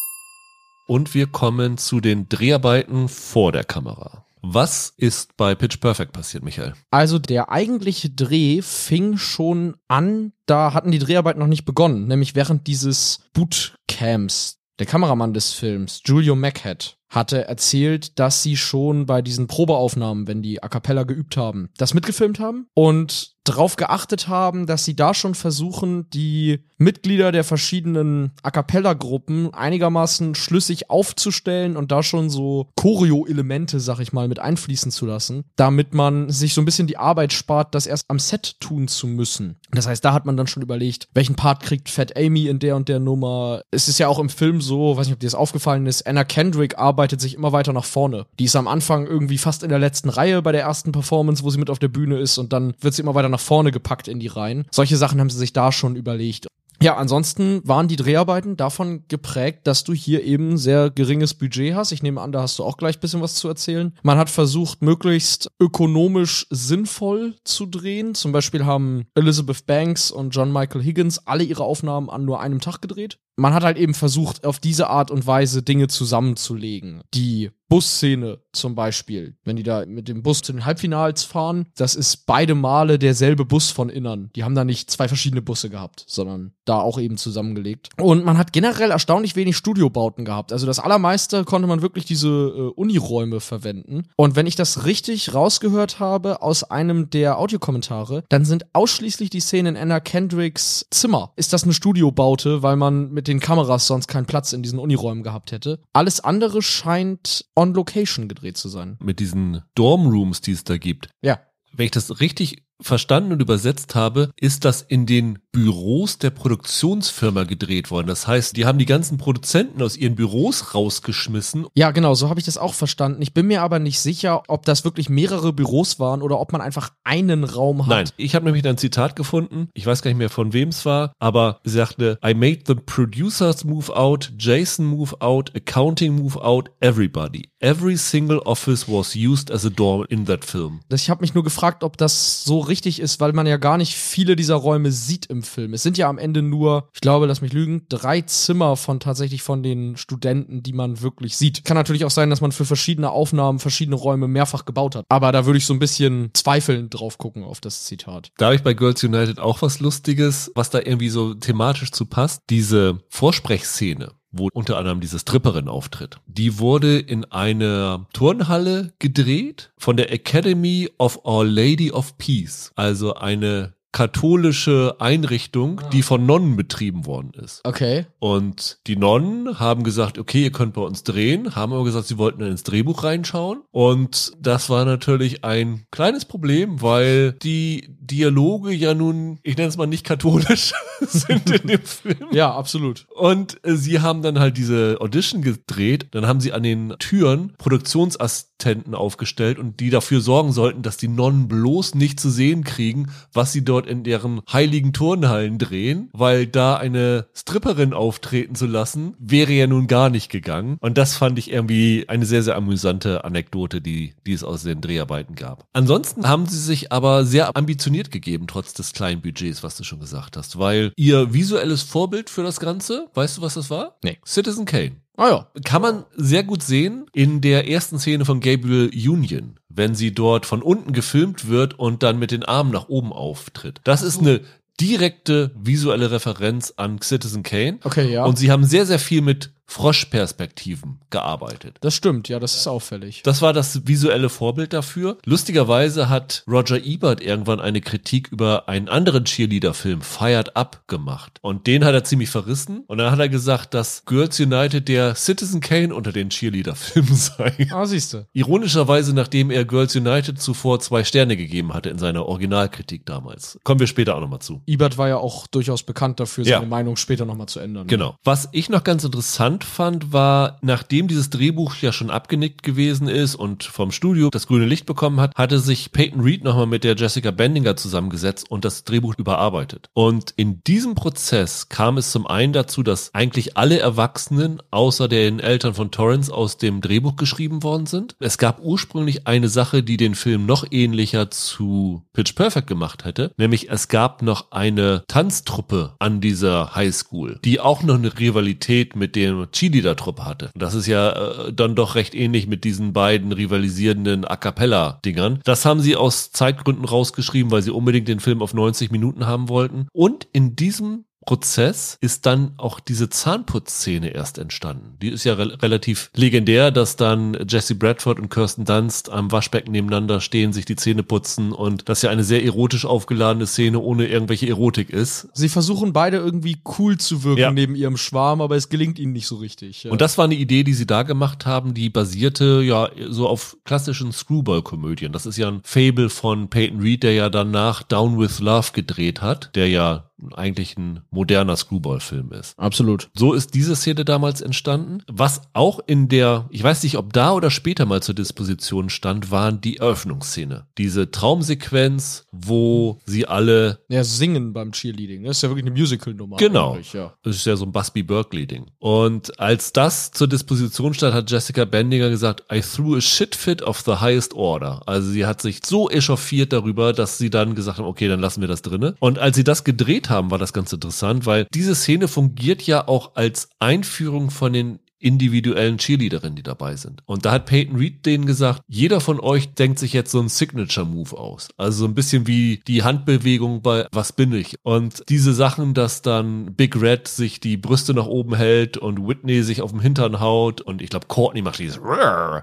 Und 0.87 1.15
wir 1.15 1.27
kommen 1.27 1.77
zu 1.77 1.99
den 1.99 2.29
Dreharbeiten 2.29 3.09
vor 3.09 3.51
der 3.51 3.63
Kamera. 3.63 4.25
Was 4.43 4.93
ist 4.97 5.35
bei 5.37 5.55
Pitch 5.55 5.79
Perfect 5.79 6.11
passiert, 6.11 6.43
Michael? 6.43 6.73
Also 6.91 7.17
der 7.17 7.49
eigentliche 7.49 8.11
Dreh 8.11 8.61
fing 8.61 9.17
schon 9.17 9.75
an, 9.87 10.33
da 10.45 10.73
hatten 10.73 10.91
die 10.91 10.99
Dreharbeiten 10.99 11.39
noch 11.39 11.47
nicht 11.47 11.65
begonnen, 11.65 12.07
nämlich 12.07 12.35
während 12.35 12.67
dieses 12.67 13.21
Bootcamps. 13.33 14.59
Der 14.77 14.85
Kameramann 14.85 15.33
des 15.33 15.53
Films, 15.53 16.01
Julio 16.05 16.35
Machead, 16.35 16.97
hatte 17.09 17.47
erzählt, 17.47 18.19
dass 18.19 18.43
sie 18.43 18.57
schon 18.57 19.05
bei 19.05 19.21
diesen 19.21 19.47
Probeaufnahmen, 19.47 20.27
wenn 20.27 20.43
die 20.43 20.61
A 20.61 20.67
cappella 20.67 21.03
geübt 21.03 21.37
haben, 21.37 21.69
das 21.77 21.93
mitgefilmt 21.93 22.39
haben 22.39 22.67
und 22.73 23.34
darauf 23.45 23.75
geachtet 23.75 24.27
haben, 24.27 24.65
dass 24.65 24.85
sie 24.85 24.95
da 24.95 25.13
schon 25.13 25.35
versuchen, 25.35 26.09
die 26.09 26.59
Mitglieder 26.77 27.31
der 27.31 27.43
verschiedenen 27.43 28.31
A 28.43 28.51
cappella-Gruppen 28.51 29.53
einigermaßen 29.53 30.35
schlüssig 30.35 30.89
aufzustellen 30.89 31.77
und 31.77 31.91
da 31.91 32.03
schon 32.03 32.29
so 32.29 32.67
Choreo-Elemente, 32.75 33.79
sag 33.79 33.99
ich 33.99 34.11
mal, 34.11 34.27
mit 34.27 34.39
einfließen 34.39 34.91
zu 34.91 35.05
lassen, 35.05 35.45
damit 35.55 35.93
man 35.93 36.29
sich 36.29 36.53
so 36.53 36.61
ein 36.61 36.65
bisschen 36.65 36.87
die 36.87 36.97
Arbeit 36.97 37.31
spart, 37.31 37.75
das 37.75 37.87
erst 37.87 38.05
am 38.09 38.19
Set 38.19 38.59
tun 38.59 38.87
zu 38.87 39.07
müssen. 39.07 39.57
Das 39.71 39.87
heißt, 39.87 40.03
da 40.03 40.13
hat 40.13 40.25
man 40.25 40.35
dann 40.35 40.47
schon 40.47 40.63
überlegt, 40.63 41.07
welchen 41.13 41.35
Part 41.35 41.61
kriegt 41.61 41.89
Fat 41.89 42.17
Amy 42.17 42.47
in 42.47 42.59
der 42.59 42.75
und 42.75 42.89
der 42.89 42.99
Nummer. 42.99 43.61
Es 43.71 43.87
ist 43.87 43.99
ja 43.99 44.07
auch 44.07 44.19
im 44.19 44.29
Film 44.29 44.59
so, 44.59 44.97
weiß 44.97 45.07
nicht, 45.07 45.13
ob 45.13 45.19
dir 45.19 45.27
das 45.27 45.35
aufgefallen 45.35 45.85
ist, 45.85 46.05
Anna 46.05 46.23
Kendrick 46.23 46.77
arbeitet 46.77 47.21
sich 47.21 47.35
immer 47.35 47.51
weiter 47.51 47.73
nach 47.73 47.85
vorne. 47.85 48.25
Die 48.39 48.45
ist 48.45 48.55
am 48.55 48.67
Anfang 48.67 49.05
irgendwie 49.05 49.37
fast 49.37 49.63
in 49.63 49.69
der 49.69 49.79
letzten 49.79 50.09
Reihe 50.09 50.41
bei 50.41 50.51
der 50.51 50.61
ersten 50.61 50.91
Performance, 50.91 51.43
wo 51.43 51.49
sie 51.49 51.59
mit 51.59 51.69
auf 51.69 51.79
der 51.79 51.87
Bühne 51.87 52.17
ist 52.17 52.37
und 52.37 52.51
dann 52.51 52.73
wird 52.81 52.93
sie 52.93 53.01
immer 53.01 53.15
weiter 53.15 53.29
nach 53.35 53.41
vorne 53.41 53.71
gepackt 53.71 54.07
in 54.07 54.19
die 54.19 54.27
Reihen. 54.27 54.65
Solche 54.71 54.95
Sachen 54.95 55.19
haben 55.19 55.29
sie 55.29 55.37
sich 55.37 55.51
da 55.51 55.71
schon 55.71 55.97
überlegt. 55.97 56.47
Ja, 56.81 56.97
ansonsten 56.97 57.61
waren 57.63 57.87
die 57.87 57.95
Dreharbeiten 57.95 58.57
davon 58.57 59.05
geprägt, 59.07 59.65
dass 59.65 59.83
du 59.83 59.93
hier 59.93 60.23
eben 60.23 60.57
sehr 60.57 60.89
geringes 60.89 61.33
Budget 61.33 61.73
hast. 61.73 61.91
Ich 61.91 62.03
nehme 62.03 62.21
an, 62.21 62.31
da 62.31 62.41
hast 62.41 62.59
du 62.59 62.63
auch 62.63 62.77
gleich 62.77 62.99
bisschen 62.99 63.21
was 63.21 63.35
zu 63.35 63.47
erzählen. 63.47 63.93
Man 64.03 64.17
hat 64.17 64.29
versucht, 64.29 64.81
möglichst 64.81 65.49
ökonomisch 65.59 66.47
sinnvoll 66.49 67.35
zu 67.43 67.65
drehen. 67.65 68.13
Zum 68.13 68.31
Beispiel 68.31 68.65
haben 68.65 69.05
Elizabeth 69.15 69.65
Banks 69.65 70.11
und 70.11 70.31
John 70.31 70.51
Michael 70.51 70.83
Higgins 70.83 71.25
alle 71.25 71.43
ihre 71.43 71.63
Aufnahmen 71.63 72.09
an 72.09 72.25
nur 72.25 72.39
einem 72.39 72.59
Tag 72.59 72.81
gedreht. 72.81 73.19
Man 73.37 73.53
hat 73.53 73.63
halt 73.63 73.77
eben 73.77 73.93
versucht, 73.93 74.45
auf 74.45 74.59
diese 74.59 74.89
Art 74.89 75.11
und 75.11 75.27
Weise 75.27 75.61
Dinge 75.61 75.87
zusammenzulegen. 75.87 77.01
Die 77.13 77.51
Busszene 77.67 78.39
zum 78.51 78.75
Beispiel, 78.75 79.35
wenn 79.43 79.55
die 79.55 79.63
da 79.63 79.85
mit 79.85 80.07
dem 80.07 80.21
Bus 80.21 80.41
zu 80.41 80.51
den 80.51 80.65
Halbfinals 80.65 81.23
fahren, 81.23 81.65
das 81.75 81.95
ist 81.95 82.25
beide 82.25 82.53
Male 82.53 82.99
derselbe 82.99 83.43
Bus 83.43 83.71
von 83.71 83.89
innen. 83.89 84.29
Die 84.35 84.43
haben 84.43 84.55
da 84.55 84.63
nicht 84.63 84.91
zwei 84.91 85.07
verschiedene 85.07 85.41
Busse 85.41 85.69
gehabt, 85.69 86.05
sondern 86.07 86.53
da 86.65 86.79
auch 86.79 86.99
eben 86.99 87.17
zusammengelegt. 87.17 87.89
Und 87.99 88.23
man 88.23 88.37
hat 88.37 88.53
generell 88.53 88.91
erstaunlich 88.91 89.35
wenig 89.35 89.57
Studiobauten 89.57 90.25
gehabt. 90.25 90.53
Also 90.53 90.67
das 90.67 90.79
allermeiste 90.79 91.43
konnte 91.43 91.67
man 91.67 91.81
wirklich 91.81 92.05
diese 92.05 92.29
äh, 92.29 92.71
Uniräume 92.75 93.39
verwenden. 93.39 94.03
Und 94.15 94.35
wenn 94.35 94.47
ich 94.47 94.55
das 94.55 94.85
richtig 94.85 95.33
rausgehört 95.33 95.99
habe 95.99 96.41
aus 96.41 96.63
einem 96.63 97.09
der 97.09 97.39
Audiokommentare, 97.39 98.23
dann 98.29 98.45
sind 98.45 98.67
ausschließlich 98.73 99.29
die 99.31 99.39
Szenen 99.39 99.75
in 99.75 99.81
Anna 99.81 99.99
Kendricks 99.99 100.85
Zimmer. 100.91 101.33
Ist 101.35 101.53
das 101.53 101.63
eine 101.63 101.73
Studiobaute, 101.73 102.61
weil 102.61 102.75
man 102.75 103.11
mit 103.11 103.24
den 103.27 103.39
Kameras 103.39 103.87
sonst 103.87 104.07
keinen 104.07 104.25
Platz 104.25 104.53
in 104.53 104.63
diesen 104.63 104.79
Uniräumen 104.79 105.23
gehabt 105.23 105.51
hätte. 105.51 105.79
Alles 105.93 106.19
andere 106.19 106.61
scheint 106.61 107.45
on 107.55 107.73
location 107.73 108.27
gedreht 108.27 108.57
zu 108.57 108.69
sein. 108.69 108.97
Mit 108.99 109.19
diesen 109.19 109.61
Dormrooms, 109.75 110.41
die 110.41 110.51
es 110.51 110.63
da 110.63 110.77
gibt. 110.77 111.09
Ja. 111.21 111.39
Wenn 111.73 111.85
ich 111.85 111.91
das 111.91 112.19
richtig 112.19 112.64
verstanden 112.81 113.31
und 113.31 113.41
übersetzt 113.41 113.95
habe, 113.95 114.31
ist 114.37 114.65
das 114.65 114.81
in 114.81 115.05
den 115.05 115.39
Büros 115.51 116.17
der 116.17 116.31
Produktionsfirma 116.31 117.43
gedreht 117.43 117.91
worden. 117.91 118.07
Das 118.07 118.27
heißt, 118.27 118.57
die 118.57 118.65
haben 118.65 118.77
die 118.77 118.85
ganzen 118.85 119.17
Produzenten 119.17 119.81
aus 119.81 119.95
ihren 119.95 120.15
Büros 120.15 120.75
rausgeschmissen. 120.75 121.67
Ja, 121.75 121.91
genau, 121.91 122.13
so 122.13 122.29
habe 122.29 122.39
ich 122.39 122.45
das 122.45 122.57
auch 122.57 122.73
verstanden. 122.73 123.21
Ich 123.21 123.33
bin 123.33 123.47
mir 123.47 123.61
aber 123.61 123.79
nicht 123.79 123.99
sicher, 123.99 124.43
ob 124.49 124.65
das 124.65 124.83
wirklich 124.83 125.09
mehrere 125.09 125.53
Büros 125.53 125.99
waren 125.99 126.21
oder 126.21 126.39
ob 126.39 126.51
man 126.51 126.61
einfach 126.61 126.89
einen 127.05 127.45
Raum 127.45 127.83
hat. 127.83 127.89
Nein, 127.89 128.09
ich 128.17 128.35
habe 128.35 128.45
nämlich 128.45 128.67
ein 128.67 128.77
Zitat 128.77 129.15
gefunden. 129.15 129.69
Ich 129.73 129.85
weiß 129.85 130.01
gar 130.01 130.09
nicht 130.11 130.17
mehr 130.17 130.29
von 130.29 130.51
wem 130.51 130.69
es 130.69 130.85
war, 130.85 131.13
aber 131.19 131.61
sie 131.63 131.77
sagte, 131.77 132.19
I 132.25 132.33
made 132.33 132.63
the 132.67 132.75
producers 132.75 133.63
move 133.63 133.95
out, 133.95 134.33
Jason 134.37 134.85
move 134.85 135.21
out, 135.21 135.55
accounting 135.55 136.15
move 136.15 136.37
out, 136.41 136.69
everybody. 136.81 137.49
Every 137.59 137.97
single 137.97 138.41
office 138.45 138.87
was 138.89 139.15
used 139.15 139.49
as 139.51 139.65
a 139.65 139.69
door 139.69 140.05
in 140.09 140.25
that 140.25 140.43
film. 140.43 140.81
Ich 140.91 141.09
habe 141.09 141.21
mich 141.21 141.33
nur 141.33 141.43
gefragt, 141.43 141.83
ob 141.83 141.97
das 141.97 142.43
so 142.43 142.64
richtig 142.67 142.99
ist, 142.99 143.19
weil 143.19 143.33
man 143.33 143.47
ja 143.47 143.57
gar 143.57 143.77
nicht 143.77 143.95
viele 143.95 144.35
dieser 144.35 144.55
Räume 144.55 144.91
sieht 144.91 145.27
im 145.27 145.43
Film. 145.43 145.73
Es 145.73 145.83
sind 145.83 145.97
ja 145.97 146.09
am 146.09 146.17
Ende 146.17 146.41
nur, 146.41 146.89
ich 146.93 147.01
glaube, 147.01 147.25
lass 147.25 147.41
mich 147.41 147.53
lügen, 147.53 147.85
drei 147.89 148.21
Zimmer 148.21 148.75
von 148.75 148.99
tatsächlich 148.99 149.41
von 149.41 149.63
den 149.63 149.97
Studenten, 149.97 150.63
die 150.63 150.73
man 150.73 151.01
wirklich 151.01 151.37
sieht. 151.37 151.65
Kann 151.65 151.75
natürlich 151.75 152.05
auch 152.05 152.11
sein, 152.11 152.29
dass 152.29 152.41
man 152.41 152.51
für 152.51 152.65
verschiedene 152.65 153.11
Aufnahmen 153.11 153.59
verschiedene 153.59 153.95
Räume 153.95 154.27
mehrfach 154.27 154.65
gebaut 154.65 154.95
hat. 154.95 155.05
Aber 155.09 155.31
da 155.31 155.45
würde 155.45 155.57
ich 155.57 155.65
so 155.65 155.73
ein 155.73 155.79
bisschen 155.79 156.29
zweifelnd 156.33 156.93
drauf 156.93 157.17
gucken 157.17 157.43
auf 157.43 157.61
das 157.61 157.85
Zitat. 157.85 158.31
Da 158.37 158.45
habe 158.45 158.55
ich 158.55 158.63
bei 158.63 158.73
Girls 158.73 159.03
United 159.03 159.39
auch 159.39 159.61
was 159.61 159.79
Lustiges, 159.79 160.51
was 160.55 160.69
da 160.69 160.79
irgendwie 160.79 161.09
so 161.09 161.33
thematisch 161.33 161.91
zu 161.91 162.05
passt. 162.05 162.41
Diese 162.49 162.99
Vorsprechszene 163.09 164.11
wo 164.37 164.49
unter 164.53 164.77
anderem 164.77 164.99
diese 164.99 165.19
Stripperin 165.19 165.67
auftritt. 165.67 166.19
Die 166.27 166.59
wurde 166.59 166.99
in 166.99 167.25
einer 167.25 168.07
Turnhalle 168.13 168.93
gedreht 168.99 169.71
von 169.77 169.97
der 169.97 170.11
Academy 170.11 170.89
of 170.97 171.25
Our 171.25 171.45
Lady 171.45 171.91
of 171.91 172.17
Peace, 172.17 172.71
also 172.75 173.15
eine 173.15 173.73
katholische 173.95 174.97
Einrichtung, 174.99 175.79
die 175.93 176.01
von 176.01 176.25
Nonnen 176.25 176.57
betrieben 176.57 177.05
worden 177.05 177.31
ist. 177.41 177.61
Okay. 177.63 178.05
Und 178.19 178.79
die 178.87 178.97
Nonnen 178.97 179.57
haben 179.57 179.83
gesagt, 179.83 180.19
okay, 180.19 180.43
ihr 180.43 180.51
könnt 180.51 180.73
bei 180.73 180.81
uns 180.81 181.03
drehen, 181.03 181.55
haben 181.55 181.71
aber 181.71 181.85
gesagt, 181.85 182.07
sie 182.07 182.17
wollten 182.17 182.41
ins 182.43 182.63
Drehbuch 182.63 183.05
reinschauen. 183.05 183.61
Und 183.71 184.33
das 184.37 184.69
war 184.69 184.83
natürlich 184.83 185.45
ein 185.45 185.85
kleines 185.91 186.25
Problem, 186.25 186.81
weil 186.81 187.37
die 187.41 187.87
Dialoge 187.87 188.73
ja 188.73 188.93
nun, 188.93 189.39
ich 189.43 189.55
nenne 189.55 189.69
es 189.69 189.77
mal 189.77 189.87
nicht 189.87 190.05
katholisch, 190.05 190.73
sind 191.01 191.49
in 191.49 191.67
dem 191.67 191.81
Film. 191.81 192.27
Ja, 192.31 192.53
absolut. 192.53 193.07
Und 193.15 193.65
äh, 193.65 193.77
sie 193.77 194.01
haben 194.01 194.21
dann 194.21 194.39
halt 194.39 194.57
diese 194.57 194.97
Audition 194.99 195.41
gedreht. 195.41 196.07
Dann 196.11 196.27
haben 196.27 196.41
sie 196.41 196.51
an 196.51 196.63
den 196.63 196.95
Türen 196.99 197.53
Produktionsassistenten 197.57 198.93
aufgestellt 198.93 199.57
und 199.57 199.79
die 199.79 199.89
dafür 199.89 200.19
sorgen 200.19 200.51
sollten, 200.51 200.81
dass 200.81 200.97
die 200.97 201.07
Nonnen 201.07 201.47
bloß 201.47 201.95
nicht 201.95 202.19
zu 202.19 202.29
sehen 202.29 202.65
kriegen, 202.65 203.07
was 203.31 203.53
sie 203.53 203.63
dort 203.63 203.84
dort 203.85 203.89
in 203.89 204.03
deren 204.03 204.41
heiligen 204.51 204.93
Turnhallen 204.93 205.57
drehen, 205.57 206.09
weil 206.13 206.47
da 206.47 206.77
eine 206.77 207.27
Stripperin 207.33 207.93
auftreten 207.93 208.55
zu 208.55 208.65
lassen, 208.65 209.15
wäre 209.19 209.53
ja 209.53 209.67
nun 209.67 209.87
gar 209.87 210.09
nicht 210.09 210.29
gegangen. 210.29 210.77
Und 210.81 210.97
das 210.97 211.15
fand 211.15 211.39
ich 211.39 211.51
irgendwie 211.51 212.05
eine 212.07 212.25
sehr, 212.25 212.43
sehr 212.43 212.55
amüsante 212.55 213.23
Anekdote, 213.23 213.81
die, 213.81 214.15
die 214.25 214.33
es 214.33 214.43
aus 214.43 214.63
den 214.63 214.81
Dreharbeiten 214.81 215.35
gab. 215.35 215.65
Ansonsten 215.73 216.27
haben 216.27 216.45
sie 216.47 216.59
sich 216.59 216.91
aber 216.91 217.25
sehr 217.25 217.55
ambitioniert 217.55 218.11
gegeben, 218.11 218.47
trotz 218.47 218.73
des 218.73 218.93
kleinen 218.93 219.21
Budgets, 219.21 219.63
was 219.63 219.77
du 219.77 219.83
schon 219.83 219.99
gesagt 219.99 220.37
hast, 220.37 220.57
weil 220.59 220.91
ihr 220.95 221.33
visuelles 221.33 221.83
Vorbild 221.83 222.29
für 222.29 222.43
das 222.43 222.59
Ganze, 222.59 223.07
weißt 223.13 223.37
du, 223.37 223.41
was 223.41 223.55
das 223.55 223.69
war? 223.69 223.97
Nee. 224.03 224.17
Citizen 224.25 224.65
Kane. 224.65 225.04
Ah 225.17 225.29
ja. 225.29 225.47
Kann 225.63 225.81
man 225.81 226.05
sehr 226.15 226.43
gut 226.43 226.63
sehen 226.63 227.05
in 227.13 227.41
der 227.41 227.69
ersten 227.69 227.99
Szene 227.99 228.25
von 228.25 228.39
Gabriel 228.39 228.89
Union, 228.93 229.59
wenn 229.69 229.95
sie 229.95 230.13
dort 230.13 230.45
von 230.45 230.61
unten 230.61 230.93
gefilmt 230.93 231.47
wird 231.47 231.79
und 231.79 232.03
dann 232.03 232.19
mit 232.19 232.31
den 232.31 232.43
Armen 232.43 232.71
nach 232.71 232.89
oben 232.89 233.13
auftritt. 233.13 233.81
Das 233.83 234.01
ist 234.01 234.19
eine 234.19 234.41
direkte 234.79 235.51
visuelle 235.55 236.11
Referenz 236.11 236.73
an 236.75 236.99
Citizen 237.01 237.43
Kane. 237.43 237.79
Okay, 237.83 238.11
ja. 238.11 238.25
Und 238.25 238.37
sie 238.37 238.51
haben 238.51 238.65
sehr, 238.65 238.85
sehr 238.85 238.99
viel 238.99 239.21
mit 239.21 239.51
Froschperspektiven 239.67 240.99
gearbeitet. 241.09 241.77
Das 241.81 241.95
stimmt, 241.95 242.29
ja, 242.29 242.39
das 242.39 242.55
ist 242.55 242.67
auffällig. 242.67 243.21
Das 243.23 243.41
war 243.41 243.53
das 243.53 243.87
visuelle 243.87 244.29
Vorbild 244.29 244.73
dafür. 244.73 245.17
Lustigerweise 245.25 246.09
hat 246.09 246.43
Roger 246.47 246.83
Ebert 246.83 247.21
irgendwann 247.21 247.59
eine 247.59 247.81
Kritik 247.81 248.29
über 248.31 248.69
einen 248.69 248.89
anderen 248.89 249.25
Cheerleader-Film, 249.25 250.01
Fired 250.01 250.55
Up, 250.55 250.83
gemacht. 250.87 251.39
Und 251.41 251.67
den 251.67 251.83
hat 251.83 251.93
er 251.93 252.03
ziemlich 252.03 252.29
verrissen. 252.29 252.83
Und 252.87 252.97
dann 252.99 253.11
hat 253.11 253.19
er 253.19 253.29
gesagt, 253.29 253.73
dass 253.73 254.03
Girls 254.05 254.39
United 254.39 254.87
der 254.87 255.15
Citizen 255.15 255.61
Kane 255.61 255.93
unter 255.93 256.11
den 256.11 256.29
Cheerleader-Filmen 256.29 257.15
sei. 257.15 257.67
Ah, 257.71 257.85
siehste. 257.85 258.27
Ironischerweise, 258.33 259.13
nachdem 259.13 259.49
er 259.51 259.65
Girls 259.65 259.95
United 259.95 260.39
zuvor 260.41 260.79
zwei 260.79 261.03
Sterne 261.03 261.37
gegeben 261.37 261.73
hatte 261.73 261.89
in 261.89 261.97
seiner 261.97 262.25
Originalkritik 262.25 263.05
damals. 263.05 263.59
Kommen 263.63 263.79
wir 263.79 263.87
später 263.87 264.15
auch 264.15 264.21
nochmal 264.21 264.39
zu. 264.39 264.61
Ebert 264.67 264.97
war 264.97 265.07
ja 265.07 265.17
auch 265.17 265.47
durchaus 265.47 265.83
bekannt 265.83 266.19
dafür, 266.19 266.43
Ja. 266.45 266.57
seine 266.57 266.69
Meinung 266.69 266.95
später 266.97 267.25
nochmal 267.25 267.47
zu 267.47 267.59
ändern. 267.59 267.87
Genau. 267.87 268.17
Was 268.23 268.49
ich 268.51 268.69
noch 268.69 268.83
ganz 268.83 269.03
interessant 269.03 269.54
fand, 269.63 270.13
war, 270.13 270.57
nachdem 270.61 271.07
dieses 271.07 271.29
Drehbuch 271.29 271.75
ja 271.77 271.91
schon 271.91 272.09
abgenickt 272.09 272.63
gewesen 272.63 273.07
ist 273.07 273.35
und 273.35 273.63
vom 273.63 273.91
Studio 273.91 274.29
das 274.29 274.47
grüne 274.47 274.65
Licht 274.65 274.85
bekommen 274.85 275.19
hat, 275.19 275.35
hatte 275.35 275.59
sich 275.59 275.91
Peyton 275.91 276.21
Reed 276.21 276.43
nochmal 276.43 276.67
mit 276.67 276.83
der 276.83 276.95
Jessica 276.95 277.31
Bendinger 277.31 277.75
zusammengesetzt 277.75 278.49
und 278.49 278.65
das 278.65 278.83
Drehbuch 278.83 279.15
überarbeitet. 279.17 279.89
Und 279.93 280.33
in 280.35 280.63
diesem 280.63 280.95
Prozess 280.95 281.69
kam 281.69 281.97
es 281.97 282.11
zum 282.11 282.27
einen 282.27 282.53
dazu, 282.53 282.83
dass 282.83 283.13
eigentlich 283.13 283.57
alle 283.57 283.79
Erwachsenen 283.79 284.61
außer 284.71 285.07
den 285.07 285.39
Eltern 285.39 285.73
von 285.73 285.91
Torrance 285.91 286.33
aus 286.33 286.57
dem 286.57 286.81
Drehbuch 286.81 287.15
geschrieben 287.15 287.63
worden 287.63 287.85
sind. 287.85 288.15
Es 288.19 288.37
gab 288.37 288.59
ursprünglich 288.61 289.27
eine 289.27 289.49
Sache, 289.49 289.83
die 289.83 289.97
den 289.97 290.15
Film 290.15 290.45
noch 290.45 290.65
ähnlicher 290.71 291.31
zu 291.31 292.03
Pitch 292.13 292.35
Perfect 292.35 292.67
gemacht 292.67 293.05
hätte, 293.05 293.31
nämlich 293.37 293.69
es 293.69 293.87
gab 293.87 294.21
noch 294.21 294.51
eine 294.51 295.03
Tanztruppe 295.07 295.95
an 295.99 296.21
dieser 296.21 296.75
Highschool, 296.75 297.39
die 297.43 297.59
auch 297.59 297.83
noch 297.83 297.95
eine 297.95 298.17
Rivalität 298.17 298.95
mit 298.95 299.15
der 299.45 299.51
Cheerleader-Truppe 299.51 300.25
hatte. 300.25 300.51
Das 300.55 300.73
ist 300.73 300.87
ja 300.87 301.11
äh, 301.11 301.53
dann 301.53 301.75
doch 301.75 301.95
recht 301.95 302.15
ähnlich 302.15 302.47
mit 302.47 302.63
diesen 302.63 302.93
beiden 302.93 303.31
rivalisierenden 303.31 304.25
A 304.25 304.35
Cappella-Dingern. 304.35 305.39
Das 305.43 305.65
haben 305.65 305.79
sie 305.79 305.95
aus 305.95 306.31
Zeitgründen 306.31 306.85
rausgeschrieben, 306.85 307.51
weil 307.51 307.61
sie 307.61 307.71
unbedingt 307.71 308.07
den 308.07 308.19
Film 308.19 308.41
auf 308.41 308.53
90 308.53 308.91
Minuten 308.91 309.25
haben 309.27 309.49
wollten. 309.49 309.87
Und 309.93 310.27
in 310.33 310.55
diesem 310.55 311.05
Prozess 311.25 311.97
ist 312.01 312.25
dann 312.25 312.51
auch 312.57 312.79
diese 312.79 313.09
Zahnputzszene 313.09 314.09
erst 314.09 314.37
entstanden. 314.37 314.97
Die 315.01 315.09
ist 315.09 315.23
ja 315.23 315.33
re 315.33 315.61
relativ 315.61 316.09
legendär, 316.15 316.71
dass 316.71 316.95
dann 316.95 317.37
Jesse 317.47 317.75
Bradford 317.75 318.19
und 318.19 318.29
Kirsten 318.29 318.65
Dunst 318.65 319.09
am 319.11 319.31
Waschbecken 319.31 319.71
nebeneinander 319.71 320.21
stehen, 320.21 320.53
sich 320.53 320.65
die 320.65 320.75
Zähne 320.75 321.03
putzen 321.03 321.51
und 321.51 321.89
das 321.89 322.01
ja 322.01 322.09
eine 322.09 322.23
sehr 322.23 322.43
erotisch 322.43 322.85
aufgeladene 322.85 323.47
Szene 323.47 323.79
ohne 323.79 324.07
irgendwelche 324.07 324.47
Erotik 324.47 324.89
ist. 324.89 325.27
Sie 325.33 325.49
versuchen 325.49 325.93
beide 325.93 326.17
irgendwie 326.17 326.57
cool 326.77 326.97
zu 326.97 327.23
wirken 327.23 327.39
Ja. 327.41 327.51
neben 327.51 327.75
ihrem 327.75 327.97
Schwarm, 327.97 328.41
aber 328.41 328.55
es 328.55 328.69
gelingt 328.69 328.99
ihnen 328.99 329.13
nicht 329.13 329.27
so 329.27 329.35
richtig. 329.37 329.83
Ja. 329.83 329.91
Und 329.91 330.01
das 330.01 330.17
war 330.17 330.25
eine 330.25 330.35
Idee, 330.35 330.63
die 330.63 330.73
sie 330.73 330.85
da 330.87 331.03
gemacht 331.03 331.45
haben, 331.45 331.73
die 331.73 331.89
basierte 331.89 332.61
ja 332.63 332.89
so 333.09 333.27
auf 333.27 333.57
klassischen 333.65 334.11
Screwball-Komödien. 334.11 335.11
Das 335.11 335.25
ist 335.25 335.37
ja 335.37 335.47
ein 335.47 335.61
Fable 335.63 336.09
von 336.09 336.49
Peyton 336.49 336.81
Reed, 336.81 337.03
der 337.03 337.13
ja 337.13 337.29
danach 337.29 337.83
Down 337.83 338.19
with 338.19 338.39
Love 338.39 338.69
gedreht 338.73 339.21
hat, 339.21 339.49
der 339.55 339.69
ja 339.69 340.09
eigentlich 340.33 340.77
ein 340.77 341.01
moderner 341.11 341.55
Screwball-Film 341.55 342.31
ist. 342.31 342.57
Absolut. 342.57 343.09
So 343.13 343.33
ist 343.33 343.53
diese 343.53 343.75
Szene 343.75 344.05
damals 344.05 344.41
entstanden. 344.41 345.03
Was 345.07 345.41
auch 345.53 345.79
in 345.85 346.07
der, 346.07 346.47
ich 346.49 346.63
weiß 346.63 346.83
nicht, 346.83 346.97
ob 346.97 347.13
da 347.13 347.33
oder 347.33 347.51
später 347.51 347.85
mal 347.85 348.01
zur 348.01 348.15
Disposition 348.15 348.89
stand, 348.89 349.31
waren 349.31 349.61
die 349.61 349.77
Eröffnungsszene. 349.77 350.65
Diese 350.77 351.11
Traumsequenz, 351.11 352.25
wo 352.31 352.99
sie 353.05 353.27
alle 353.27 353.79
Ja, 353.89 354.03
singen 354.03 354.53
beim 354.53 354.71
Cheerleading. 354.71 355.23
Das 355.23 355.37
ist 355.37 355.41
ja 355.43 355.49
wirklich 355.49 355.65
eine 355.65 355.79
Musical-Nummer. 355.79 356.37
Genau. 356.37 356.77
Ja. 356.93 357.13
Das 357.23 357.35
ist 357.35 357.45
ja 357.45 357.55
so 357.55 357.65
ein 357.65 357.71
Busby 357.71 358.03
Berkeley-Ding. 358.03 358.67
Und 358.79 359.39
als 359.39 359.73
das 359.73 360.11
zur 360.11 360.27
Disposition 360.27 360.93
stand, 360.93 361.13
hat 361.13 361.29
Jessica 361.29 361.65
Bendinger 361.65 362.09
gesagt, 362.09 362.43
I 362.51 362.61
threw 362.61 362.95
a 362.95 363.01
shit 363.01 363.35
fit 363.35 363.61
of 363.61 363.81
the 363.81 363.95
highest 363.95 364.33
order. 364.33 364.81
Also 364.85 365.09
sie 365.09 365.25
hat 365.25 365.41
sich 365.41 365.59
so 365.65 365.89
echauffiert 365.89 366.53
darüber, 366.53 366.93
dass 366.93 367.17
sie 367.17 367.29
dann 367.29 367.55
gesagt 367.55 367.79
haben, 367.79 367.85
okay, 367.85 368.07
dann 368.07 368.19
lassen 368.19 368.41
wir 368.41 368.47
das 368.47 368.61
drinne. 368.61 368.95
Und 368.99 369.19
als 369.19 369.35
sie 369.35 369.43
das 369.43 369.63
gedreht 369.63 370.09
haben, 370.15 370.31
war 370.31 370.39
das 370.39 370.53
ganz 370.53 370.73
interessant, 370.73 371.25
weil 371.25 371.47
diese 371.53 371.75
Szene 371.75 372.07
fungiert 372.07 372.63
ja 372.63 372.87
auch 372.87 373.15
als 373.15 373.49
Einführung 373.59 374.31
von 374.31 374.53
den 374.53 374.79
individuellen 375.05 375.77
Cheerleaderinnen, 375.77 376.35
die 376.35 376.43
dabei 376.43 376.75
sind. 376.75 377.03
Und 377.05 377.25
da 377.25 377.33
hat 377.33 377.45
Peyton 377.45 377.75
Reed 377.75 378.05
denen 378.05 378.25
gesagt, 378.25 378.61
jeder 378.67 379.01
von 379.01 379.19
euch 379.19 379.53
denkt 379.53 379.77
sich 379.77 379.93
jetzt 379.93 380.11
so 380.11 380.19
einen 380.19 380.29
Signature-Move 380.29 381.15
aus. 381.15 381.49
Also 381.57 381.79
so 381.79 381.85
ein 381.85 381.93
bisschen 381.93 382.25
wie 382.25 382.61
die 382.67 382.83
Handbewegung 382.83 383.61
bei 383.61 383.87
Was 383.91 384.13
bin 384.13 384.33
ich? 384.33 384.55
Und 384.63 385.03
diese 385.09 385.33
Sachen, 385.33 385.75
dass 385.75 386.01
dann 386.01 386.55
Big 386.55 386.81
Red 386.81 387.07
sich 387.07 387.39
die 387.39 387.55
Brüste 387.55 387.93
nach 387.93 388.07
oben 388.07 388.35
hält 388.35 388.77
und 388.77 389.07
Whitney 389.07 389.43
sich 389.43 389.61
auf 389.61 389.71
dem 389.71 389.79
Hintern 389.79 390.19
haut 390.19 390.61
und 390.61 390.81
ich 390.81 390.89
glaube 390.89 391.05
Courtney 391.07 391.43
macht 391.43 391.59
dieses. 391.59 391.79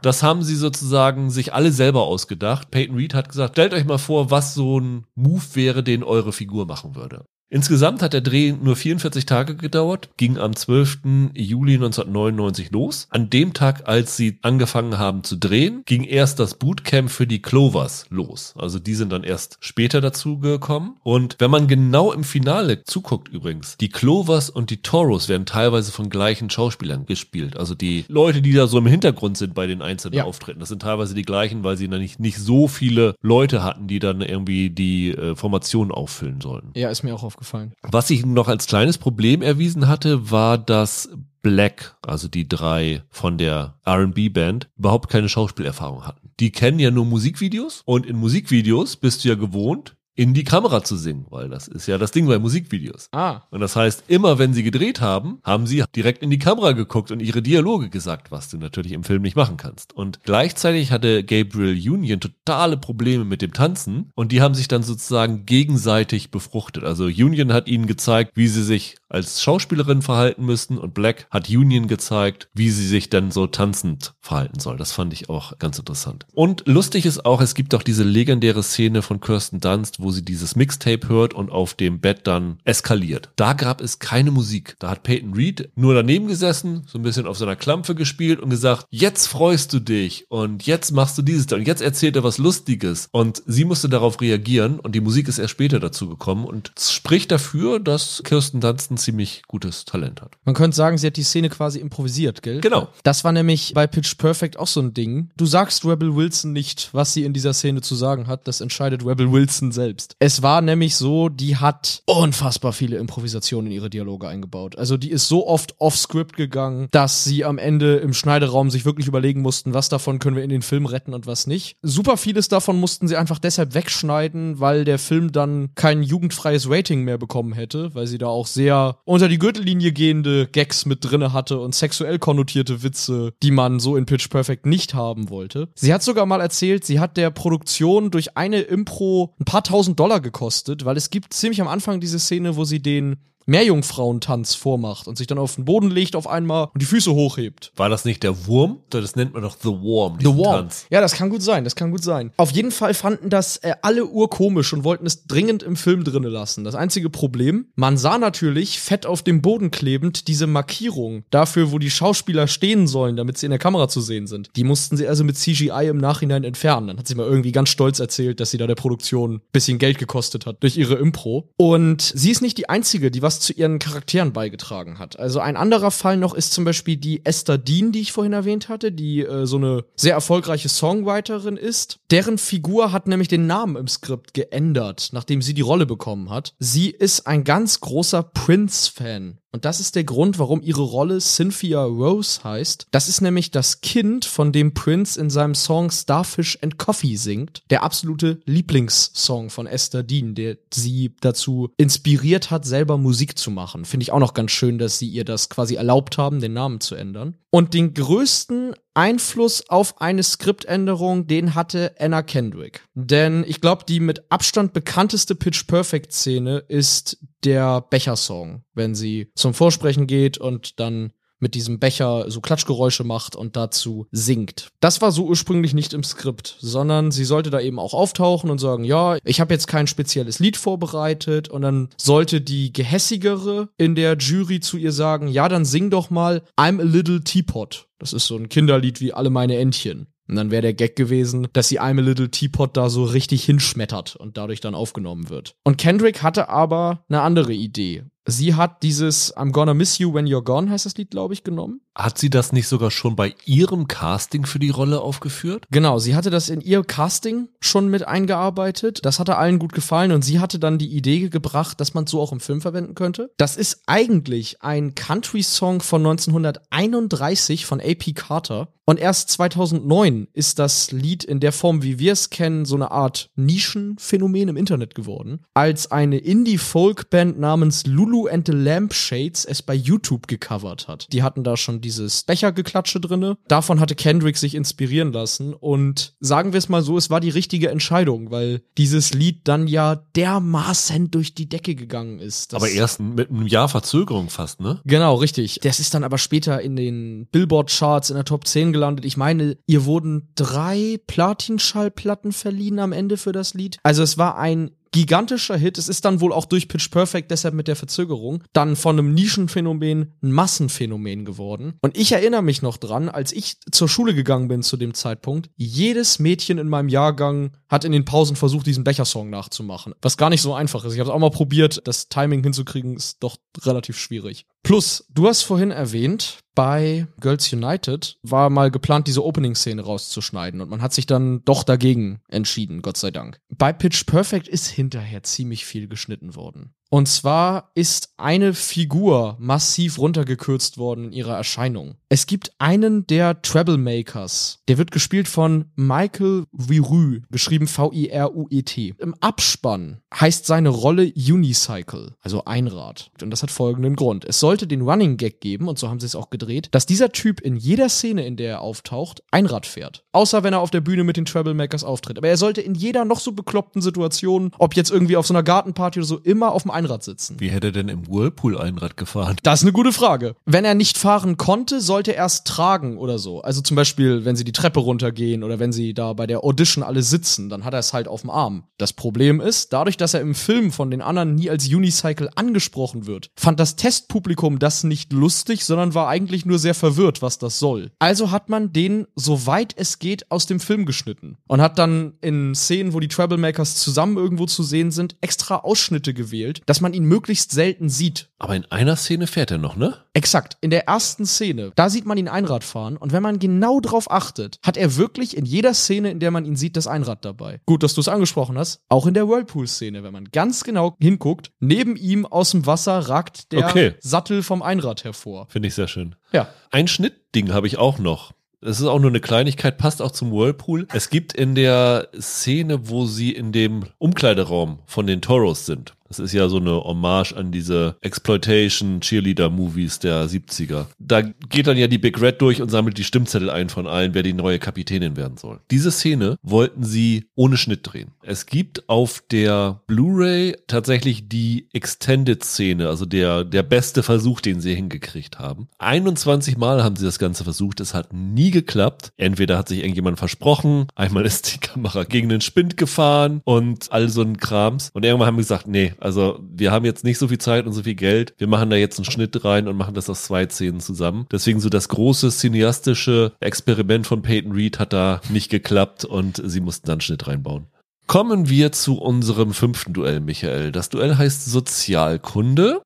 Das 0.02 0.22
haben 0.22 0.42
sie 0.42 0.56
sozusagen 0.56 1.30
sich 1.30 1.52
alle 1.52 1.72
selber 1.72 2.02
ausgedacht. 2.02 2.70
Peyton 2.70 2.96
Reed 2.96 3.14
hat 3.14 3.28
gesagt, 3.28 3.54
stellt 3.54 3.74
euch 3.74 3.84
mal 3.84 3.98
vor, 3.98 4.30
was 4.30 4.54
so 4.54 4.78
ein 4.78 5.06
Move 5.16 5.42
wäre, 5.54 5.82
den 5.82 6.04
eure 6.04 6.32
Figur 6.32 6.66
machen 6.66 6.94
würde. 6.94 7.24
Insgesamt 7.52 8.00
hat 8.00 8.14
der 8.14 8.22
Dreh 8.22 8.52
nur 8.52 8.76
44 8.76 9.26
Tage 9.26 9.56
gedauert, 9.56 10.08
ging 10.16 10.38
am 10.38 10.56
12. 10.56 11.00
Juli 11.34 11.74
1999 11.74 12.70
los. 12.70 13.08
An 13.10 13.28
dem 13.28 13.52
Tag, 13.52 13.86
als 13.86 14.16
sie 14.16 14.38
angefangen 14.40 14.96
haben 14.98 15.22
zu 15.22 15.36
drehen, 15.36 15.82
ging 15.84 16.02
erst 16.04 16.38
das 16.38 16.54
Bootcamp 16.54 17.10
für 17.10 17.26
die 17.26 17.42
Clovers 17.42 18.06
los. 18.08 18.54
Also 18.56 18.78
die 18.78 18.94
sind 18.94 19.12
dann 19.12 19.22
erst 19.22 19.58
später 19.60 20.00
dazu 20.00 20.38
gekommen. 20.38 20.96
Und 21.02 21.36
wenn 21.40 21.50
man 21.50 21.68
genau 21.68 22.10
im 22.12 22.24
Finale 22.24 22.84
zuguckt 22.84 23.28
übrigens, 23.28 23.76
die 23.76 23.90
Clovers 23.90 24.48
und 24.48 24.70
die 24.70 24.80
Toros 24.80 25.28
werden 25.28 25.44
teilweise 25.44 25.92
von 25.92 26.08
gleichen 26.08 26.48
Schauspielern 26.48 27.04
gespielt. 27.04 27.58
Also 27.58 27.74
die 27.74 28.06
Leute, 28.08 28.40
die 28.40 28.54
da 28.54 28.66
so 28.66 28.78
im 28.78 28.86
Hintergrund 28.86 29.36
sind 29.36 29.52
bei 29.52 29.66
den 29.66 29.82
einzelnen 29.82 30.14
Ja. 30.16 30.24
Auftritten, 30.24 30.60
das 30.60 30.70
sind 30.70 30.80
teilweise 30.80 31.14
die 31.14 31.20
gleichen, 31.20 31.64
weil 31.64 31.76
sie 31.76 31.86
dann 31.86 32.00
nicht, 32.00 32.18
nicht 32.18 32.38
so 32.38 32.66
viele 32.66 33.14
Leute 33.20 33.62
hatten, 33.62 33.88
die 33.88 33.98
dann 33.98 34.22
irgendwie 34.22 34.70
die 34.70 35.10
äh, 35.10 35.36
Formation 35.36 35.92
auffüllen 35.92 36.40
sollten. 36.40 36.70
ja, 36.74 36.88
ist 36.88 37.02
mir 37.02 37.14
auch 37.14 37.22
aufgefallen. 37.22 37.41
Was 37.82 38.08
sich 38.08 38.24
noch 38.24 38.48
als 38.48 38.66
kleines 38.66 38.98
Problem 38.98 39.42
erwiesen 39.42 39.88
hatte, 39.88 40.30
war, 40.30 40.58
dass 40.58 41.10
Black, 41.42 41.96
also 42.02 42.28
die 42.28 42.48
drei 42.48 43.02
von 43.10 43.36
der 43.36 43.78
R&B-Band, 43.84 44.70
überhaupt 44.78 45.10
keine 45.10 45.28
Schauspielerfahrung 45.28 46.06
hatten. 46.06 46.30
Die 46.40 46.52
kennen 46.52 46.78
ja 46.78 46.90
nur 46.90 47.04
Musikvideos 47.04 47.82
und 47.84 48.06
in 48.06 48.16
Musikvideos 48.16 48.96
bist 48.96 49.24
du 49.24 49.28
ja 49.28 49.34
gewohnt, 49.34 49.96
in 50.14 50.34
die 50.34 50.44
Kamera 50.44 50.84
zu 50.84 50.96
singen, 50.96 51.26
weil 51.30 51.48
das 51.48 51.68
ist 51.68 51.86
ja 51.86 51.98
das 51.98 52.10
Ding 52.10 52.26
bei 52.26 52.38
Musikvideos. 52.38 53.08
Ah, 53.12 53.42
Und 53.50 53.60
das 53.60 53.76
heißt, 53.76 54.04
immer 54.08 54.38
wenn 54.38 54.52
sie 54.52 54.62
gedreht 54.62 55.00
haben, 55.00 55.38
haben 55.42 55.66
sie 55.66 55.84
direkt 55.96 56.22
in 56.22 56.30
die 56.30 56.38
Kamera 56.38 56.72
geguckt 56.72 57.10
und 57.10 57.20
ihre 57.20 57.42
Dialoge 57.42 57.88
gesagt, 57.88 58.30
was 58.30 58.50
du 58.50 58.58
natürlich 58.58 58.92
im 58.92 59.04
Film 59.04 59.22
nicht 59.22 59.36
machen 59.36 59.56
kannst. 59.56 59.94
Und 59.94 60.22
gleichzeitig 60.24 60.92
hatte 60.92 61.24
Gabriel 61.24 61.74
Union 61.90 62.20
totale 62.20 62.76
Probleme 62.76 63.24
mit 63.24 63.42
dem 63.42 63.52
Tanzen 63.52 64.10
und 64.14 64.32
die 64.32 64.42
haben 64.42 64.54
sich 64.54 64.68
dann 64.68 64.82
sozusagen 64.82 65.46
gegenseitig 65.46 66.30
befruchtet. 66.30 66.84
Also 66.84 67.04
Union 67.04 67.52
hat 67.52 67.68
ihnen 67.68 67.86
gezeigt, 67.86 68.32
wie 68.34 68.48
sie 68.48 68.62
sich 68.62 68.96
als 69.12 69.42
Schauspielerin 69.42 70.02
verhalten 70.02 70.44
müssten 70.44 70.78
und 70.78 70.94
Black 70.94 71.26
hat 71.30 71.48
Union 71.48 71.86
gezeigt, 71.86 72.48
wie 72.54 72.70
sie 72.70 72.86
sich 72.86 73.10
dann 73.10 73.30
so 73.30 73.46
tanzend 73.46 74.14
verhalten 74.20 74.58
soll. 74.58 74.76
Das 74.76 74.92
fand 74.92 75.12
ich 75.12 75.28
auch 75.28 75.58
ganz 75.58 75.78
interessant. 75.78 76.26
Und 76.32 76.64
lustig 76.66 77.06
ist 77.06 77.24
auch, 77.24 77.40
es 77.40 77.54
gibt 77.54 77.74
auch 77.74 77.82
diese 77.82 78.04
legendäre 78.04 78.62
Szene 78.62 79.02
von 79.02 79.20
Kirsten 79.20 79.60
Dunst, 79.60 80.00
wo 80.00 80.10
sie 80.10 80.24
dieses 80.24 80.56
Mixtape 80.56 81.08
hört 81.08 81.34
und 81.34 81.50
auf 81.50 81.74
dem 81.74 82.00
Bett 82.00 82.26
dann 82.26 82.58
eskaliert. 82.64 83.30
Da 83.36 83.52
gab 83.52 83.80
es 83.80 83.98
keine 83.98 84.30
Musik. 84.30 84.76
Da 84.78 84.90
hat 84.90 85.02
Peyton 85.02 85.34
Reed 85.34 85.70
nur 85.74 85.94
daneben 85.94 86.26
gesessen, 86.26 86.84
so 86.86 86.98
ein 86.98 87.02
bisschen 87.02 87.26
auf 87.26 87.36
seiner 87.36 87.56
Klampfe 87.56 87.94
gespielt 87.94 88.40
und 88.40 88.50
gesagt, 88.50 88.86
jetzt 88.90 89.26
freust 89.26 89.72
du 89.72 89.80
dich 89.80 90.26
und 90.28 90.66
jetzt 90.66 90.92
machst 90.92 91.18
du 91.18 91.22
dieses 91.22 91.42
und 91.52 91.66
jetzt 91.66 91.82
erzählt 91.82 92.16
er 92.16 92.24
was 92.24 92.38
Lustiges. 92.38 93.08
Und 93.12 93.42
sie 93.46 93.64
musste 93.64 93.88
darauf 93.88 94.20
reagieren 94.20 94.80
und 94.80 94.94
die 94.94 95.00
Musik 95.00 95.28
ist 95.28 95.38
erst 95.38 95.50
später 95.50 95.80
dazu 95.80 96.08
gekommen 96.08 96.44
und 96.44 96.72
spricht 96.78 97.30
dafür, 97.30 97.80
dass 97.80 98.22
Kirsten 98.24 98.60
Dunstens 98.60 99.01
ziemlich 99.02 99.42
gutes 99.46 99.84
Talent 99.84 100.22
hat. 100.22 100.36
Man 100.44 100.54
könnte 100.54 100.76
sagen, 100.76 100.98
sie 100.98 101.06
hat 101.06 101.16
die 101.16 101.22
Szene 101.22 101.48
quasi 101.48 101.78
improvisiert, 101.78 102.42
gell? 102.42 102.60
Genau. 102.60 102.88
Das 103.02 103.24
war 103.24 103.32
nämlich 103.32 103.72
bei 103.74 103.86
Pitch 103.86 104.16
Perfect 104.16 104.58
auch 104.58 104.66
so 104.66 104.80
ein 104.80 104.94
Ding. 104.94 105.30
Du 105.36 105.46
sagst 105.46 105.84
Rebel 105.84 106.14
Wilson 106.14 106.52
nicht, 106.52 106.90
was 106.92 107.12
sie 107.12 107.24
in 107.24 107.32
dieser 107.32 107.52
Szene 107.52 107.80
zu 107.80 107.94
sagen 107.94 108.26
hat. 108.26 108.48
Das 108.48 108.60
entscheidet 108.60 109.04
Rebel 109.04 109.30
Wilson 109.32 109.72
selbst. 109.72 110.16
Es 110.18 110.42
war 110.42 110.60
nämlich 110.60 110.96
so, 110.96 111.28
die 111.28 111.56
hat 111.56 112.02
unfassbar 112.06 112.72
viele 112.72 112.96
Improvisationen 112.96 113.70
in 113.70 113.76
ihre 113.76 113.90
Dialoge 113.90 114.28
eingebaut. 114.28 114.76
Also 114.78 114.96
die 114.96 115.10
ist 115.10 115.28
so 115.28 115.46
oft 115.46 115.74
off-script 115.78 116.36
gegangen, 116.36 116.88
dass 116.90 117.24
sie 117.24 117.44
am 117.44 117.58
Ende 117.58 117.96
im 117.96 118.14
Schneideraum 118.14 118.70
sich 118.70 118.84
wirklich 118.84 119.06
überlegen 119.06 119.40
mussten, 119.42 119.74
was 119.74 119.88
davon 119.88 120.18
können 120.18 120.36
wir 120.36 120.44
in 120.44 120.50
den 120.50 120.62
Film 120.62 120.86
retten 120.86 121.14
und 121.14 121.26
was 121.26 121.46
nicht. 121.46 121.76
Super 121.82 122.16
vieles 122.16 122.48
davon 122.48 122.78
mussten 122.78 123.08
sie 123.08 123.16
einfach 123.16 123.38
deshalb 123.38 123.74
wegschneiden, 123.74 124.60
weil 124.60 124.84
der 124.84 124.98
Film 124.98 125.32
dann 125.32 125.70
kein 125.74 126.02
jugendfreies 126.02 126.68
Rating 126.70 127.02
mehr 127.02 127.18
bekommen 127.18 127.52
hätte, 127.52 127.94
weil 127.94 128.06
sie 128.06 128.18
da 128.18 128.26
auch 128.26 128.46
sehr 128.46 128.91
unter 129.04 129.28
die 129.28 129.38
Gürtellinie 129.38 129.92
gehende 129.92 130.46
Gags 130.46 130.86
mit 130.86 130.98
drinne 131.02 131.32
hatte 131.32 131.58
und 131.58 131.74
sexuell 131.74 132.18
konnotierte 132.18 132.82
Witze, 132.82 133.32
die 133.42 133.50
man 133.50 133.80
so 133.80 133.96
in 133.96 134.06
Pitch 134.06 134.28
Perfect 134.28 134.66
nicht 134.66 134.94
haben 134.94 135.30
wollte. 135.30 135.68
Sie 135.74 135.92
hat 135.92 136.02
sogar 136.02 136.26
mal 136.26 136.40
erzählt, 136.40 136.84
sie 136.84 137.00
hat 137.00 137.16
der 137.16 137.30
Produktion 137.30 138.10
durch 138.10 138.36
eine 138.36 138.60
Impro 138.60 139.34
ein 139.40 139.44
paar 139.44 139.64
tausend 139.64 139.98
Dollar 139.98 140.20
gekostet, 140.20 140.84
weil 140.84 140.96
es 140.96 141.10
gibt 141.10 141.34
ziemlich 141.34 141.60
am 141.60 141.68
Anfang 141.68 142.00
diese 142.00 142.18
Szene, 142.18 142.56
wo 142.56 142.64
sie 142.64 142.80
den 142.80 143.16
Meerjungfrauentanz 143.46 144.54
vormacht 144.54 145.06
und 145.06 145.18
sich 145.18 145.26
dann 145.26 145.38
auf 145.38 145.56
den 145.56 145.64
Boden 145.64 145.90
legt 145.90 146.16
auf 146.16 146.26
einmal 146.26 146.68
und 146.72 146.80
die 146.80 146.86
Füße 146.86 147.12
hochhebt. 147.12 147.72
War 147.76 147.88
das 147.88 148.04
nicht 148.04 148.22
der 148.22 148.46
Wurm? 148.46 148.80
Das 148.90 149.16
nennt 149.16 149.34
man 149.34 149.42
doch 149.42 149.56
The 149.60 149.68
Worm. 149.68 150.18
The 150.20 150.26
Worm. 150.26 150.62
Tanz. 150.62 150.86
Ja, 150.90 151.00
das 151.00 151.14
kann 151.14 151.30
gut 151.30 151.42
sein, 151.42 151.64
das 151.64 151.76
kann 151.76 151.90
gut 151.90 152.02
sein. 152.02 152.32
Auf 152.36 152.50
jeden 152.50 152.70
Fall 152.70 152.94
fanden 152.94 153.30
das 153.30 153.58
äh, 153.58 153.74
alle 153.82 154.06
urkomisch 154.06 154.72
und 154.72 154.84
wollten 154.84 155.06
es 155.06 155.26
dringend 155.26 155.62
im 155.62 155.76
Film 155.76 156.04
drinne 156.04 156.28
lassen. 156.28 156.64
Das 156.64 156.74
einzige 156.74 157.10
Problem, 157.10 157.66
man 157.74 157.96
sah 157.96 158.18
natürlich 158.18 158.80
fett 158.80 159.06
auf 159.06 159.22
dem 159.22 159.42
Boden 159.42 159.70
klebend 159.70 160.28
diese 160.28 160.46
Markierung 160.46 161.24
dafür, 161.30 161.72
wo 161.72 161.78
die 161.78 161.90
Schauspieler 161.90 162.46
stehen 162.46 162.86
sollen, 162.86 163.16
damit 163.16 163.38
sie 163.38 163.46
in 163.46 163.50
der 163.50 163.58
Kamera 163.58 163.88
zu 163.88 164.00
sehen 164.00 164.26
sind. 164.26 164.50
Die 164.56 164.64
mussten 164.64 164.96
sie 164.96 165.06
also 165.06 165.24
mit 165.24 165.36
CGI 165.36 165.88
im 165.88 165.98
Nachhinein 165.98 166.44
entfernen. 166.44 166.88
Dann 166.88 166.98
hat 166.98 167.08
sie 167.08 167.14
mal 167.14 167.26
irgendwie 167.26 167.52
ganz 167.52 167.68
stolz 167.68 167.98
erzählt, 167.98 168.40
dass 168.40 168.50
sie 168.50 168.58
da 168.58 168.66
der 168.66 168.74
Produktion 168.74 169.40
bisschen 169.52 169.78
Geld 169.78 169.98
gekostet 169.98 170.46
hat 170.46 170.62
durch 170.62 170.76
ihre 170.76 170.94
Impro. 170.94 171.50
Und 171.56 172.02
sie 172.02 172.30
ist 172.30 172.42
nicht 172.42 172.58
die 172.58 172.68
einzige, 172.68 173.10
die 173.10 173.22
was 173.22 173.31
was 173.32 173.40
zu 173.40 173.54
ihren 173.54 173.78
Charakteren 173.78 174.32
beigetragen 174.34 174.98
hat. 174.98 175.18
Also 175.18 175.40
ein 175.40 175.56
anderer 175.56 175.90
Fall 175.90 176.18
noch 176.18 176.34
ist 176.34 176.52
zum 176.52 176.64
Beispiel 176.64 176.98
die 176.98 177.24
Esther 177.24 177.56
Dean, 177.56 177.90
die 177.90 178.02
ich 178.02 178.12
vorhin 178.12 178.34
erwähnt 178.34 178.68
hatte, 178.68 178.92
die 178.92 179.20
äh, 179.20 179.46
so 179.46 179.56
eine 179.56 179.84
sehr 179.96 180.12
erfolgreiche 180.12 180.68
Songwriterin 180.68 181.56
ist. 181.56 182.00
Deren 182.10 182.36
Figur 182.36 182.92
hat 182.92 183.06
nämlich 183.06 183.28
den 183.28 183.46
Namen 183.46 183.76
im 183.76 183.88
Skript 183.88 184.34
geändert, 184.34 185.10
nachdem 185.12 185.40
sie 185.40 185.54
die 185.54 185.62
Rolle 185.62 185.86
bekommen 185.86 186.28
hat. 186.28 186.54
Sie 186.58 186.90
ist 186.90 187.26
ein 187.26 187.44
ganz 187.44 187.80
großer 187.80 188.22
Prince-Fan. 188.22 189.38
Und 189.52 189.66
das 189.66 189.80
ist 189.80 189.96
der 189.96 190.04
Grund, 190.04 190.38
warum 190.38 190.62
ihre 190.62 190.82
Rolle 190.82 191.20
Cynthia 191.20 191.84
Rose 191.84 192.42
heißt. 192.42 192.86
Das 192.90 193.08
ist 193.08 193.20
nämlich 193.20 193.50
das 193.50 193.82
Kind, 193.82 194.24
von 194.24 194.50
dem 194.50 194.72
Prince 194.72 195.20
in 195.20 195.28
seinem 195.28 195.54
Song 195.54 195.90
Starfish 195.90 196.58
and 196.62 196.78
Coffee 196.78 197.16
singt. 197.16 197.62
Der 197.68 197.82
absolute 197.82 198.40
Lieblingssong 198.46 199.50
von 199.50 199.66
Esther 199.66 200.02
Dean, 200.02 200.34
der 200.34 200.56
sie 200.72 201.14
dazu 201.20 201.70
inspiriert 201.76 202.50
hat, 202.50 202.64
selber 202.64 202.96
Musik 202.96 203.38
zu 203.38 203.50
machen. 203.50 203.84
Finde 203.84 204.04
ich 204.04 204.12
auch 204.12 204.18
noch 204.18 204.32
ganz 204.32 204.52
schön, 204.52 204.78
dass 204.78 204.98
sie 204.98 205.08
ihr 205.08 205.24
das 205.24 205.50
quasi 205.50 205.74
erlaubt 205.74 206.16
haben, 206.16 206.40
den 206.40 206.54
Namen 206.54 206.80
zu 206.80 206.94
ändern. 206.94 207.36
Und 207.50 207.74
den 207.74 207.92
größten 207.92 208.74
Einfluss 208.94 209.68
auf 209.68 210.00
eine 210.00 210.22
Skriptänderung, 210.22 211.26
den 211.26 211.54
hatte 211.54 211.94
Anna 211.98 212.22
Kendrick. 212.22 212.86
Denn 212.94 213.44
ich 213.46 213.60
glaube, 213.60 213.84
die 213.86 214.00
mit 214.00 214.30
Abstand 214.30 214.72
bekannteste 214.72 215.34
Pitch 215.34 215.66
Perfect 215.66 216.12
Szene 216.12 216.64
ist 216.68 217.18
der 217.44 217.80
Becher-Song, 217.80 218.64
wenn 218.74 218.94
sie 218.94 219.30
zum 219.34 219.54
Vorsprechen 219.54 220.06
geht 220.06 220.38
und 220.38 220.80
dann 220.80 221.12
mit 221.42 221.54
diesem 221.54 221.80
Becher 221.80 222.30
so 222.30 222.40
Klatschgeräusche 222.40 223.02
macht 223.02 223.34
und 223.34 223.56
dazu 223.56 224.06
singt. 224.12 224.68
Das 224.80 225.02
war 225.02 225.10
so 225.10 225.26
ursprünglich 225.26 225.74
nicht 225.74 225.92
im 225.92 226.04
Skript, 226.04 226.56
sondern 226.60 227.10
sie 227.10 227.24
sollte 227.24 227.50
da 227.50 227.60
eben 227.60 227.80
auch 227.80 227.94
auftauchen 227.94 228.48
und 228.48 228.58
sagen, 228.58 228.84
ja, 228.84 229.18
ich 229.24 229.40
habe 229.40 229.52
jetzt 229.52 229.66
kein 229.66 229.88
spezielles 229.88 230.38
Lied 230.38 230.56
vorbereitet 230.56 231.48
und 231.48 231.62
dann 231.62 231.88
sollte 232.00 232.40
die 232.40 232.72
gehässigere 232.72 233.68
in 233.76 233.96
der 233.96 234.16
Jury 234.16 234.60
zu 234.60 234.76
ihr 234.76 234.92
sagen, 234.92 235.26
ja, 235.26 235.48
dann 235.48 235.64
sing 235.64 235.90
doch 235.90 236.10
mal 236.10 236.42
I'm 236.56 236.80
a 236.80 236.84
Little 236.84 237.24
Teapot. 237.24 237.88
Das 237.98 238.12
ist 238.12 238.26
so 238.26 238.36
ein 238.36 238.48
Kinderlied 238.48 239.00
wie 239.00 239.12
alle 239.12 239.30
meine 239.30 239.58
Entchen. 239.58 240.11
Und 240.28 240.36
dann 240.36 240.50
wäre 240.50 240.62
der 240.62 240.74
Gag 240.74 240.96
gewesen, 240.96 241.48
dass 241.52 241.68
sie 241.68 241.80
I'm 241.80 241.98
a 241.98 242.02
Little 242.02 242.30
Teapot 242.30 242.76
da 242.76 242.88
so 242.88 243.04
richtig 243.04 243.44
hinschmettert 243.44 244.16
und 244.16 244.36
dadurch 244.36 244.60
dann 244.60 244.74
aufgenommen 244.74 245.28
wird. 245.28 245.56
Und 245.64 245.78
Kendrick 245.78 246.22
hatte 246.22 246.48
aber 246.48 247.04
eine 247.08 247.22
andere 247.22 247.52
Idee. 247.52 248.04
Sie 248.26 248.54
hat 248.54 248.82
dieses 248.82 249.36
I'm 249.36 249.50
Gonna 249.50 249.74
Miss 249.74 249.98
You 249.98 250.14
When 250.14 250.26
You're 250.26 250.44
Gone, 250.44 250.70
heißt 250.70 250.86
das 250.86 250.96
Lied, 250.96 251.10
glaube 251.10 251.34
ich, 251.34 251.42
genommen. 251.42 251.80
Hat 251.94 252.16
sie 252.18 252.30
das 252.30 252.52
nicht 252.52 252.68
sogar 252.68 252.90
schon 252.90 253.16
bei 253.16 253.34
ihrem 253.44 253.86
Casting 253.88 254.46
für 254.46 254.58
die 254.58 254.70
Rolle 254.70 255.00
aufgeführt? 255.00 255.66
Genau, 255.70 255.98
sie 255.98 256.14
hatte 256.14 256.30
das 256.30 256.48
in 256.48 256.60
ihr 256.60 256.84
Casting 256.84 257.48
schon 257.60 257.88
mit 257.88 258.06
eingearbeitet. 258.06 259.00
Das 259.04 259.18
hatte 259.18 259.36
allen 259.36 259.58
gut 259.58 259.72
gefallen 259.72 260.12
und 260.12 260.22
sie 260.22 260.40
hatte 260.40 260.58
dann 260.58 260.78
die 260.78 260.94
Idee 260.96 261.28
gebracht, 261.28 261.80
dass 261.80 261.92
man 261.94 262.04
es 262.04 262.10
so 262.10 262.20
auch 262.20 262.32
im 262.32 262.40
Film 262.40 262.60
verwenden 262.62 262.94
könnte. 262.94 263.30
Das 263.36 263.56
ist 263.56 263.82
eigentlich 263.86 264.62
ein 264.62 264.94
Country-Song 264.94 265.80
von 265.80 266.06
1931 266.06 267.66
von 267.66 267.80
A.P. 267.80 268.12
Carter. 268.14 268.68
Und 268.84 268.98
erst 268.98 269.30
2009 269.30 270.26
ist 270.32 270.58
das 270.58 270.90
Lied 270.90 271.22
in 271.22 271.38
der 271.38 271.52
Form, 271.52 271.82
wie 271.82 272.00
wir 272.00 272.12
es 272.12 272.30
kennen, 272.30 272.64
so 272.64 272.74
eine 272.74 272.90
Art 272.90 273.30
Nischenphänomen 273.36 274.48
im 274.48 274.56
Internet 274.56 274.96
geworden, 274.96 275.44
als 275.54 275.92
eine 275.92 276.18
Indie-Folk-Band 276.18 277.38
namens 277.38 277.86
Lulu 277.86 278.11
and 278.28 278.46
the 278.46 278.52
Lampshades 278.52 279.44
es 279.44 279.62
bei 279.62 279.74
YouTube 279.74 280.28
gecovert 280.28 280.88
hat. 280.88 281.06
Die 281.12 281.22
hatten 281.22 281.44
da 281.44 281.56
schon 281.56 281.80
dieses 281.80 282.24
Bechergeklatsche 282.24 283.00
drinne. 283.00 283.36
Davon 283.48 283.80
hatte 283.80 283.94
Kendrick 283.94 284.36
sich 284.36 284.54
inspirieren 284.54 285.12
lassen 285.12 285.54
und 285.54 286.14
sagen 286.20 286.52
wir 286.52 286.58
es 286.58 286.68
mal 286.68 286.82
so, 286.82 286.96
es 286.96 287.10
war 287.10 287.20
die 287.20 287.30
richtige 287.30 287.70
Entscheidung, 287.70 288.30
weil 288.30 288.62
dieses 288.78 289.14
Lied 289.14 289.40
dann 289.44 289.66
ja 289.66 289.96
dermaßen 290.16 291.10
durch 291.10 291.34
die 291.34 291.48
Decke 291.48 291.74
gegangen 291.74 292.18
ist. 292.18 292.54
aber 292.54 292.68
erst 292.68 293.00
mit 293.00 293.30
einem 293.30 293.46
Jahr 293.46 293.68
Verzögerung 293.68 294.28
fast, 294.28 294.60
ne? 294.60 294.80
Genau, 294.84 295.14
richtig. 295.16 295.60
Das 295.62 295.80
ist 295.80 295.94
dann 295.94 296.04
aber 296.04 296.18
später 296.18 296.60
in 296.60 296.76
den 296.76 297.26
Billboard-Charts 297.32 298.10
in 298.10 298.16
der 298.16 298.24
Top 298.24 298.46
10 298.46 298.72
gelandet. 298.72 299.04
Ich 299.04 299.16
meine, 299.16 299.56
ihr 299.66 299.84
wurden 299.84 300.28
drei 300.34 300.98
Platinschallplatten 301.06 302.32
verliehen 302.32 302.78
am 302.78 302.92
Ende 302.92 303.16
für 303.16 303.32
das 303.32 303.54
Lied. 303.54 303.78
Also 303.82 304.02
es 304.02 304.18
war 304.18 304.38
ein 304.38 304.70
gigantischer 304.92 305.56
Hit. 305.56 305.78
Es 305.78 305.88
ist 305.88 306.04
dann 306.04 306.20
wohl 306.20 306.32
auch 306.32 306.44
durch 306.44 306.68
Pitch 306.68 306.90
Perfect, 306.90 307.30
deshalb 307.30 307.54
mit 307.54 307.66
der 307.66 307.76
Verzögerung, 307.76 308.44
dann 308.52 308.76
von 308.76 308.98
einem 308.98 309.14
Nischenphänomen 309.14 310.12
ein 310.22 310.32
Massenphänomen 310.32 311.24
geworden. 311.24 311.74
Und 311.80 311.96
ich 311.96 312.12
erinnere 312.12 312.42
mich 312.42 312.62
noch 312.62 312.76
dran, 312.76 313.08
als 313.08 313.32
ich 313.32 313.56
zur 313.70 313.88
Schule 313.88 314.14
gegangen 314.14 314.48
bin 314.48 314.62
zu 314.62 314.76
dem 314.76 314.94
Zeitpunkt, 314.94 315.50
jedes 315.56 316.18
Mädchen 316.18 316.58
in 316.58 316.68
meinem 316.68 316.88
Jahrgang 316.88 317.56
hat 317.68 317.84
in 317.84 317.92
den 317.92 318.04
Pausen 318.04 318.36
versucht, 318.36 318.66
diesen 318.66 318.84
Bechersong 318.84 319.30
nachzumachen. 319.30 319.94
Was 320.02 320.16
gar 320.16 320.30
nicht 320.30 320.42
so 320.42 320.54
einfach 320.54 320.84
ist. 320.84 320.92
Ich 320.92 321.00
habe 321.00 321.08
es 321.08 321.14
auch 321.14 321.18
mal 321.18 321.30
probiert. 321.30 321.80
Das 321.84 322.08
Timing 322.08 322.42
hinzukriegen 322.42 322.96
ist 322.96 323.22
doch 323.22 323.36
relativ 323.64 323.98
schwierig. 323.98 324.46
Plus, 324.62 325.04
du 325.12 325.26
hast 325.26 325.42
vorhin 325.42 325.72
erwähnt, 325.72 326.38
bei 326.54 327.08
Girls 327.20 327.52
United 327.52 328.18
war 328.22 328.48
mal 328.48 328.70
geplant, 328.70 329.08
diese 329.08 329.24
Opening-Szene 329.24 329.82
rauszuschneiden 329.82 330.60
und 330.60 330.68
man 330.68 330.82
hat 330.82 330.92
sich 330.92 331.06
dann 331.06 331.44
doch 331.44 331.64
dagegen 331.64 332.20
entschieden, 332.28 332.82
Gott 332.82 332.96
sei 332.96 333.10
Dank. 333.10 333.40
Bei 333.48 333.72
Pitch 333.72 334.06
Perfect 334.06 334.46
ist 334.46 334.68
hinterher 334.68 335.22
ziemlich 335.22 335.64
viel 335.64 335.88
geschnitten 335.88 336.36
worden. 336.36 336.74
Und 336.94 337.08
zwar 337.08 337.70
ist 337.74 338.10
eine 338.18 338.52
Figur 338.52 339.38
massiv 339.40 339.98
runtergekürzt 339.98 340.76
worden 340.76 341.04
in 341.06 341.12
ihrer 341.12 341.34
Erscheinung. 341.34 341.94
Es 342.10 342.26
gibt 342.26 342.52
einen 342.58 343.06
der 343.06 343.40
Troublemakers. 343.40 344.58
Der 344.68 344.76
wird 344.76 344.90
gespielt 344.90 345.26
von 345.26 345.70
Michael 345.74 346.44
Viru, 346.52 347.20
geschrieben 347.30 347.66
V-I-R-U-E-T. 347.66 348.96
Im 348.98 349.14
Abspann 349.22 350.02
heißt 350.14 350.44
seine 350.44 350.68
Rolle 350.68 351.10
Unicycle, 351.16 352.14
also 352.20 352.44
Einrad. 352.44 353.10
Und 353.22 353.30
das 353.30 353.42
hat 353.42 353.50
folgenden 353.50 353.96
Grund. 353.96 354.26
Es 354.26 354.38
sollte 354.38 354.66
den 354.66 354.82
Running 354.82 355.16
Gag 355.16 355.40
geben, 355.40 355.68
und 355.68 355.78
so 355.78 355.88
haben 355.88 356.00
sie 356.00 356.04
es 356.04 356.14
auch 356.14 356.28
gedreht, 356.28 356.68
dass 356.72 356.84
dieser 356.84 357.12
Typ 357.12 357.40
in 357.40 357.56
jeder 357.56 357.88
Szene, 357.88 358.26
in 358.26 358.36
der 358.36 358.50
er 358.50 358.60
auftaucht, 358.60 359.22
Einrad 359.30 359.64
fährt. 359.64 360.04
Außer 360.12 360.42
wenn 360.42 360.52
er 360.52 360.60
auf 360.60 360.70
der 360.70 360.82
Bühne 360.82 361.04
mit 361.04 361.16
den 361.16 361.24
Troublemakers 361.24 361.84
auftritt. 361.84 362.18
Aber 362.18 362.28
er 362.28 362.36
sollte 362.36 362.60
in 362.60 362.74
jeder 362.74 363.06
noch 363.06 363.20
so 363.20 363.32
bekloppten 363.32 363.80
Situation, 363.80 364.52
ob 364.58 364.76
jetzt 364.76 364.90
irgendwie 364.90 365.16
auf 365.16 365.26
so 365.26 365.32
einer 365.32 365.42
Gartenparty 365.42 366.00
oder 366.00 366.06
so, 366.06 366.18
immer 366.18 366.52
auf 366.52 366.64
dem 366.64 366.70
Einrad 366.82 367.04
sitzen. 367.04 367.36
Wie 367.38 367.50
hätte 367.50 367.68
er 367.68 367.72
denn 367.72 367.88
im 367.88 368.08
Whirlpool 368.08 368.58
Einrad 368.58 368.96
gefahren? 368.96 369.36
Das 369.42 369.60
ist 369.60 369.64
eine 369.64 369.72
gute 369.72 369.92
Frage. 369.92 370.34
Wenn 370.46 370.64
er 370.64 370.74
nicht 370.74 370.98
fahren 370.98 371.36
konnte, 371.36 371.80
sollte 371.80 372.16
er 372.16 372.26
es 372.26 372.42
tragen 372.42 372.98
oder 372.98 373.18
so. 373.18 373.40
Also 373.42 373.60
zum 373.60 373.76
Beispiel, 373.76 374.24
wenn 374.24 374.36
sie 374.36 374.44
die 374.44 374.52
Treppe 374.52 374.80
runtergehen 374.80 375.44
oder 375.44 375.58
wenn 375.60 375.72
sie 375.72 375.94
da 375.94 376.12
bei 376.12 376.26
der 376.26 376.42
Audition 376.42 376.82
alle 376.82 377.02
sitzen, 377.02 377.48
dann 377.48 377.64
hat 377.64 377.72
er 377.72 377.80
es 377.80 377.92
halt 377.92 378.08
auf 378.08 378.22
dem 378.22 378.30
Arm. 378.30 378.64
Das 378.78 378.92
Problem 378.92 379.40
ist, 379.40 379.72
dadurch, 379.72 379.96
dass 379.96 380.14
er 380.14 380.20
im 380.20 380.34
Film 380.34 380.72
von 380.72 380.90
den 380.90 381.02
anderen 381.02 381.36
nie 381.36 381.50
als 381.50 381.68
Unicycle 381.68 382.30
angesprochen 382.34 383.06
wird, 383.06 383.30
fand 383.36 383.60
das 383.60 383.76
Testpublikum 383.76 384.58
das 384.58 384.82
nicht 384.82 385.12
lustig, 385.12 385.64
sondern 385.64 385.94
war 385.94 386.08
eigentlich 386.08 386.44
nur 386.44 386.58
sehr 386.58 386.74
verwirrt, 386.74 387.22
was 387.22 387.38
das 387.38 387.58
soll. 387.60 387.92
Also 388.00 388.32
hat 388.32 388.48
man 388.48 388.72
den, 388.72 389.06
soweit 389.14 389.74
es 389.76 390.00
geht, 390.00 390.30
aus 390.30 390.46
dem 390.46 390.58
Film 390.58 390.84
geschnitten 390.84 391.36
und 391.46 391.60
hat 391.60 391.78
dann 391.78 392.14
in 392.20 392.54
Szenen, 392.54 392.92
wo 392.92 393.00
die 393.00 393.08
Troublemakers 393.08 393.76
zusammen 393.76 394.16
irgendwo 394.16 394.46
zu 394.46 394.62
sehen 394.62 394.90
sind, 394.90 395.16
extra 395.20 395.56
Ausschnitte 395.56 396.14
gewählt, 396.14 396.62
dass 396.72 396.80
man 396.80 396.94
ihn 396.94 397.04
möglichst 397.04 397.50
selten 397.50 397.90
sieht. 397.90 398.30
Aber 398.38 398.56
in 398.56 398.64
einer 398.72 398.96
Szene 398.96 399.26
fährt 399.26 399.50
er 399.50 399.58
noch, 399.58 399.76
ne? 399.76 399.98
Exakt. 400.14 400.56
In 400.62 400.70
der 400.70 400.88
ersten 400.88 401.26
Szene, 401.26 401.70
da 401.76 401.90
sieht 401.90 402.06
man 402.06 402.16
ihn 402.16 402.28
Einrad 402.28 402.64
fahren 402.64 402.96
und 402.96 403.12
wenn 403.12 403.22
man 403.22 403.38
genau 403.38 403.78
drauf 403.80 404.10
achtet, 404.10 404.58
hat 404.62 404.78
er 404.78 404.96
wirklich 404.96 405.36
in 405.36 405.44
jeder 405.44 405.74
Szene, 405.74 406.10
in 406.10 406.18
der 406.18 406.30
man 406.30 406.46
ihn 406.46 406.56
sieht, 406.56 406.78
das 406.78 406.86
Einrad 406.86 407.26
dabei. 407.26 407.60
Gut, 407.66 407.82
dass 407.82 407.92
du 407.92 408.00
es 408.00 408.08
angesprochen 408.08 408.56
hast. 408.56 408.80
Auch 408.88 409.06
in 409.06 409.12
der 409.12 409.28
Whirlpool-Szene, 409.28 410.02
wenn 410.02 410.14
man 410.14 410.30
ganz 410.32 410.64
genau 410.64 410.96
hinguckt, 410.98 411.52
neben 411.60 411.94
ihm 411.96 412.24
aus 412.24 412.52
dem 412.52 412.64
Wasser 412.64 413.00
ragt 413.00 413.52
der 413.52 413.66
Okay. 413.66 413.94
Sattel 414.00 414.42
vom 414.42 414.62
Einrad 414.62 415.04
hervor. 415.04 415.48
Finde 415.50 415.68
ich 415.68 415.74
sehr 415.74 415.88
schön. 415.88 416.14
Ja. 416.32 416.48
Ein 416.70 416.88
Schnittding 416.88 417.52
habe 417.52 417.66
ich 417.66 417.76
auch 417.76 417.98
noch. 417.98 418.32
Es 418.64 418.78
ist 418.78 418.86
auch 418.86 419.00
nur 419.00 419.10
eine 419.10 419.20
Kleinigkeit, 419.20 419.76
passt 419.76 420.00
auch 420.00 420.12
zum 420.12 420.30
Whirlpool. 420.30 420.86
Es 420.94 421.10
gibt 421.10 421.32
in 421.32 421.56
der 421.56 422.08
Szene, 422.18 422.88
wo 422.88 423.06
sie 423.06 423.32
in 423.32 423.50
dem 423.50 423.86
Umkleideraum 423.98 424.78
von 424.86 425.06
den 425.08 425.20
Toros 425.20 425.66
sind. 425.66 425.94
Das 426.12 426.18
ist 426.18 426.34
ja 426.34 426.46
so 426.50 426.58
eine 426.58 426.72
Hommage 426.72 427.32
an 427.32 427.52
diese 427.52 427.96
Exploitation 428.02 429.00
Cheerleader 429.00 429.48
Movies 429.48 429.98
der 429.98 430.26
70er. 430.26 430.84
Da 430.98 431.22
geht 431.22 431.66
dann 431.66 431.78
ja 431.78 431.86
die 431.86 431.96
Big 431.96 432.20
Red 432.20 432.42
durch 432.42 432.60
und 432.60 432.68
sammelt 432.68 432.98
die 432.98 433.04
Stimmzettel 433.04 433.48
ein 433.48 433.70
von 433.70 433.86
allen, 433.86 434.12
wer 434.12 434.22
die 434.22 434.34
neue 434.34 434.58
Kapitänin 434.58 435.16
werden 435.16 435.38
soll. 435.38 435.60
Diese 435.70 435.90
Szene 435.90 436.36
wollten 436.42 436.84
sie 436.84 437.30
ohne 437.34 437.56
Schnitt 437.56 437.80
drehen. 437.84 438.10
Es 438.22 438.44
gibt 438.44 438.90
auf 438.90 439.24
der 439.30 439.80
Blu-ray 439.86 440.54
tatsächlich 440.66 441.30
die 441.30 441.68
Extended 441.72 442.44
Szene, 442.44 442.88
also 442.88 443.06
der, 443.06 443.44
der 443.44 443.62
beste 443.62 444.02
Versuch, 444.02 444.42
den 444.42 444.60
sie 444.60 444.74
hingekriegt 444.74 445.38
haben. 445.38 445.68
21 445.78 446.58
Mal 446.58 446.84
haben 446.84 446.96
sie 446.96 447.06
das 447.06 447.18
Ganze 447.18 447.42
versucht. 447.42 447.80
Es 447.80 447.94
hat 447.94 448.12
nie 448.12 448.50
geklappt. 448.50 449.12
Entweder 449.16 449.56
hat 449.56 449.68
sich 449.68 449.78
irgendjemand 449.78 450.18
versprochen, 450.18 450.88
einmal 450.94 451.24
ist 451.24 451.54
die 451.54 451.58
Kamera 451.58 452.04
gegen 452.04 452.28
den 452.28 452.42
Spind 452.42 452.76
gefahren 452.76 453.40
und 453.44 453.90
all 453.90 454.10
so 454.10 454.20
ein 454.20 454.36
Krams. 454.36 454.90
Und 454.92 455.06
irgendwann 455.06 455.28
haben 455.28 455.36
wir 455.36 455.42
gesagt, 455.42 455.66
nee, 455.66 455.94
also 456.02 456.40
wir 456.42 456.72
haben 456.72 456.84
jetzt 456.84 457.04
nicht 457.04 457.18
so 457.18 457.28
viel 457.28 457.38
Zeit 457.38 457.64
und 457.64 457.72
so 457.72 457.84
viel 457.84 457.94
Geld. 457.94 458.34
Wir 458.38 458.48
machen 458.48 458.70
da 458.70 458.76
jetzt 458.76 458.98
einen 458.98 459.04
Schnitt 459.04 459.44
rein 459.44 459.68
und 459.68 459.76
machen 459.76 459.94
das 459.94 460.10
aus 460.10 460.24
zwei 460.24 460.46
Szenen 460.46 460.80
zusammen. 460.80 461.26
Deswegen 461.30 461.60
so 461.60 461.68
das 461.68 461.88
große 461.88 462.30
cineastische 462.30 463.32
Experiment 463.38 464.06
von 464.06 464.20
Peyton 464.20 464.52
Reed 464.52 464.80
hat 464.80 464.92
da 464.92 465.20
nicht 465.28 465.48
geklappt 465.48 466.04
und 466.04 466.42
sie 466.44 466.60
mussten 466.60 466.86
dann 466.86 466.94
einen 466.94 467.00
Schnitt 467.02 467.28
reinbauen. 467.28 467.66
Kommen 468.08 468.48
wir 468.48 468.72
zu 468.72 468.98
unserem 469.00 469.52
fünften 469.52 469.92
Duell, 469.92 470.20
Michael. 470.20 470.72
Das 470.72 470.88
Duell 470.88 471.16
heißt 471.16 471.46
Sozialkunde. 471.46 472.82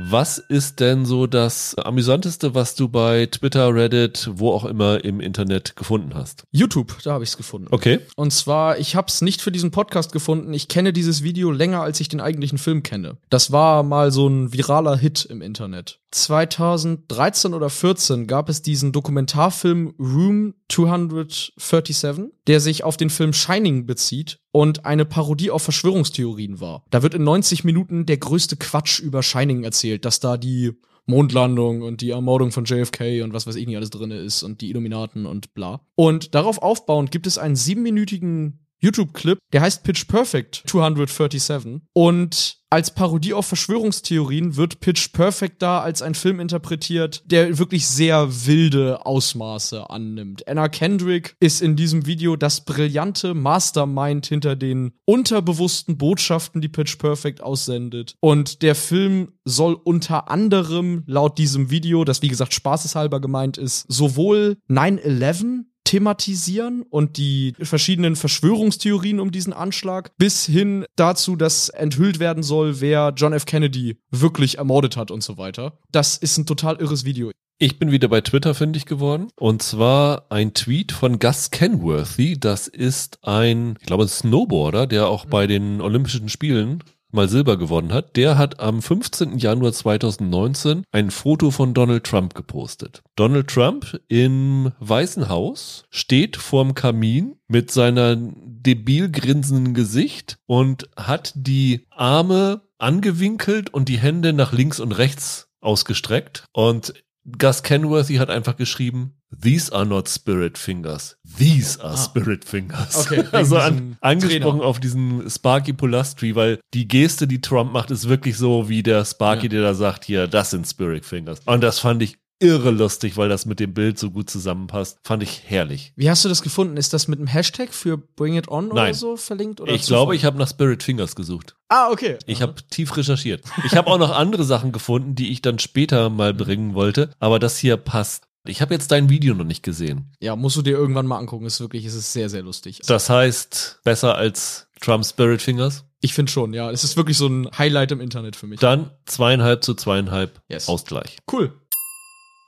Was 0.00 0.38
ist 0.38 0.80
denn 0.80 1.04
so 1.04 1.26
das 1.26 1.74
Amüsanteste, 1.74 2.54
was 2.54 2.74
du 2.76 2.88
bei 2.88 3.26
Twitter, 3.26 3.74
Reddit, 3.74 4.30
wo 4.32 4.52
auch 4.52 4.64
immer 4.64 5.04
im 5.04 5.20
Internet 5.20 5.74
gefunden 5.76 6.14
hast? 6.14 6.44
YouTube, 6.52 6.96
da 7.02 7.12
habe 7.12 7.24
ich 7.24 7.30
es 7.30 7.36
gefunden. 7.36 7.68
Okay. 7.72 7.98
Und 8.16 8.32
zwar, 8.32 8.78
ich 8.78 8.94
habe 8.94 9.08
es 9.08 9.22
nicht 9.22 9.42
für 9.42 9.50
diesen 9.50 9.70
Podcast 9.70 10.12
gefunden. 10.12 10.54
Ich 10.54 10.68
kenne 10.68 10.92
dieses 10.92 11.22
Video 11.24 11.50
länger, 11.50 11.82
als 11.82 12.00
ich 12.00 12.08
den 12.08 12.20
eigentlichen 12.20 12.58
Film 12.58 12.82
kenne. 12.82 13.16
Das 13.28 13.50
war 13.50 13.82
mal 13.82 14.12
so 14.12 14.28
ein 14.28 14.52
viraler 14.52 14.96
Hit 14.96 15.24
im 15.24 15.42
Internet. 15.42 15.98
2013 16.10 17.54
oder 17.54 17.68
14 17.68 18.26
gab 18.26 18.48
es 18.48 18.62
diesen 18.62 18.92
Dokumentarfilm 18.92 19.94
Room 19.98 20.54
237, 20.70 22.32
der 22.46 22.60
sich 22.60 22.84
auf 22.84 22.96
den 22.96 23.10
Film 23.10 23.32
Shining 23.32 23.86
bezieht 23.86 24.38
und 24.50 24.86
eine 24.86 25.04
Parodie 25.04 25.50
auf 25.50 25.62
Verschwörungstheorien 25.62 26.60
war. 26.60 26.84
Da 26.90 27.02
wird 27.02 27.14
in 27.14 27.24
90 27.24 27.64
Minuten 27.64 28.06
der 28.06 28.16
größte 28.16 28.56
Quatsch 28.56 29.00
über 29.00 29.22
Shining 29.22 29.64
erzählt, 29.64 30.04
dass 30.04 30.20
da 30.20 30.36
die 30.36 30.72
Mondlandung 31.08 31.82
und 31.82 32.02
die 32.02 32.10
Ermordung 32.10 32.52
von 32.52 32.64
JFK 32.64 33.22
und 33.22 33.32
was 33.32 33.46
weiß 33.46 33.56
ich 33.56 33.66
nicht 33.66 33.76
alles 33.76 33.90
drin 33.90 34.10
ist 34.10 34.42
und 34.42 34.60
die 34.60 34.68
Illuminaten 34.68 35.26
und 35.26 35.54
bla. 35.54 35.80
Und 35.94 36.34
darauf 36.34 36.62
aufbauend 36.62 37.10
gibt 37.10 37.26
es 37.26 37.38
einen 37.38 37.56
siebenminütigen 37.56 38.60
YouTube-Clip, 38.80 39.38
der 39.52 39.60
heißt 39.62 39.82
Pitch 39.82 40.06
Perfect 40.06 40.62
237. 40.66 41.80
Und 41.92 42.58
als 42.70 42.90
Parodie 42.94 43.32
auf 43.32 43.46
Verschwörungstheorien 43.46 44.56
wird 44.56 44.80
Pitch 44.80 45.12
Perfect 45.12 45.62
da 45.62 45.80
als 45.80 46.02
ein 46.02 46.14
Film 46.14 46.38
interpretiert, 46.38 47.22
der 47.24 47.58
wirklich 47.58 47.86
sehr 47.86 48.46
wilde 48.46 49.06
Ausmaße 49.06 49.88
annimmt. 49.88 50.46
Anna 50.46 50.68
Kendrick 50.68 51.34
ist 51.40 51.62
in 51.62 51.76
diesem 51.76 52.04
Video 52.04 52.36
das 52.36 52.66
brillante 52.66 53.32
Mastermind 53.32 54.26
hinter 54.26 54.54
den 54.54 54.92
unterbewussten 55.06 55.96
Botschaften, 55.96 56.60
die 56.60 56.68
Pitch 56.68 56.98
Perfect 56.98 57.42
aussendet. 57.42 58.16
Und 58.20 58.60
der 58.60 58.74
Film 58.74 59.32
soll 59.46 59.72
unter 59.72 60.30
anderem 60.30 61.04
laut 61.06 61.38
diesem 61.38 61.70
Video, 61.70 62.04
das 62.04 62.20
wie 62.20 62.28
gesagt 62.28 62.52
spaßeshalber 62.52 63.20
gemeint 63.20 63.56
ist, 63.56 63.86
sowohl 63.88 64.58
9-11 64.68 65.64
thematisieren 65.88 66.82
und 66.82 67.16
die 67.16 67.54
verschiedenen 67.58 68.14
Verschwörungstheorien 68.14 69.20
um 69.20 69.30
diesen 69.30 69.54
Anschlag 69.54 70.10
bis 70.18 70.44
hin 70.44 70.84
dazu, 70.96 71.34
dass 71.34 71.70
enthüllt 71.70 72.18
werden 72.18 72.42
soll, 72.42 72.82
wer 72.82 73.14
John 73.16 73.32
F. 73.32 73.46
Kennedy 73.46 73.96
wirklich 74.10 74.58
ermordet 74.58 74.98
hat 74.98 75.10
und 75.10 75.22
so 75.22 75.38
weiter. 75.38 75.78
Das 75.90 76.18
ist 76.18 76.36
ein 76.36 76.44
total 76.44 76.76
irres 76.76 77.06
Video. 77.06 77.30
Ich 77.56 77.78
bin 77.78 77.90
wieder 77.90 78.08
bei 78.08 78.20
Twitter 78.20 78.54
fündig 78.54 78.84
geworden. 78.84 79.28
Und 79.34 79.62
zwar 79.62 80.30
ein 80.30 80.52
Tweet 80.52 80.92
von 80.92 81.18
Gus 81.18 81.50
Kenworthy. 81.50 82.38
Das 82.38 82.68
ist 82.68 83.18
ein, 83.22 83.76
ich 83.80 83.86
glaube, 83.86 84.04
ein 84.04 84.08
Snowboarder, 84.08 84.86
der 84.86 85.08
auch 85.08 85.24
bei 85.24 85.46
den 85.46 85.80
Olympischen 85.80 86.28
Spielen 86.28 86.84
mal 87.12 87.28
Silber 87.28 87.56
gewonnen 87.56 87.92
hat, 87.92 88.16
der 88.16 88.38
hat 88.38 88.60
am 88.60 88.82
15. 88.82 89.38
Januar 89.38 89.72
2019 89.72 90.84
ein 90.92 91.10
Foto 91.10 91.50
von 91.50 91.74
Donald 91.74 92.04
Trump 92.04 92.34
gepostet. 92.34 93.02
Donald 93.16 93.48
Trump 93.48 94.00
im 94.08 94.72
Weißen 94.80 95.28
Haus 95.28 95.84
steht 95.90 96.36
vorm 96.36 96.74
Kamin 96.74 97.36
mit 97.48 97.70
seiner 97.70 98.16
debil 98.16 99.10
grinsenden 99.10 99.74
Gesicht 99.74 100.38
und 100.46 100.88
hat 100.96 101.32
die 101.34 101.86
Arme 101.90 102.62
angewinkelt 102.78 103.72
und 103.72 103.88
die 103.88 103.98
Hände 103.98 104.32
nach 104.32 104.52
links 104.52 104.80
und 104.80 104.92
rechts 104.92 105.48
ausgestreckt 105.60 106.44
und 106.52 106.94
Gus 107.38 107.62
Kenworthy 107.62 108.14
hat 108.16 108.30
einfach 108.30 108.56
geschrieben, 108.56 109.14
These 109.42 109.70
are 109.74 109.84
not 109.84 110.08
spirit 110.08 110.56
fingers. 110.56 111.18
These 111.36 111.82
are 111.82 111.92
Ah. 111.92 111.96
spirit 111.98 112.46
fingers. 112.46 112.96
Okay, 113.06 113.24
also 113.32 113.58
an, 113.58 113.96
angesprochen 114.00 114.58
Trainer. 114.60 114.64
auf 114.64 114.80
diesen 114.80 115.28
Sparky 115.28 115.74
Polastri, 115.74 116.34
weil 116.34 116.60
die 116.72 116.88
Geste, 116.88 117.26
die 117.26 117.40
Trump 117.42 117.72
macht, 117.72 117.90
ist 117.90 118.08
wirklich 118.08 118.38
so 118.38 118.70
wie 118.70 118.82
der 118.82 119.04
Sparky, 119.04 119.44
Ja. 119.46 119.48
der 119.50 119.62
da 119.62 119.74
sagt, 119.74 120.06
hier, 120.06 120.28
das 120.28 120.50
sind 120.50 120.66
spirit 120.66 121.04
fingers. 121.04 121.40
Und 121.44 121.60
das 121.62 121.78
fand 121.78 122.02
ich 122.02 122.16
irre 122.40 122.70
lustig, 122.70 123.16
weil 123.16 123.28
das 123.28 123.46
mit 123.46 123.60
dem 123.60 123.74
Bild 123.74 123.98
so 123.98 124.10
gut 124.10 124.30
zusammenpasst. 124.30 124.98
Fand 125.02 125.22
ich 125.22 125.42
herrlich. 125.46 125.92
Wie 125.96 126.08
hast 126.08 126.24
du 126.24 126.28
das 126.28 126.42
gefunden? 126.42 126.76
Ist 126.76 126.92
das 126.92 127.08
mit 127.08 127.18
einem 127.18 127.26
Hashtag 127.28 127.72
für 127.74 127.96
Bring 127.98 128.36
It 128.36 128.48
On 128.48 128.66
oder 128.70 128.82
Nein. 128.82 128.94
so 128.94 129.16
verlinkt? 129.16 129.60
Oder 129.60 129.72
ich 129.72 129.82
Zufall? 129.82 129.96
glaube, 129.98 130.16
ich 130.16 130.24
habe 130.24 130.38
nach 130.38 130.48
Spirit 130.48 130.82
Fingers 130.82 131.16
gesucht. 131.16 131.56
Ah, 131.68 131.90
okay. 131.90 132.18
Ich 132.26 132.40
habe 132.42 132.54
tief 132.70 132.96
recherchiert. 132.96 133.42
Ich 133.64 133.74
habe 133.74 133.88
auch 133.90 133.98
noch 133.98 134.10
andere 134.16 134.44
Sachen 134.44 134.72
gefunden, 134.72 135.14
die 135.14 135.30
ich 135.32 135.42
dann 135.42 135.58
später 135.58 136.10
mal 136.10 136.32
bringen 136.34 136.74
wollte, 136.74 137.10
aber 137.18 137.38
das 137.38 137.58
hier 137.58 137.76
passt. 137.76 138.24
Ich 138.46 138.62
habe 138.62 138.72
jetzt 138.72 138.90
dein 138.92 139.10
Video 139.10 139.34
noch 139.34 139.44
nicht 139.44 139.62
gesehen. 139.62 140.12
Ja, 140.20 140.34
musst 140.34 140.56
du 140.56 140.62
dir 140.62 140.70
irgendwann 140.78 141.06
mal 141.06 141.18
angucken. 141.18 141.44
Ist 141.44 141.60
wirklich, 141.60 141.84
es 141.84 141.94
ist 141.94 142.12
sehr, 142.14 142.30
sehr 142.30 142.42
lustig. 142.42 142.80
Das 142.86 143.10
heißt, 143.10 143.80
besser 143.84 144.14
als 144.14 144.68
Trump 144.80 145.04
Spirit 145.04 145.42
Fingers? 145.42 145.84
Ich 146.00 146.14
finde 146.14 146.30
schon, 146.32 146.54
ja. 146.54 146.70
Es 146.70 146.84
ist 146.84 146.96
wirklich 146.96 147.18
so 147.18 147.26
ein 147.26 147.48
Highlight 147.58 147.90
im 147.92 148.00
Internet 148.00 148.36
für 148.36 148.46
mich. 148.46 148.60
Dann 148.60 148.90
zweieinhalb 149.04 149.64
zu 149.64 149.74
zweieinhalb 149.74 150.40
Yes. 150.48 150.68
Ausgleich. 150.68 151.18
Cool. 151.30 151.52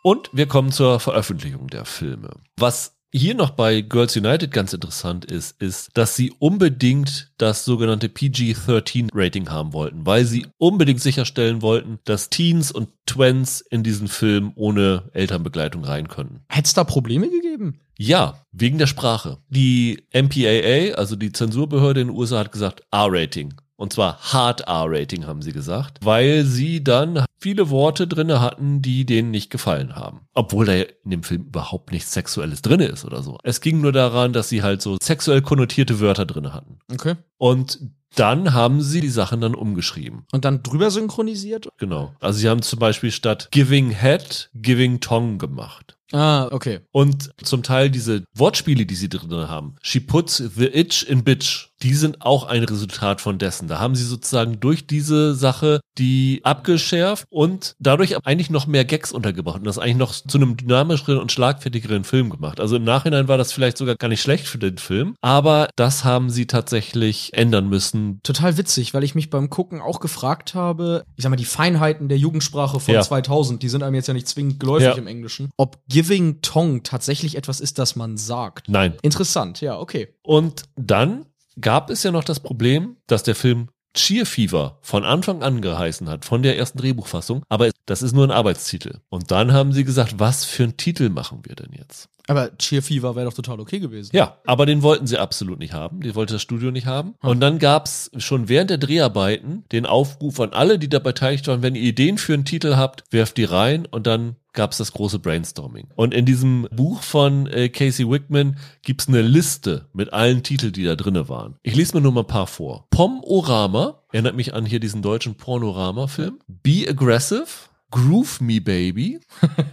Und 0.03 0.31
wir 0.33 0.47
kommen 0.47 0.73
zur 0.73 1.01
Veröffentlichung 1.01 1.69
der 1.69 1.85
Filme. 1.85 2.31
Was 2.57 2.97
hier 3.13 3.35
noch 3.35 3.51
bei 3.51 3.81
Girls 3.81 4.17
United 4.17 4.53
ganz 4.53 4.73
interessant 4.73 5.25
ist, 5.25 5.61
ist, 5.61 5.91
dass 5.95 6.15
sie 6.15 6.33
unbedingt 6.39 7.33
das 7.39 7.65
sogenannte 7.65 8.09
PG-13-Rating 8.09 9.51
haben 9.51 9.73
wollten, 9.73 10.07
weil 10.07 10.25
sie 10.25 10.47
unbedingt 10.59 11.01
sicherstellen 11.01 11.61
wollten, 11.61 11.99
dass 12.05 12.31
Teens 12.31 12.71
und 12.71 12.89
Twins 13.07 13.61
in 13.61 13.83
diesen 13.83 14.07
Film 14.07 14.53
ohne 14.55 15.11
Elternbegleitung 15.13 15.85
rein 15.85 16.09
können. 16.09 16.45
Hätte 16.49 16.67
es 16.67 16.75
da 16.75 16.85
Probleme 16.85 17.29
gegeben? 17.29 17.81
Ja, 17.99 18.47
wegen 18.53 18.79
der 18.79 18.87
Sprache. 18.87 19.39
Die 19.49 20.05
MPAA, 20.15 20.95
also 20.97 21.17
die 21.17 21.33
Zensurbehörde 21.33 22.01
in 22.03 22.09
den 22.09 22.17
USA, 22.17 22.39
hat 22.39 22.53
gesagt 22.53 22.83
R-Rating. 22.93 23.55
Und 23.81 23.95
zwar 23.95 24.19
Hard 24.21 24.69
R-Rating 24.69 25.27
haben 25.27 25.41
sie 25.41 25.55
gesagt, 25.55 26.01
weil 26.03 26.45
sie 26.45 26.85
dann 26.85 27.25
viele 27.39 27.71
Worte 27.71 28.07
drinne 28.07 28.39
hatten, 28.39 28.83
die 28.83 29.07
denen 29.07 29.31
nicht 29.31 29.49
gefallen 29.49 29.97
haben. 29.97 30.21
Obwohl 30.35 30.67
da 30.67 30.75
in 30.75 31.11
dem 31.11 31.23
Film 31.23 31.45
überhaupt 31.45 31.91
nichts 31.91 32.13
Sexuelles 32.13 32.61
drinne 32.61 32.85
ist 32.85 33.07
oder 33.07 33.23
so. 33.23 33.39
Es 33.43 33.63
ging 33.63 33.81
nur 33.81 33.93
daran, 33.93 34.35
dass 34.35 34.51
sie 34.51 34.63
halt 34.63 34.83
so 34.83 34.99
sexuell 35.01 35.41
konnotierte 35.41 35.99
Wörter 35.99 36.27
drinne 36.27 36.53
hatten. 36.53 36.79
Okay. 36.93 37.15
Und 37.39 37.79
dann 38.17 38.53
haben 38.53 38.83
sie 38.83 39.01
die 39.01 39.09
Sachen 39.09 39.41
dann 39.41 39.55
umgeschrieben. 39.55 40.27
Und 40.31 40.45
dann 40.45 40.63
drüber 40.63 40.91
synchronisiert? 40.91 41.71
Genau. 41.79 42.13
Also 42.21 42.39
sie 42.39 42.51
haben 42.51 42.61
zum 42.61 42.81
Beispiel 42.81 43.11
statt 43.11 43.49
Giving 43.51 43.93
Head, 43.93 44.51
Giving 44.53 45.01
Tongue 45.01 45.39
gemacht. 45.39 45.97
Ah, 46.13 46.49
okay. 46.51 46.81
Und 46.91 47.31
zum 47.43 47.63
Teil 47.63 47.89
diese 47.89 48.25
Wortspiele, 48.35 48.85
die 48.85 48.95
sie 48.97 49.09
drin 49.09 49.49
haben. 49.49 49.77
She 49.81 50.01
puts 50.01 50.37
the 50.37 50.67
itch 50.67 51.09
in 51.09 51.25
bitch. 51.25 51.70
Die 51.83 51.95
sind 51.95 52.23
auch 52.23 52.45
ein 52.45 52.63
Resultat 52.65 53.21
von 53.21 53.39
dessen. 53.39 53.69
Da 53.69 53.79
haben 53.79 53.95
sie 53.95 54.05
sozusagen 54.05 54.61
durch 54.61 54.87
diese 54.87 55.35
Sache 55.35 55.81
die 55.99 56.41
abgeschärft 56.45 57.25
und 57.31 57.75
dadurch 57.79 58.17
eigentlich 58.27 58.51
noch 58.51 58.67
mehr 58.67 58.85
Gags 58.85 59.13
untergebracht 59.13 59.59
und 59.59 59.65
das 59.67 59.79
eigentlich 59.79 59.97
noch 59.97 60.13
zu 60.15 60.39
einem 60.39 60.57
dynamischeren 60.57 61.19
und 61.19 61.33
schlagfertigeren 61.33 62.05
Film 62.05 62.31
gemacht. 62.31 62.61
Also 62.61 62.77
im 62.77 62.85
Nachhinein 62.85 63.29
war 63.29 63.39
das 63.39 63.53
vielleicht 63.53 63.77
sogar 63.79 63.97
gar 63.97 64.09
nicht 64.09 64.23
schlecht 64.23 64.47
für 64.47 64.59
den 64.59 64.79
Film, 64.79 65.15
aber 65.21 65.69
das 65.77 66.05
haben 66.05 66.31
sie 66.31 66.47
tatsächlich 66.47 67.33
ändern 67.35 67.69
müssen. 67.69 68.21
Total 68.23 68.57
witzig, 68.57 68.95
weil 68.95 69.05
ich 69.05 69.15
mich 69.15 69.31
beim 69.31 69.51
Gucken 69.51 69.81
auch 69.81 70.01
gefragt 70.01 70.55
habe, 70.55 71.05
ich 71.17 71.23
sag 71.23 71.31
mal, 71.31 71.37
die 71.37 71.45
Feinheiten 71.45 72.09
der 72.09 72.19
Jugendsprache 72.19 72.81
von 72.81 72.95
Ja. 72.95 73.03
2000, 73.03 73.63
die 73.63 73.69
sind 73.69 73.83
einem 73.83 73.95
jetzt 73.95 74.07
ja 74.07 74.15
nicht 74.15 74.29
zwingend 74.29 74.61
geläufig 74.61 74.87
Ja. 74.89 74.95
im 74.95 75.07
Englischen, 75.07 75.51
ob 75.57 75.79
Giving 75.89 76.41
Tongue 76.43 76.83
tatsächlich 76.83 77.37
etwas 77.37 77.61
ist, 77.61 77.79
das 77.79 77.97
man 77.97 78.17
sagt. 78.17 78.69
Nein. 78.69 78.95
Interessant, 79.03 79.61
ja, 79.61 79.79
okay. 79.79 80.15
Und 80.23 80.63
dann 80.77 81.27
gab 81.61 81.91
es 81.91 82.03
ja 82.03 82.11
noch 82.11 82.25
das 82.25 82.41
Problem, 82.41 82.97
dass 83.07 83.23
der 83.23 83.35
Film 83.35 83.69
Cheer 83.95 84.25
Fever 84.25 84.79
von 84.83 85.05
Anfang 85.05 85.43
an 85.43 85.61
geheißen 85.61 86.09
hat, 86.09 86.25
von 86.25 86.43
der 86.43 86.57
ersten 86.57 86.79
Drehbuchfassung, 86.79 87.43
aber 87.49 87.71
das 87.87 88.03
ist 88.03 88.13
nur 88.13 88.25
ein 88.25 88.31
Arbeitstitel. 88.31 89.01
Und 89.09 89.31
dann 89.31 89.53
haben 89.53 89.73
sie 89.73 89.85
gesagt, 89.85 90.19
was 90.19 90.45
für 90.45 90.63
einen 90.63 90.77
Titel 90.77 91.09
machen 91.09 91.41
wir 91.45 91.57
denn 91.57 91.73
jetzt? 91.73 92.09
Aber 92.31 92.57
Cheer 92.59 92.81
Fever 92.81 93.17
wäre 93.17 93.27
doch 93.27 93.35
total 93.35 93.59
okay 93.59 93.81
gewesen. 93.81 94.15
Ja, 94.15 94.37
aber 94.47 94.65
den 94.65 94.83
wollten 94.83 95.09
sie 95.09 95.19
absolut 95.19 95.59
nicht 95.59 95.73
haben. 95.73 96.01
Die 96.01 96.15
wollte 96.15 96.35
das 96.35 96.43
Studio 96.43 96.71
nicht 96.71 96.87
haben. 96.87 97.15
Und 97.21 97.41
dann 97.41 97.59
gab's 97.59 98.09
schon 98.19 98.49
während 98.49 98.71
der 98.71 98.79
Dreharbeiten 98.79 99.65
den 99.73 99.85
Aufruf 99.85 100.39
an 100.39 100.53
alle, 100.53 100.79
die 100.79 100.89
da 100.89 101.01
beteiligt 101.01 101.49
waren, 101.49 101.63
wenn 101.63 101.75
ihr 101.75 101.83
Ideen 101.83 102.19
für 102.19 102.35
einen 102.35 102.45
Titel 102.45 102.77
habt, 102.77 103.03
werft 103.11 103.37
die 103.37 103.45
rein 103.45 103.85
und 103.85 104.07
dann 104.07 104.37
gab's 104.53 104.79
das 104.79 104.93
große 104.93 105.19
Brainstorming. 105.19 105.89
Und 105.97 106.15
in 106.15 106.25
diesem 106.25 106.69
Buch 106.71 107.03
von 107.03 107.49
äh, 107.49 107.69
Casey 107.69 108.09
Wickman 108.09 108.59
gibt's 108.83 109.09
eine 109.09 109.23
Liste 109.23 109.89
mit 109.93 110.13
allen 110.13 110.45
Titeln, 110.45 110.73
die 110.73 110.85
da 110.85 110.95
drinne 110.95 111.29
waren. 111.29 111.57
Ich 111.63 111.75
lese 111.75 111.97
mir 111.97 112.01
nur 112.01 112.13
mal 112.13 112.21
ein 112.21 112.27
paar 112.29 112.47
vor. 112.47 112.87
Pomorama, 112.91 114.03
erinnert 114.13 114.37
mich 114.37 114.55
an 114.55 114.67
hier 114.67 114.81
diesen 114.81 115.03
deutschen 115.03 115.35
Pornorama-Film. 115.35 116.39
Be 116.47 116.87
Aggressive. 116.89 117.47
Groove 117.91 118.41
Me 118.41 118.61
Baby. 118.61 119.21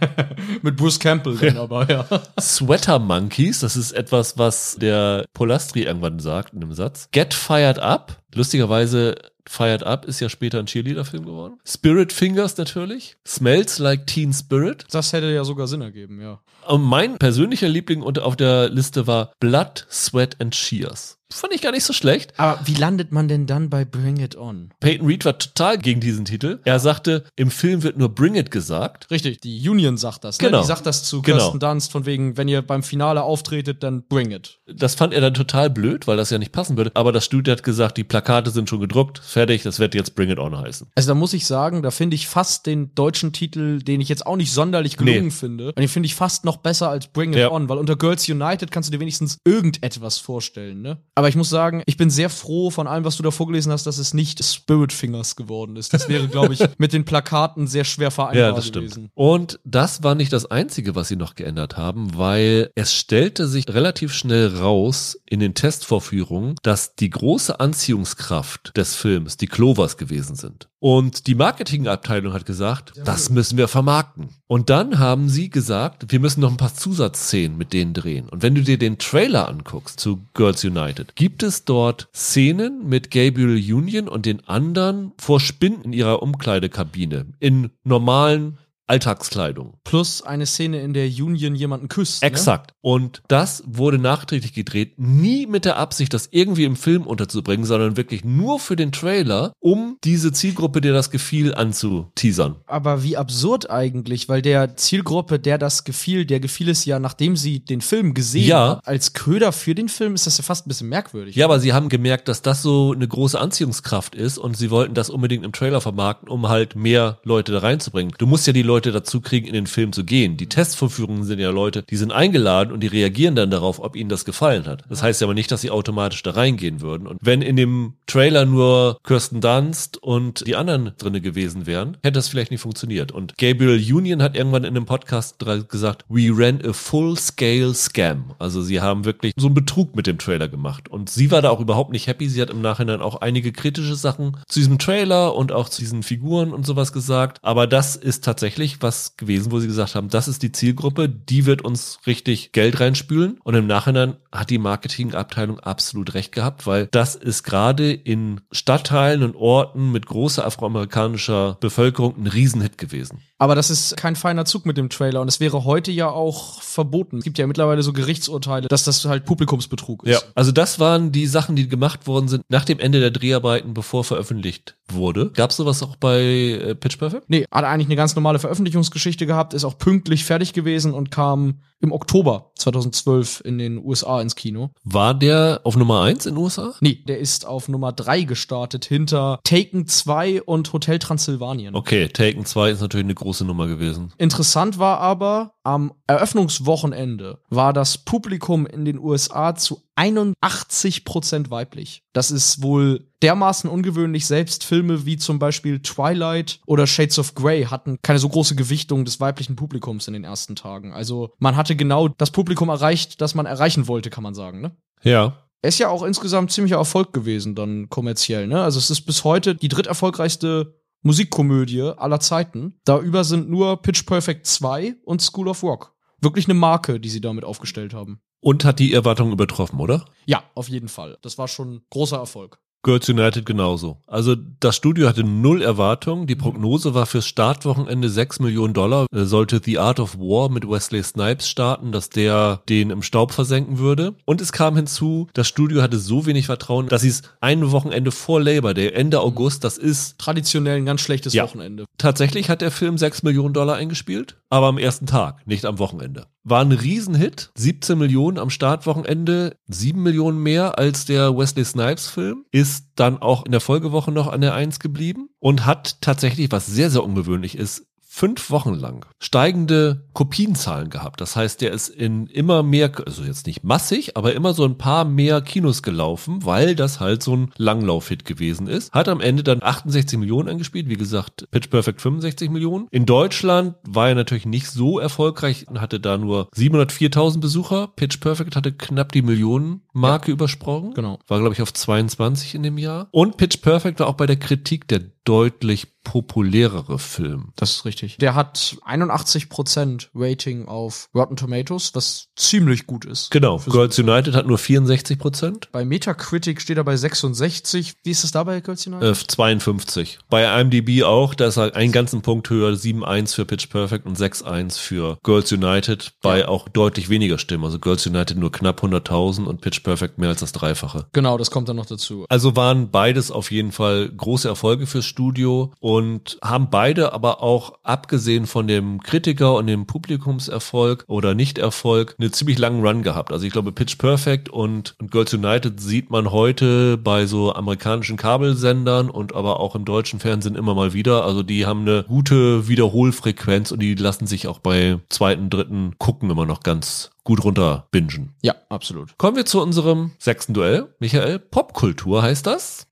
Mit 0.62 0.76
Bruce 0.76 0.98
Campbell 0.98 1.36
dann 1.36 1.56
aber, 1.56 1.88
ja. 1.88 2.06
Sweater 2.40 2.98
Monkeys, 2.98 3.60
das 3.60 3.76
ist 3.76 3.92
etwas, 3.92 4.36
was 4.38 4.76
der 4.80 5.24
Polastri 5.32 5.82
irgendwann 5.82 6.18
sagt 6.18 6.54
in 6.54 6.62
einem 6.62 6.72
Satz. 6.72 7.08
Get 7.12 7.34
Fired 7.34 7.78
Up, 7.78 8.20
lustigerweise 8.34 9.14
Fired 9.48 9.82
Up 9.82 10.04
ist 10.04 10.20
ja 10.20 10.28
später 10.28 10.58
ein 10.58 10.66
Cheerleader-Film 10.66 11.24
geworden. 11.24 11.58
Spirit 11.64 12.12
Fingers 12.12 12.56
natürlich. 12.58 13.16
Smells 13.26 13.78
Like 13.78 14.06
Teen 14.06 14.32
Spirit. 14.32 14.84
Das 14.90 15.12
hätte 15.12 15.32
ja 15.32 15.42
sogar 15.44 15.66
Sinn 15.66 15.80
ergeben, 15.80 16.20
ja. 16.20 16.40
Und 16.68 16.82
mein 16.82 17.18
persönlicher 17.18 17.68
Liebling 17.68 18.02
unter 18.02 18.24
auf 18.26 18.36
der 18.36 18.68
Liste 18.68 19.06
war 19.06 19.32
Blood, 19.40 19.86
Sweat 19.90 20.36
and 20.40 20.54
Shears. 20.54 21.14
Fand 21.30 21.52
ich 21.52 21.60
gar 21.60 21.72
nicht 21.72 21.84
so 21.84 21.92
schlecht. 21.92 22.32
Aber 22.40 22.58
wie 22.64 22.72
landet 22.72 23.12
man 23.12 23.28
denn 23.28 23.46
dann 23.46 23.68
bei 23.68 23.84
Bring 23.84 24.16
It 24.18 24.34
On? 24.38 24.70
Peyton 24.80 25.06
Reed 25.06 25.26
war 25.26 25.38
total 25.38 25.76
gegen 25.76 26.00
diesen 26.00 26.24
Titel. 26.24 26.58
Er 26.64 26.80
sagte, 26.80 27.24
im 27.36 27.50
Film 27.50 27.82
wird 27.82 27.98
nur 27.98 28.08
Bring 28.14 28.34
It 28.34 28.50
gesagt. 28.50 29.10
Richtig, 29.10 29.42
die 29.42 29.68
Union 29.68 29.98
sagt 29.98 30.24
das. 30.24 30.40
Ne? 30.40 30.46
Genau. 30.46 30.62
Die 30.62 30.66
sagt 30.66 30.86
das 30.86 31.04
zu 31.04 31.20
Genau. 31.20 31.36
Kirsten 31.36 31.60
Dunst 31.60 31.92
von 31.92 32.06
wegen, 32.06 32.38
wenn 32.38 32.48
ihr 32.48 32.62
beim 32.62 32.82
Finale 32.82 33.22
auftretet, 33.22 33.82
dann 33.82 34.04
bring 34.08 34.30
it. 34.30 34.58
Das 34.66 34.94
fand 34.94 35.12
er 35.12 35.20
dann 35.20 35.34
total 35.34 35.68
blöd, 35.68 36.06
weil 36.06 36.16
das 36.16 36.30
ja 36.30 36.38
nicht 36.38 36.50
passen 36.52 36.78
würde. 36.78 36.92
Aber 36.94 37.12
das 37.12 37.26
Studio 37.26 37.52
hat 37.52 37.62
gesagt, 37.62 37.98
die 37.98 38.04
Plakate 38.04 38.50
sind 38.50 38.70
schon 38.70 38.80
gedruckt, 38.80 39.18
fertig, 39.18 39.62
das 39.64 39.78
wird 39.78 39.94
jetzt 39.94 40.14
Bring 40.14 40.30
It 40.30 40.38
On 40.38 40.56
heißen. 40.56 40.86
Also 40.94 41.08
da 41.10 41.14
muss 41.14 41.34
ich 41.34 41.46
sagen, 41.46 41.82
da 41.82 41.90
finde 41.90 42.14
ich 42.14 42.26
fast 42.26 42.64
den 42.64 42.94
deutschen 42.94 43.34
Titel, 43.34 43.82
den 43.82 44.00
ich 44.00 44.08
jetzt 44.08 44.26
auch 44.26 44.36
nicht 44.36 44.50
sonderlich 44.52 44.96
gelungen 44.96 45.24
Nee. 45.24 45.30
finde. 45.30 45.66
Und 45.68 45.78
den 45.78 45.88
finde 45.88 46.06
ich 46.06 46.14
fast 46.14 46.46
noch 46.46 46.57
besser 46.62 46.88
als 46.90 47.06
Bring 47.08 47.32
It 47.32 47.38
Ja. 47.38 47.50
On, 47.50 47.68
weil 47.68 47.78
unter 47.78 47.96
Girls 47.96 48.28
United 48.28 48.70
kannst 48.70 48.88
du 48.88 48.92
dir 48.92 49.00
wenigstens 49.00 49.38
irgendetwas 49.44 50.18
vorstellen, 50.18 50.82
ne? 50.82 50.98
Aber 51.14 51.28
ich 51.28 51.36
muss 51.36 51.48
sagen, 51.50 51.82
ich 51.86 51.96
bin 51.96 52.10
sehr 52.10 52.30
froh 52.30 52.70
von 52.70 52.86
allem, 52.86 53.04
was 53.04 53.16
du 53.16 53.22
da 53.22 53.30
vorgelesen 53.30 53.72
hast, 53.72 53.86
dass 53.86 53.98
es 53.98 54.14
nicht 54.14 54.44
Spirit 54.44 54.92
Fingers 54.92 55.36
geworden 55.36 55.76
ist. 55.76 55.92
Das 55.94 56.08
wäre, 56.08 56.28
glaube 56.28 56.54
ich, 56.54 56.60
mit 56.78 56.92
den 56.92 57.04
Plakaten 57.04 57.66
sehr 57.66 57.84
schwer 57.84 58.10
vereinbar 58.10 58.48
Ja, 58.50 58.52
das 58.52 58.72
gewesen. 58.72 58.90
stimmt. 58.90 59.10
Und 59.14 59.60
das 59.64 60.02
war 60.02 60.14
nicht 60.14 60.32
das 60.32 60.46
Einzige, 60.50 60.94
was 60.94 61.08
sie 61.08 61.16
noch 61.16 61.34
geändert 61.34 61.76
haben, 61.76 62.16
weil 62.16 62.70
es 62.74 62.94
stellte 62.94 63.46
sich 63.48 63.68
relativ 63.68 64.12
schnell 64.12 64.56
raus 64.56 65.18
in 65.26 65.40
den 65.40 65.54
Testvorführungen, 65.54 66.54
dass 66.62 66.94
die 66.94 67.10
große 67.10 67.58
Anziehungskraft 67.60 68.76
des 68.76 68.94
Films 68.94 69.36
die 69.36 69.46
Clovers 69.46 69.96
gewesen 69.96 70.36
sind. 70.36 70.68
Und 70.80 71.26
die 71.26 71.34
Marketingabteilung 71.34 72.32
hat 72.32 72.46
gesagt, 72.46 72.92
das 73.04 73.30
müssen 73.30 73.58
wir 73.58 73.66
vermarkten. 73.66 74.28
Und 74.46 74.70
dann 74.70 74.98
haben 75.00 75.28
sie 75.28 75.50
gesagt, 75.50 76.12
wir 76.12 76.20
müssen 76.20 76.40
noch 76.40 76.47
ein 76.48 76.56
paar 76.56 76.74
Zusatzszenen 76.74 77.56
mit 77.56 77.72
denen 77.72 77.94
drehen. 77.94 78.28
Und 78.28 78.42
wenn 78.42 78.54
du 78.54 78.62
dir 78.62 78.78
den 78.78 78.98
Trailer 78.98 79.48
anguckst 79.48 80.00
zu 80.00 80.20
Girls 80.34 80.64
United, 80.64 81.14
gibt 81.16 81.42
es 81.42 81.64
dort 81.64 82.08
Szenen 82.14 82.88
mit 82.88 83.10
Gabriel 83.10 83.56
Union 83.74 84.08
und 84.08 84.26
den 84.26 84.46
anderen 84.48 85.12
vor 85.18 85.40
Spinnen 85.40 85.82
in 85.82 85.92
ihrer 85.92 86.22
Umkleidekabine 86.22 87.26
in 87.40 87.70
normalen 87.84 88.58
Alltagskleidung. 88.88 89.74
Plus 89.84 90.22
eine 90.22 90.46
Szene, 90.46 90.80
in 90.80 90.92
der 90.94 91.06
Union 91.06 91.54
jemanden 91.54 91.88
küsst. 91.88 92.22
Ne? 92.22 92.28
Exakt. 92.28 92.72
Und 92.80 93.22
das 93.28 93.62
wurde 93.66 93.98
nachträglich 93.98 94.52
gedreht, 94.54 94.94
nie 94.98 95.46
mit 95.46 95.64
der 95.64 95.76
Absicht, 95.76 96.12
das 96.14 96.28
irgendwie 96.30 96.64
im 96.64 96.74
Film 96.76 97.06
unterzubringen, 97.06 97.64
sondern 97.66 97.96
wirklich 97.96 98.24
nur 98.24 98.58
für 98.58 98.76
den 98.76 98.92
Trailer, 98.92 99.52
um 99.60 99.98
diese 100.04 100.32
Zielgruppe, 100.32 100.80
der 100.80 100.92
das 100.92 101.10
gefiel, 101.10 101.54
anzuteasern. 101.54 102.56
Aber 102.66 103.02
wie 103.02 103.16
absurd 103.16 103.70
eigentlich, 103.70 104.28
weil 104.28 104.42
der 104.42 104.76
Zielgruppe, 104.76 105.38
der 105.38 105.58
das 105.58 105.84
gefiel, 105.84 106.24
der 106.24 106.40
gefiel 106.40 106.68
es 106.70 106.84
ja, 106.84 106.98
nachdem 106.98 107.36
sie 107.36 107.60
den 107.60 107.80
Film 107.80 108.14
gesehen 108.14 108.46
Ja. 108.48 108.68
hat. 108.78 108.86
Als 108.88 109.12
Köder 109.12 109.52
für 109.52 109.74
den 109.74 109.88
Film 109.88 110.14
ist 110.14 110.26
das 110.26 110.38
ja 110.38 110.44
fast 110.44 110.66
ein 110.66 110.68
bisschen 110.68 110.88
merkwürdig. 110.88 111.36
Ja, 111.36 111.44
aber 111.44 111.60
sie 111.60 111.72
haben 111.72 111.88
gemerkt, 111.88 112.28
dass 112.28 112.42
das 112.42 112.62
so 112.62 112.92
eine 112.92 113.06
große 113.06 113.38
Anziehungskraft 113.38 114.14
ist 114.14 114.38
und 114.38 114.56
sie 114.56 114.70
wollten 114.70 114.94
das 114.94 115.10
unbedingt 115.10 115.44
im 115.44 115.52
Trailer 115.52 115.80
vermarkten, 115.80 116.28
um 116.28 116.48
halt 116.48 116.74
mehr 116.74 117.18
Leute 117.24 117.52
da 117.52 117.58
reinzubringen. 117.58 118.14
Du 118.18 118.26
musst 118.26 118.46
ja 118.46 118.52
die 118.52 118.62
Leute 118.62 118.77
dazu 118.80 119.20
kriegen, 119.20 119.46
in 119.46 119.54
den 119.54 119.66
Film 119.66 119.92
zu 119.92 120.04
gehen. 120.04 120.36
Die 120.36 120.48
Testvorführungen 120.48 121.24
sind 121.24 121.38
ja 121.38 121.50
Leute, 121.50 121.82
die 121.82 121.96
sind 121.96 122.12
eingeladen 122.12 122.72
und 122.72 122.80
die 122.80 122.86
reagieren 122.86 123.34
dann 123.34 123.50
darauf, 123.50 123.80
ob 123.80 123.96
ihnen 123.96 124.08
das 124.08 124.24
gefallen 124.24 124.66
hat. 124.66 124.84
Das 124.88 125.02
heißt 125.02 125.20
ja 125.20 125.26
aber 125.26 125.34
nicht, 125.34 125.50
dass 125.50 125.60
sie 125.60 125.70
automatisch 125.70 126.22
da 126.22 126.32
reingehen 126.32 126.80
würden. 126.80 127.06
Und 127.06 127.18
wenn 127.22 127.42
in 127.42 127.56
dem 127.56 127.94
Trailer 128.06 128.44
nur 128.44 128.98
Kirsten 129.04 129.40
Dunst 129.40 130.02
und 130.02 130.46
die 130.46 130.56
anderen 130.56 130.92
drinne 130.98 131.20
gewesen 131.20 131.66
wären, 131.66 131.96
hätte 132.02 132.12
das 132.12 132.28
vielleicht 132.28 132.50
nicht 132.50 132.60
funktioniert. 132.60 133.12
Und 133.12 133.36
Gabriel 133.38 133.94
Union 133.94 134.22
hat 134.22 134.36
irgendwann 134.36 134.64
in 134.64 134.76
einem 134.76 134.86
Podcast 134.86 135.36
gesagt, 135.68 136.04
we 136.08 136.30
ran 136.32 136.60
a 136.64 136.72
full-scale 136.72 137.74
scam. 137.74 138.34
Also 138.38 138.62
sie 138.62 138.80
haben 138.80 139.04
wirklich 139.04 139.32
so 139.36 139.46
einen 139.46 139.54
Betrug 139.54 139.96
mit 139.96 140.06
dem 140.06 140.18
Trailer 140.18 140.48
gemacht. 140.48 140.88
Und 140.88 141.10
sie 141.10 141.30
war 141.30 141.42
da 141.42 141.50
auch 141.50 141.60
überhaupt 141.60 141.92
nicht 141.92 142.06
happy. 142.06 142.28
Sie 142.28 142.40
hat 142.40 142.50
im 142.50 142.60
Nachhinein 142.60 143.00
auch 143.00 143.20
einige 143.20 143.52
kritische 143.52 143.96
Sachen 143.96 144.36
zu 144.46 144.60
diesem 144.60 144.78
Trailer 144.78 145.34
und 145.34 145.52
auch 145.52 145.68
zu 145.68 145.80
diesen 145.80 146.02
Figuren 146.02 146.52
und 146.52 146.66
sowas 146.66 146.92
gesagt. 146.92 147.38
Aber 147.42 147.66
das 147.66 147.96
ist 147.96 148.24
tatsächlich 148.24 148.67
was 148.80 149.16
gewesen, 149.16 149.50
wo 149.50 149.58
sie 149.58 149.66
gesagt 149.66 149.94
haben, 149.94 150.08
das 150.08 150.28
ist 150.28 150.42
die 150.42 150.52
Zielgruppe, 150.52 151.08
die 151.08 151.46
wird 151.46 151.62
uns 151.62 151.98
richtig 152.06 152.52
Geld 152.52 152.80
reinspülen. 152.80 153.38
Und 153.42 153.54
im 153.54 153.66
Nachhinein 153.66 154.16
hat 154.30 154.50
die 154.50 154.58
Marketingabteilung 154.58 155.60
absolut 155.60 156.14
recht 156.14 156.32
gehabt, 156.32 156.66
weil 156.66 156.86
das 156.90 157.14
ist 157.14 157.42
gerade 157.42 157.92
in 157.92 158.40
Stadtteilen 158.52 159.22
und 159.22 159.36
Orten 159.36 159.92
mit 159.92 160.06
großer 160.06 160.44
afroamerikanischer 160.44 161.56
Bevölkerung 161.60 162.16
ein 162.18 162.26
Riesenhit 162.26 162.78
gewesen. 162.78 163.22
Aber 163.38 163.54
das 163.54 163.70
ist 163.70 163.96
kein 163.96 164.16
feiner 164.16 164.44
Zug 164.44 164.66
mit 164.66 164.76
dem 164.76 164.90
Trailer 164.90 165.20
und 165.20 165.28
es 165.28 165.38
wäre 165.38 165.64
heute 165.64 165.92
ja 165.92 166.10
auch 166.10 166.60
verboten. 166.60 167.18
Es 167.18 167.24
gibt 167.24 167.38
ja 167.38 167.46
mittlerweile 167.46 167.82
so 167.82 167.92
Gerichtsurteile, 167.92 168.66
dass 168.66 168.82
das 168.82 169.04
halt 169.04 169.24
Publikumsbetrug 169.24 170.04
ist. 170.04 170.10
Ja, 170.10 170.20
also 170.34 170.50
das 170.50 170.80
waren 170.80 171.12
die 171.12 171.26
Sachen, 171.26 171.54
die 171.54 171.68
gemacht 171.68 172.08
worden 172.08 172.28
sind 172.28 172.42
nach 172.48 172.64
dem 172.64 172.80
Ende 172.80 172.98
der 172.98 173.12
Dreharbeiten, 173.12 173.74
bevor 173.74 174.02
veröffentlicht 174.02 174.76
wurde. 174.88 175.30
Gab 175.30 175.50
es 175.50 175.56
sowas 175.56 175.82
auch 175.84 175.94
bei 175.96 176.20
äh, 176.20 176.74
Pitch 176.74 176.98
Perfect? 176.98 177.30
Nee, 177.30 177.46
hat 177.50 177.64
eigentlich 177.64 177.86
eine 177.86 177.96
ganz 177.96 178.16
normale 178.16 178.40
Veröffentlichungsgeschichte 178.40 179.24
gehabt, 179.26 179.54
ist 179.54 179.64
auch 179.64 179.78
pünktlich 179.78 180.24
fertig 180.24 180.52
gewesen 180.52 180.92
und 180.92 181.10
kam 181.12 181.60
im 181.80 181.92
Oktober 181.92 182.50
2012 182.56 183.42
in 183.44 183.58
den 183.58 183.78
USA 183.78 184.20
ins 184.20 184.34
Kino. 184.34 184.70
War 184.84 185.14
der 185.14 185.60
auf 185.64 185.76
Nummer 185.76 186.02
eins 186.02 186.26
in 186.26 186.34
den 186.34 186.42
USA? 186.42 186.74
Nee, 186.80 187.02
der 187.06 187.18
ist 187.18 187.46
auf 187.46 187.68
Nummer 187.68 187.92
drei 187.92 188.22
gestartet 188.22 188.84
hinter 188.84 189.38
Taken 189.44 189.86
2 189.86 190.42
und 190.42 190.72
Hotel 190.72 190.98
Transsilvanien. 190.98 191.74
Okay, 191.74 192.08
Taken 192.08 192.44
2 192.44 192.70
ist 192.70 192.80
natürlich 192.80 193.06
eine 193.06 193.14
große 193.14 193.44
Nummer 193.44 193.66
gewesen. 193.66 194.12
Interessant 194.18 194.78
war 194.78 194.98
aber, 194.98 195.52
am 195.62 195.92
Eröffnungswochenende 196.06 197.40
war 197.50 197.72
das 197.72 197.98
Publikum 197.98 198.66
in 198.66 198.84
den 198.84 198.98
USA 198.98 199.54
zu 199.54 199.82
81 199.96 201.04
Prozent 201.04 201.50
weiblich. 201.50 202.02
Das 202.12 202.30
ist 202.30 202.62
wohl 202.62 203.08
dermaßen 203.22 203.68
ungewöhnlich. 203.68 204.26
Selbst 204.26 204.64
Filme 204.64 205.06
wie 205.06 205.16
zum 205.16 205.38
Beispiel 205.38 205.80
Twilight 205.80 206.60
oder 206.66 206.86
Shades 206.86 207.18
of 207.18 207.34
Grey 207.34 207.64
hatten 207.64 207.98
keine 208.02 208.18
so 208.18 208.28
große 208.28 208.54
Gewichtung 208.54 209.04
des 209.04 209.20
weiblichen 209.20 209.56
Publikums 209.56 210.06
in 210.06 210.14
den 210.14 210.24
ersten 210.24 210.56
Tagen. 210.56 210.92
Also 210.92 211.34
man 211.38 211.56
hatte 211.56 211.76
genau 211.76 212.08
das 212.08 212.30
Publikum 212.30 212.68
erreicht, 212.68 213.20
das 213.20 213.34
man 213.34 213.46
erreichen 213.46 213.88
wollte, 213.88 214.10
kann 214.10 214.22
man 214.22 214.34
sagen. 214.34 214.60
Ne? 214.60 214.76
Ja. 215.02 215.44
Er 215.62 215.68
ist 215.68 215.78
ja 215.78 215.88
auch 215.88 216.04
insgesamt 216.04 216.52
ziemlicher 216.52 216.76
Erfolg 216.76 217.12
gewesen, 217.12 217.56
dann 217.56 217.88
kommerziell, 217.88 218.46
ne? 218.46 218.62
Also 218.62 218.78
es 218.78 218.90
ist 218.90 219.00
bis 219.00 219.24
heute 219.24 219.56
die 219.56 219.66
dritterfolgreichste 219.66 220.78
Musikkomödie 221.02 221.82
aller 221.96 222.20
Zeiten. 222.20 222.78
Da 222.84 223.00
über 223.00 223.24
sind 223.24 223.50
nur 223.50 223.82
Pitch 223.82 224.06
Perfect 224.06 224.46
2 224.46 224.96
und 225.04 225.20
School 225.20 225.48
of 225.48 225.62
Rock. 225.64 225.94
wirklich 226.20 226.46
eine 226.46 226.54
Marke, 226.54 227.00
die 227.00 227.08
sie 227.08 227.20
damit 227.20 227.44
aufgestellt 227.44 227.94
haben. 227.94 228.20
Und 228.40 228.64
hat 228.64 228.78
die 228.78 228.92
Erwartungen 228.92 229.32
übertroffen, 229.32 229.80
oder? 229.80 230.04
Ja, 230.26 230.44
auf 230.54 230.68
jeden 230.68 230.88
Fall. 230.88 231.18
Das 231.22 231.38
war 231.38 231.48
schon 231.48 231.82
großer 231.90 232.16
Erfolg. 232.18 232.60
Girls 232.88 233.06
United 233.06 233.44
genauso. 233.44 233.98
Also 234.06 234.34
das 234.60 234.74
Studio 234.74 235.08
hatte 235.08 235.22
null 235.22 235.60
Erwartungen. 235.60 236.26
Die 236.26 236.36
Prognose 236.36 236.94
war 236.94 237.04
fürs 237.04 237.26
Startwochenende 237.26 238.08
6 238.08 238.40
Millionen 238.40 238.72
Dollar. 238.72 239.04
Äh, 239.14 239.24
sollte 239.24 239.60
The 239.62 239.78
Art 239.78 240.00
of 240.00 240.18
War 240.18 240.48
mit 240.48 240.66
Wesley 240.66 241.02
Snipes 241.02 241.50
starten, 241.50 241.92
dass 241.92 242.08
der 242.08 242.62
den 242.70 242.88
im 242.88 243.02
Staub 243.02 243.32
versenken 243.32 243.78
würde. 243.78 244.14
Und 244.24 244.40
es 244.40 244.52
kam 244.52 244.74
hinzu, 244.74 245.28
das 245.34 245.48
Studio 245.48 245.82
hatte 245.82 245.98
so 245.98 246.24
wenig 246.24 246.46
Vertrauen, 246.46 246.88
dass 246.88 247.02
sie 247.02 247.08
es 247.08 247.24
ein 247.42 247.70
Wochenende 247.72 248.10
vor 248.10 248.40
Labor 248.40 248.72
Day, 248.72 248.88
Ende 248.88 249.20
August, 249.20 249.64
das 249.64 249.76
ist 249.76 250.18
traditionell 250.18 250.78
ein 250.78 250.86
ganz 250.86 251.02
schlechtes 251.02 251.34
ja. 251.34 251.44
Wochenende. 251.44 251.84
Tatsächlich 251.98 252.48
hat 252.48 252.62
der 252.62 252.70
Film 252.70 252.96
6 252.96 253.22
Millionen 253.22 253.52
Dollar 253.52 253.76
eingespielt, 253.76 254.38
aber 254.48 254.68
am 254.68 254.78
ersten 254.78 255.04
Tag, 255.04 255.46
nicht 255.46 255.66
am 255.66 255.78
Wochenende. 255.78 256.26
War 256.44 256.62
ein 256.62 256.72
Riesenhit, 256.72 257.50
17 257.56 257.98
Millionen 257.98 258.38
am 258.38 258.48
Startwochenende, 258.48 259.56
7 259.66 260.02
Millionen 260.02 260.42
mehr 260.42 260.78
als 260.78 261.04
der 261.04 261.36
Wesley 261.36 261.64
Snipes 261.64 262.06
Film, 262.06 262.46
ist 262.52 262.77
dann 262.94 263.18
auch 263.18 263.44
in 263.44 263.52
der 263.52 263.60
Folgewoche 263.60 264.12
noch 264.12 264.28
an 264.28 264.40
der 264.40 264.54
Eins 264.54 264.78
geblieben 264.80 265.28
und 265.38 265.66
hat 265.66 266.00
tatsächlich, 266.00 266.50
was 266.52 266.66
sehr, 266.66 266.90
sehr 266.90 267.04
ungewöhnlich 267.04 267.56
ist, 267.56 267.87
fünf 268.18 268.50
Wochen 268.50 268.74
lang 268.74 269.06
steigende 269.20 270.04
Kopienzahlen 270.12 270.90
gehabt. 270.90 271.20
Das 271.20 271.36
heißt, 271.36 271.60
der 271.60 271.70
ist 271.70 271.88
in 271.88 272.26
immer 272.26 272.64
mehr, 272.64 272.90
also 273.06 273.22
jetzt 273.22 273.46
nicht 273.46 273.62
massig, 273.62 274.16
aber 274.16 274.34
immer 274.34 274.54
so 274.54 274.64
ein 274.64 274.76
paar 274.76 275.04
mehr 275.04 275.40
Kinos 275.40 275.84
gelaufen, 275.84 276.44
weil 276.44 276.74
das 276.74 276.98
halt 276.98 277.22
so 277.22 277.36
ein 277.36 277.52
Langlauf-Hit 277.56 278.24
gewesen 278.24 278.66
ist. 278.66 278.92
Hat 278.92 279.08
am 279.08 279.20
Ende 279.20 279.44
dann 279.44 279.62
68 279.62 280.18
Millionen 280.18 280.48
eingespielt, 280.48 280.88
wie 280.88 280.96
gesagt, 280.96 281.48
Pitch 281.52 281.70
Perfect 281.70 282.00
65 282.00 282.50
Millionen. 282.50 282.88
In 282.90 283.06
Deutschland 283.06 283.76
war 283.86 284.08
er 284.08 284.16
natürlich 284.16 284.46
nicht 284.46 284.66
so 284.66 284.98
erfolgreich, 284.98 285.66
hatte 285.76 286.00
da 286.00 286.18
nur 286.18 286.48
704.000 286.56 287.38
Besucher. 287.38 287.86
Pitch 287.94 288.18
Perfect 288.18 288.56
hatte 288.56 288.72
knapp 288.72 289.12
die 289.12 289.22
Millionen-Marke 289.22 290.32
ja. 290.32 290.34
übersprungen. 290.34 290.92
Genau. 290.94 291.20
War, 291.28 291.38
glaube 291.38 291.54
ich, 291.54 291.62
auf 291.62 291.72
22 291.72 292.56
in 292.56 292.64
dem 292.64 292.78
Jahr. 292.78 293.06
Und 293.12 293.36
Pitch 293.36 293.62
Perfect 293.62 294.00
war 294.00 294.08
auch 294.08 294.14
bei 294.14 294.26
der 294.26 294.38
Kritik 294.38 294.88
der 294.88 295.02
deutlich 295.28 295.98
populärere 296.08 296.98
Film. 296.98 297.52
Das 297.56 297.70
ist 297.72 297.84
richtig. 297.84 298.16
Der 298.16 298.34
hat 298.34 298.78
81% 298.86 300.08
Rating 300.14 300.66
auf 300.66 301.10
Rotten 301.14 301.36
Tomatoes, 301.36 301.94
was 301.94 302.28
ziemlich 302.34 302.86
gut 302.86 303.04
ist. 303.04 303.30
Genau. 303.30 303.58
Girls 303.58 303.96
so 303.96 304.02
United 304.02 304.34
hat 304.34 304.46
nur 304.46 304.56
64%. 304.56 305.64
Bei 305.70 305.84
Metacritic 305.84 306.62
steht 306.62 306.78
er 306.78 306.84
bei 306.84 306.96
66. 306.96 307.96
Wie 308.04 308.10
ist 308.10 308.24
es 308.24 308.30
da 308.30 308.44
bei 308.44 308.60
Girls 308.60 308.86
United? 308.86 309.22
Äh, 309.22 309.26
52. 309.28 310.18
Bei 310.30 310.60
IMDb 310.60 311.02
auch, 311.02 311.34
da 311.34 311.48
ist 311.48 311.58
er 311.58 311.76
einen 311.76 311.92
ganzen 311.92 312.22
Punkt 312.22 312.48
höher, 312.48 312.72
7,1 312.72 313.34
für 313.34 313.44
Pitch 313.44 313.68
Perfect 313.68 314.06
und 314.06 314.16
6,1 314.16 314.78
für 314.78 315.18
Girls 315.22 315.52
United, 315.52 316.12
bei 316.22 316.40
ja. 316.40 316.48
auch 316.48 316.70
deutlich 316.70 317.10
weniger 317.10 317.36
Stimmen. 317.36 317.64
Also 317.64 317.78
Girls 317.78 318.06
United 318.06 318.38
nur 318.38 318.50
knapp 318.50 318.82
100.000 318.82 319.44
und 319.44 319.60
Pitch 319.60 319.82
Perfect 319.82 320.16
mehr 320.16 320.30
als 320.30 320.40
das 320.40 320.52
Dreifache. 320.52 321.06
Genau, 321.12 321.36
das 321.36 321.50
kommt 321.50 321.68
dann 321.68 321.76
noch 321.76 321.86
dazu. 321.86 322.24
Also 322.30 322.56
waren 322.56 322.90
beides 322.90 323.30
auf 323.30 323.50
jeden 323.50 323.72
Fall 323.72 324.08
große 324.08 324.48
Erfolge 324.48 324.86
fürs 324.86 325.04
Studio 325.18 325.72
und 325.80 326.38
haben 326.44 326.70
beide 326.70 327.12
aber 327.12 327.42
auch 327.42 327.80
abgesehen 327.82 328.46
von 328.46 328.68
dem 328.68 329.02
Kritiker 329.02 329.56
und 329.56 329.66
dem 329.66 329.84
Publikumserfolg 329.84 331.02
oder 331.08 331.34
Nichterfolg 331.34 332.14
eine 332.20 332.30
ziemlich 332.30 332.56
langen 332.56 332.86
Run 332.86 333.02
gehabt. 333.02 333.32
Also 333.32 333.44
ich 333.44 333.52
glaube 333.52 333.72
Pitch 333.72 333.98
Perfect 333.98 334.48
und, 334.48 334.94
und 335.00 335.10
Girls 335.10 335.34
United 335.34 335.80
sieht 335.80 336.10
man 336.10 336.30
heute 336.30 336.96
bei 336.98 337.26
so 337.26 337.52
amerikanischen 337.52 338.16
Kabelsendern 338.16 339.10
und 339.10 339.34
aber 339.34 339.58
auch 339.58 339.74
im 339.74 339.84
deutschen 339.84 340.20
Fernsehen 340.20 340.54
immer 340.54 340.76
mal 340.76 340.92
wieder. 340.92 341.24
Also 341.24 341.42
die 341.42 341.66
haben 341.66 341.80
eine 341.80 342.04
gute 342.04 342.68
Wiederholfrequenz 342.68 343.72
und 343.72 343.80
die 343.80 343.96
lassen 343.96 344.28
sich 344.28 344.46
auch 344.46 344.60
bei 344.60 345.00
zweiten, 345.08 345.50
dritten 345.50 345.96
gucken 345.98 346.30
immer 346.30 346.46
noch 346.46 346.60
ganz 346.60 347.10
gut 347.24 347.42
runter 347.42 347.88
bingen. 347.90 348.34
Ja, 348.40 348.54
absolut. 348.68 349.18
Kommen 349.18 349.36
wir 349.36 349.46
zu 349.46 349.60
unserem 349.60 350.12
sechsten 350.20 350.54
Duell. 350.54 350.94
Michael, 351.00 351.40
Popkultur 351.40 352.22
heißt 352.22 352.46
das. 352.46 352.86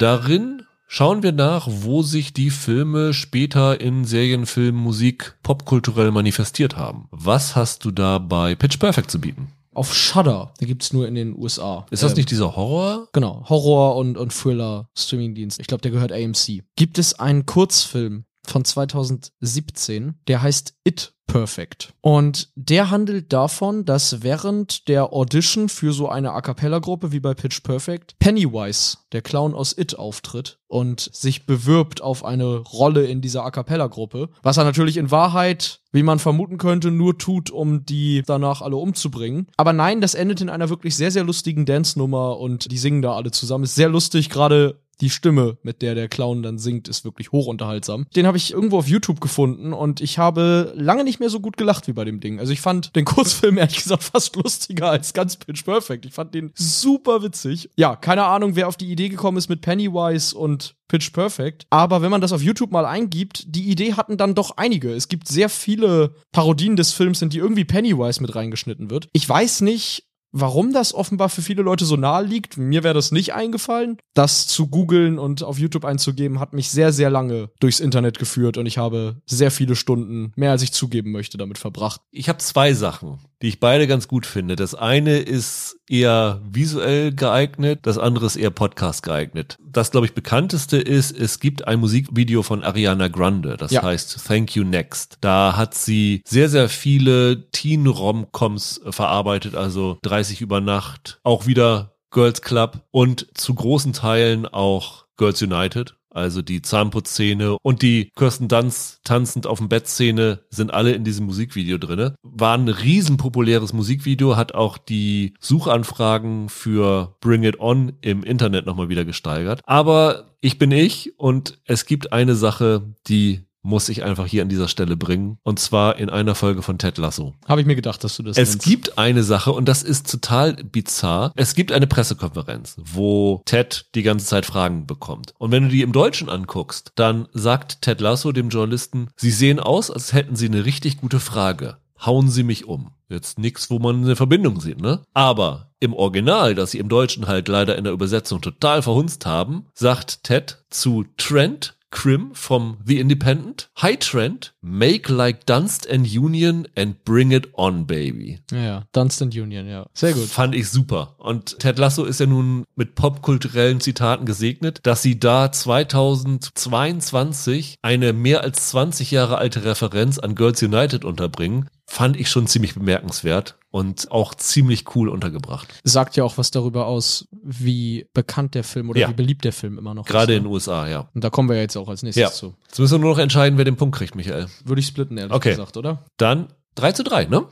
Darin 0.00 0.62
Schauen 0.94 1.22
wir 1.22 1.32
nach, 1.32 1.68
wo 1.70 2.02
sich 2.02 2.34
die 2.34 2.50
Filme 2.50 3.14
später 3.14 3.80
in 3.80 4.04
Serien, 4.04 4.44
Film, 4.44 4.76
Musik 4.76 5.38
popkulturell 5.42 6.10
manifestiert 6.10 6.76
haben. 6.76 7.08
Was 7.10 7.56
hast 7.56 7.86
du 7.86 7.92
da 7.92 8.18
bei 8.18 8.54
Pitch 8.54 8.78
Perfect 8.78 9.10
zu 9.10 9.18
bieten? 9.18 9.48
Auf 9.72 9.94
Shudder, 9.94 10.52
die 10.60 10.66
gibt's 10.66 10.92
nur 10.92 11.08
in 11.08 11.14
den 11.14 11.34
USA. 11.34 11.86
Ist 11.90 12.02
das 12.02 12.12
ähm, 12.12 12.16
nicht 12.18 12.30
dieser 12.30 12.56
Horror? 12.56 13.08
Genau, 13.14 13.42
Horror 13.48 13.96
und, 13.96 14.18
und 14.18 14.34
Thriller 14.34 14.90
Streamingdienst. 14.94 15.58
Ich 15.60 15.66
glaube, 15.66 15.80
der 15.80 15.92
gehört 15.92 16.12
AMC. 16.12 16.62
Gibt 16.76 16.98
es 16.98 17.18
einen 17.18 17.46
Kurzfilm 17.46 18.26
von 18.46 18.64
2017, 18.64 20.14
der 20.26 20.42
heißt 20.42 20.74
It 20.84 21.14
Perfect. 21.32 21.94
Und 22.02 22.50
der 22.56 22.90
handelt 22.90 23.32
davon, 23.32 23.86
dass 23.86 24.22
während 24.22 24.86
der 24.88 25.14
Audition 25.14 25.70
für 25.70 25.94
so 25.94 26.08
eine 26.08 26.32
A 26.32 26.42
Cappella-Gruppe 26.42 27.10
wie 27.10 27.20
bei 27.20 27.32
Pitch 27.32 27.62
Perfect 27.62 28.18
Pennywise, 28.18 28.98
der 29.12 29.22
Clown 29.22 29.54
aus 29.54 29.76
It, 29.78 29.98
auftritt 29.98 30.58
und 30.68 31.00
sich 31.00 31.46
bewirbt 31.46 32.02
auf 32.02 32.22
eine 32.22 32.56
Rolle 32.56 33.06
in 33.06 33.22
dieser 33.22 33.44
A 33.44 33.50
Cappella-Gruppe, 33.50 34.28
was 34.42 34.58
er 34.58 34.64
natürlich 34.64 34.98
in 34.98 35.10
Wahrheit, 35.10 35.80
wie 35.90 36.02
man 36.02 36.18
vermuten 36.18 36.58
könnte, 36.58 36.90
nur 36.90 37.16
tut, 37.16 37.50
um 37.50 37.86
die 37.86 38.22
danach 38.26 38.60
alle 38.60 38.76
umzubringen. 38.76 39.46
Aber 39.56 39.72
nein, 39.72 40.02
das 40.02 40.14
endet 40.14 40.42
in 40.42 40.50
einer 40.50 40.68
wirklich 40.68 40.96
sehr, 40.96 41.10
sehr 41.10 41.24
lustigen 41.24 41.64
Dance-Nummer 41.64 42.38
und 42.38 42.70
die 42.70 42.78
singen 42.78 43.00
da 43.00 43.14
alle 43.14 43.30
zusammen. 43.30 43.64
Ist 43.64 43.74
sehr 43.74 43.88
lustig, 43.88 44.28
gerade 44.28 44.81
die 45.00 45.10
Stimme, 45.10 45.58
mit 45.62 45.82
der 45.82 45.94
der 45.94 46.08
Clown 46.08 46.42
dann 46.42 46.58
singt, 46.58 46.88
ist 46.88 47.04
wirklich 47.04 47.32
hochunterhaltsam. 47.32 48.06
Den 48.14 48.26
habe 48.26 48.36
ich 48.36 48.52
irgendwo 48.52 48.78
auf 48.78 48.88
YouTube 48.88 49.20
gefunden 49.20 49.72
und 49.72 50.00
ich 50.00 50.18
habe 50.18 50.72
lange 50.76 51.04
nicht 51.04 51.20
mehr 51.20 51.30
so 51.30 51.40
gut 51.40 51.56
gelacht 51.56 51.88
wie 51.88 51.92
bei 51.92 52.04
dem 52.04 52.20
Ding. 52.20 52.38
Also 52.38 52.52
ich 52.52 52.60
fand 52.60 52.94
den 52.94 53.04
Kurzfilm 53.12 53.58
ehrlich 53.58 53.82
gesagt 53.82 54.04
fast 54.04 54.36
lustiger 54.36 54.90
als 54.90 55.12
ganz 55.12 55.36
Pitch 55.36 55.64
Perfect. 55.64 56.06
Ich 56.06 56.12
fand 56.12 56.34
den 56.34 56.52
super 56.54 57.22
witzig. 57.22 57.70
Ja, 57.76 57.96
keine 57.96 58.24
Ahnung, 58.24 58.56
wer 58.56 58.68
auf 58.68 58.76
die 58.76 58.90
Idee 58.90 59.08
gekommen 59.08 59.38
ist 59.38 59.48
mit 59.48 59.60
Pennywise 59.60 60.36
und 60.36 60.76
Pitch 60.88 61.12
Perfect. 61.12 61.66
Aber 61.70 62.02
wenn 62.02 62.10
man 62.10 62.20
das 62.20 62.32
auf 62.32 62.42
YouTube 62.42 62.70
mal 62.70 62.84
eingibt, 62.84 63.44
die 63.56 63.70
Idee 63.70 63.94
hatten 63.94 64.18
dann 64.18 64.34
doch 64.34 64.56
einige. 64.56 64.92
Es 64.92 65.08
gibt 65.08 65.26
sehr 65.26 65.48
viele 65.48 66.14
Parodien 66.32 66.76
des 66.76 66.92
Films, 66.92 67.22
in 67.22 67.30
die 67.30 67.38
irgendwie 67.38 67.64
Pennywise 67.64 68.20
mit 68.20 68.34
reingeschnitten 68.34 68.90
wird. 68.90 69.08
Ich 69.12 69.26
weiß 69.28 69.62
nicht, 69.62 70.11
warum 70.32 70.72
das 70.72 70.94
offenbar 70.94 71.28
für 71.28 71.42
viele 71.42 71.62
Leute 71.62 71.84
so 71.84 71.96
nahe 71.96 72.24
liegt. 72.24 72.56
Mir 72.56 72.82
wäre 72.82 72.94
das 72.94 73.12
nicht 73.12 73.34
eingefallen. 73.34 73.98
Das 74.14 74.46
zu 74.46 74.66
googeln 74.66 75.18
und 75.18 75.42
auf 75.42 75.58
YouTube 75.58 75.84
einzugeben, 75.84 76.40
hat 76.40 76.52
mich 76.52 76.70
sehr, 76.70 76.92
sehr 76.92 77.10
lange 77.10 77.50
durchs 77.60 77.80
Internet 77.80 78.18
geführt 78.18 78.56
und 78.56 78.66
ich 78.66 78.78
habe 78.78 79.16
sehr 79.26 79.50
viele 79.50 79.76
Stunden, 79.76 80.32
mehr 80.36 80.50
als 80.50 80.62
ich 80.62 80.72
zugeben 80.72 81.12
möchte, 81.12 81.38
damit 81.38 81.58
verbracht. 81.58 82.00
Ich 82.10 82.28
habe 82.28 82.38
zwei 82.38 82.72
Sachen, 82.72 83.18
die 83.42 83.48
ich 83.48 83.60
beide 83.60 83.86
ganz 83.86 84.08
gut 84.08 84.26
finde. 84.26 84.56
Das 84.56 84.74
eine 84.74 85.18
ist 85.18 85.76
eher 85.88 86.40
visuell 86.50 87.12
geeignet, 87.12 87.80
das 87.82 87.98
andere 87.98 88.26
ist 88.26 88.36
eher 88.36 88.50
Podcast 88.50 89.02
geeignet. 89.02 89.56
Das, 89.60 89.90
glaube 89.90 90.06
ich, 90.06 90.14
bekannteste 90.14 90.78
ist, 90.78 91.16
es 91.16 91.40
gibt 91.40 91.66
ein 91.66 91.80
Musikvideo 91.80 92.42
von 92.42 92.62
Ariana 92.62 93.08
Grande, 93.08 93.56
das 93.56 93.72
ja. 93.72 93.82
heißt 93.82 94.26
Thank 94.26 94.54
You 94.56 94.64
Next. 94.64 95.18
Da 95.20 95.56
hat 95.56 95.74
sie 95.74 96.22
sehr, 96.26 96.48
sehr 96.48 96.68
viele 96.68 97.50
Teen-Romcoms 97.50 98.82
verarbeitet, 98.90 99.54
also 99.54 99.98
30 100.22 100.40
über 100.40 100.60
Nacht, 100.60 101.18
auch 101.24 101.46
wieder 101.48 101.96
Girls 102.12 102.42
Club 102.42 102.86
und 102.92 103.26
zu 103.34 103.54
großen 103.54 103.92
Teilen 103.92 104.46
auch 104.46 105.06
Girls 105.16 105.42
United. 105.42 105.96
Also 106.10 106.42
die 106.42 106.62
Zahnputzszene 106.62 107.56
und 107.60 107.82
die 107.82 108.10
Kirsten 108.14 108.46
Dunst 108.46 109.00
tanzend 109.02 109.48
auf 109.48 109.58
dem 109.58 109.68
Bett-Szene 109.68 110.44
sind 110.50 110.72
alle 110.72 110.92
in 110.92 111.02
diesem 111.02 111.26
Musikvideo 111.26 111.78
drinne. 111.78 112.14
War 112.22 112.56
ein 112.56 112.68
riesenpopuläres 112.68 113.72
Musikvideo, 113.72 114.36
hat 114.36 114.54
auch 114.54 114.78
die 114.78 115.34
Suchanfragen 115.40 116.48
für 116.48 117.16
Bring 117.20 117.42
It 117.42 117.58
On 117.58 117.94
im 118.02 118.22
Internet 118.22 118.66
nochmal 118.66 118.90
wieder 118.90 119.04
gesteigert. 119.04 119.60
Aber 119.64 120.36
ich 120.40 120.58
bin 120.58 120.70
ich 120.70 121.18
und 121.18 121.58
es 121.64 121.86
gibt 121.86 122.12
eine 122.12 122.36
Sache, 122.36 122.94
die 123.08 123.46
muss 123.62 123.88
ich 123.88 124.02
einfach 124.02 124.26
hier 124.26 124.42
an 124.42 124.48
dieser 124.48 124.68
Stelle 124.68 124.96
bringen. 124.96 125.38
Und 125.42 125.58
zwar 125.58 125.96
in 125.98 126.10
einer 126.10 126.34
Folge 126.34 126.62
von 126.62 126.78
Ted 126.78 126.98
Lasso. 126.98 127.34
Habe 127.48 127.60
ich 127.60 127.66
mir 127.66 127.76
gedacht, 127.76 128.02
dass 128.04 128.16
du 128.16 128.22
das 128.22 128.36
Es 128.36 128.50
nennst. 128.50 128.66
gibt 128.66 128.98
eine 128.98 129.22
Sache 129.22 129.52
und 129.52 129.66
das 129.66 129.82
ist 129.82 130.10
total 130.10 130.54
bizarr. 130.54 131.32
Es 131.36 131.54
gibt 131.54 131.72
eine 131.72 131.86
Pressekonferenz, 131.86 132.76
wo 132.78 133.42
Ted 133.44 133.86
die 133.94 134.02
ganze 134.02 134.26
Zeit 134.26 134.46
Fragen 134.46 134.86
bekommt. 134.86 135.34
Und 135.38 135.50
wenn 135.52 135.64
du 135.64 135.68
die 135.68 135.82
im 135.82 135.92
Deutschen 135.92 136.28
anguckst, 136.28 136.92
dann 136.96 137.28
sagt 137.32 137.82
Ted 137.82 138.00
Lasso 138.00 138.32
dem 138.32 138.48
Journalisten, 138.48 139.08
sie 139.16 139.30
sehen 139.30 139.60
aus, 139.60 139.90
als 139.90 140.12
hätten 140.12 140.36
sie 140.36 140.46
eine 140.46 140.64
richtig 140.64 140.98
gute 141.00 141.20
Frage. 141.20 141.76
Hauen 142.04 142.28
Sie 142.28 142.42
mich 142.42 142.66
um. 142.66 142.90
Jetzt 143.08 143.38
nix, 143.38 143.70
wo 143.70 143.78
man 143.78 144.02
eine 144.02 144.16
Verbindung 144.16 144.60
sieht, 144.60 144.80
ne? 144.80 145.02
Aber 145.14 145.70
im 145.78 145.92
Original, 145.94 146.56
das 146.56 146.72
sie 146.72 146.78
im 146.78 146.88
Deutschen 146.88 147.28
halt 147.28 147.46
leider 147.46 147.76
in 147.76 147.84
der 147.84 147.92
Übersetzung 147.92 148.40
total 148.40 148.82
verhunzt 148.82 149.24
haben, 149.24 149.66
sagt 149.74 150.24
Ted 150.24 150.64
zu 150.68 151.04
Trent, 151.16 151.76
Crim 151.92 152.30
vom 152.32 152.78
The 152.84 152.98
Independent. 152.98 153.70
High 153.80 154.00
Trend, 154.00 154.52
make 154.60 155.12
like 155.12 155.46
Dunst 155.46 155.88
and 155.88 156.12
Union 156.12 156.66
and 156.76 157.04
bring 157.04 157.30
it 157.30 157.50
on, 157.54 157.86
baby. 157.86 158.40
Ja, 158.50 158.82
Dunst 158.90 159.22
and 159.22 159.32
Union, 159.36 159.68
ja. 159.68 159.86
Sehr 159.94 160.14
gut. 160.14 160.28
Fand 160.28 160.56
ich 160.56 160.68
super. 160.68 161.14
Und 161.18 161.60
Ted 161.60 161.78
Lasso 161.78 162.02
ist 162.04 162.18
ja 162.18 162.26
nun 162.26 162.64
mit 162.74 162.96
popkulturellen 162.96 163.80
Zitaten 163.80 164.26
gesegnet, 164.26 164.80
dass 164.82 165.02
sie 165.02 165.20
da 165.20 165.52
2022 165.52 167.76
eine 167.82 168.12
mehr 168.12 168.40
als 168.40 168.70
20 168.70 169.12
Jahre 169.12 169.38
alte 169.38 169.64
Referenz 169.64 170.18
an 170.18 170.34
Girls 170.34 170.60
United 170.62 171.04
unterbringen 171.04 171.68
fand 171.92 172.18
ich 172.18 172.30
schon 172.30 172.46
ziemlich 172.46 172.74
bemerkenswert 172.74 173.56
und 173.72 174.12
auch 174.12 174.34
ziemlich 174.36 174.94
cool 174.94 175.08
untergebracht. 175.08 175.80
Sagt 175.82 176.16
ja 176.16 176.22
auch 176.22 176.38
was 176.38 176.52
darüber 176.52 176.86
aus, 176.86 177.26
wie 177.42 178.06
bekannt 178.14 178.54
der 178.54 178.62
Film 178.62 178.90
oder 178.90 179.00
Ja. 179.00 179.08
wie 179.08 179.14
beliebt 179.14 179.44
der 179.44 179.52
Film 179.52 179.78
immer 179.78 179.94
noch 179.94 180.04
Gerade 180.06 180.34
ist. 180.34 180.36
in 180.36 180.42
ne? 180.44 180.48
den 180.48 180.52
USA, 180.54 180.86
ja. 180.86 181.08
Und 181.14 181.24
da 181.24 181.30
kommen 181.30 181.48
wir 181.48 181.56
ja 181.56 181.62
jetzt 181.62 181.76
auch 181.76 181.88
als 181.88 182.02
nächstes 182.04 182.20
Ja. 182.22 182.30
zu. 182.30 182.54
Jetzt 182.68 182.78
müssen 182.78 182.94
wir 182.94 182.98
nur 183.00 183.10
noch 183.10 183.18
entscheiden, 183.18 183.58
wer 183.58 183.64
den 183.64 183.76
Punkt 183.76 183.96
kriegt, 183.96 184.14
Michael. 184.14 184.46
Würde 184.64 184.80
ich 184.80 184.86
splitten, 184.86 185.16
ehrlich 185.18 185.32
Okay. 185.34 185.50
gesagt, 185.50 185.76
oder? 185.76 186.04
Dann 186.18 186.48
3 186.76 186.92
zu 186.92 187.02
3, 187.02 187.24
ne? 187.26 187.44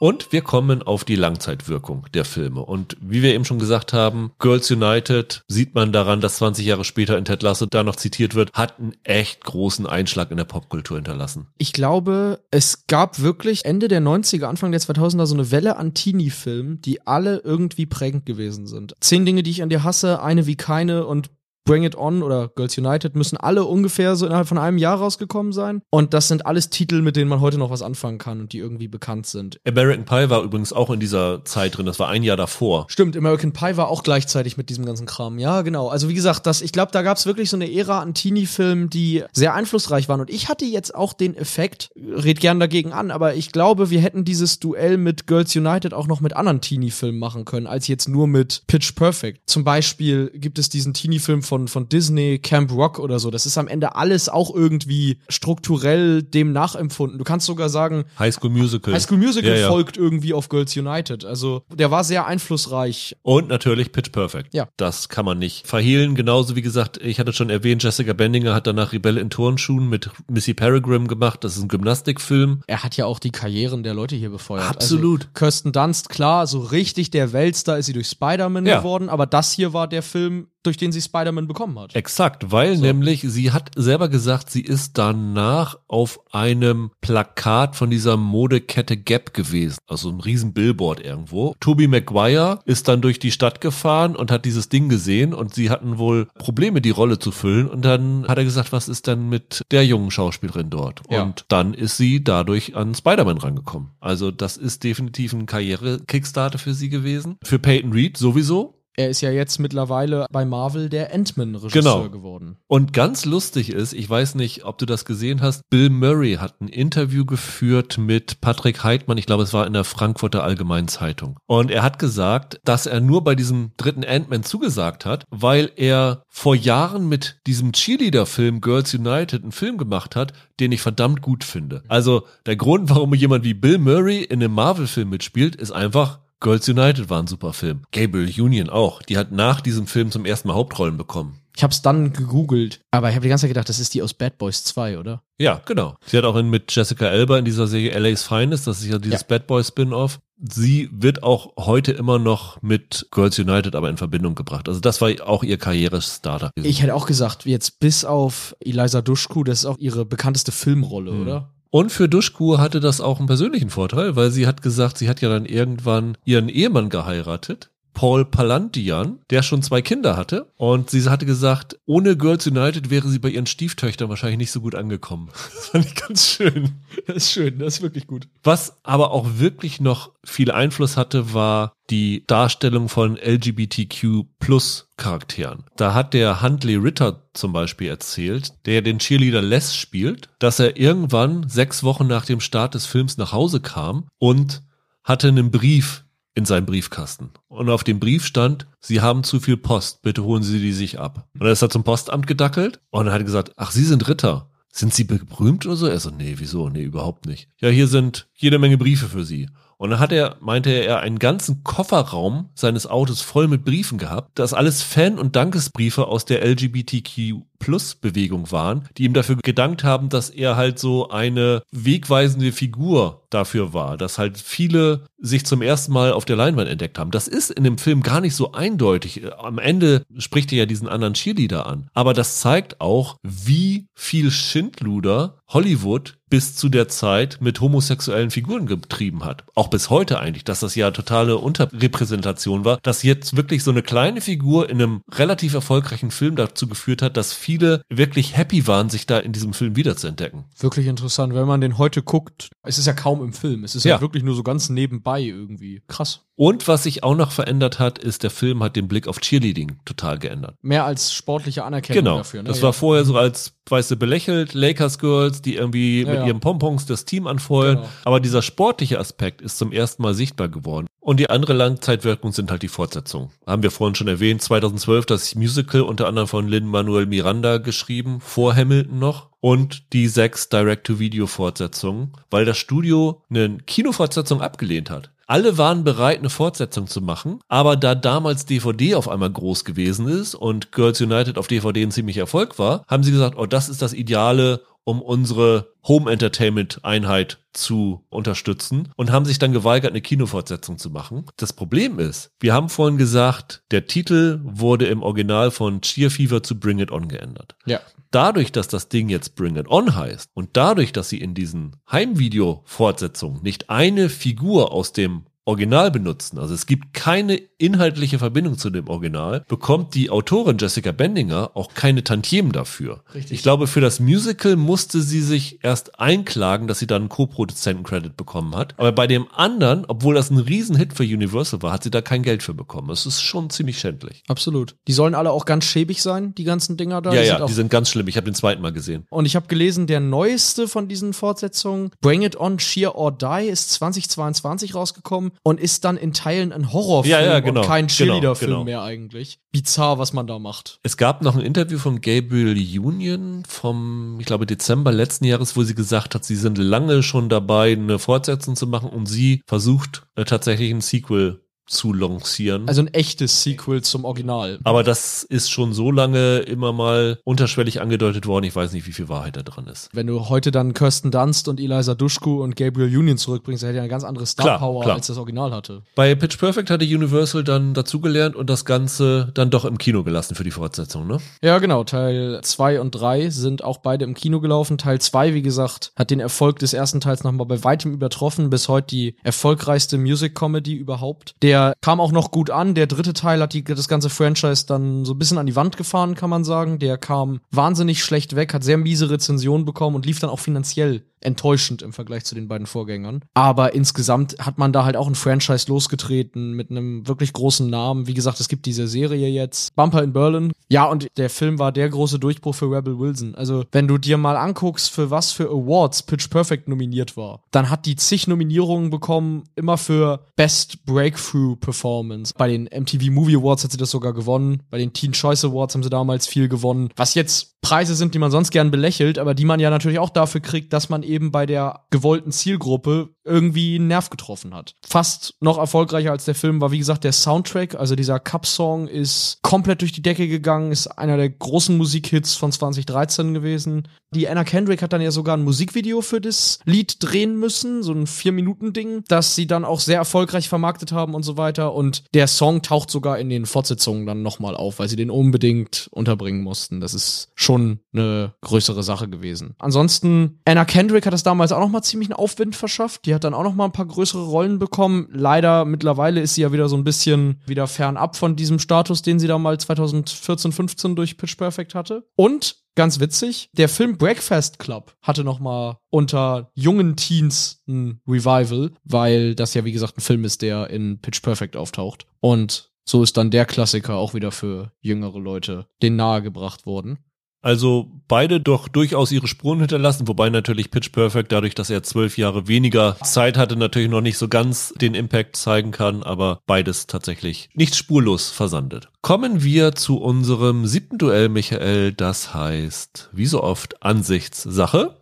Und 0.00 0.30
wir 0.30 0.42
kommen 0.42 0.82
auf 0.84 1.04
die 1.04 1.16
Langzeitwirkung 1.16 2.06
der 2.14 2.24
Filme. 2.24 2.64
Und 2.64 2.96
wie 3.00 3.22
wir 3.22 3.34
eben 3.34 3.44
schon 3.44 3.58
gesagt 3.58 3.92
haben, 3.92 4.30
Girls 4.38 4.70
United 4.70 5.42
sieht 5.48 5.74
man 5.74 5.92
daran, 5.92 6.20
dass 6.20 6.36
20 6.36 6.64
Jahre 6.64 6.84
später 6.84 7.18
in 7.18 7.24
Ted 7.24 7.42
Lasso 7.42 7.66
da 7.66 7.82
noch 7.82 7.96
zitiert 7.96 8.36
wird, 8.36 8.52
hat 8.52 8.78
einen 8.78 8.94
echt 9.02 9.44
großen 9.44 9.86
Einschlag 9.86 10.30
in 10.30 10.36
der 10.36 10.44
Popkultur 10.44 10.98
hinterlassen. 10.98 11.48
Ich 11.58 11.72
glaube, 11.72 12.38
es 12.52 12.86
gab 12.86 13.20
wirklich 13.20 13.64
Ende 13.64 13.88
der 13.88 14.00
90er, 14.00 14.44
Anfang 14.44 14.70
der 14.70 14.80
2000er 14.80 15.26
so 15.26 15.34
eine 15.34 15.50
Welle 15.50 15.76
an 15.76 15.94
Teenie-Filmen, 15.94 16.80
die 16.80 17.04
alle 17.04 17.38
irgendwie 17.38 17.86
prägend 17.86 18.24
gewesen 18.24 18.68
sind. 18.68 18.94
Zehn 19.00 19.26
Dinge, 19.26 19.42
die 19.42 19.50
ich 19.50 19.62
an 19.62 19.68
dir 19.68 19.82
hasse, 19.82 20.22
eine 20.22 20.46
wie 20.46 20.56
keine 20.56 21.06
und 21.06 21.30
Bring 21.68 21.84
It 21.84 21.96
On 21.98 22.22
oder 22.22 22.48
Girls 22.48 22.78
United 22.78 23.14
müssen 23.14 23.36
alle 23.36 23.62
ungefähr 23.66 24.16
so 24.16 24.24
innerhalb 24.24 24.48
von 24.48 24.56
einem 24.56 24.78
Jahr 24.78 24.96
rausgekommen 24.96 25.52
sein. 25.52 25.82
Und 25.90 26.14
das 26.14 26.26
sind 26.26 26.46
alles 26.46 26.70
Titel, 26.70 27.02
mit 27.02 27.14
denen 27.14 27.28
man 27.28 27.42
heute 27.42 27.58
noch 27.58 27.68
was 27.68 27.82
anfangen 27.82 28.16
kann 28.16 28.40
und 28.40 28.54
die 28.54 28.58
irgendwie 28.58 28.88
bekannt 28.88 29.26
sind. 29.26 29.60
American 29.68 30.06
Pie 30.06 30.30
war 30.30 30.42
übrigens 30.42 30.72
auch 30.72 30.88
in 30.88 30.98
dieser 30.98 31.44
Zeit 31.44 31.76
drin, 31.76 31.84
das 31.84 31.98
war 31.98 32.08
ein 32.08 32.22
Jahr 32.22 32.38
davor. 32.38 32.86
Stimmt, 32.88 33.18
American 33.18 33.52
Pie 33.52 33.76
war 33.76 33.88
auch 33.88 34.02
gleichzeitig 34.02 34.56
mit 34.56 34.70
diesem 34.70 34.86
ganzen 34.86 35.04
Kram. 35.04 35.38
Ja, 35.38 35.60
genau. 35.60 35.88
Also 35.88 36.08
wie 36.08 36.14
gesagt, 36.14 36.46
das, 36.46 36.62
ich 36.62 36.72
glaube, 36.72 36.90
da 36.90 37.02
gab 37.02 37.18
es 37.18 37.26
wirklich 37.26 37.50
so 37.50 37.58
eine 37.58 37.70
Ära 37.70 38.00
an 38.00 38.14
Teenie-Filmen, 38.14 38.88
die 38.88 39.24
sehr 39.34 39.52
einflussreich 39.52 40.08
waren. 40.08 40.22
Und 40.22 40.30
ich 40.30 40.48
hatte 40.48 40.64
jetzt 40.64 40.94
auch 40.94 41.12
den 41.12 41.36
Effekt, 41.36 41.90
red 41.96 42.40
gern 42.40 42.60
dagegen 42.60 42.94
an, 42.94 43.10
aber 43.10 43.34
ich 43.34 43.52
glaube, 43.52 43.90
wir 43.90 44.00
hätten 44.00 44.24
dieses 44.24 44.58
Duell 44.58 44.96
mit 44.96 45.26
Girls 45.26 45.54
United 45.54 45.92
auch 45.92 46.06
noch 46.06 46.22
mit 46.22 46.34
anderen 46.34 46.62
Teenie-Filmen 46.62 47.18
machen 47.18 47.44
können, 47.44 47.66
als 47.66 47.88
jetzt 47.88 48.08
nur 48.08 48.26
mit 48.26 48.62
Pitch 48.68 48.94
Perfect. 48.94 49.42
Zum 49.44 49.64
Beispiel 49.64 50.30
gibt 50.34 50.58
es 50.58 50.70
diesen 50.70 50.94
Teenie-Film 50.94 51.42
von, 51.42 51.57
von 51.66 51.88
Disney, 51.88 52.38
Camp 52.38 52.70
Rock 52.70 52.98
oder 53.00 53.18
so. 53.18 53.30
Das 53.32 53.46
ist 53.46 53.58
am 53.58 53.66
Ende 53.66 53.96
alles 53.96 54.28
auch 54.28 54.54
irgendwie 54.54 55.18
strukturell 55.28 56.22
dem 56.22 56.52
nachempfunden. 56.52 57.18
Du 57.18 57.24
kannst 57.24 57.46
sogar 57.46 57.68
sagen, 57.68 58.04
High 58.18 58.34
School 58.34 58.50
Musical. 58.50 58.94
High 58.94 59.02
School 59.02 59.18
Musical 59.18 59.50
Ja, 59.50 59.56
ja. 59.56 59.68
folgt 59.68 59.96
irgendwie 59.96 60.34
auf 60.34 60.48
Girls 60.48 60.76
United. 60.76 61.24
Also 61.24 61.62
der 61.72 61.90
war 61.90 62.04
sehr 62.04 62.26
einflussreich. 62.26 63.16
Und 63.22 63.48
natürlich 63.48 63.92
Pitch 63.92 64.12
Perfect. 64.12 64.54
Ja. 64.54 64.68
Das 64.76 65.08
kann 65.08 65.24
man 65.24 65.38
nicht 65.38 65.66
verhehlen. 65.66 66.14
Genauso 66.14 66.54
wie 66.54 66.62
gesagt, 66.62 66.98
ich 67.02 67.18
hatte 67.18 67.32
schon 67.32 67.50
erwähnt, 67.50 67.82
Jessica 67.82 68.12
Bendinger 68.12 68.54
hat 68.54 68.66
danach 68.66 68.92
Rebelle 68.92 69.20
in 69.20 69.30
Turnschuhen 69.30 69.88
mit 69.88 70.10
Missy 70.30 70.54
Peregrine 70.54 71.06
gemacht. 71.06 71.42
Das 71.44 71.56
ist 71.56 71.62
ein 71.62 71.68
Gymnastikfilm. 71.68 72.62
Er 72.66 72.82
hat 72.84 72.96
ja 72.96 73.06
auch 73.06 73.18
die 73.18 73.30
Karrieren 73.30 73.82
der 73.82 73.94
Leute 73.94 74.16
hier 74.16 74.30
befeuert. 74.30 74.68
Absolut. 74.68 75.22
Also 75.22 75.30
Kirsten 75.34 75.72
Dunst, 75.72 76.08
klar, 76.08 76.46
so 76.46 76.60
richtig 76.60 77.10
der 77.10 77.32
Weltstar 77.32 77.78
ist 77.78 77.86
sie 77.86 77.92
durch 77.92 78.08
Spider-Man 78.08 78.66
Ja. 78.66 78.78
geworden, 78.78 79.08
aber 79.08 79.26
das 79.26 79.52
hier 79.52 79.72
war 79.72 79.88
der 79.88 80.02
Film, 80.02 80.48
durch 80.62 80.76
den 80.76 80.92
sie 80.92 81.00
Spider-Man 81.00 81.46
bekommen 81.46 81.78
hat. 81.78 81.94
Exakt, 81.94 82.50
weil 82.50 82.76
nämlich 82.78 83.22
sie 83.22 83.52
hat 83.52 83.70
selber 83.76 84.08
gesagt, 84.08 84.50
sie 84.50 84.62
ist 84.62 84.98
danach 84.98 85.78
auf 85.88 86.20
einem 86.32 86.90
Plakat 87.00 87.76
von 87.76 87.90
dieser 87.90 88.16
Modekette 88.16 88.96
Gap 88.96 89.34
gewesen, 89.34 89.78
also 89.86 90.10
ein 90.10 90.20
riesen 90.20 90.52
Billboard 90.52 91.00
irgendwo. 91.00 91.54
Tobey 91.60 91.88
Maguire 91.88 92.60
ist 92.64 92.88
dann 92.88 93.00
durch 93.00 93.18
die 93.18 93.30
Stadt 93.30 93.60
gefahren 93.60 94.16
und 94.16 94.30
hat 94.30 94.44
dieses 94.44 94.68
Ding 94.68 94.88
gesehen 94.88 95.34
und 95.34 95.54
sie 95.54 95.70
hatten 95.70 95.98
wohl 95.98 96.26
Probleme, 96.34 96.80
die 96.80 96.90
Rolle 96.90 97.18
zu 97.18 97.30
füllen 97.30 97.68
und 97.68 97.84
dann 97.84 98.26
hat 98.26 98.38
er 98.38 98.44
gesagt, 98.44 98.72
was 98.72 98.88
ist 98.88 99.06
denn 99.06 99.28
mit 99.28 99.62
der 99.70 99.86
jungen 99.86 100.10
Schauspielerin 100.10 100.70
dort? 100.70 101.02
Ja. 101.10 101.22
Und 101.22 101.44
dann 101.48 101.74
ist 101.74 101.96
sie 101.96 102.22
dadurch 102.22 102.76
an 102.76 102.94
Spider-Man 102.94 103.38
rangekommen. 103.38 103.90
Also 104.00 104.30
das 104.30 104.56
ist 104.56 104.84
definitiv 104.84 105.32
ein 105.32 105.46
Karriere-Kickstarter 105.46 106.58
für 106.58 106.74
sie 106.74 106.88
gewesen. 106.88 107.38
Für 107.42 107.58
Peyton 107.58 107.92
Reed 107.92 108.16
sowieso, 108.16 108.77
Er 108.98 109.08
ist 109.10 109.20
ja 109.20 109.30
jetzt 109.30 109.60
mittlerweile 109.60 110.26
bei 110.32 110.44
Marvel 110.44 110.88
der 110.88 111.14
Ant-Man-Regisseur 111.14 111.70
Genau. 111.82 112.08
geworden. 112.10 112.56
Und 112.66 112.92
ganz 112.92 113.24
lustig 113.24 113.70
ist, 113.70 113.92
ich 113.92 114.10
weiß 114.10 114.34
nicht, 114.34 114.64
ob 114.64 114.76
du 114.78 114.86
das 114.86 115.04
gesehen 115.04 115.40
hast, 115.40 115.62
Bill 115.70 115.88
Murray 115.88 116.34
hat 116.34 116.60
ein 116.60 116.66
Interview 116.66 117.24
geführt 117.24 117.96
mit 117.96 118.40
Patrick 118.40 118.82
Heidmann, 118.82 119.16
ich 119.16 119.26
glaube, 119.26 119.44
es 119.44 119.54
war 119.54 119.68
in 119.68 119.72
der 119.72 119.84
Frankfurter 119.84 120.42
Allgemeinen 120.42 120.88
Zeitung. 120.88 121.38
Und 121.46 121.70
er 121.70 121.84
hat 121.84 122.00
gesagt, 122.00 122.60
dass 122.64 122.86
er 122.86 123.00
nur 123.00 123.22
bei 123.22 123.36
diesem 123.36 123.70
dritten 123.76 124.04
Ant-Man 124.04 124.42
zugesagt 124.42 125.06
hat, 125.06 125.24
weil 125.30 125.70
er 125.76 126.24
vor 126.28 126.56
Jahren 126.56 127.08
mit 127.08 127.38
diesem 127.46 127.70
Cheerleader-Film 127.70 128.60
Girls 128.60 128.92
United 128.94 129.44
einen 129.44 129.52
Film 129.52 129.78
gemacht 129.78 130.16
hat, 130.16 130.32
den 130.58 130.72
ich 130.72 130.82
verdammt 130.82 131.22
gut 131.22 131.44
finde. 131.44 131.84
Also 131.86 132.24
der 132.46 132.56
Grund, 132.56 132.90
warum 132.90 133.14
jemand 133.14 133.44
wie 133.44 133.54
Bill 133.54 133.78
Murray 133.78 134.24
in 134.24 134.42
einem 134.42 134.54
Marvel-Film 134.54 135.08
mitspielt, 135.10 135.54
ist 135.54 135.70
einfach, 135.70 136.18
Girls 136.40 136.68
United 136.68 137.10
war 137.10 137.20
ein 137.20 137.26
super 137.26 137.52
Film. 137.52 137.82
Gabriel 137.92 138.40
Union 138.40 138.70
auch. 138.70 139.02
Die 139.02 139.18
hat 139.18 139.32
nach 139.32 139.60
diesem 139.60 139.86
Film 139.86 140.10
zum 140.10 140.24
ersten 140.24 140.48
Mal 140.48 140.54
Hauptrollen 140.54 140.96
bekommen. 140.96 141.38
Ich 141.56 141.64
hab's 141.64 141.82
dann 141.82 142.12
gegoogelt, 142.12 142.80
aber 142.92 143.08
ich 143.08 143.16
habe 143.16 143.24
die 143.24 143.28
ganze 143.28 143.42
Zeit 143.42 143.50
gedacht, 143.50 143.68
das 143.68 143.80
ist 143.80 143.92
die 143.92 144.00
aus 144.02 144.14
Bad 144.14 144.38
Boys 144.38 144.62
2, 144.62 144.96
oder? 145.00 145.24
Ja, 145.40 145.60
genau. 145.64 145.96
Sie 146.06 146.16
hat 146.16 146.24
auch 146.24 146.36
in, 146.36 146.48
mit 146.50 146.72
Jessica 146.72 147.06
Elba 147.06 147.36
in 147.36 147.44
dieser 147.44 147.66
Serie 147.66 147.98
LA's 147.98 148.22
Finest, 148.22 148.68
das 148.68 148.80
ist 148.80 148.86
ja 148.86 148.98
dieses 148.98 149.22
Ja. 149.22 149.26
Bad 149.26 149.48
Boy 149.48 149.64
Spin-off. 149.64 150.20
Sie 150.40 150.88
wird 150.92 151.24
auch 151.24 151.54
heute 151.58 151.90
immer 151.90 152.20
noch 152.20 152.62
mit 152.62 153.08
Girls 153.10 153.40
United 153.40 153.74
aber 153.74 153.90
in 153.90 153.96
Verbindung 153.96 154.36
gebracht. 154.36 154.68
Also 154.68 154.78
das 154.78 155.00
war 155.00 155.10
auch 155.26 155.42
ihr 155.42 155.58
Karrierestarter. 155.58 156.52
Ich 156.62 156.80
hätte 156.80 156.94
auch 156.94 157.06
gesagt, 157.06 157.44
jetzt 157.44 157.80
bis 157.80 158.04
auf 158.04 158.54
Eliza 158.60 159.02
Dushku, 159.02 159.42
das 159.42 159.60
ist 159.60 159.66
auch 159.66 159.78
ihre 159.78 160.04
bekannteste 160.04 160.52
Filmrolle, 160.52 161.10
Hm. 161.10 161.22
oder? 161.22 161.50
Und 161.70 161.92
für 161.92 162.08
Duschku 162.08 162.58
hatte 162.58 162.80
das 162.80 163.00
auch 163.00 163.18
einen 163.18 163.26
persönlichen 163.26 163.70
Vorteil, 163.70 164.16
weil 164.16 164.30
sie 164.30 164.46
hat 164.46 164.62
gesagt, 164.62 164.98
sie 164.98 165.08
hat 165.08 165.20
ja 165.20 165.28
dann 165.28 165.44
irgendwann 165.44 166.16
ihren 166.24 166.48
Ehemann 166.48 166.88
geheiratet. 166.88 167.70
Paul 167.98 168.24
Palantian, 168.24 169.18
der 169.30 169.42
schon 169.42 169.60
zwei 169.60 169.82
Kinder 169.82 170.16
hatte. 170.16 170.52
Und 170.56 170.88
sie 170.88 171.10
hatte 171.10 171.26
gesagt, 171.26 171.80
ohne 171.84 172.16
Girls 172.16 172.46
United 172.46 172.90
wäre 172.90 173.08
sie 173.08 173.18
bei 173.18 173.28
ihren 173.28 173.46
Stieftöchtern 173.46 174.08
wahrscheinlich 174.08 174.38
nicht 174.38 174.52
so 174.52 174.60
gut 174.60 174.76
angekommen. 174.76 175.30
Das 175.58 175.66
fand 175.70 175.84
ich 175.84 175.94
ganz 175.96 176.28
schön. 176.28 176.76
Das 177.08 177.16
ist 177.16 177.32
schön, 177.32 177.58
das 177.58 177.74
ist 177.74 177.82
wirklich 177.82 178.06
gut. 178.06 178.28
Was 178.44 178.78
aber 178.84 179.10
auch 179.10 179.26
wirklich 179.38 179.80
noch 179.80 180.12
viel 180.24 180.52
Einfluss 180.52 180.96
hatte, 180.96 181.34
war 181.34 181.72
die 181.90 182.22
Darstellung 182.28 182.88
von 182.88 183.16
LGBTQ 183.16 184.26
plus 184.38 184.88
Charakteren. 184.96 185.64
Da 185.76 185.92
hat 185.92 186.14
der 186.14 186.40
Huntley 186.40 186.76
Ritter 186.76 187.28
zum 187.34 187.52
Beispiel 187.52 187.88
erzählt, 187.88 188.52
der 188.64 188.80
den 188.82 189.00
Cheerleader 189.00 189.42
Les 189.42 189.74
spielt, 189.74 190.28
dass 190.38 190.60
er 190.60 190.76
irgendwann 190.76 191.48
sechs 191.48 191.82
Wochen 191.82 192.06
nach 192.06 192.24
dem 192.24 192.38
Start 192.38 192.74
des 192.74 192.86
Films 192.86 193.16
nach 193.16 193.32
Hause 193.32 193.60
kam 193.60 194.06
und 194.18 194.62
hatte 195.02 195.26
einen 195.26 195.50
Brief 195.50 196.04
in 196.34 196.44
seinem 196.44 196.66
Briefkasten. 196.66 197.30
Und 197.48 197.68
auf 197.70 197.84
dem 197.84 198.00
Brief 198.00 198.24
stand, 198.24 198.66
Sie 198.80 199.00
haben 199.00 199.24
zu 199.24 199.40
viel 199.40 199.56
Post, 199.56 200.02
bitte 200.02 200.22
holen 200.22 200.42
Sie 200.42 200.60
die 200.60 200.72
sich 200.72 200.98
ab. 200.98 201.28
Und 201.34 201.44
dann 201.44 201.52
ist 201.52 201.62
er 201.62 201.70
zum 201.70 201.84
Postamt 201.84 202.26
gedackelt 202.26 202.80
und 202.90 203.06
dann 203.06 203.14
hat 203.14 203.22
er 203.22 203.24
gesagt, 203.24 203.52
ach, 203.56 203.70
Sie 203.70 203.84
sind 203.84 204.08
Ritter. 204.08 204.50
Sind 204.70 204.94
Sie 204.94 205.04
berühmt 205.04 205.66
oder 205.66 205.76
so? 205.76 205.86
Er 205.86 205.98
so, 205.98 206.10
nee, 206.10 206.34
wieso? 206.38 206.68
Nee, 206.68 206.82
überhaupt 206.82 207.26
nicht. 207.26 207.48
Ja, 207.58 207.68
hier 207.68 207.88
sind 207.88 208.28
jede 208.34 208.58
Menge 208.58 208.78
Briefe 208.78 209.08
für 209.08 209.24
Sie. 209.24 209.48
Und 209.78 209.90
dann 209.90 210.00
hat 210.00 210.10
er, 210.10 210.36
meinte 210.40 210.70
er, 210.70 210.98
einen 211.00 211.20
ganzen 211.20 211.62
Kofferraum 211.62 212.50
seines 212.54 212.88
Autos 212.88 213.22
voll 213.22 213.46
mit 213.46 213.64
Briefen 213.64 213.96
gehabt, 213.96 214.36
das 214.36 214.52
alles 214.52 214.82
Fan- 214.82 215.20
und 215.20 215.36
Dankesbriefe 215.36 216.08
aus 216.08 216.24
der 216.24 216.44
LGBTQ 216.44 217.44
Plus 217.60 217.94
Bewegung 217.94 218.50
waren, 218.50 218.88
die 218.96 219.04
ihm 219.04 219.14
dafür 219.14 219.36
gedankt 219.36 219.84
haben, 219.84 220.08
dass 220.08 220.30
er 220.30 220.56
halt 220.56 220.80
so 220.80 221.10
eine 221.10 221.62
wegweisende 221.70 222.50
Figur 222.52 223.26
dafür 223.30 223.72
war, 223.72 223.96
dass 223.96 224.18
halt 224.18 224.38
viele 224.38 225.04
sich 225.18 225.44
zum 225.44 225.62
ersten 225.62 225.92
Mal 225.92 226.12
auf 226.12 226.24
der 226.24 226.36
Leinwand 226.36 226.68
entdeckt 226.68 226.98
haben. 226.98 227.10
Das 227.10 227.28
ist 227.28 227.50
in 227.50 227.64
dem 227.64 227.78
Film 227.78 228.02
gar 228.02 228.20
nicht 228.20 228.34
so 228.34 228.52
eindeutig. 228.52 229.22
Am 229.38 229.58
Ende 229.58 230.04
spricht 230.18 230.52
er 230.52 230.58
ja 230.58 230.66
diesen 230.66 230.88
anderen 230.88 231.14
Cheerleader 231.14 231.66
an. 231.66 231.88
Aber 231.92 232.14
das 232.14 232.40
zeigt 232.40 232.80
auch, 232.80 233.16
wie 233.22 233.86
viel 233.94 234.30
Schindluder 234.30 235.38
Hollywood 235.48 236.18
bis 236.28 236.54
zu 236.54 236.68
der 236.68 236.88
Zeit 236.88 237.38
mit 237.40 237.60
homosexuellen 237.60 238.30
Figuren 238.30 238.66
getrieben 238.66 239.24
hat. 239.24 239.44
Auch 239.54 239.68
bis 239.68 239.88
heute 239.88 240.18
eigentlich, 240.20 240.44
dass 240.44 240.60
das 240.60 240.74
ja 240.74 240.90
totale 240.90 241.38
Unterrepräsentation 241.38 242.66
war, 242.66 242.78
dass 242.82 243.02
jetzt 243.02 243.36
wirklich 243.36 243.64
so 243.64 243.70
eine 243.70 243.82
kleine 243.82 244.20
Figur 244.20 244.68
in 244.68 244.80
einem 244.80 245.00
relativ 245.10 245.54
erfolgreichen 245.54 246.10
Film 246.10 246.36
dazu 246.36 246.68
geführt 246.68 247.00
hat, 247.00 247.16
dass 247.16 247.32
viele 247.32 247.82
wirklich 247.88 248.36
happy 248.36 248.66
waren, 248.66 248.90
sich 248.90 249.06
da 249.06 249.18
in 249.18 249.32
diesem 249.32 249.54
Film 249.54 249.74
wiederzuentdecken. 249.74 250.44
Wirklich 250.58 250.86
interessant, 250.86 251.34
wenn 251.34 251.46
man 251.46 251.62
den 251.62 251.78
heute 251.78 252.02
guckt. 252.02 252.50
Es 252.62 252.78
ist 252.78 252.86
ja 252.86 252.92
kaum 252.92 253.17
im 253.22 253.32
Film, 253.32 253.64
es 253.64 253.74
ist 253.74 253.84
ja, 253.84 253.96
Ja. 253.96 254.00
wirklich 254.00 254.22
nur 254.22 254.34
so 254.34 254.42
ganz 254.42 254.68
nebenbei 254.68 255.20
irgendwie. 255.22 255.82
Krass. 255.88 256.26
Und 256.36 256.68
was 256.68 256.84
sich 256.84 257.02
auch 257.02 257.16
noch 257.16 257.32
verändert 257.32 257.78
hat, 257.78 257.98
ist, 257.98 258.22
der 258.22 258.30
Film 258.30 258.62
hat 258.62 258.76
den 258.76 258.86
Blick 258.88 259.08
auf 259.08 259.20
Cheerleading 259.20 259.78
total 259.84 260.18
geändert. 260.18 260.56
Mehr 260.62 260.84
als 260.84 261.12
sportliche 261.12 261.64
Anerkennung 261.64 262.04
Genau. 262.04 262.16
dafür. 262.18 262.42
Ne? 262.42 262.48
Das 262.48 262.62
war 262.62 262.72
vorher 262.72 263.04
so 263.04 263.16
als 263.16 263.57
weißt 263.70 263.90
du, 263.90 263.96
belächelt, 263.96 264.54
Lakers 264.54 264.98
Girls, 264.98 265.42
die 265.42 265.56
irgendwie 265.56 266.02
Ja, 266.02 266.10
mit 266.10 266.18
ja. 266.20 266.26
ihren 266.26 266.40
Pompons 266.40 266.86
das 266.86 267.04
Team 267.04 267.26
anfeuern. 267.26 267.76
Genau. 267.76 267.88
Aber 268.04 268.20
dieser 268.20 268.42
sportliche 268.42 268.98
Aspekt 268.98 269.40
ist 269.42 269.58
zum 269.58 269.72
ersten 269.72 270.02
Mal 270.02 270.14
sichtbar 270.14 270.48
geworden. 270.48 270.86
Und 271.00 271.20
die 271.20 271.30
andere 271.30 271.54
Langzeitwirkung 271.54 272.32
sind 272.32 272.50
halt 272.50 272.62
die 272.62 272.68
Fortsetzungen. 272.68 273.30
Haben 273.46 273.62
wir 273.62 273.70
vorhin 273.70 273.94
schon 273.94 274.08
erwähnt, 274.08 274.42
2012 274.42 275.06
das 275.06 275.34
Musical 275.34 275.80
unter 275.82 276.06
anderem 276.06 276.28
von 276.28 276.48
Lin-Manuel 276.48 277.06
Miranda 277.06 277.58
geschrieben, 277.58 278.20
vor 278.20 278.54
Hamilton 278.54 278.98
noch. 278.98 279.28
Und 279.40 279.92
die 279.92 280.08
sechs 280.08 280.48
Direct-to-Video-Fortsetzungen, 280.48 282.12
weil 282.30 282.44
das 282.44 282.58
Studio 282.58 283.22
eine 283.30 283.58
Kinofortsetzung 283.58 284.40
abgelehnt 284.42 284.90
hat. 284.90 285.10
Alle 285.30 285.58
waren 285.58 285.84
bereit, 285.84 286.20
eine 286.20 286.30
Fortsetzung 286.30 286.86
zu 286.86 287.02
machen, 287.02 287.40
aber 287.48 287.76
da 287.76 287.94
damals 287.94 288.46
DVD 288.46 288.94
auf 288.94 289.10
einmal 289.10 289.30
groß 289.30 289.66
gewesen 289.66 290.08
ist 290.08 290.34
und 290.34 290.72
Girls 290.72 291.02
United 291.02 291.36
auf 291.36 291.48
DVD 291.48 291.82
ein 291.82 291.90
ziemlich 291.90 292.16
Erfolg 292.16 292.58
war, 292.58 292.82
haben 292.88 293.02
sie 293.02 293.12
gesagt, 293.12 293.36
oh, 293.36 293.44
das 293.44 293.68
ist 293.68 293.82
das 293.82 293.92
Ideale, 293.92 294.62
um 294.88 295.02
unsere 295.02 295.74
Home 295.86 296.10
Entertainment 296.10 296.82
Einheit 296.82 297.40
zu 297.52 298.06
unterstützen 298.08 298.88
und 298.96 299.12
haben 299.12 299.26
sich 299.26 299.38
dann 299.38 299.52
geweigert, 299.52 299.90
eine 299.90 300.00
Kinofortsetzung 300.00 300.78
zu 300.78 300.88
machen. 300.88 301.26
Das 301.36 301.52
Problem 301.52 301.98
ist, 301.98 302.30
wir 302.40 302.54
haben 302.54 302.70
vorhin 302.70 302.96
gesagt, 302.96 303.62
der 303.70 303.86
Titel 303.86 304.40
wurde 304.42 304.86
im 304.86 305.02
Original 305.02 305.50
von 305.50 305.82
Cheer 305.82 306.10
Fever 306.10 306.42
zu 306.42 306.58
Bring 306.58 306.78
It 306.78 306.90
On 306.90 307.06
geändert. 307.06 307.54
Ja. 307.66 307.80
Dadurch, 308.10 308.50
dass 308.50 308.68
das 308.68 308.88
Ding 308.88 309.10
jetzt 309.10 309.34
Bring 309.34 309.56
It 309.56 309.68
On 309.68 309.94
heißt 309.94 310.30
und 310.32 310.50
dadurch, 310.54 310.92
dass 310.92 311.10
sie 311.10 311.20
in 311.20 311.34
diesen 311.34 311.76
Heimvideo-Fortsetzungen 311.92 313.42
nicht 313.42 313.68
eine 313.68 314.08
Figur 314.08 314.72
aus 314.72 314.94
dem 314.94 315.26
Original 315.48 315.90
benutzen, 315.90 316.38
also 316.38 316.52
es 316.52 316.66
gibt 316.66 316.92
keine 316.92 317.36
inhaltliche 317.56 318.18
Verbindung 318.18 318.58
zu 318.58 318.68
dem 318.68 318.86
Original, 318.88 319.46
bekommt 319.48 319.94
die 319.94 320.10
Autorin 320.10 320.58
Jessica 320.58 320.92
Bendinger 320.92 321.52
auch 321.54 321.72
keine 321.72 322.04
Tantiemen 322.04 322.52
dafür. 322.52 323.02
Richtig. 323.14 323.32
Ich 323.32 323.42
glaube, 323.42 323.66
für 323.66 323.80
das 323.80 323.98
Musical 323.98 324.56
musste 324.56 325.00
sie 325.00 325.22
sich 325.22 325.64
erst 325.64 325.98
einklagen, 325.98 326.68
dass 326.68 326.80
sie 326.80 326.86
dann 326.86 327.02
einen 327.02 327.08
Co-Produzenten-Credit 327.08 328.14
bekommen 328.14 328.54
hat. 328.54 328.74
Aber 328.76 328.92
bei 328.92 329.06
dem 329.06 329.26
anderen, 329.34 329.86
obwohl 329.88 330.14
das 330.14 330.30
ein 330.30 330.36
Riesenhit 330.36 330.92
für 330.92 331.02
Universal 331.02 331.62
war, 331.62 331.72
hat 331.72 331.82
sie 331.82 331.90
da 331.90 332.02
kein 332.02 332.22
Geld 332.22 332.42
für 332.42 332.52
bekommen. 332.52 332.90
Es 332.90 333.06
ist 333.06 333.22
schon 333.22 333.48
ziemlich 333.48 333.78
schändlich. 333.78 334.22
Absolut. 334.28 334.76
Die 334.86 334.92
sollen 334.92 335.14
alle 335.14 335.30
auch 335.30 335.46
ganz 335.46 335.64
schäbig 335.64 336.02
sein, 336.02 336.34
die 336.34 336.44
ganzen 336.44 336.76
Dinger 336.76 337.00
da. 337.00 337.14
ja, 337.14 337.22
Die 337.22 337.26
ja, 337.26 337.38
sind 337.38 337.48
die 337.48 337.54
sind 337.54 337.70
ganz 337.70 337.88
schlimm. 337.88 338.06
Ich 338.08 338.18
habe 338.18 338.26
den 338.26 338.34
zweiten 338.34 338.60
Mal 338.60 338.72
gesehen. 338.72 339.06
Und 339.08 339.24
ich 339.24 339.34
habe 339.34 339.46
gelesen, 339.46 339.86
der 339.86 340.00
neueste 340.00 340.68
von 340.68 340.88
diesen 340.88 341.14
Fortsetzungen, 341.14 341.90
Bring 342.02 342.20
It 342.20 342.36
On, 342.38 342.58
Cheer 342.58 342.96
or 342.96 343.12
Die, 343.12 343.48
ist 343.48 343.70
2022 343.70 344.74
rausgekommen 344.74 345.32
und 345.42 345.60
ist 345.60 345.84
dann 345.84 345.96
in 345.96 346.12
Teilen 346.12 346.52
ein 346.52 346.72
Horrorfilm 346.72 347.12
Ja, 347.12 347.20
ja, 347.20 347.40
genau, 347.40 347.60
und 347.60 347.66
kein 347.66 347.86
genau, 347.86 347.96
Cheerleader-Film 347.96 348.50
genau. 348.50 348.64
mehr 348.64 348.82
eigentlich. 348.82 349.40
Bizarr, 349.52 349.98
was 349.98 350.12
man 350.12 350.26
da 350.26 350.38
macht. 350.38 350.78
Es 350.82 350.96
gab 350.96 351.22
noch 351.22 351.36
ein 351.36 351.42
Interview 351.42 351.78
von 351.78 352.00
Gabriel 352.00 352.56
Union 352.80 353.42
vom, 353.48 354.18
ich 354.20 354.26
glaube, 354.26 354.46
Dezember 354.46 354.92
letzten 354.92 355.24
Jahres, 355.24 355.56
wo 355.56 355.62
sie 355.62 355.74
gesagt 355.74 356.14
hat, 356.14 356.24
sie 356.24 356.36
sind 356.36 356.58
lange 356.58 357.02
schon 357.02 357.28
dabei, 357.28 357.72
eine 357.72 357.98
Fortsetzung 357.98 358.56
zu 358.56 358.66
machen 358.66 358.90
und 358.90 359.06
sie 359.06 359.42
versucht 359.46 360.06
äh, 360.16 360.24
tatsächlich 360.24 360.70
ein 360.70 360.80
Sequel 360.80 361.40
zu 361.68 361.92
lancieren. 361.92 362.66
Also 362.68 362.82
ein 362.82 362.88
echtes 362.94 363.42
Sequel 363.42 363.82
zum 363.82 364.04
Original. 364.04 364.58
Aber 364.64 364.82
das 364.82 365.22
ist 365.22 365.50
schon 365.50 365.72
so 365.72 365.90
lange 365.90 366.38
immer 366.38 366.72
mal 366.72 367.18
unterschwellig 367.24 367.80
angedeutet 367.80 368.26
worden. 368.26 368.44
Ich 368.44 368.56
weiß 368.56 368.72
nicht, 368.72 368.86
wie 368.86 368.92
viel 368.92 369.08
Wahrheit 369.08 369.36
da 369.36 369.42
dran 369.42 369.66
ist. 369.66 369.90
Wenn 369.92 370.06
du 370.06 370.28
heute 370.28 370.50
dann 370.50 370.74
Kirsten 370.74 371.10
Dunst 371.10 371.48
und 371.48 371.60
Eliza 371.60 371.94
Dushku 371.94 372.42
und 372.42 372.56
Gabriel 372.56 372.96
Union 372.96 373.18
zurückbringst, 373.18 373.62
hätte 373.62 373.76
ja 373.76 373.82
eine 373.82 373.88
ganz 373.88 374.04
andere 374.04 374.26
Star 374.26 374.44
Klar, 374.44 374.58
Power, 374.58 374.82
klar. 374.82 374.96
als 374.96 375.06
das 375.06 375.18
Original 375.18 375.52
hatte. 375.52 375.82
Bei 375.94 376.14
Pitch 376.14 376.38
Perfect 376.38 376.70
hatte 376.70 376.84
Universal 376.84 377.44
dann 377.44 377.74
dazugelernt 377.74 378.34
und 378.34 378.48
das 378.48 378.64
Ganze 378.64 379.30
dann 379.34 379.50
doch 379.50 379.64
im 379.64 379.78
Kino 379.78 380.02
gelassen 380.04 380.34
für 380.34 380.44
die 380.44 380.50
Fortsetzung, 380.50 381.06
ne? 381.06 381.18
Ja, 381.42 381.58
genau. 381.58 381.84
Teil 381.84 382.40
2 382.42 382.80
und 382.80 382.92
3 382.92 383.30
sind 383.30 383.62
auch 383.62 383.78
beide 383.78 384.04
im 384.04 384.14
Kino 384.14 384.40
gelaufen. 384.40 384.78
Teil 384.78 385.00
2, 385.00 385.34
wie 385.34 385.42
gesagt, 385.42 385.92
hat 385.96 386.10
den 386.10 386.20
Erfolg 386.20 386.58
des 386.58 386.72
ersten 386.72 387.00
Teils 387.00 387.24
nochmal 387.24 387.46
bei 387.46 387.62
weitem 387.64 387.92
übertroffen. 387.92 388.50
Bis 388.50 388.68
heute 388.68 388.88
die 388.88 389.16
erfolgreichste 389.22 389.98
Music-Comedy 389.98 390.74
überhaupt. 390.74 391.34
Der 391.42 391.57
kam 391.80 392.00
auch 392.00 392.12
noch 392.12 392.30
gut 392.30 392.50
an. 392.50 392.74
Der 392.74 392.86
dritte 392.86 393.12
Teil 393.12 393.40
hat 393.40 393.52
die, 393.52 393.64
das 393.64 393.88
ganze 393.88 394.10
Franchise 394.10 394.66
dann 394.66 395.04
so 395.04 395.14
ein 395.14 395.18
bisschen 395.18 395.38
an 395.38 395.46
die 395.46 395.56
Wand 395.56 395.76
gefahren, 395.76 396.14
kann 396.14 396.30
man 396.30 396.44
sagen. 396.44 396.78
Der 396.78 396.98
kam 396.98 397.40
wahnsinnig 397.50 398.02
schlecht 398.02 398.36
weg, 398.36 398.54
hat 398.54 398.64
sehr 398.64 398.78
miese 398.78 399.10
Rezensionen 399.10 399.64
bekommen 399.64 399.96
und 399.96 400.06
lief 400.06 400.20
dann 400.20 400.30
auch 400.30 400.38
finanziell 400.38 401.04
enttäuschend 401.20 401.82
im 401.82 401.92
Vergleich 401.92 402.24
zu 402.24 402.34
den 402.34 402.48
beiden 402.48 402.66
Vorgängern. 402.66 403.24
Aber 403.34 403.74
insgesamt 403.74 404.36
hat 404.38 404.58
man 404.58 404.72
da 404.72 404.84
halt 404.84 404.96
auch 404.96 405.06
ein 405.06 405.14
Franchise 405.14 405.66
losgetreten 405.68 406.52
mit 406.52 406.70
einem 406.70 407.06
wirklich 407.06 407.32
großen 407.32 407.68
Namen. 407.68 408.06
Wie 408.06 408.14
gesagt, 408.14 408.40
es 408.40 408.48
gibt 408.48 408.66
diese 408.66 408.88
Serie 408.88 409.28
jetzt, 409.28 409.74
Bumper 409.76 410.02
in 410.02 410.12
Berlin. 410.12 410.52
Ja, 410.68 410.84
und 410.84 411.06
der 411.16 411.30
Film 411.30 411.58
war 411.58 411.72
der 411.72 411.88
große 411.88 412.18
Durchbruch 412.18 412.54
für 412.54 412.70
Rebel 412.70 412.98
Wilson. 412.98 413.34
Also, 413.34 413.64
wenn 413.72 413.88
du 413.88 413.98
dir 413.98 414.18
mal 414.18 414.36
anguckst, 414.36 414.90
für 414.90 415.10
was 415.10 415.32
für 415.32 415.48
Awards 415.48 416.02
Pitch 416.02 416.28
Perfect 416.28 416.68
nominiert 416.68 417.16
war, 417.16 417.42
dann 417.50 417.70
hat 417.70 417.86
die 417.86 417.96
zig 417.96 418.26
Nominierungen 418.26 418.90
bekommen, 418.90 419.44
immer 419.56 419.78
für 419.78 420.24
Best 420.36 420.84
Breakthrough 420.84 421.56
Performance. 421.56 422.34
Bei 422.36 422.48
den 422.48 422.64
MTV 422.64 423.10
Movie 423.10 423.36
Awards 423.36 423.64
hat 423.64 423.72
sie 423.72 423.78
das 423.78 423.90
sogar 423.90 424.12
gewonnen. 424.12 424.62
Bei 424.70 424.78
den 424.78 424.92
Teen 424.92 425.12
Choice 425.12 425.44
Awards 425.44 425.74
haben 425.74 425.82
sie 425.82 425.90
damals 425.90 426.26
viel 426.26 426.48
gewonnen. 426.48 426.90
Was 426.96 427.14
jetzt 427.14 427.60
Preise 427.60 427.94
sind, 427.94 428.14
die 428.14 428.18
man 428.18 428.30
sonst 428.30 428.50
gern 428.50 428.70
belächelt, 428.70 429.18
aber 429.18 429.34
die 429.34 429.44
man 429.44 429.58
ja 429.58 429.70
natürlich 429.70 429.98
auch 429.98 430.10
dafür 430.10 430.40
kriegt, 430.40 430.72
dass 430.72 430.88
man 430.88 431.02
eben 431.08 431.32
bei 431.32 431.46
der 431.46 431.84
gewollten 431.90 432.32
Zielgruppe 432.32 433.10
irgendwie 433.28 433.76
einen 433.76 433.88
Nerv 433.88 434.10
getroffen 434.10 434.54
hat. 434.54 434.74
Fast 434.86 435.34
noch 435.40 435.58
erfolgreicher 435.58 436.10
als 436.10 436.24
der 436.24 436.34
Film 436.34 436.60
war, 436.60 436.72
wie 436.72 436.78
gesagt, 436.78 437.04
der 437.04 437.12
Soundtrack, 437.12 437.74
also 437.74 437.94
dieser 437.94 438.18
Cup-Song 438.18 438.88
ist 438.88 439.38
komplett 439.42 439.82
durch 439.82 439.92
die 439.92 440.02
Decke 440.02 440.28
gegangen, 440.28 440.72
ist 440.72 440.86
einer 440.86 441.16
der 441.16 441.30
großen 441.30 441.76
Musikhits 441.76 442.34
von 442.34 442.52
2013 442.52 443.34
gewesen. 443.34 443.88
Die 444.14 444.26
Anna 444.26 444.42
Kendrick 444.44 444.80
hat 444.80 444.94
dann 444.94 445.02
ja 445.02 445.10
sogar 445.10 445.36
ein 445.36 445.44
Musikvideo 445.44 446.00
für 446.00 446.20
das 446.20 446.60
Lied 446.64 446.96
drehen 447.00 447.38
müssen, 447.38 447.82
so 447.82 447.92
ein 447.92 448.06
Vier-Minuten-Ding, 448.06 449.04
das 449.06 449.34
sie 449.34 449.46
dann 449.46 449.66
auch 449.66 449.80
sehr 449.80 449.98
erfolgreich 449.98 450.48
vermarktet 450.48 450.92
haben 450.92 451.14
und 451.14 451.24
so 451.24 451.36
weiter. 451.36 451.74
Und 451.74 452.04
der 452.14 452.26
Song 452.26 452.62
taucht 452.62 452.90
sogar 452.90 453.18
in 453.18 453.28
den 453.28 453.44
Fortsetzungen 453.44 454.06
dann 454.06 454.22
nochmal 454.22 454.56
auf, 454.56 454.78
weil 454.78 454.88
sie 454.88 454.96
den 454.96 455.10
unbedingt 455.10 455.88
unterbringen 455.90 456.42
mussten. 456.42 456.80
Das 456.80 456.94
ist 456.94 457.30
schon 457.34 457.80
eine 457.92 458.32
größere 458.40 458.82
Sache 458.82 459.08
gewesen. 459.08 459.54
Ansonsten, 459.58 460.40
Anna 460.46 460.64
Kendrick 460.64 461.04
hat 461.04 461.12
das 461.12 461.22
damals 461.22 461.52
auch 461.52 461.60
nochmal 461.60 461.82
ziemlich 461.82 462.08
einen 462.08 462.18
Aufwind 462.18 462.56
verschafft. 462.56 463.04
Die 463.04 463.14
hat 463.18 463.24
dann 463.24 463.34
auch 463.34 463.42
nochmal 463.42 463.68
ein 463.68 463.72
paar 463.72 463.86
größere 463.86 464.24
Rollen 464.24 464.58
bekommen. 464.58 465.08
Leider 465.12 465.64
mittlerweile 465.64 466.20
ist 466.20 466.34
sie 466.34 466.42
ja 466.42 466.52
wieder 466.52 466.68
so 466.68 466.76
ein 466.76 466.84
bisschen 466.84 467.40
wieder 467.46 467.66
fernab 467.66 468.16
von 468.16 468.36
diesem 468.36 468.60
Status, 468.60 469.02
den 469.02 469.18
sie 469.18 469.26
da 469.26 469.38
mal 469.38 469.58
2014, 469.58 470.52
15 470.52 470.96
durch 470.96 471.16
Pitch 471.16 471.36
Perfect 471.36 471.74
hatte. 471.74 472.04
Und 472.16 472.56
Ganz 472.76 473.00
witzig, 473.00 473.48
der 473.54 473.68
Film 473.68 473.98
Breakfast 473.98 474.60
Club 474.60 474.94
hatte 475.02 475.24
noch 475.24 475.40
mal 475.40 475.78
unter 475.90 476.52
jungen 476.54 476.94
Teens 476.94 477.60
ein 477.66 478.00
Revival, 478.06 478.70
weil 478.84 479.34
das 479.34 479.52
ja 479.54 479.64
wie 479.64 479.72
gesagt 479.72 479.98
ein 479.98 480.00
Film 480.00 480.24
ist, 480.24 480.42
der 480.42 480.70
in 480.70 481.00
Pitch 481.00 481.20
Perfect 481.20 481.56
auftaucht. 481.56 482.06
Und 482.20 482.70
so 482.84 483.02
ist 483.02 483.16
dann 483.16 483.32
der 483.32 483.46
Klassiker 483.46 483.96
auch 483.96 484.14
wieder 484.14 484.30
für 484.30 484.70
jüngere 484.80 485.18
Leute 485.18 485.66
den 485.82 485.96
nahegebracht 485.96 486.66
worden. 486.66 487.00
Also 487.48 487.90
beide 488.08 488.42
doch 488.42 488.68
durchaus 488.68 489.10
ihre 489.10 489.26
Spuren 489.26 489.60
hinterlassen, 489.60 490.06
wobei 490.06 490.28
natürlich 490.28 490.70
Pitch 490.70 490.92
Perfect, 490.92 491.32
dadurch, 491.32 491.54
dass 491.54 491.70
er 491.70 491.82
zwölf 491.82 492.18
Jahre 492.18 492.46
weniger 492.46 492.98
Zeit 493.02 493.38
hatte, 493.38 493.56
natürlich 493.56 493.88
noch 493.88 494.02
nicht 494.02 494.18
so 494.18 494.28
ganz 494.28 494.74
den 494.78 494.92
Impact 494.92 495.34
zeigen 495.34 495.70
kann, 495.70 496.02
aber 496.02 496.42
beides 496.46 496.86
tatsächlich 496.88 497.48
nicht 497.54 497.74
spurlos 497.74 498.28
versandet. 498.28 498.90
Kommen 499.00 499.42
wir 499.42 499.74
zu 499.74 499.96
unserem 499.96 500.66
siebten 500.66 500.98
Duell, 500.98 501.30
Michael, 501.30 501.94
das 501.94 502.34
heißt, 502.34 503.08
wie 503.14 503.24
so 503.24 503.42
oft, 503.42 503.82
Ansichtssache, 503.82 504.98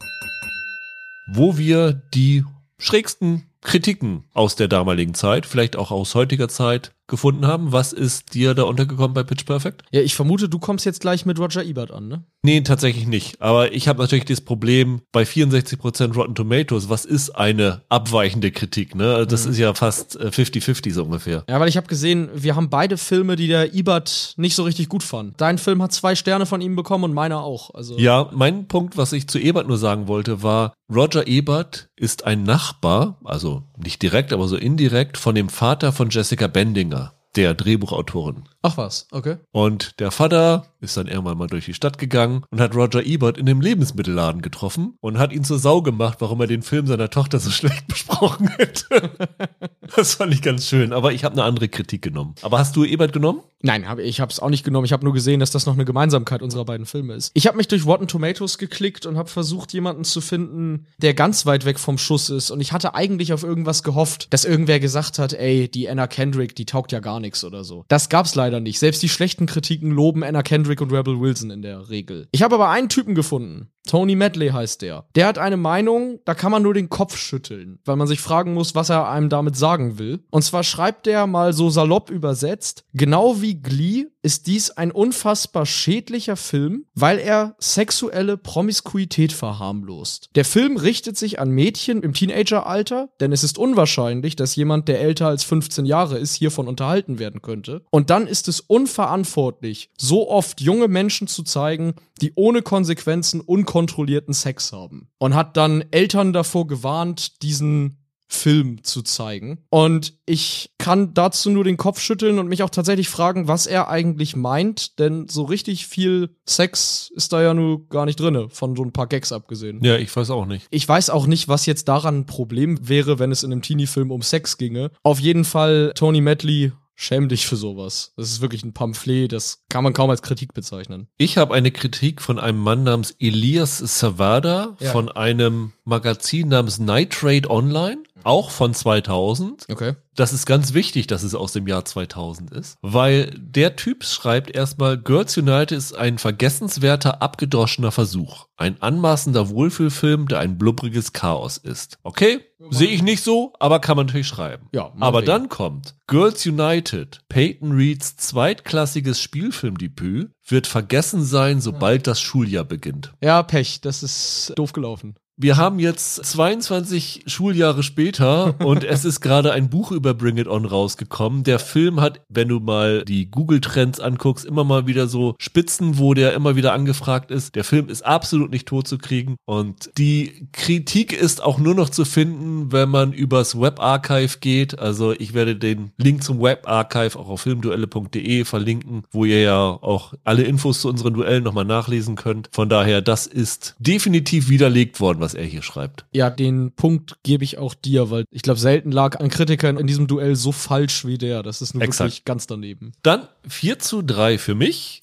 wo 1.27 1.59
wir 1.59 2.01
die 2.15 2.45
schrägsten 2.79 3.49
Kritiken 3.61 4.23
aus 4.33 4.55
der 4.55 4.69
damaligen 4.69 5.15
Zeit, 5.15 5.47
vielleicht 5.47 5.75
auch 5.75 5.91
aus 5.91 6.15
heutiger 6.15 6.49
Zeit, 6.49 6.93
gefunden 7.09 7.47
haben. 7.47 7.73
Was 7.73 7.93
ist 7.93 8.35
dir 8.35 8.55
da 8.55 8.63
untergekommen 8.65 9.15
bei 9.15 9.23
Pitch 9.23 9.45
Perfect? 9.45 9.83
Ja, 9.91 10.03
ich 10.03 10.15
vermute, 10.15 10.49
du 10.49 10.59
kommst 10.59 10.85
jetzt 10.85 11.01
gleich 11.01 11.27
mit 11.27 11.39
Roger 11.39 11.65
Ebert 11.65 11.91
an, 11.91 12.09
ne? 12.09 12.25
Nee, 12.47 12.61
tatsächlich 12.61 13.09
nicht. 13.09 13.43
Aber 13.43 13.73
ich 13.73 13.89
habe 13.89 14.01
natürlich 14.01 14.25
das 14.25 14.41
Problem 14.41 15.01
bei 15.11 15.25
64% 15.25 16.15
Rotten 16.15 16.37
Tomatoes, 16.37 16.89
was 16.89 17.05
ist 17.05 17.31
eine 17.31 17.83
abweichende 17.89 18.53
Kritik, 18.53 18.95
ne? 18.95 19.17
Also 19.17 19.27
Das 19.27 19.47
ist 19.47 19.59
ja 19.59 19.75
fast 19.75 20.15
äh, 20.15 20.29
50-50 20.29 20.93
so 20.93 21.03
ungefähr. 21.03 21.43
Ja, 21.49 21.59
weil 21.59 21.69
ich 21.69 21.77
habe 21.77 21.89
gesehen, 21.89 22.29
wir 22.33 22.55
haben 22.55 22.71
beide 22.71 22.99
Filme, 22.99 23.35
die 23.35 23.49
der 23.49 23.75
Ebert 23.75 24.35
nicht 24.37 24.55
so 24.55 24.63
richtig 24.63 24.89
gut 24.89 25.03
fand. 25.03 25.41
Dein 25.41 25.59
Film 25.59 25.83
hat 25.83 25.91
zwei 25.91 26.15
Sterne 26.15 26.47
von 26.47 26.61
ihm 26.61 26.77
bekommen 26.77 27.03
und 27.03 27.15
meiner 27.15 27.43
auch. 27.43 27.75
Also 27.75 27.99
Ja, 27.99 28.31
mein 28.33 28.69
Punkt, 28.69 28.97
was 28.97 29.13
ich 29.13 29.27
zu 29.27 29.41
Ebert 29.41 29.67
nur 29.67 29.79
sagen 29.79 30.07
wollte, 30.07 30.45
war, 30.45 30.73
Roger 30.89 31.27
Ebert 31.27 31.89
ist 31.97 32.27
ein 32.27 32.45
Nachbar, 32.45 33.19
also 33.25 33.65
nicht 33.77 34.03
direkt, 34.03 34.33
aber 34.33 34.47
so 34.47 34.57
indirekt, 34.57 35.19
von 35.19 35.35
dem 35.35 35.49
Vater 35.49 35.91
von 35.91 36.11
Jessica 36.11 36.47
Bendinger, 36.47 37.13
der 37.35 37.55
Drehbuchautorin. 37.55 38.45
Ach 38.63 38.77
was, 38.77 39.09
okay. 39.13 39.37
Und 39.53 40.01
der 40.01 40.11
Vater 40.11 40.67
ist 40.87 40.97
dann 40.97 41.09
irgendwann 41.09 41.37
mal 41.37 41.49
durch 41.49 41.67
die 41.67 41.75
Stadt 41.75 41.99
gegangen 41.99 42.45
und 42.51 42.61
hat 42.61 42.75
Roger 42.75 43.05
Ebert 43.05 43.37
in 43.39 43.47
dem 43.47 43.61
Lebensmittelladen 43.61 44.41
getroffen 44.41 44.97
und 45.01 45.19
hat 45.19 45.33
ihn 45.33 45.45
zur 45.45 45.59
Sau 45.59 45.83
gemacht, 45.83 46.19
warum 46.21 46.41
er 46.41 46.47
den 46.47 46.63
Film 46.63 46.87
seiner 46.87 47.11
Tochter 47.11 47.39
so 47.39 47.51
schlecht 47.51 47.87
besprochen 47.89 48.49
hätte. 48.49 49.11
das 49.97 50.15
fand 50.15 50.33
ich 50.33 50.43
ganz 50.43 50.67
schön, 50.67 50.93
aber 50.93 51.13
ich 51.13 51.25
habe 51.25 51.35
eine 51.35 51.45
andere 51.45 51.69
Kritik 51.69 52.03
genommen. 52.03 52.35
Aber 52.43 52.59
hast 52.59 52.77
du 52.77 52.85
Ebert 52.85 53.13
genommen? 53.13 53.43
Nein, 53.63 53.89
hab, 53.89 53.99
ich 53.99 54.21
habe 54.21 54.31
es 54.31 54.39
auch 54.39 54.51
nicht 54.51 54.65
genommen. 54.65 54.85
Ich 54.85 54.93
habe 54.93 55.05
nur 55.05 55.15
gesehen, 55.15 55.41
dass 55.41 55.51
das 55.51 55.67
noch 55.67 55.75
eine 55.75 55.85
Gemeinsamkeit 55.85 56.43
unserer 56.43 56.65
beiden 56.65 56.87
Filme 56.87 57.15
ist. 57.15 57.31
Ich 57.35 57.47
habe 57.47 57.57
mich 57.57 57.67
durch 57.69 57.85
Rotten 57.87 58.07
Tomatoes 58.07 58.59
geklickt 58.59 59.07
und 59.07 59.17
habe 59.17 59.29
versucht, 59.29 59.73
jemanden 59.73 60.05
zu 60.05 60.21
finden, 60.21 60.87
der 60.99 61.15
ganz 61.15 61.47
weit 61.47 61.65
weg 61.65 61.79
vom 61.79 61.99
Schuss 61.99 62.31
ist. 62.31 62.51
Und 62.51 62.61
ich 62.61 62.73
hatte 62.73 62.95
eigentlich 62.95 63.33
auf 63.33 63.43
irgendwas 63.43 63.83
gehofft, 63.83 64.33
dass 64.33 64.45
irgendwer 64.45 64.79
gesagt 64.79 65.19
hat, 65.19 65.33
ey, 65.33 65.69
die 65.69 65.89
Anna 65.89 66.07
Kendrick, 66.07 66.55
die 66.55 66.67
taugt 66.67 66.93
ja 66.93 67.01
gar 67.01 67.19
nichts 67.19 67.45
oder 67.45 67.65
so. 67.65 67.85
Das 67.89 68.09
gab's 68.09 68.35
leider 68.35 68.61
nicht. 68.61 68.79
Selbst 68.79 69.03
die 69.03 69.09
schlechten 69.09 69.47
Kritiken 69.47 69.91
loben 69.91 70.23
Anna 70.23 70.43
Kendrick 70.43 70.76
und 70.81 70.93
Rebel 70.93 71.21
Wilson 71.21 71.51
in 71.51 71.63
der 71.63 71.89
Regel. 71.89 72.29
Ich 72.33 72.43
habe 72.43 72.55
aber 72.55 72.71
einen 72.71 72.89
Typen 72.89 73.15
gefunden. 73.15 73.69
Tony 73.87 74.17
Medley 74.17 74.49
heißt 74.49 74.83
der. 74.83 75.07
Der 75.15 75.27
hat 75.27 75.39
eine 75.39 75.57
Meinung, 75.57 76.21
da 76.25 76.35
kann 76.35 76.53
man 76.53 76.63
nur 76.63 76.75
den 76.75 76.89
Kopf 76.89 77.17
schütteln, 77.17 77.79
weil 77.85 77.97
man 77.97 78.07
sich 78.07 78.21
fragen 78.21 78.55
muss, 78.55 78.75
was 78.75 78.91
er 78.91 79.09
einem 79.09 79.29
damit 79.29 79.57
sagen 79.57 79.99
will. 79.99 80.21
Und 80.31 80.43
zwar 80.43 80.65
schreibt 80.65 81.07
der 81.07 81.27
mal 81.27 81.53
so 81.53 81.71
salopp 81.71 82.11
übersetzt, 82.11 82.85
genau 82.93 83.41
wie 83.41 83.61
Glee 83.61 84.07
ist 84.27 84.49
dies 84.49 84.73
ein 84.73 84.91
unfassbar 84.91 85.67
schädlicher 85.67 86.35
Film, 86.35 86.87
weil 86.97 87.21
er 87.21 87.55
sexuelle 87.61 88.37
Promiskuität 88.37 89.33
verharmlost. 89.33 90.31
Der 90.35 90.45
Film 90.45 90.77
richtet 90.77 91.17
sich 91.17 91.39
an 91.39 91.51
Mädchen 91.51 92.03
im 92.03 92.13
Teenageralter, 92.13 93.09
denn 93.21 93.31
es 93.31 93.45
ist 93.45 93.57
unwahrscheinlich, 93.57 94.35
dass 94.35 94.57
jemand, 94.57 94.89
der 94.89 95.01
älter 95.01 95.29
als 95.29 95.45
15 95.45 95.87
Jahre 95.87 96.19
ist, 96.19 96.35
hiervon 96.35 96.67
unterhalten 96.67 97.21
werden 97.21 97.41
könnte. 97.41 97.85
Und 97.91 98.11
dann 98.11 98.27
ist 98.27 98.49
es 98.49 98.59
unverantwortlich, 98.59 99.91
so 99.97 100.29
oft 100.29 100.61
junge 100.61 100.89
Menschen 100.89 101.29
zu 101.29 101.45
zeigen, 101.45 101.95
die 102.21 102.33
ohne 102.35 102.63
Konsequenzen 102.63 103.41
unkontrollierten 103.77 104.33
Sex 104.33 104.73
haben. 104.73 105.09
Und 105.19 105.35
hat 105.35 105.57
dann 105.57 105.85
Eltern 105.91 106.33
davor 106.33 106.67
gewarnt, 106.67 107.43
diesen 107.43 107.99
Film 108.29 108.83
zu 108.83 109.03
zeigen. 109.03 109.59
Und 109.71 110.15
ich 110.27 110.71
kann 110.79 111.15
dazu 111.15 111.49
nur 111.49 111.63
den 111.63 111.77
Kopf 111.77 112.01
schütteln 112.01 112.41
und 112.41 112.49
mich 112.49 112.65
auch 112.65 112.71
tatsächlich 112.71 113.09
fragen, 113.09 113.47
was 113.47 113.67
er 113.67 113.89
eigentlich 113.89 114.35
meint, 114.35 114.99
denn 114.99 115.29
so 115.29 115.45
richtig 115.45 115.87
viel 115.87 116.31
Sex 116.45 117.13
ist 117.15 117.33
da 117.33 117.41
ja 117.41 117.55
nur 117.55 117.89
gar 117.89 118.05
nicht 118.05 118.19
drinne, 118.19 118.49
von 118.49 118.75
so 118.75 118.83
ein 118.83 118.93
paar 118.93 119.07
Gags 119.07 119.31
abgesehen. 119.31 119.79
Ja, 119.85 119.97
ich 119.97 120.15
weiß 120.15 120.31
auch 120.31 120.47
nicht. 120.47 120.67
Ich 120.71 120.89
weiß 120.89 121.11
auch 121.11 121.29
nicht, 121.29 121.47
was 121.47 121.67
jetzt 121.67 121.87
daran 121.87 122.21
ein 122.21 122.27
Problem 122.27 122.89
wäre, 122.89 123.21
wenn 123.21 123.31
es 123.31 123.45
in 123.45 123.53
einem 123.53 123.63
Teenie-Film 123.63 124.11
um 124.11 124.23
Sex 124.23 124.59
ginge. 124.59 124.91
Auf 125.05 125.21
jeden 125.21 125.45
Fall 125.45 125.93
Tony 125.95 126.21
Medley 126.21 126.73
Schäm 126.99 127.29
dich 127.29 127.47
für 127.47 127.57
sowas. 127.57 128.15
Das 128.17 128.31
ist 128.31 128.41
wirklich 128.41 128.65
ein 128.65 128.73
Pamphlet, 128.73 129.31
das 129.31 129.65
kann 129.69 129.85
man 129.85 129.93
kaum 129.93 130.09
als 130.09 130.23
Kritik 130.23 130.55
bezeichnen. 130.55 131.09
Ich 131.19 131.37
habe 131.37 131.55
eine 131.55 131.71
Kritik 131.71 132.23
von 132.23 132.39
einem 132.39 132.59
Mann 132.59 132.85
namens 132.85 133.15
Elias 133.19 133.79
Savada 133.79 134.77
ja. 134.81 134.93
von 134.93 135.11
einem 135.11 135.73
Magazin 135.85 136.49
namens 136.49 136.79
Nitrate 136.79 137.51
Online 137.51 137.99
auch 138.27 138.51
von 138.51 138.75
2000. 138.75 139.67
Okay. 139.71 139.95
Das 140.15 140.33
ist 140.33 140.47
ganz 140.47 140.75
wichtig, 140.75 141.07
dass 141.07 141.23
es 141.23 141.35
aus 141.35 141.53
dem 141.53 141.67
Jahr 141.67 141.85
2000 141.85 142.51
ist, 142.53 142.77
weil 142.83 143.31
der 143.39 143.77
Typ 143.77 144.05
schreibt 144.05 144.51
erstmal, 144.51 144.99
Girls 144.99 145.37
United 145.37 145.73
ist 145.73 145.95
ein 145.95 146.19
vergessenswerter, 146.19 147.23
abgedroschener 147.23 147.93
Versuch. 147.93 148.47
Ein 148.57 148.81
anmaßender 148.81 149.51
Wohlfühlfilm, 149.51 150.29
der 150.29 150.41
ein 150.41 150.59
blubbriges 150.59 151.13
Chaos 151.13 151.59
ist. 151.59 151.99
Okay, 152.03 152.41
sehe 152.71 152.89
ich 152.89 153.03
nicht 153.03 153.23
so, 153.23 153.53
aber 153.61 153.79
kann 153.79 153.97
man 153.97 154.07
natürlich 154.07 154.27
schreiben. 154.27 154.69
Ja, 154.73 154.93
aber 154.99 155.19
wegen. 155.19 155.27
dann 155.27 155.49
kommt 155.49 155.95
Girls 156.07 156.47
United, 156.47 157.21
Peyton 157.29 157.73
Reeds 157.73 158.17
zweitklassiges 158.17 159.21
Spielfilmdebüt, 159.21 160.31
wird 160.49 160.67
vergessen 160.67 161.23
sein, 161.25 161.61
sobald 161.61 162.07
das 162.07 162.21
Schuljahr 162.21 162.65
beginnt. 162.65 163.13
Ja, 163.23 163.43
Pech, 163.43 163.83
das 163.83 164.03
ist 164.03 164.53
doof 164.57 164.73
gelaufen. 164.73 165.17
Wir 165.39 165.59
haben 165.59 165.79
jetzt 165.79 166.25
22 166.25 167.25
Schuljahre 167.27 167.83
später 167.83 168.55
und 168.65 168.85
es 168.85 169.05
ist 169.05 169.21
gerade 169.21 169.53
ein 169.53 169.69
Buch 169.69 169.93
über 169.93 170.15
Bring 170.15 170.39
It 170.39 170.49
On 170.49 170.65
rausgekommen. 170.65 171.45
Der 171.45 171.59
Film 171.59 172.01
hat, 172.01 172.23
wenn 172.31 172.49
du 172.49 172.59
mal 172.59 173.05
die 173.05 173.31
Google-Trends 173.31 174.01
anguckst, 174.01 174.47
immer 174.47 174.65
mal 174.65 174.87
wieder 174.87 175.09
so 175.09 175.35
Spitzen, 175.39 175.99
wo 175.99 176.15
der 176.15 176.33
immer 176.33 176.57
wieder 176.57 176.73
angefragt 176.73 177.31
ist. 177.31 177.55
Der 177.55 177.65
Film 177.65 177.91
ist 177.91 178.01
absolut 178.01 178.51
nicht 178.51 178.67
tot 178.67 178.89
zu 178.89 178.97
kriegen 178.97 179.37
und 179.45 179.91
die 179.99 180.49
Kritik 180.53 181.13
ist 181.13 181.43
auch 181.43 181.59
nur 181.59 181.75
noch 181.75 181.91
zu 181.91 182.07
finden, 182.07 182.73
wenn 182.73 182.89
man 182.89 183.13
übers 183.13 183.61
Webarchive 183.61 184.39
geht. 184.41 184.79
Also 184.79 185.13
ich 185.13 185.35
werde 185.35 185.55
den 185.55 185.93
Link 185.99 186.23
zum 186.23 186.41
Webarchive 186.41 187.19
auch 187.19 187.29
auf 187.29 187.43
filmduelle.de 187.43 188.47
verlinken, 188.47 189.03
wo 189.11 189.27
ihr 189.27 189.43
ja 189.43 189.61
auch 189.61 190.15
alle 190.25 190.45
Infos 190.45 190.81
zu 190.81 190.89
unseren 190.89 191.13
Duellen 191.13 191.45
nochmal 191.45 191.67
nachlesen 191.67 192.17
könnt. 192.17 192.49
Von 192.53 192.71
daher, 192.71 193.03
das 193.03 193.27
ist 193.27 193.75
definitiv 193.79 194.49
widerlegt 194.49 194.99
worden 194.99 195.26
was 195.27 195.35
er 195.35 195.45
hier 195.45 195.63
schreibt. 195.63 196.05
Ja, 196.13 196.31
den 196.31 196.71
Punkt 196.71 197.17
gebe 197.25 197.43
ich 197.43 197.59
auch 197.59 197.75
dir, 197.75 198.11
weil 198.11 198.27
ich 198.31 198.43
glaube, 198.43 198.61
selten 198.61 198.93
lag 198.93 199.19
ein 199.19 199.29
Kritiker 199.29 199.69
in 199.69 199.89
diesem 199.89 200.07
Duell 200.07 200.37
so 200.37 200.53
falsch 200.53 201.05
wie 201.05 201.19
der. 201.19 201.43
Das 201.43 201.63
ist 201.63 201.75
nur 201.75 201.83
Exakt. 201.83 202.11
wirklich 202.11 202.25
ganz 202.25 202.47
daneben. 202.47 202.93
Dann 203.03 203.27
4 203.49 203.81
zu 203.81 204.03
3 204.03 204.39
für 204.39 204.55
mich. 204.55 205.01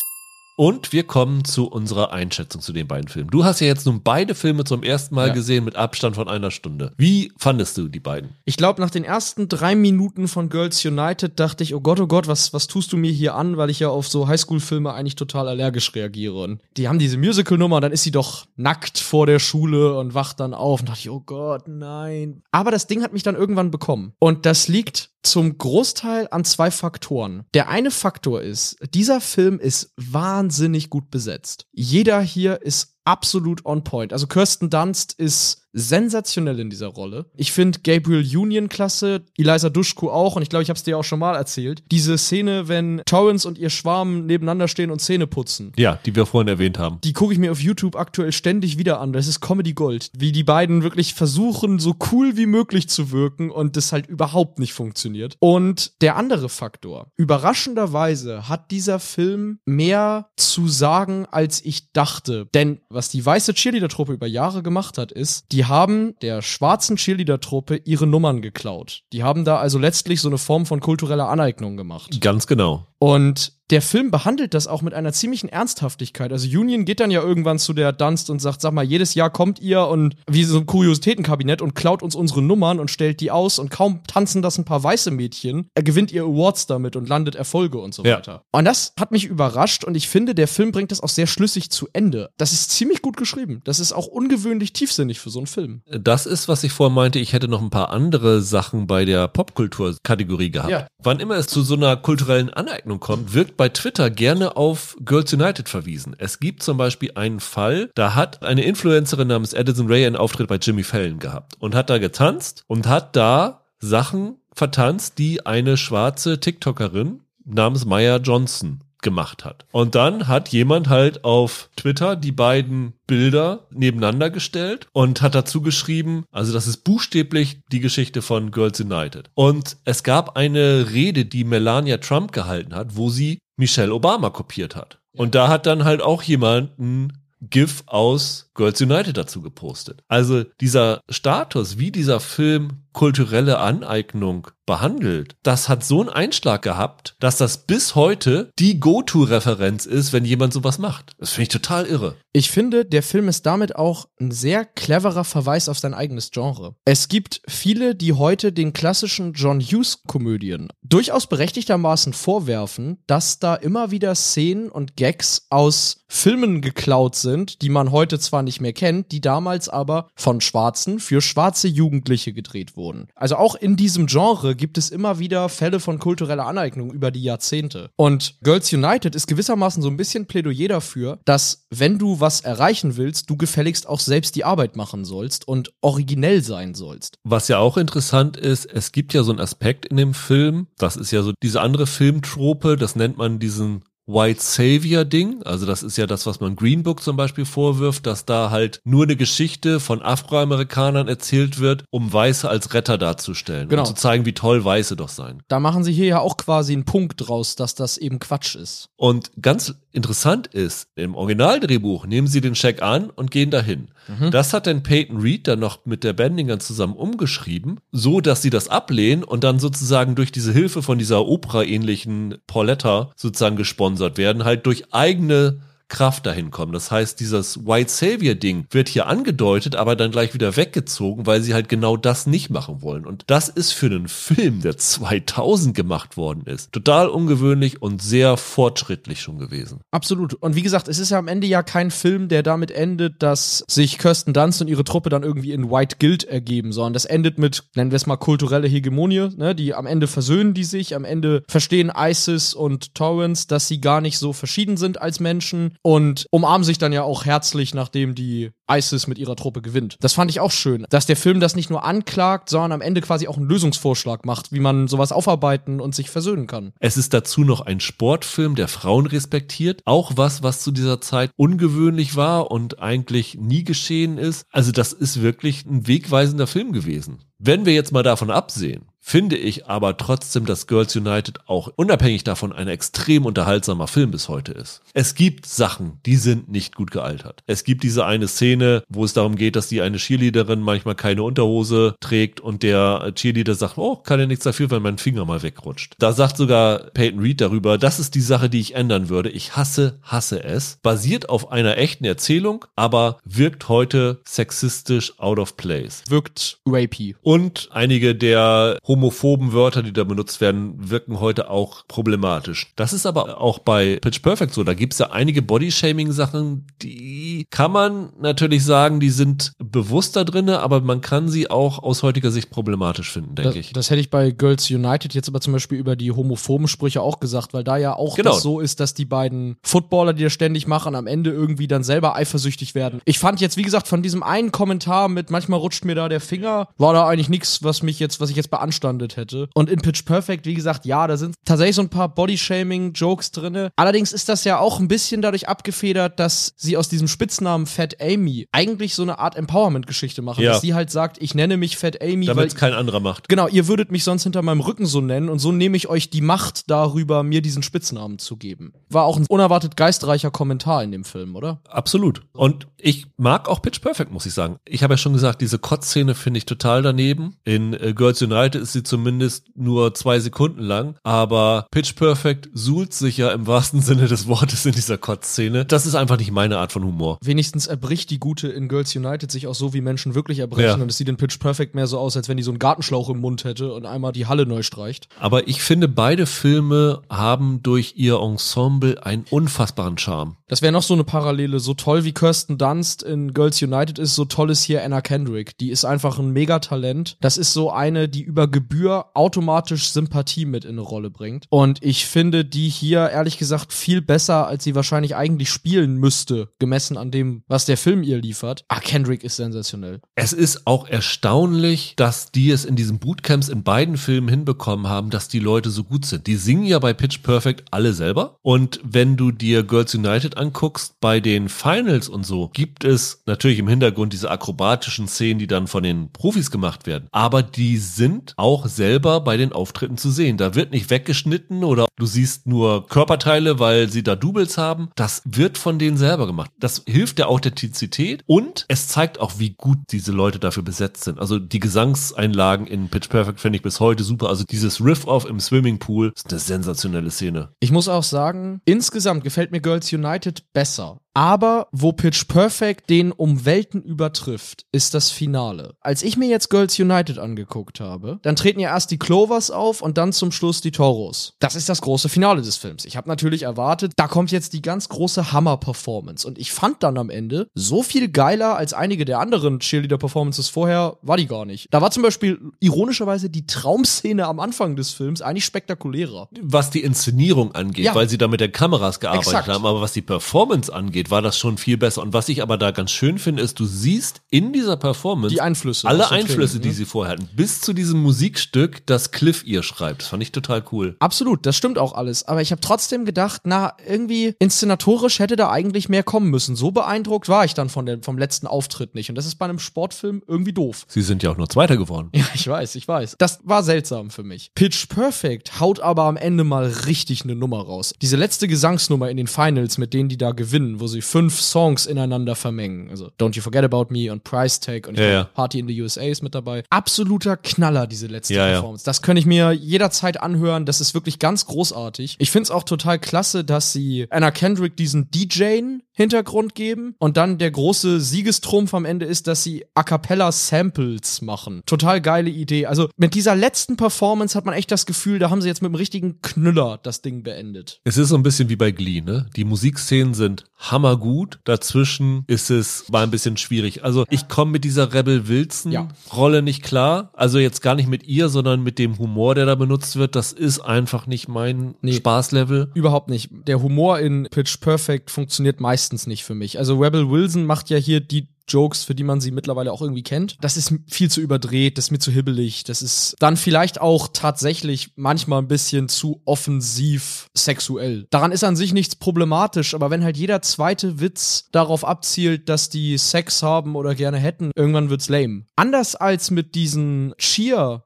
Und 0.55 0.93
wir 0.93 1.03
kommen 1.03 1.45
zu 1.45 1.67
unserer 1.67 2.11
Einschätzung 2.11 2.61
zu 2.61 2.73
den 2.73 2.87
beiden 2.87 3.07
Filmen. 3.07 3.31
Du 3.31 3.43
hast 3.43 3.59
ja 3.59 3.67
jetzt 3.67 3.87
nun 3.87 4.03
beide 4.03 4.35
Filme 4.35 4.63
zum 4.65 4.83
ersten 4.83 5.15
Mal 5.15 5.29
ja. 5.29 5.33
gesehen 5.33 5.65
mit 5.65 5.75
Abstand 5.75 6.15
von 6.15 6.27
einer 6.27 6.51
Stunde. 6.51 6.93
Wie 6.95 7.31
fandest 7.37 7.77
du 7.77 7.87
die 7.87 7.99
beiden? 7.99 8.35
Ich 8.45 8.55
glaube, 8.55 8.79
nach 8.79 8.91
den 8.91 9.03
ersten 9.03 9.49
drei 9.49 9.75
Minuten 9.75 10.27
von 10.27 10.49
Girls 10.49 10.85
United 10.85 11.39
dachte 11.39 11.63
ich, 11.63 11.73
oh 11.73 11.81
Gott, 11.81 11.99
oh 11.99 12.05
Gott, 12.05 12.27
was, 12.27 12.53
was 12.53 12.67
tust 12.67 12.93
du 12.93 12.97
mir 12.97 13.11
hier 13.11 13.33
an, 13.33 13.57
weil 13.57 13.71
ich 13.71 13.79
ja 13.79 13.89
auf 13.89 14.07
so 14.07 14.27
Highschool-Filme 14.27 14.93
eigentlich 14.93 15.15
total 15.15 15.47
allergisch 15.47 15.93
reagiere. 15.95 16.43
Und 16.43 16.61
die 16.77 16.87
haben 16.87 16.99
diese 16.99 17.17
Musical-Nummer, 17.17 17.81
dann 17.81 17.91
ist 17.91 18.03
sie 18.03 18.11
doch 18.11 18.45
nackt 18.55 18.99
vor 18.99 19.25
der 19.25 19.39
Schule 19.39 19.97
und 19.97 20.13
wacht 20.13 20.39
dann 20.39 20.53
auf 20.53 20.81
und 20.81 20.89
dachte 20.89 20.99
ich, 20.99 21.09
oh 21.09 21.23
Gott, 21.25 21.67
nein. 21.67 22.43
Aber 22.51 22.69
das 22.69 22.85
Ding 22.85 23.01
hat 23.01 23.11
mich 23.11 23.23
dann 23.23 23.35
irgendwann 23.35 23.71
bekommen. 23.71 24.13
Und 24.19 24.45
das 24.45 24.67
liegt 24.67 25.12
zum 25.23 25.57
Großteil 25.57 26.27
an 26.31 26.43
zwei 26.43 26.69
Faktoren. 26.69 27.45
Der 27.53 27.69
eine 27.69 27.91
Faktor 27.91 28.41
ist, 28.41 28.77
dieser 28.93 29.21
Film 29.21 29.59
ist 29.59 29.93
wahnsinnig 29.95 30.89
gut 30.89 31.09
besetzt. 31.09 31.65
Jeder 31.71 32.21
hier 32.21 32.61
ist 32.61 32.92
absolut 33.05 33.65
on 33.65 33.83
point. 33.83 34.13
Also 34.13 34.27
Kirsten 34.27 34.69
Dunst 34.69 35.13
ist 35.13 35.63
sensationell 35.73 36.59
in 36.59 36.69
dieser 36.69 36.87
Rolle. 36.87 37.25
Ich 37.35 37.51
finde 37.51 37.79
Gabriel 37.79 38.37
Union 38.37 38.69
klasse, 38.69 39.23
Eliza 39.37 39.69
Duschku 39.69 40.09
auch 40.09 40.35
und 40.35 40.43
ich 40.43 40.49
glaube, 40.49 40.63
ich 40.63 40.69
habe 40.69 40.77
es 40.77 40.83
dir 40.83 40.97
auch 40.97 41.03
schon 41.03 41.19
mal 41.19 41.35
erzählt. 41.35 41.83
Diese 41.91 42.17
Szene, 42.17 42.67
wenn 42.67 43.01
Torrance 43.05 43.47
und 43.47 43.57
ihr 43.57 43.71
Schwarm 43.71 44.25
nebeneinander 44.27 44.67
stehen 44.67 44.91
und 44.91 44.99
Zähne 44.99 45.27
putzen. 45.27 45.73
Ja, 45.75 45.99
die 46.05 46.15
wir 46.15 46.25
vorhin 46.25 46.47
erwähnt 46.47 46.77
haben. 46.77 46.99
Die 47.03 47.13
gucke 47.13 47.33
ich 47.33 47.39
mir 47.39 47.51
auf 47.51 47.59
YouTube 47.59 47.95
aktuell 47.95 48.31
ständig 48.31 48.77
wieder 48.77 48.99
an. 48.99 49.13
Das 49.13 49.27
ist 49.27 49.41
Comedy 49.41 49.73
Gold. 49.73 50.11
Wie 50.15 50.31
die 50.31 50.43
beiden 50.43 50.83
wirklich 50.83 51.15
versuchen, 51.15 51.79
so 51.79 51.95
cool 52.11 52.37
wie 52.37 52.45
möglich 52.45 52.87
zu 52.87 53.11
wirken 53.11 53.49
und 53.49 53.75
das 53.75 53.91
halt 53.91 54.07
überhaupt 54.07 54.59
nicht 54.59 54.73
funktioniert. 54.73 55.37
Und 55.39 56.01
der 56.01 56.15
andere 56.17 56.49
Faktor. 56.49 57.07
Überraschenderweise 57.17 58.47
hat 58.47 58.69
dieser 58.69 58.99
Film 58.99 59.59
mehr 59.65 60.29
zu 60.37 60.67
sagen, 60.67 61.25
als 61.31 61.65
ich 61.65 61.91
dachte. 61.93 62.47
Denn 62.53 62.81
was 62.93 63.09
die 63.09 63.25
weiße 63.25 63.53
Cheerleader-Truppe 63.53 64.13
über 64.13 64.27
Jahre 64.27 64.63
gemacht 64.63 64.97
hat, 64.97 65.11
ist, 65.11 65.51
die 65.51 65.65
haben 65.65 66.15
der 66.21 66.41
schwarzen 66.41 66.95
Cheerleader-Truppe 66.95 67.81
ihre 67.85 68.07
Nummern 68.07 68.41
geklaut. 68.41 69.03
Die 69.11 69.23
haben 69.23 69.45
da 69.45 69.57
also 69.57 69.79
letztlich 69.79 70.21
so 70.21 70.29
eine 70.29 70.37
Form 70.37 70.65
von 70.65 70.79
kultureller 70.79 71.29
Aneignung 71.29 71.77
gemacht. 71.77 72.21
Ganz 72.21 72.47
genau. 72.47 72.87
Und 73.03 73.51
der 73.69 73.81
Film 73.81 74.11
behandelt 74.11 74.53
das 74.53 74.67
auch 74.67 74.81
mit 74.81 74.93
einer 74.93 75.13
ziemlichen 75.13 75.49
Ernsthaftigkeit. 75.49 76.31
Also 76.31 76.47
Union 76.47 76.85
geht 76.85 76.99
dann 76.99 77.11
ja 77.11 77.21
irgendwann 77.21 77.59
zu 77.59 77.73
der 77.73 77.91
Dunst 77.91 78.29
und 78.29 78.39
sagt, 78.39 78.61
sag 78.61 78.71
mal, 78.73 78.83
jedes 78.83 79.15
Jahr 79.15 79.29
kommt 79.29 79.59
ihr 79.59 79.87
und 79.87 80.15
wie 80.29 80.43
so 80.43 80.59
ein 80.59 80.65
Kuriositätenkabinett 80.65 81.61
und 81.61 81.73
klaut 81.73 82.03
uns 82.03 82.13
unsere 82.13 82.41
Nummern 82.41 82.79
und 82.79 82.91
stellt 82.91 83.19
die 83.19 83.31
aus 83.31 83.59
und 83.59 83.71
kaum 83.71 84.01
tanzen 84.05 84.41
das 84.41 84.57
ein 84.57 84.65
paar 84.65 84.83
weiße 84.83 85.11
Mädchen, 85.11 85.69
er 85.75 85.83
gewinnt 85.83 86.11
ihr 86.11 86.23
Awards 86.23 86.67
damit 86.67 86.95
und 86.95 87.09
landet 87.09 87.35
Erfolge 87.35 87.79
und 87.79 87.93
so 87.93 88.03
ja. 88.03 88.17
weiter. 88.17 88.43
Und 88.51 88.65
das 88.65 88.93
hat 88.99 89.11
mich 89.11 89.25
überrascht 89.25 89.83
und 89.83 89.95
ich 89.95 90.07
finde, 90.07 90.35
der 90.35 90.47
Film 90.47 90.71
bringt 90.71 90.91
das 90.91 91.01
auch 91.01 91.09
sehr 91.09 91.27
schlüssig 91.27 91.71
zu 91.71 91.87
Ende. 91.93 92.29
Das 92.37 92.53
ist 92.53 92.71
ziemlich 92.71 93.01
gut 93.01 93.17
geschrieben. 93.17 93.61
Das 93.63 93.79
ist 93.79 93.91
auch 93.91 94.07
ungewöhnlich 94.07 94.73
tiefsinnig 94.73 95.19
für 95.19 95.29
so 95.29 95.39
einen 95.39 95.47
Film. 95.47 95.81
Das 95.87 96.25
ist, 96.25 96.47
was 96.47 96.63
ich 96.63 96.71
vorhin 96.71 96.93
meinte, 96.93 97.19
ich 97.19 97.33
hätte 97.33 97.47
noch 97.47 97.61
ein 97.61 97.69
paar 97.69 97.89
andere 97.89 98.41
Sachen 98.41 98.87
bei 98.87 99.03
der 99.03 99.27
Popkultur-Kategorie 99.29 100.51
gehabt. 100.51 100.69
Ja. 100.69 100.87
Wann 101.01 101.19
immer 101.19 101.35
es 101.35 101.47
zu 101.47 101.63
so 101.63 101.75
einer 101.75 101.97
kulturellen 101.97 102.51
Aneignung 102.51 102.92
kommt, 102.99 103.33
wirkt 103.33 103.57
bei 103.57 103.69
Twitter 103.69 104.09
gerne 104.09 104.57
auf 104.57 104.95
Girls 105.03 105.33
United 105.33 105.69
verwiesen. 105.69 106.15
Es 106.17 106.39
gibt 106.39 106.63
zum 106.63 106.77
Beispiel 106.77 107.11
einen 107.15 107.39
Fall, 107.39 107.89
da 107.95 108.15
hat 108.15 108.43
eine 108.43 108.63
Influencerin 108.63 109.27
namens 109.27 109.53
Addison 109.53 109.87
Ray 109.87 110.05
einen 110.05 110.15
Auftritt 110.15 110.47
bei 110.47 110.55
Jimmy 110.55 110.83
Fallon 110.83 111.19
gehabt 111.19 111.53
und 111.59 111.75
hat 111.75 111.89
da 111.89 111.97
getanzt 111.97 112.63
und 112.67 112.87
hat 112.87 113.15
da 113.15 113.65
Sachen 113.79 114.37
vertanzt, 114.53 115.17
die 115.17 115.45
eine 115.45 115.77
schwarze 115.77 116.39
TikTokerin 116.39 117.21
namens 117.45 117.85
Maya 117.85 118.17
Johnson 118.17 118.79
gemacht 119.03 119.45
hat. 119.45 119.65
Und 119.71 119.95
dann 119.95 120.27
hat 120.27 120.49
jemand 120.49 120.89
halt 120.89 121.23
auf 121.23 121.69
Twitter 121.75 122.15
die 122.15 122.31
beiden 122.31 122.93
Bilder 123.05 123.67
nebeneinander 123.71 124.29
gestellt 124.29 124.87
und 124.93 125.21
hat 125.21 125.35
dazu 125.35 125.61
geschrieben, 125.61 126.25
also 126.31 126.53
das 126.53 126.67
ist 126.67 126.77
buchstäblich 126.77 127.59
die 127.71 127.79
Geschichte 127.79 128.21
von 128.21 128.51
Girls 128.51 128.79
United. 128.79 129.29
Und 129.35 129.77
es 129.85 130.03
gab 130.03 130.35
eine 130.35 130.91
Rede, 130.91 131.25
die 131.25 131.43
Melania 131.43 131.97
Trump 131.97 132.31
gehalten 132.31 132.73
hat, 132.73 132.95
wo 132.95 133.09
sie 133.09 133.39
Michelle 133.57 133.93
Obama 133.93 134.29
kopiert 134.29 134.75
hat. 134.75 134.99
Und 135.15 135.35
da 135.35 135.47
hat 135.47 135.65
dann 135.67 135.83
halt 135.83 136.01
auch 136.01 136.23
jemand 136.23 136.79
ein 136.79 137.13
GIF 137.49 137.83
aus 137.87 138.49
Girls 138.55 138.81
United 138.81 139.17
dazu 139.17 139.41
gepostet. 139.41 140.01
Also 140.07 140.43
dieser 140.61 141.01
Status, 141.09 141.77
wie 141.77 141.91
dieser 141.91 142.19
Film 142.19 142.82
kulturelle 142.93 143.59
Aneignung 143.59 144.47
behandelt, 144.65 145.35
das 145.43 145.67
hat 145.67 145.83
so 145.83 145.99
einen 145.99 146.09
Einschlag 146.09 146.61
gehabt, 146.61 147.15
dass 147.19 147.37
das 147.37 147.65
bis 147.65 147.95
heute 147.95 148.51
die 148.59 148.79
Go-To-Referenz 148.79 149.85
ist, 149.85 150.13
wenn 150.13 150.25
jemand 150.25 150.53
sowas 150.53 150.79
macht. 150.79 151.11
Das 151.17 151.31
finde 151.31 151.43
ich 151.43 151.49
total 151.49 151.85
irre. 151.85 152.15
Ich 152.31 152.49
finde, 152.49 152.85
der 152.85 153.03
Film 153.03 153.27
ist 153.27 153.45
damit 153.45 153.75
auch 153.75 154.07
ein 154.19 154.31
sehr 154.31 154.65
cleverer 154.65 155.23
Verweis 155.23 155.69
auf 155.69 155.79
sein 155.79 155.93
eigenes 155.93 156.31
Genre. 156.31 156.75
Es 156.85 157.07
gibt 157.07 157.41
viele, 157.47 157.95
die 157.95 158.13
heute 158.13 158.51
den 158.53 158.73
klassischen 158.73 159.33
John 159.33 159.59
Hughes-Komödien 159.59 160.69
durchaus 160.81 161.27
berechtigtermaßen 161.27 162.13
vorwerfen, 162.13 162.99
dass 163.05 163.39
da 163.39 163.55
immer 163.55 163.91
wieder 163.91 164.15
Szenen 164.15 164.69
und 164.69 164.95
Gags 164.95 165.47
aus 165.49 166.05
Filmen 166.07 166.61
geklaut 166.61 167.15
sind, 167.15 167.61
die 167.63 167.69
man 167.69 167.91
heute 167.91 168.19
zwar 168.19 168.43
nicht 168.43 168.61
mehr 168.61 168.73
kennt, 168.73 169.11
die 169.11 169.21
damals 169.21 169.67
aber 169.67 170.09
von 170.15 170.41
Schwarzen 170.41 170.99
für 170.99 171.21
schwarze 171.21 171.67
Jugendliche 171.67 172.33
gedreht 172.33 172.77
wurden. 172.77 172.82
Also 173.15 173.37
auch 173.37 173.55
in 173.55 173.75
diesem 173.75 174.07
Genre 174.07 174.55
gibt 174.55 174.77
es 174.77 174.89
immer 174.89 175.19
wieder 175.19 175.49
Fälle 175.49 175.79
von 175.79 175.99
kultureller 175.99 176.45
Aneignung 176.45 176.91
über 176.91 177.11
die 177.11 177.23
Jahrzehnte. 177.23 177.89
Und 177.95 178.35
Girls 178.41 178.71
United 178.73 179.15
ist 179.15 179.27
gewissermaßen 179.27 179.81
so 179.81 179.89
ein 179.89 179.97
bisschen 179.97 180.25
Plädoyer 180.25 180.67
dafür, 180.67 181.19
dass 181.25 181.65
wenn 181.69 181.97
du 181.97 182.19
was 182.19 182.41
erreichen 182.41 182.97
willst, 182.97 183.29
du 183.29 183.37
gefälligst 183.37 183.87
auch 183.87 183.99
selbst 183.99 184.35
die 184.35 184.45
Arbeit 184.45 184.75
machen 184.75 185.05
sollst 185.05 185.47
und 185.47 185.73
originell 185.81 186.43
sein 186.43 186.73
sollst. 186.73 187.17
Was 187.23 187.47
ja 187.47 187.59
auch 187.59 187.77
interessant 187.77 188.37
ist, 188.37 188.65
es 188.65 188.91
gibt 188.91 189.13
ja 189.13 189.23
so 189.23 189.31
einen 189.31 189.41
Aspekt 189.41 189.85
in 189.85 189.97
dem 189.97 190.13
Film, 190.13 190.67
das 190.77 190.95
ist 190.95 191.11
ja 191.11 191.21
so 191.21 191.33
diese 191.41 191.61
andere 191.61 191.87
Filmtrope, 191.87 192.75
das 192.75 192.95
nennt 192.95 193.17
man 193.17 193.39
diesen 193.39 193.83
White 194.05 194.41
Savior 194.41 195.05
Ding, 195.05 195.41
also 195.43 195.65
das 195.65 195.81
ist 195.81 195.97
ja 195.97 196.05
das, 196.07 196.25
was 196.25 196.39
man 196.39 196.55
Green 196.55 196.83
Book 196.83 197.01
zum 197.01 197.15
Beispiel 197.15 197.45
vorwirft, 197.45 198.05
dass 198.05 198.25
da 198.25 198.49
halt 198.49 198.81
nur 198.83 199.03
eine 199.03 199.15
Geschichte 199.15 199.79
von 199.79 200.01
Afroamerikanern 200.01 201.07
erzählt 201.07 201.59
wird, 201.59 201.85
um 201.89 202.11
Weiße 202.11 202.49
als 202.49 202.73
Retter 202.73 202.97
darzustellen 202.97 203.69
Genau. 203.69 203.83
und 203.83 203.87
zu 203.87 203.93
zeigen, 203.93 204.25
wie 204.25 204.33
toll 204.33 204.63
Weiße 204.63 204.95
doch 204.95 205.09
sein. 205.09 205.41
Da 205.47 205.59
machen 205.59 205.83
sie 205.83 205.93
hier 205.93 206.05
ja 206.07 206.19
auch 206.19 206.37
quasi 206.37 206.73
einen 206.73 206.85
Punkt 206.85 207.27
draus, 207.27 207.55
dass 207.55 207.75
das 207.75 207.97
eben 207.97 208.19
Quatsch 208.19 208.55
ist. 208.55 208.89
Und 208.97 209.31
ganz 209.41 209.75
interessant 209.93 210.47
ist, 210.47 210.89
im 210.95 211.15
Originaldrehbuch 211.15 212.05
nehmen 212.05 212.27
sie 212.27 212.41
den 212.41 212.55
Scheck 212.55 212.81
an 212.81 213.09
und 213.09 213.31
gehen 213.31 213.51
dahin. 213.51 213.89
Das 214.31 214.51
hat 214.51 214.67
dann 214.67 214.83
Peyton 214.83 215.21
Reed 215.21 215.47
dann 215.47 215.59
noch 215.59 215.85
mit 215.85 216.03
der 216.03 216.13
Bendingern 216.13 216.59
zusammen 216.59 216.95
umgeschrieben, 216.95 217.79
so 217.91 218.19
dass 218.19 218.41
sie 218.41 218.49
das 218.49 218.67
ablehnen 218.67 219.23
und 219.23 219.43
dann 219.43 219.59
sozusagen 219.59 220.15
durch 220.15 220.31
diese 220.31 220.51
Hilfe 220.51 220.81
von 220.81 220.97
dieser 220.97 221.25
Opera-ähnlichen 221.25 222.35
Pauletta 222.47 223.11
sozusagen 223.15 223.55
gesponsert 223.55 224.17
werden, 224.17 224.43
halt 224.43 224.65
durch 224.65 224.93
eigene 224.93 225.61
Kraft 225.93 226.25
dahin 226.25 226.49
kommen. 226.49 226.73
Das 226.73 226.89
heißt, 226.89 227.19
dieses 227.19 227.67
White 227.67 227.91
Savior 227.91 228.33
Ding 228.33 228.65
wird 228.71 228.89
hier 228.89 229.05
angedeutet, 229.05 229.75
aber 229.75 229.95
dann 229.95 230.09
gleich 230.09 230.33
wieder 230.33 230.57
weggezogen, 230.57 231.27
weil 231.27 231.41
sie 231.43 231.53
halt 231.53 231.69
genau 231.69 231.97
das 231.97 232.25
nicht 232.25 232.49
machen 232.49 232.81
wollen. 232.81 233.05
Und 233.05 233.23
das 233.27 233.47
ist 233.47 233.73
für 233.73 233.85
einen 233.85 234.07
Film, 234.07 234.61
der 234.61 234.75
2000 234.75 235.75
gemacht 235.75 236.17
worden 236.17 236.45
ist, 236.47 236.71
total 236.71 237.09
ungewöhnlich 237.09 237.81
und 237.81 238.01
sehr 238.01 238.37
fortschrittlich 238.37 239.21
schon 239.21 239.37
gewesen. 239.37 239.81
Absolut. 239.91 240.33
Und 240.33 240.55
wie 240.55 240.63
gesagt, 240.63 240.87
es 240.87 240.97
ist 240.97 241.11
ja 241.11 241.19
am 241.19 241.27
Ende 241.27 241.45
ja 241.45 241.61
kein 241.61 241.91
Film, 241.91 242.27
der 242.27 242.41
damit 242.41 242.71
endet, 242.71 243.21
dass 243.21 243.63
sich 243.67 243.99
Kirsten 243.99 244.33
Dunst 244.33 244.61
und 244.61 244.69
ihre 244.69 244.83
Truppe 244.83 245.09
dann 245.09 245.21
irgendwie 245.21 245.51
in 245.51 245.69
White 245.69 245.97
Guild 245.99 246.23
ergeben, 246.23 246.73
sondern 246.73 246.93
das 246.93 247.05
endet 247.05 247.37
mit, 247.37 247.65
nennen 247.75 247.91
wir 247.91 247.97
es 247.97 248.07
mal, 248.07 248.17
kulturelle 248.17 248.67
Hegemonie, 248.67 249.29
ne? 249.37 249.53
Die 249.53 249.75
am 249.75 249.85
Ende 249.85 250.07
versöhnen 250.07 250.55
die 250.55 250.63
sich, 250.63 250.95
am 250.95 251.05
Ende 251.05 251.43
verstehen 251.47 251.91
ISIS 251.95 252.55
und 252.55 252.95
Torrance, 252.95 253.47
dass 253.47 253.67
sie 253.67 253.79
gar 253.79 254.01
nicht 254.01 254.17
so 254.17 254.33
verschieden 254.33 254.75
sind 254.75 254.99
als 254.99 255.19
Menschen 255.19 255.75
und 255.83 256.25
umarmen 256.31 256.63
sich 256.63 256.77
dann 256.77 256.93
ja 256.93 257.03
auch 257.03 257.25
herzlich, 257.25 257.73
nachdem 257.75 258.15
die 258.15 258.51
ISIS 258.71 259.07
mit 259.07 259.19
ihrer 259.19 259.35
Truppe 259.35 259.61
gewinnt. 259.61 259.97
Das 259.99 260.13
fand 260.13 260.31
ich 260.31 260.39
auch 260.39 260.51
schön, 260.51 260.85
dass 260.89 261.05
der 261.05 261.17
Film 261.17 261.39
das 261.39 261.55
nicht 261.55 261.69
nur 261.69 261.83
anklagt, 261.83 262.49
sondern 262.49 262.71
am 262.71 262.81
Ende 262.81 263.01
quasi 263.01 263.27
auch 263.27 263.37
einen 263.37 263.47
Lösungsvorschlag 263.47 264.25
macht, 264.25 264.51
wie 264.51 264.61
man 264.61 264.87
sowas 264.87 265.11
aufarbeiten 265.11 265.81
und 265.81 265.93
sich 265.93 266.09
versöhnen 266.09 266.47
kann. 266.47 266.71
Es 266.79 266.97
ist 266.97 267.13
dazu 267.13 267.43
noch 267.43 267.61
ein 267.61 267.81
Sportfilm, 267.81 268.55
der 268.55 268.69
Frauen 268.69 269.05
respektiert. 269.05 269.81
Auch 269.85 270.13
was, 270.15 270.41
was 270.41 270.61
zu 270.61 270.71
dieser 270.71 271.01
Zeit 271.01 271.31
ungewöhnlich 271.35 272.15
war 272.15 272.49
und 272.49 272.79
eigentlich 272.79 273.35
nie 273.35 273.63
geschehen 273.63 274.17
ist. 274.17 274.45
Also 274.51 274.71
das 274.71 274.93
ist 274.93 275.21
wirklich 275.21 275.65
ein 275.65 275.87
wegweisender 275.87 276.47
Film 276.47 276.71
gewesen. 276.71 277.19
Wenn 277.37 277.65
wir 277.65 277.73
jetzt 277.73 277.91
mal 277.91 278.03
davon 278.03 278.31
absehen, 278.31 278.85
finde 279.05 279.35
ich 279.35 279.67
aber 279.67 279.97
trotzdem, 279.97 280.45
dass 280.45 280.65
Girls 280.65 280.95
United 280.95 281.41
auch 281.47 281.69
unabhängig 281.75 282.23
davon 282.23 282.53
ein 282.53 282.69
extrem 282.69 283.25
unterhaltsamer 283.25 283.87
Film 283.87 284.11
bis 284.11 284.29
heute 284.29 284.53
ist. 284.53 284.81
Es 284.93 285.13
gibt 285.13 285.45
Sachen, 285.45 285.99
die 286.05 286.15
sind 286.15 286.49
nicht 286.49 286.73
gut 286.73 286.89
gealtert. 286.89 287.43
Es 287.45 287.65
gibt 287.65 287.83
diese 287.83 288.05
eine 288.05 288.29
Szene, 288.29 288.81
wo 288.87 289.03
es 289.03 289.11
darum 289.11 289.35
geht, 289.35 289.57
dass 289.57 289.67
die 289.67 289.81
eine 289.81 289.97
Cheerleaderin 289.97 290.61
manchmal 290.61 290.95
keine 290.95 291.21
Unterhose 291.21 291.95
trägt 291.99 292.39
und 292.39 292.63
der 292.63 293.11
Cheerleader 293.13 293.55
sagt, 293.55 293.77
oh, 293.77 293.97
kann 293.97 294.21
ja 294.21 294.25
nichts 294.25 294.45
dafür, 294.45 294.71
wenn 294.71 294.81
mein 294.81 294.97
Finger 294.97 295.25
mal 295.25 295.43
wegrutscht. 295.43 295.95
Da 295.99 296.13
sagt 296.13 296.37
sogar 296.37 296.79
Peyton 296.93 297.19
Reed 297.19 297.41
darüber, 297.41 297.77
das 297.77 297.99
ist 297.99 298.15
die 298.15 298.21
Sache, 298.21 298.49
die 298.49 298.61
ich 298.61 298.75
ändern 298.75 299.09
würde. 299.09 299.29
Ich 299.29 299.57
hasse, 299.57 299.99
hasse 300.01 300.43
es. 300.43 300.79
Basiert 300.81 301.27
auf 301.27 301.51
einer 301.51 301.77
echten 301.77 302.05
Erzählung, 302.05 302.65
aber 302.77 303.19
wirkt 303.25 303.67
heute 303.67 304.21
sexistisch 304.23 305.19
out 305.19 305.39
of 305.39 305.57
place. 305.57 306.03
Wirkt 306.07 306.59
rapey. 306.65 307.17
Und 307.21 307.67
einige 307.73 308.15
der 308.15 308.79
homophoben 308.93 309.53
Wörter, 309.53 309.81
die 309.81 309.91
da 309.91 310.03
benutzt 310.03 310.39
werden, 310.39 310.75
wirken 310.77 311.19
heute 311.19 311.49
auch 311.49 311.87
problematisch. 311.87 312.71
Das 312.75 312.93
ist 312.93 313.07
aber 313.07 313.41
auch 313.41 313.57
bei 313.57 313.97
Pitch 314.01 314.21
Perfect 314.21 314.53
so. 314.53 314.63
Da 314.63 314.75
gibt's 314.75 314.99
ja 314.99 315.09
einige 315.09 315.41
Body-Shaming-Sachen, 315.41 316.67
die 316.81 317.47
kann 317.49 317.71
man 317.71 318.09
natürlich 318.21 318.63
sagen, 318.63 318.99
die 318.99 319.09
sind 319.09 319.53
bewusster 319.57 320.25
drinne, 320.25 320.59
aber 320.59 320.81
man 320.81 321.01
kann 321.01 321.27
sie 321.27 321.49
auch 321.49 321.79
aus 321.81 322.03
heutiger 322.03 322.29
Sicht 322.31 322.51
problematisch 322.51 323.11
finden, 323.11 323.33
denke 323.35 323.57
ich. 323.59 323.73
das 323.73 323.89
hätte 323.89 323.99
ich 324.01 324.11
bei 324.11 324.29
Girls 324.31 324.69
United 324.69 325.15
jetzt 325.15 325.27
aber 325.27 325.41
zum 325.41 325.53
Beispiel 325.53 325.79
über 325.79 325.95
die 325.95 326.11
homophoben 326.11 326.67
Sprüche 326.67 327.01
auch 327.01 327.19
gesagt, 327.19 327.53
weil 327.53 327.63
da 327.63 327.77
ja 327.77 327.95
auch 327.95 328.15
Genau. 328.15 328.31
das 328.31 328.43
so 328.43 328.59
ist, 328.59 328.79
dass 328.79 328.93
die 328.93 329.05
beiden 329.05 329.57
Footballer, 329.63 330.13
die 330.13 330.23
das 330.23 330.33
ständig 330.33 330.67
machen, 330.67 330.93
am 330.95 331.07
Ende 331.07 331.31
irgendwie 331.31 331.67
dann 331.67 331.83
selber 331.83 332.15
eifersüchtig 332.15 332.75
werden. 332.75 333.01
Ich 333.05 333.17
fand 333.17 333.41
jetzt, 333.41 333.57
wie 333.57 333.63
gesagt, 333.63 333.87
von 333.87 334.03
diesem 334.03 334.21
einen 334.21 334.51
Kommentar 334.51 335.09
mit 335.09 335.31
manchmal 335.31 335.59
rutscht 335.59 335.83
mir 335.83 335.95
da 335.95 336.09
der 336.09 336.19
Finger, 336.19 336.67
war 336.77 336.93
da 336.93 337.07
eigentlich 337.07 337.29
nichts, 337.29 337.63
was 337.63 337.81
mich 337.81 337.99
jetzt, 337.99 338.21
was 338.21 338.29
ich 338.29 338.35
jetzt 338.35 338.51
beanstandet 338.83 339.17
hätte. 339.17 339.49
Und 339.53 339.69
in 339.69 339.81
Pitch 339.81 340.05
Perfect, 340.05 340.45
wie 340.45 340.53
gesagt, 340.53 340.85
ja, 340.85 341.07
da 341.07 341.17
sind 341.17 341.35
tatsächlich 341.45 341.75
so 341.75 341.81
ein 341.81 341.89
paar 341.89 342.09
Body-Shaming-Jokes 342.13 343.31
drinne. 343.31 343.71
Allerdings 343.75 344.11
ist 344.13 344.29
das 344.29 344.43
ja 344.43 344.59
auch 344.59 344.79
ein 344.79 344.87
bisschen 344.87 345.21
dadurch 345.21 345.47
abgefedert, 345.47 346.19
dass 346.19 346.53
sie 346.57 346.77
aus 346.77 346.89
diesem 346.89 347.07
Spitznamen 347.07 347.65
Fat 347.65 348.01
Amy 348.01 348.47
eigentlich 348.51 348.95
so 348.95 349.03
eine 349.03 349.19
Art 349.19 349.35
Empowerment-Geschichte 349.35 350.21
machen, 350.21 350.43
Ja. 350.43 350.53
dass 350.53 350.61
sie 350.61 350.73
halt 350.73 350.91
sagt, 350.91 351.21
ich 351.21 351.33
nenne 351.35 351.57
mich 351.57 351.77
Fat 351.77 352.01
Amy, 352.01 352.27
weil 352.27 352.35
Damit 352.35 352.47
es 352.49 352.55
kein 352.55 352.73
anderer 352.73 352.99
macht. 352.99 353.29
Genau, 353.29 353.47
ihr 353.47 353.67
würdet 353.67 353.91
mich 353.91 354.03
sonst 354.03 354.23
hinter 354.23 354.41
meinem 354.41 354.61
Rücken 354.61 354.85
so 354.85 355.01
nennen 355.01 355.29
und 355.29 355.39
so 355.39 355.51
nehme 355.51 355.77
ich 355.77 355.87
euch 355.87 356.09
die 356.09 356.21
Macht 356.21 356.69
darüber, 356.69 357.23
mir 357.23 357.41
diesen 357.41 357.63
Spitznamen 357.63 358.19
zu 358.19 358.37
geben. 358.37 358.73
War 358.89 359.05
auch 359.05 359.17
ein 359.17 359.25
unerwartet 359.29 359.77
geistreicher 359.77 360.31
Kommentar 360.31 360.83
in 360.83 360.91
dem 360.91 361.03
Film, 361.05 361.35
oder? 361.35 361.61
Absolut. 361.69 362.21
Und 362.33 362.67
ich 362.77 363.07
mag 363.17 363.47
auch 363.47 363.61
Pitch 363.61 363.79
Perfect, 363.81 364.11
muss 364.11 364.25
ich 364.25 364.33
sagen. 364.33 364.57
Ich 364.65 364.83
habe 364.83 364.93
ja 364.93 364.97
schon 364.97 365.13
gesagt, 365.13 365.41
diese 365.41 365.57
Kotzszene 365.59 366.15
finde 366.15 366.39
ich 366.39 366.45
total 366.45 366.81
daneben. 366.81 367.37
In 367.45 367.73
äh, 367.73 367.93
Girls 367.93 368.21
United 368.21 368.61
ist 368.61 368.72
sie 368.73 368.83
zumindest 368.83 369.45
nur 369.55 369.93
zwei 369.93 370.19
Sekunden 370.19 370.61
lang, 370.61 370.95
aber 371.03 371.67
Pitch 371.71 371.95
Perfect 371.95 372.49
suhlt 372.53 372.93
sich 372.93 373.17
ja 373.17 373.31
im 373.31 373.47
wahrsten 373.47 373.81
Sinne 373.81 374.07
des 374.07 374.27
Wortes 374.27 374.65
in 374.65 374.73
dieser 374.73 374.97
Kotzszene. 374.97 375.65
Das 375.65 375.85
ist 375.85 375.95
einfach 375.95 376.17
nicht 376.17 376.31
meine 376.31 376.57
Art 376.57 376.71
von 376.71 376.83
Humor. 376.83 377.17
Wenigstens 377.21 377.67
erbricht 377.67 378.09
die 378.09 378.19
Gute 378.19 378.47
in 378.49 378.67
Girls 378.67 378.95
United 378.95 379.31
sich 379.31 379.47
auch 379.47 379.55
so, 379.55 379.73
wie 379.73 379.81
Menschen 379.81 380.15
wirklich 380.15 380.39
erbrechen 380.39 380.77
Ja. 380.77 380.83
und 380.83 380.89
es 380.89 380.97
sieht 380.97 381.09
in 381.09 381.17
Pitch 381.17 381.39
Perfect 381.39 381.75
mehr 381.75 381.87
so 381.87 381.97
aus, 381.99 382.17
als 382.17 382.27
wenn 382.27 382.37
die 382.37 382.43
so 382.43 382.51
einen 382.51 382.59
Gartenschlauch 382.59 383.09
im 383.09 383.19
Mund 383.19 383.43
hätte 383.43 383.73
und 383.73 383.85
einmal 383.85 384.11
die 384.11 384.25
Halle 384.27 384.45
neu 384.45 384.63
streicht. 384.63 385.07
Aber 385.19 385.47
ich 385.47 385.61
finde, 385.61 385.87
beide 385.87 386.25
Filme 386.25 387.01
haben 387.09 387.61
durch 387.63 387.93
ihr 387.95 388.19
Ensemble 388.19 389.03
einen 389.05 389.25
unfassbaren 389.29 389.97
Charme. 389.97 390.35
Das 390.47 390.61
wäre 390.61 390.71
noch 390.73 390.83
so 390.83 390.93
eine 390.93 391.03
Parallele. 391.03 391.59
So 391.59 391.73
toll 391.73 392.03
wie 392.03 392.11
Kirsten 392.11 392.57
Dunst 392.57 393.03
in 393.03 393.33
Girls 393.33 393.61
United 393.61 393.99
ist, 393.99 394.15
so 394.15 394.25
toll 394.25 394.49
ist 394.49 394.63
hier 394.63 394.83
Anna 394.83 395.01
Kendrick. 395.01 395.57
Die 395.57 395.69
ist 395.71 395.85
einfach 395.85 396.19
ein 396.19 396.31
Megatalent. 396.31 397.17
Das 397.21 397.37
ist 397.37 397.53
so 397.53 397.71
eine, 397.71 398.07
die 398.09 398.21
über 398.23 398.47
Gebühr 398.63 399.07
automatisch 399.13 399.89
Sympathie 399.89 400.45
mit 400.45 400.63
in 400.63 400.71
eine 400.71 400.81
Rolle 400.81 401.09
bringt. 401.09 401.47
Und 401.49 401.83
ich 401.83 402.05
finde 402.05 402.45
die 402.45 402.69
hier 402.69 403.09
ehrlich 403.09 403.37
gesagt 403.37 403.73
viel 403.73 404.01
besser, 404.01 404.47
als 404.47 404.63
sie 404.63 404.73
wahrscheinlich 404.73 405.15
eigentlich 405.17 405.49
spielen 405.49 405.97
müsste, 405.97 406.49
gemessen 406.59 406.97
an 406.97 407.11
dem, 407.11 407.43
was 407.47 407.65
der 407.65 407.75
Film 407.75 408.03
ihr 408.03 408.21
liefert. 408.21 408.63
Ah, 408.69 408.79
Kendrick 408.79 409.23
ist 409.23 409.35
sensationell. 409.35 409.99
Es 410.15 410.31
ist 410.31 410.65
auch 410.65 410.87
erstaunlich, 410.87 411.95
dass 411.97 412.31
die 412.31 412.51
es 412.51 412.63
in 412.63 412.77
diesen 412.77 412.99
Bootcamps 412.99 413.49
in 413.49 413.63
beiden 413.63 413.97
Filmen 413.97 414.29
hinbekommen 414.29 414.87
haben, 414.87 415.09
dass 415.09 415.27
die 415.27 415.39
Leute 415.39 415.69
so 415.69 415.83
gut 415.83 416.05
sind. 416.05 416.25
Die 416.27 416.37
singen 416.37 416.63
ja 416.63 416.79
bei 416.79 416.93
Pitch 416.93 417.21
Perfect 417.21 417.65
alle 417.71 417.91
selber. 417.91 418.37
Und 418.43 418.79
wenn 418.83 419.17
du 419.17 419.31
dir 419.31 419.63
Girls 419.63 419.93
United 419.93 420.37
anguckst, 420.37 420.95
bei 421.01 421.19
den 421.19 421.49
Finals 421.49 422.07
und 422.07 422.25
so, 422.25 422.47
gibt 422.47 422.85
es 422.85 423.23
natürlich 423.25 423.59
im 423.59 423.67
Hintergrund 423.67 424.13
diese 424.13 424.31
akrobatischen 424.31 425.09
Szenen, 425.09 425.39
die 425.39 425.47
dann 425.47 425.67
von 425.67 425.83
den 425.83 426.11
Profis 426.13 426.49
gemacht 426.49 426.87
werden. 426.87 427.09
Aber 427.11 427.43
die 427.43 427.77
sind 427.77 428.33
auch 428.37 428.52
selber 428.67 429.21
bei 429.21 429.37
den 429.37 429.51
Auftritten 429.51 429.97
zu 429.97 430.11
sehen. 430.11 430.37
Da 430.37 430.55
wird 430.55 430.71
nicht 430.71 430.89
weggeschnitten 430.89 431.63
oder 431.63 431.87
du 431.97 432.05
siehst 432.05 432.47
nur 432.47 432.87
Körperteile, 432.87 433.59
weil 433.59 433.89
sie 433.89 434.03
da 434.03 434.15
Doubles 434.15 434.57
haben. 434.57 434.89
Das 434.95 435.21
wird 435.25 435.57
von 435.57 435.79
denen 435.79 435.97
selber 435.97 436.27
gemacht. 436.27 436.51
Das 436.59 436.83
hilft 436.87 437.17
der 437.17 437.29
Authentizität 437.29 438.23
und 438.25 438.65
es 438.67 438.87
zeigt 438.87 439.19
auch, 439.19 439.33
wie 439.37 439.51
gut 439.51 439.79
diese 439.91 440.11
Leute 440.11 440.39
dafür 440.39 440.63
besetzt 440.63 441.03
sind. 441.03 441.19
Also 441.19 441.39
die 441.39 441.59
Gesangseinlagen 441.59 442.67
in 442.67 442.89
Pitch 442.89 443.09
Perfect 443.09 443.39
finde 443.39 443.57
ich 443.57 443.63
bis 443.63 443.79
heute 443.79 444.03
super. 444.03 444.29
Also 444.29 444.43
dieses 444.43 444.83
Riff-Off 444.83 445.25
im 445.25 445.39
Swimmingpool 445.39 446.11
ist 446.15 446.31
eine 446.31 446.39
sensationelle 446.39 447.11
Szene. 447.11 447.49
Ich 447.59 447.71
muss 447.71 447.87
auch 447.87 448.03
sagen, 448.03 448.61
insgesamt 448.65 449.23
gefällt 449.23 449.51
mir 449.51 449.61
Girls 449.61 449.91
United 449.91 450.43
besser. 450.53 450.99
Aber 451.15 451.67
wo 451.71 451.91
Pitch 451.91 452.27
Perfect 452.27 452.89
den 452.89 453.11
um 453.11 453.45
Welten 453.45 453.83
übertrifft, 453.83 454.65
ist 454.71 454.95
das 454.95 455.11
Finale. 455.11 455.75
Als 455.79 456.01
ich 456.01 456.17
mir 456.17 456.27
jetzt 456.27 456.49
Girls 456.49 456.79
United 456.79 457.19
angeguckt 457.19 457.79
habe, 457.79 458.19
dann 458.23 458.35
treten 458.35 458.59
ja 458.59 458.69
erst 458.69 458.89
die 458.89 458.97
Clovers 458.97 459.51
auf 459.51 459.81
und 459.81 459.97
dann 459.99 460.11
zum 460.11 460.31
Schluss 460.31 460.61
die 460.61 460.71
Toros. 460.71 461.33
Das 461.39 461.55
ist 461.55 461.69
das 461.69 461.81
große 461.81 462.09
Finale 462.09 462.41
des 462.41 462.57
Films. 462.57 462.83
Ich 462.85 462.97
habe 462.97 463.07
natürlich 463.07 463.43
erwartet, 463.43 463.93
da 463.95 464.07
kommt 464.07 464.31
jetzt 464.31 464.53
die 464.53 464.63
ganz 464.63 464.89
große 464.89 465.31
Hammer-Performance. 465.31 466.27
Und 466.27 466.39
ich 466.39 466.51
fand 466.51 466.81
dann 466.81 466.97
am 466.97 467.11
Ende 467.11 467.47
so 467.53 467.83
viel 467.83 468.07
geiler 468.09 468.55
als 468.57 468.73
einige 468.73 469.05
der 469.05 469.19
anderen 469.19 469.59
Cheerleader-Performances 469.59 470.49
vorher, 470.49 470.97
war 471.03 471.17
die 471.17 471.27
gar 471.27 471.45
nicht. 471.45 471.67
Da 471.71 471.79
war 471.81 471.91
zum 471.91 472.01
Beispiel 472.01 472.39
ironischerweise 472.59 473.29
die 473.29 473.45
Traumszene 473.45 474.25
am 474.25 474.39
Anfang 474.39 474.75
des 474.75 474.89
Films 474.91 475.21
eigentlich 475.21 475.45
spektakulärer. 475.45 476.27
Was 476.41 476.71
die 476.71 476.81
Inszenierung 476.81 477.53
angeht, 477.53 477.85
Ja. 477.85 477.93
weil 477.95 478.09
sie 478.09 478.17
da 478.17 478.27
mit 478.27 478.39
der 478.39 478.51
Kameras 478.51 478.99
gearbeitet 478.99 479.27
Exakt. 479.27 479.47
haben, 479.49 479.65
aber 479.65 479.79
was 479.81 479.93
die 479.93 480.01
Performance 480.01 480.73
angeht, 480.73 481.02
war 481.11 481.21
das 481.21 481.37
schon 481.37 481.57
viel 481.57 481.77
besser. 481.77 482.01
Und 482.01 482.13
was 482.13 482.29
ich 482.29 482.41
aber 482.41 482.57
da 482.57 482.71
ganz 482.71 482.91
schön 482.91 483.17
finde, 483.17 483.43
ist, 483.43 483.59
du 483.59 483.65
siehst 483.65 484.21
in 484.29 484.53
dieser 484.53 484.77
Performance 484.77 485.33
Die 485.33 485.41
Einflüsse 485.41 485.87
alle 485.87 486.09
Einflüsse, 486.11 486.53
Training, 486.53 486.61
die 486.61 486.67
ne? 486.69 486.73
sie 486.73 486.85
vorher 486.85 487.13
hatten, 487.13 487.29
bis 487.35 487.61
zu 487.61 487.73
diesem 487.73 488.01
Musikstück, 488.01 488.85
das 488.85 489.11
Cliff 489.11 489.43
ihr 489.45 489.63
schreibt. 489.63 490.01
Das 490.01 490.09
fand 490.09 490.23
ich 490.23 490.31
total 490.31 490.63
cool. 490.71 490.95
Absolut, 490.99 491.45
das 491.45 491.55
stimmt 491.55 491.77
auch 491.77 491.93
alles. 491.93 492.27
Aber 492.27 492.41
ich 492.41 492.51
habe 492.51 492.61
trotzdem 492.61 493.05
gedacht, 493.05 493.41
na, 493.45 493.73
irgendwie 493.87 494.35
inszenatorisch 494.39 495.19
hätte 495.19 495.35
da 495.35 495.49
eigentlich 495.49 495.89
mehr 495.89 496.03
kommen 496.03 496.29
müssen. 496.29 496.55
So 496.55 496.71
beeindruckt 496.71 497.29
war 497.29 497.45
ich 497.45 497.53
dann 497.53 497.69
von 497.69 497.85
dem, 497.85 498.03
vom 498.03 498.17
letzten 498.17 498.47
Auftritt 498.47 498.95
nicht. 498.95 499.09
Und 499.09 499.15
das 499.15 499.25
ist 499.25 499.35
bei 499.35 499.45
einem 499.45 499.59
Sportfilm 499.59 500.21
irgendwie 500.27 500.53
doof. 500.53 500.85
Sie 500.87 501.01
sind 501.01 501.23
ja 501.23 501.31
auch 501.31 501.37
nur 501.37 501.49
Zweiter 501.49 501.77
geworden. 501.77 502.09
Ja, 502.23 502.25
ich 502.35 502.47
weiß, 502.47 502.75
ich 502.75 502.87
weiß. 502.87 503.15
Das 503.17 503.39
war 503.43 503.63
seltsam 503.63 504.09
für 504.09 504.23
mich. 504.23 504.51
Pitch 504.55 504.87
Perfect 504.87 505.59
haut 505.59 505.79
aber 505.79 506.03
am 506.03 506.15
Ende 506.15 506.43
mal 506.43 506.67
richtig 506.85 507.23
eine 507.23 507.35
Nummer 507.35 507.61
raus. 507.61 507.93
Diese 508.01 508.15
letzte 508.15 508.47
Gesangsnummer 508.47 509.09
in 509.09 509.17
den 509.17 509.27
Finals, 509.27 509.77
mit 509.77 509.93
denen 509.93 510.09
die 510.09 510.17
da 510.17 510.31
gewinnen, 510.31 510.79
wo 510.79 510.87
sie 510.93 511.01
fünf 511.01 511.39
Songs 511.41 511.85
ineinander 511.85 512.35
vermengen. 512.35 512.89
Also 512.89 513.11
Don't 513.19 513.35
You 513.35 513.41
Forget 513.41 513.63
About 513.65 513.87
Me 513.89 514.11
und 514.11 514.23
Price 514.23 514.59
Tag 514.59 514.87
und 514.87 514.97
Ja, 514.97 515.05
ja. 515.05 515.23
Party 515.25 515.59
in 515.59 515.67
the 515.67 515.81
USA 515.81 516.01
ist 516.03 516.21
mit 516.23 516.33
dabei. 516.35 516.63
Absoluter 516.69 517.35
Knaller, 517.37 517.85
diese 517.87 518.07
letzte 518.07 518.35
Ja. 518.35 518.47
Performance. 518.51 518.85
Das 518.85 519.01
könnte 519.01 519.19
ich 519.19 519.25
mir 519.25 519.51
jederzeit 519.51 520.21
anhören. 520.21 520.65
Das 520.65 520.79
ist 520.81 520.93
wirklich 520.93 521.19
ganz 521.19 521.45
großartig. 521.45 522.15
Ich 522.19 522.31
finde 522.31 522.43
es 522.43 522.51
auch 522.51 522.63
total 522.63 522.99
klasse, 522.99 523.43
dass 523.43 523.73
sie 523.73 524.07
Anna 524.09 524.31
Kendrick 524.31 524.77
diesen 524.77 525.09
DJen 525.11 525.83
Hintergrund 525.95 526.55
geben 526.55 526.95
und 526.97 527.17
dann 527.17 527.37
der 527.37 527.51
große 527.51 528.01
Siegestrumpf 528.01 528.73
am 528.73 528.83
Ende 528.83 529.05
ist, 529.05 529.27
dass 529.27 529.43
sie 529.43 529.63
A 529.75 529.83
cappella 529.83 530.31
Samples 530.31 531.21
machen. 531.21 531.61
Total 531.67 532.01
geile 532.01 532.31
Idee. 532.31 532.65
Also 532.65 532.89
mit 532.97 533.13
dieser 533.13 533.35
letzten 533.35 533.77
Performance 533.77 534.35
hat 534.35 534.45
man 534.45 534.55
echt 534.55 534.71
das 534.71 534.87
Gefühl, 534.87 535.19
da 535.19 535.29
haben 535.29 535.41
sie 535.41 535.47
jetzt 535.47 535.61
mit 535.61 535.69
einem 535.69 535.75
richtigen 535.75 536.19
Knüller 536.21 536.79
das 536.81 537.03
Ding 537.03 537.21
beendet. 537.21 537.79
Es 537.83 537.97
ist 537.97 538.09
so 538.09 538.15
ein 538.15 538.23
bisschen 538.23 538.49
wie 538.49 538.55
bei 538.55 538.71
Glee, 538.71 539.01
ne? 539.01 539.27
Die 539.35 539.43
Musikszenen 539.43 540.15
sind 540.15 540.45
hammergut. 540.57 541.39
Dazwischen 541.43 542.23
ist 542.25 542.49
es, 542.49 542.85
war 542.91 543.03
ein 543.03 543.11
bisschen 543.11 543.37
schwierig. 543.37 543.83
Also 543.83 544.05
ich 544.09 544.27
komme 544.27 544.51
mit 544.51 544.63
dieser 544.63 544.93
Rebel 544.95 545.27
Wilson 545.27 545.71
Ja. 545.71 545.89
Rolle 546.11 546.41
nicht 546.41 546.63
klar. 546.63 547.11
Also 547.13 547.37
jetzt 547.37 547.61
gar 547.61 547.75
nicht 547.75 547.87
mit 547.87 548.03
ihr, 548.07 548.29
sondern 548.29 548.63
mit 548.63 548.79
dem 548.79 548.97
Humor, 548.97 549.35
der 549.35 549.45
da 549.45 549.53
benutzt 549.53 549.95
wird. 549.95 550.15
Das 550.15 550.31
ist 550.31 550.59
einfach 550.59 551.05
nicht 551.05 551.27
mein 551.27 551.75
Nee. 551.81 551.93
Spaßlevel. 551.93 552.71
Überhaupt 552.73 553.09
nicht. 553.09 553.29
Der 553.45 553.61
Humor 553.61 553.99
in 553.99 554.27
Pitch 554.31 554.59
Perfect 554.59 555.11
funktioniert 555.11 555.59
meistens 555.59 555.82
nicht 555.91 556.23
für 556.23 556.35
mich. 556.35 556.57
Also 556.57 556.77
Rebel 556.79 557.09
Wilson 557.09 557.45
macht 557.45 557.69
ja 557.69 557.77
hier 557.77 557.99
die 557.99 558.29
Jokes, 558.47 558.83
für 558.83 558.95
die 558.95 559.03
man 559.03 559.21
sie 559.21 559.31
mittlerweile 559.31 559.71
auch 559.71 559.81
irgendwie 559.81 560.03
kennt. 560.03 560.37
Das 560.41 560.57
ist 560.57 560.73
viel 560.87 561.09
zu 561.09 561.21
überdreht, 561.21 561.77
das 561.77 561.85
ist 561.85 561.91
mir 561.91 561.99
zu 561.99 562.11
hibbelig, 562.11 562.63
das 562.63 562.81
ist 562.81 563.15
dann 563.19 563.37
vielleicht 563.37 563.79
auch 563.79 564.09
tatsächlich 564.11 564.91
manchmal 564.95 565.41
ein 565.41 565.47
bisschen 565.47 565.89
zu 565.89 566.21
offensiv 566.25 567.27
sexuell. 567.33 568.07
Daran 568.09 568.31
ist 568.31 568.43
an 568.43 568.55
sich 568.55 568.73
nichts 568.73 568.95
problematisch, 568.95 569.73
aber 569.73 569.89
wenn 569.89 570.03
halt 570.03 570.17
jeder 570.17 570.41
zweite 570.41 570.99
Witz 570.99 571.47
darauf 571.51 571.85
abzielt, 571.85 572.49
dass 572.49 572.69
die 572.69 572.97
Sex 572.97 573.43
haben 573.43 573.75
oder 573.75 573.95
gerne 573.95 574.17
hätten, 574.17 574.51
irgendwann 574.55 574.89
wird's 574.89 575.09
lame. 575.09 575.45
Anders 575.55 575.95
als 575.95 576.31
mit 576.31 576.55
diesen 576.55 577.13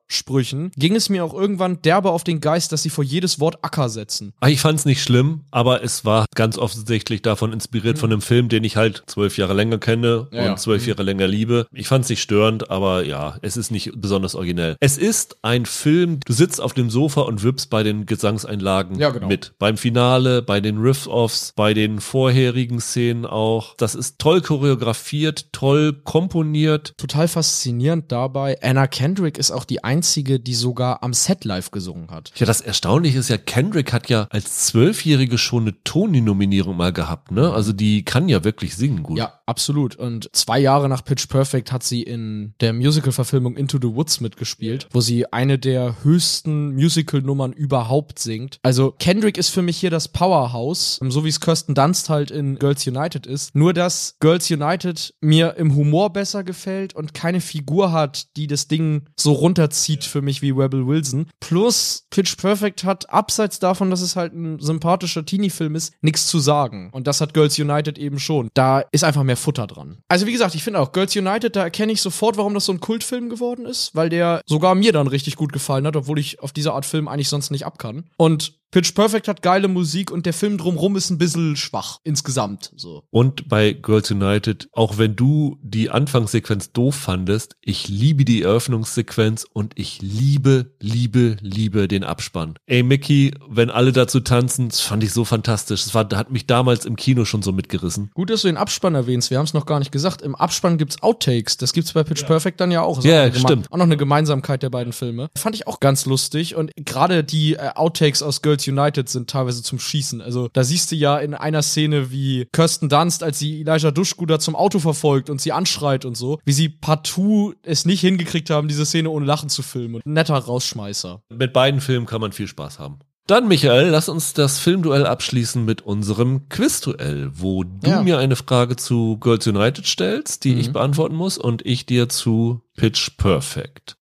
Cheer-Sprüchen 0.07 0.71
ging 0.75 0.95
es 0.95 1.09
mir 1.09 1.23
auch 1.23 1.34
irgendwann 1.34 1.81
derbe 1.81 2.11
auf 2.11 2.23
den 2.23 2.39
Geist, 2.41 2.71
dass 2.71 2.84
sie 2.84 2.89
vor 2.89 3.03
jedes 3.03 3.39
Wort 3.39 3.57
Acker 3.63 3.89
setzen. 3.89 4.34
Ah, 4.39 4.47
Ich 4.47 4.61
fand 4.61 4.79
es 4.79 4.85
nicht 4.85 5.01
schlimm, 5.01 5.41
aber 5.51 5.84
es 5.84 6.05
war 6.05 6.25
ganz 6.35 6.57
offensichtlich 6.57 7.21
davon 7.21 7.53
inspiriert 7.53 7.99
von 7.99 8.11
einem 8.11 8.21
Film, 8.21 8.49
den 8.49 8.63
ich 8.63 8.77
halt 8.77 9.03
zwölf 9.07 9.38
Jahre 9.38 9.53
länger 9.53 9.77
kenne 9.77 10.27
Ja, 10.31 10.45
ja. 10.45 10.51
und 10.51 10.59
zwölf 10.59 10.88
Jahre 10.88 11.03
länger 11.03 11.27
liebe. 11.27 11.67
Ich 11.73 11.88
fand 11.88 12.03
es 12.05 12.09
nicht 12.09 12.21
störend, 12.21 12.69
aber 12.69 13.03
ja, 13.05 13.38
es 13.41 13.57
ist 13.57 13.71
nicht 13.71 13.91
besonders 13.95 14.35
originell. 14.35 14.77
Es 14.79 14.97
ist 14.97 15.38
ein 15.41 15.65
Film, 15.65 16.19
du 16.25 16.34
sitzt 16.34 16.61
auf 16.61 16.73
dem 16.73 16.89
Sofa 16.89 17.21
und 17.21 17.43
wippst 17.43 17.69
bei 17.69 17.84
den 17.84 18.05
Gesangseinlagen 18.05 18.97
Ja, 18.99 19.09
genau. 19.09 19.27
mit. 19.27 19.53
Beim 19.59 19.77
Finale, 19.77 20.41
bei 20.41 20.61
den 20.61 20.77
Riff-Offs, 20.77 21.53
bei 21.55 21.73
den 21.73 21.99
vorherigen 21.99 22.79
Szenen 22.79 23.25
auch. 23.25 23.75
Das 23.77 23.95
ist 23.95 24.19
toll 24.19 24.41
choreografiert, 24.41 25.51
toll 25.53 25.93
komponiert. 26.03 26.93
Total 26.97 27.27
faszinierend 27.27 28.11
dabei, 28.11 28.57
Anna 28.61 28.88
Kendrick 28.88 29.38
ist 29.38 29.51
auch 29.51 29.65
die 29.65 29.84
einzige, 29.84 29.97
die 30.03 30.53
sogar 30.53 31.03
am 31.03 31.14
Set 31.14 31.45
live 31.45 31.72
gesungen 31.72 32.10
hat. 32.11 32.32
Ja, 32.36 32.45
das 32.45 32.61
Erstaunliche 32.61 33.19
ist 33.19 33.30
ja, 33.30 33.38
Kendrick 33.38 33.94
hat 33.94 34.10
ja 34.10 34.28
als 34.30 34.68
Zwölfjährige 34.68 35.38
schon 35.38 35.64
eine 35.64 35.84
Tony-Nominierung 35.84 36.76
mal 36.76 36.94
gehabt, 36.94 37.32
ne? 37.32 37.52
Also 37.52 37.74
die 37.74 38.03
kann 38.03 38.30
ja 38.30 38.44
wirklich 38.44 38.76
singen 38.76 39.03
gut. 39.03 39.18
Ja, 39.18 39.40
absolut. 39.45 39.95
Und 39.95 40.30
zwei 40.34 40.60
Jahre 40.60 40.90
nach 40.90 41.03
Pitch 41.03 41.28
Perfect 41.28 41.72
hat 41.72 41.84
sie 41.84 42.03
in 42.03 42.53
der 42.60 42.74
Musical-Verfilmung 42.74 43.56
Into 43.56 43.78
the 43.82 43.94
Woods 43.95 44.19
mitgespielt, 44.22 44.88
wo 44.91 45.02
sie 45.02 45.32
eine 45.32 45.57
der 45.57 46.03
höchsten 46.03 46.74
Musical-Nummern 46.74 47.53
überhaupt 47.53 48.19
singt. 48.19 48.60
Also 48.64 48.94
Kendrick 48.99 49.38
ist 49.38 49.49
für 49.49 49.61
mich 49.61 49.78
hier 49.78 49.90
das 49.90 50.07
Powerhouse, 50.07 50.99
so 51.07 51.24
wie 51.24 51.30
es 51.30 51.40
Kirsten 51.40 51.76
Dunst 51.76 52.10
halt 52.10 52.32
in 52.32 52.60
Girls 52.60 52.86
United 52.86 53.26
ist. 53.26 53.56
Nur, 53.56 53.74
dass 53.74 54.15
Girls 54.19 54.49
United 54.52 55.14
mir 55.22 55.56
im 55.56 55.76
Humor 55.76 56.11
besser 56.11 56.44
gefällt 56.44 56.95
und 56.95 57.14
keine 57.14 57.41
Figur 57.41 57.91
hat, 57.91 58.36
die 58.36 58.48
das 58.48 58.68
Ding 58.68 59.03
so 59.18 59.32
runterzieht 59.34 59.86
für 59.95 60.22
mich 60.22 60.41
wie 60.41 60.51
Rebel 60.51 60.88
Wilson. 60.88 61.30
Plus 61.39 62.05
Pitch 62.09 62.38
Perfect 62.38 62.84
hat, 62.84 63.09
abseits 63.09 63.59
davon, 63.59 63.89
dass 63.89 64.01
es 64.01 64.15
halt 64.15 64.34
ein 64.34 64.59
sympathischer 64.59 65.26
Teenie-Film 65.26 65.76
ist, 65.76 65.93
nichts 66.01 66.27
zu 66.27 66.39
sagen. 66.39 66.89
Und 66.91 67.07
das 67.07 67.22
hat 67.22 67.34
Girls 67.34 67.57
United 67.57 67.97
eben 67.97 68.19
schon. 68.19 68.49
Da 68.53 68.81
ist 68.91 69.03
einfach 69.03 69.23
mehr 69.23 69.38
Futter 69.38 69.68
dran. 69.68 69.99
Also 70.07 70.27
wie 70.27 70.31
gesagt, 70.31 70.55
ich 70.55 70.64
finde 70.64 70.80
auch 70.80 70.91
Girls 70.91 71.15
United, 71.15 71.55
da 71.55 71.64
erkenne 71.64 71.91
ich 71.91 72.01
sofort, 72.01 72.38
warum 72.38 72.53
das 72.53 72.65
so 72.65 72.73
ein 72.73 72.80
Kultfilm 72.80 73.30
geworden 73.30 73.65
ist, 73.65 73.95
weil 73.95 74.09
der 74.09 74.41
sogar 74.45 74.76
mir 74.76 74.91
dann 74.91 75.07
richtig 75.07 75.35
gut 75.35 75.53
gefallen 75.53 75.88
hat, 75.88 75.95
obwohl 75.95 76.19
ich 76.19 76.39
auf 76.41 76.51
diese 76.51 76.73
Art 76.73 76.85
Film 76.85 77.07
eigentlich 77.07 77.30
sonst 77.30 77.51
nicht 77.51 77.65
ab 77.65 77.80
kann. 77.80 78.05
Und 78.18 78.57
Pitch 78.69 78.94
Perfect 78.94 79.30
hat 79.30 79.41
geile 79.41 79.69
Musik 79.69 80.11
und 80.11 80.26
der 80.26 80.34
Film 80.34 80.57
drumrum 80.57 80.98
ist 80.98 81.10
ein 81.10 81.18
bisschen 81.18 81.56
schwach 81.56 81.99
insgesamt. 82.03 82.73
So. 82.76 83.03
Und 83.11 83.48
bei 83.48 83.72
Girls 83.72 84.11
United, 84.11 84.68
auch 84.73 84.98
wenn 84.98 85.15
du 85.15 85.57
die 85.61 85.89
Anfangssequenz 85.89 86.73
doof 86.73 86.95
fandest, 86.95 87.56
ich 87.61 87.88
liebe 87.88 88.26
die 88.26 88.41
Eröffnungssequenz 88.41 89.45
und 89.53 89.72
ich 89.76 90.02
liebe, 90.02 90.73
liebe, 90.81 91.38
liebe 91.39 91.88
den 91.88 92.03
Abspann. 92.03 92.56
Ey, 92.65 92.84
Mickey, 92.84 93.34
wenn 93.49 93.69
alle 93.69 93.94
dazu 93.94 94.19
tanzen, 94.19 94.68
das 94.68 94.81
fand 94.81 95.02
ich 95.02 95.14
so 95.14 95.23
fantastisch. 95.23 95.85
Das 95.85 95.94
war, 95.95 96.07
hat 96.15 96.31
mich 96.31 96.45
damals 96.45 96.85
im 96.85 96.98
Kino 96.98 97.23
schon 97.23 97.41
so 97.41 97.53
mitgerissen. 97.53 98.11
Gut, 98.15 98.30
dass 98.30 98.41
du 98.41 98.48
den 98.49 98.57
Abspann 98.57 98.95
erwähnst. 98.95 99.31
Wir 99.31 99.38
haben 99.38 99.45
es 99.45 99.53
noch 99.53 99.65
gar 99.65 99.80
nicht 99.80 99.94
gesagt. 99.94 100.22
Im 100.22 100.35
Abspann 100.35 100.77
gibt's 100.77 101.02
Outtakes. 101.02 101.56
Das 101.56 101.72
gibt's 101.72 101.94
bei 101.94 102.03
Pitch 102.03 102.26
Perfect 102.26 102.60
dann 102.60 102.72
ja 102.72 102.81
auch. 102.81 102.98
Ist 102.99 103.06
Ja, 103.06 103.26
geme- 103.27 103.39
stimmt. 103.39 103.72
Auch 103.72 103.77
noch 103.77 103.85
eine 103.85 103.95
Gemeinsamkeit 103.98 104.61
der 104.61 104.69
beiden 104.69 104.91
Filme. 104.91 105.30
Fand 105.38 105.56
ich 105.56 105.68
auch 105.68 105.80
ganz 105.80 106.06
lustig. 106.06 106.56
Und 106.56 106.72
gerade 106.76 107.23
die 107.23 107.53
äh, 107.53 107.69
Outtakes 107.76 108.22
aus 108.22 108.41
Girls 108.41 108.56
United 108.65 109.09
sind 109.09 109.29
teilweise 109.29 109.61
zum 109.61 109.77
Schießen. 109.79 110.21
Also 110.21 110.47
da 110.53 110.63
siehst 110.63 110.91
du 110.91 110.95
ja 110.95 111.17
in 111.17 111.34
einer 111.34 111.61
Szene, 111.61 112.11
wie 112.11 112.47
Kirsten 112.53 112.88
Dunst, 112.88 113.23
als 113.23 113.39
sie 113.39 113.59
Elijah 113.61 113.91
Dushku 113.91 114.25
da 114.25 114.39
zum 114.39 114.55
Auto 114.55 114.79
verfolgt 114.79 115.29
und 115.29 115.41
sie 115.41 115.51
anschreit 115.51 116.05
und 116.05 116.15
so, 116.15 116.39
wie 116.45 116.53
sie 116.53 116.69
partout 116.69 117.55
es 117.63 117.84
nicht 117.85 117.99
hingekriegt 117.99 118.49
haben, 118.49 118.69
diese 118.69 118.85
Szene 118.85 119.09
ohne 119.09 119.25
Lachen 119.25 119.49
zu 119.49 119.63
filmen. 119.63 119.95
Und 119.95 120.05
ein 120.05 120.13
netter 120.13 120.35
Rausschmeißer. 120.38 121.21
Mit 121.29 121.51
beiden 121.51 121.81
Filmen 121.81 122.05
kann 122.05 122.21
man 122.21 122.31
viel 122.31 122.47
Spaß 122.47 122.79
haben. 122.79 122.99
Dann, 123.27 123.49
Michael, 123.49 123.89
lass 123.89 124.07
uns 124.07 124.31
das 124.31 124.57
Filmduell 124.57 125.05
abschließen 125.05 125.65
mit 125.65 125.81
unserem 125.81 126.47
Quizduell, 126.47 127.29
wo 127.34 127.65
du 127.65 127.89
Ja. 127.89 128.01
mir 128.01 128.19
eine 128.19 128.38
Frage 128.38 128.77
zu 128.77 129.17
Girls 129.17 129.45
United 129.45 129.85
stellst, 129.85 130.45
die 130.45 130.53
Mhm. 130.53 130.59
ich 130.61 130.71
beantworten 130.71 131.15
muss, 131.15 131.38
und 131.38 131.65
ich 131.65 131.85
dir 131.85 132.07
zu 132.07 132.61
Pitch 132.77 133.17
Perfect. 133.17 133.97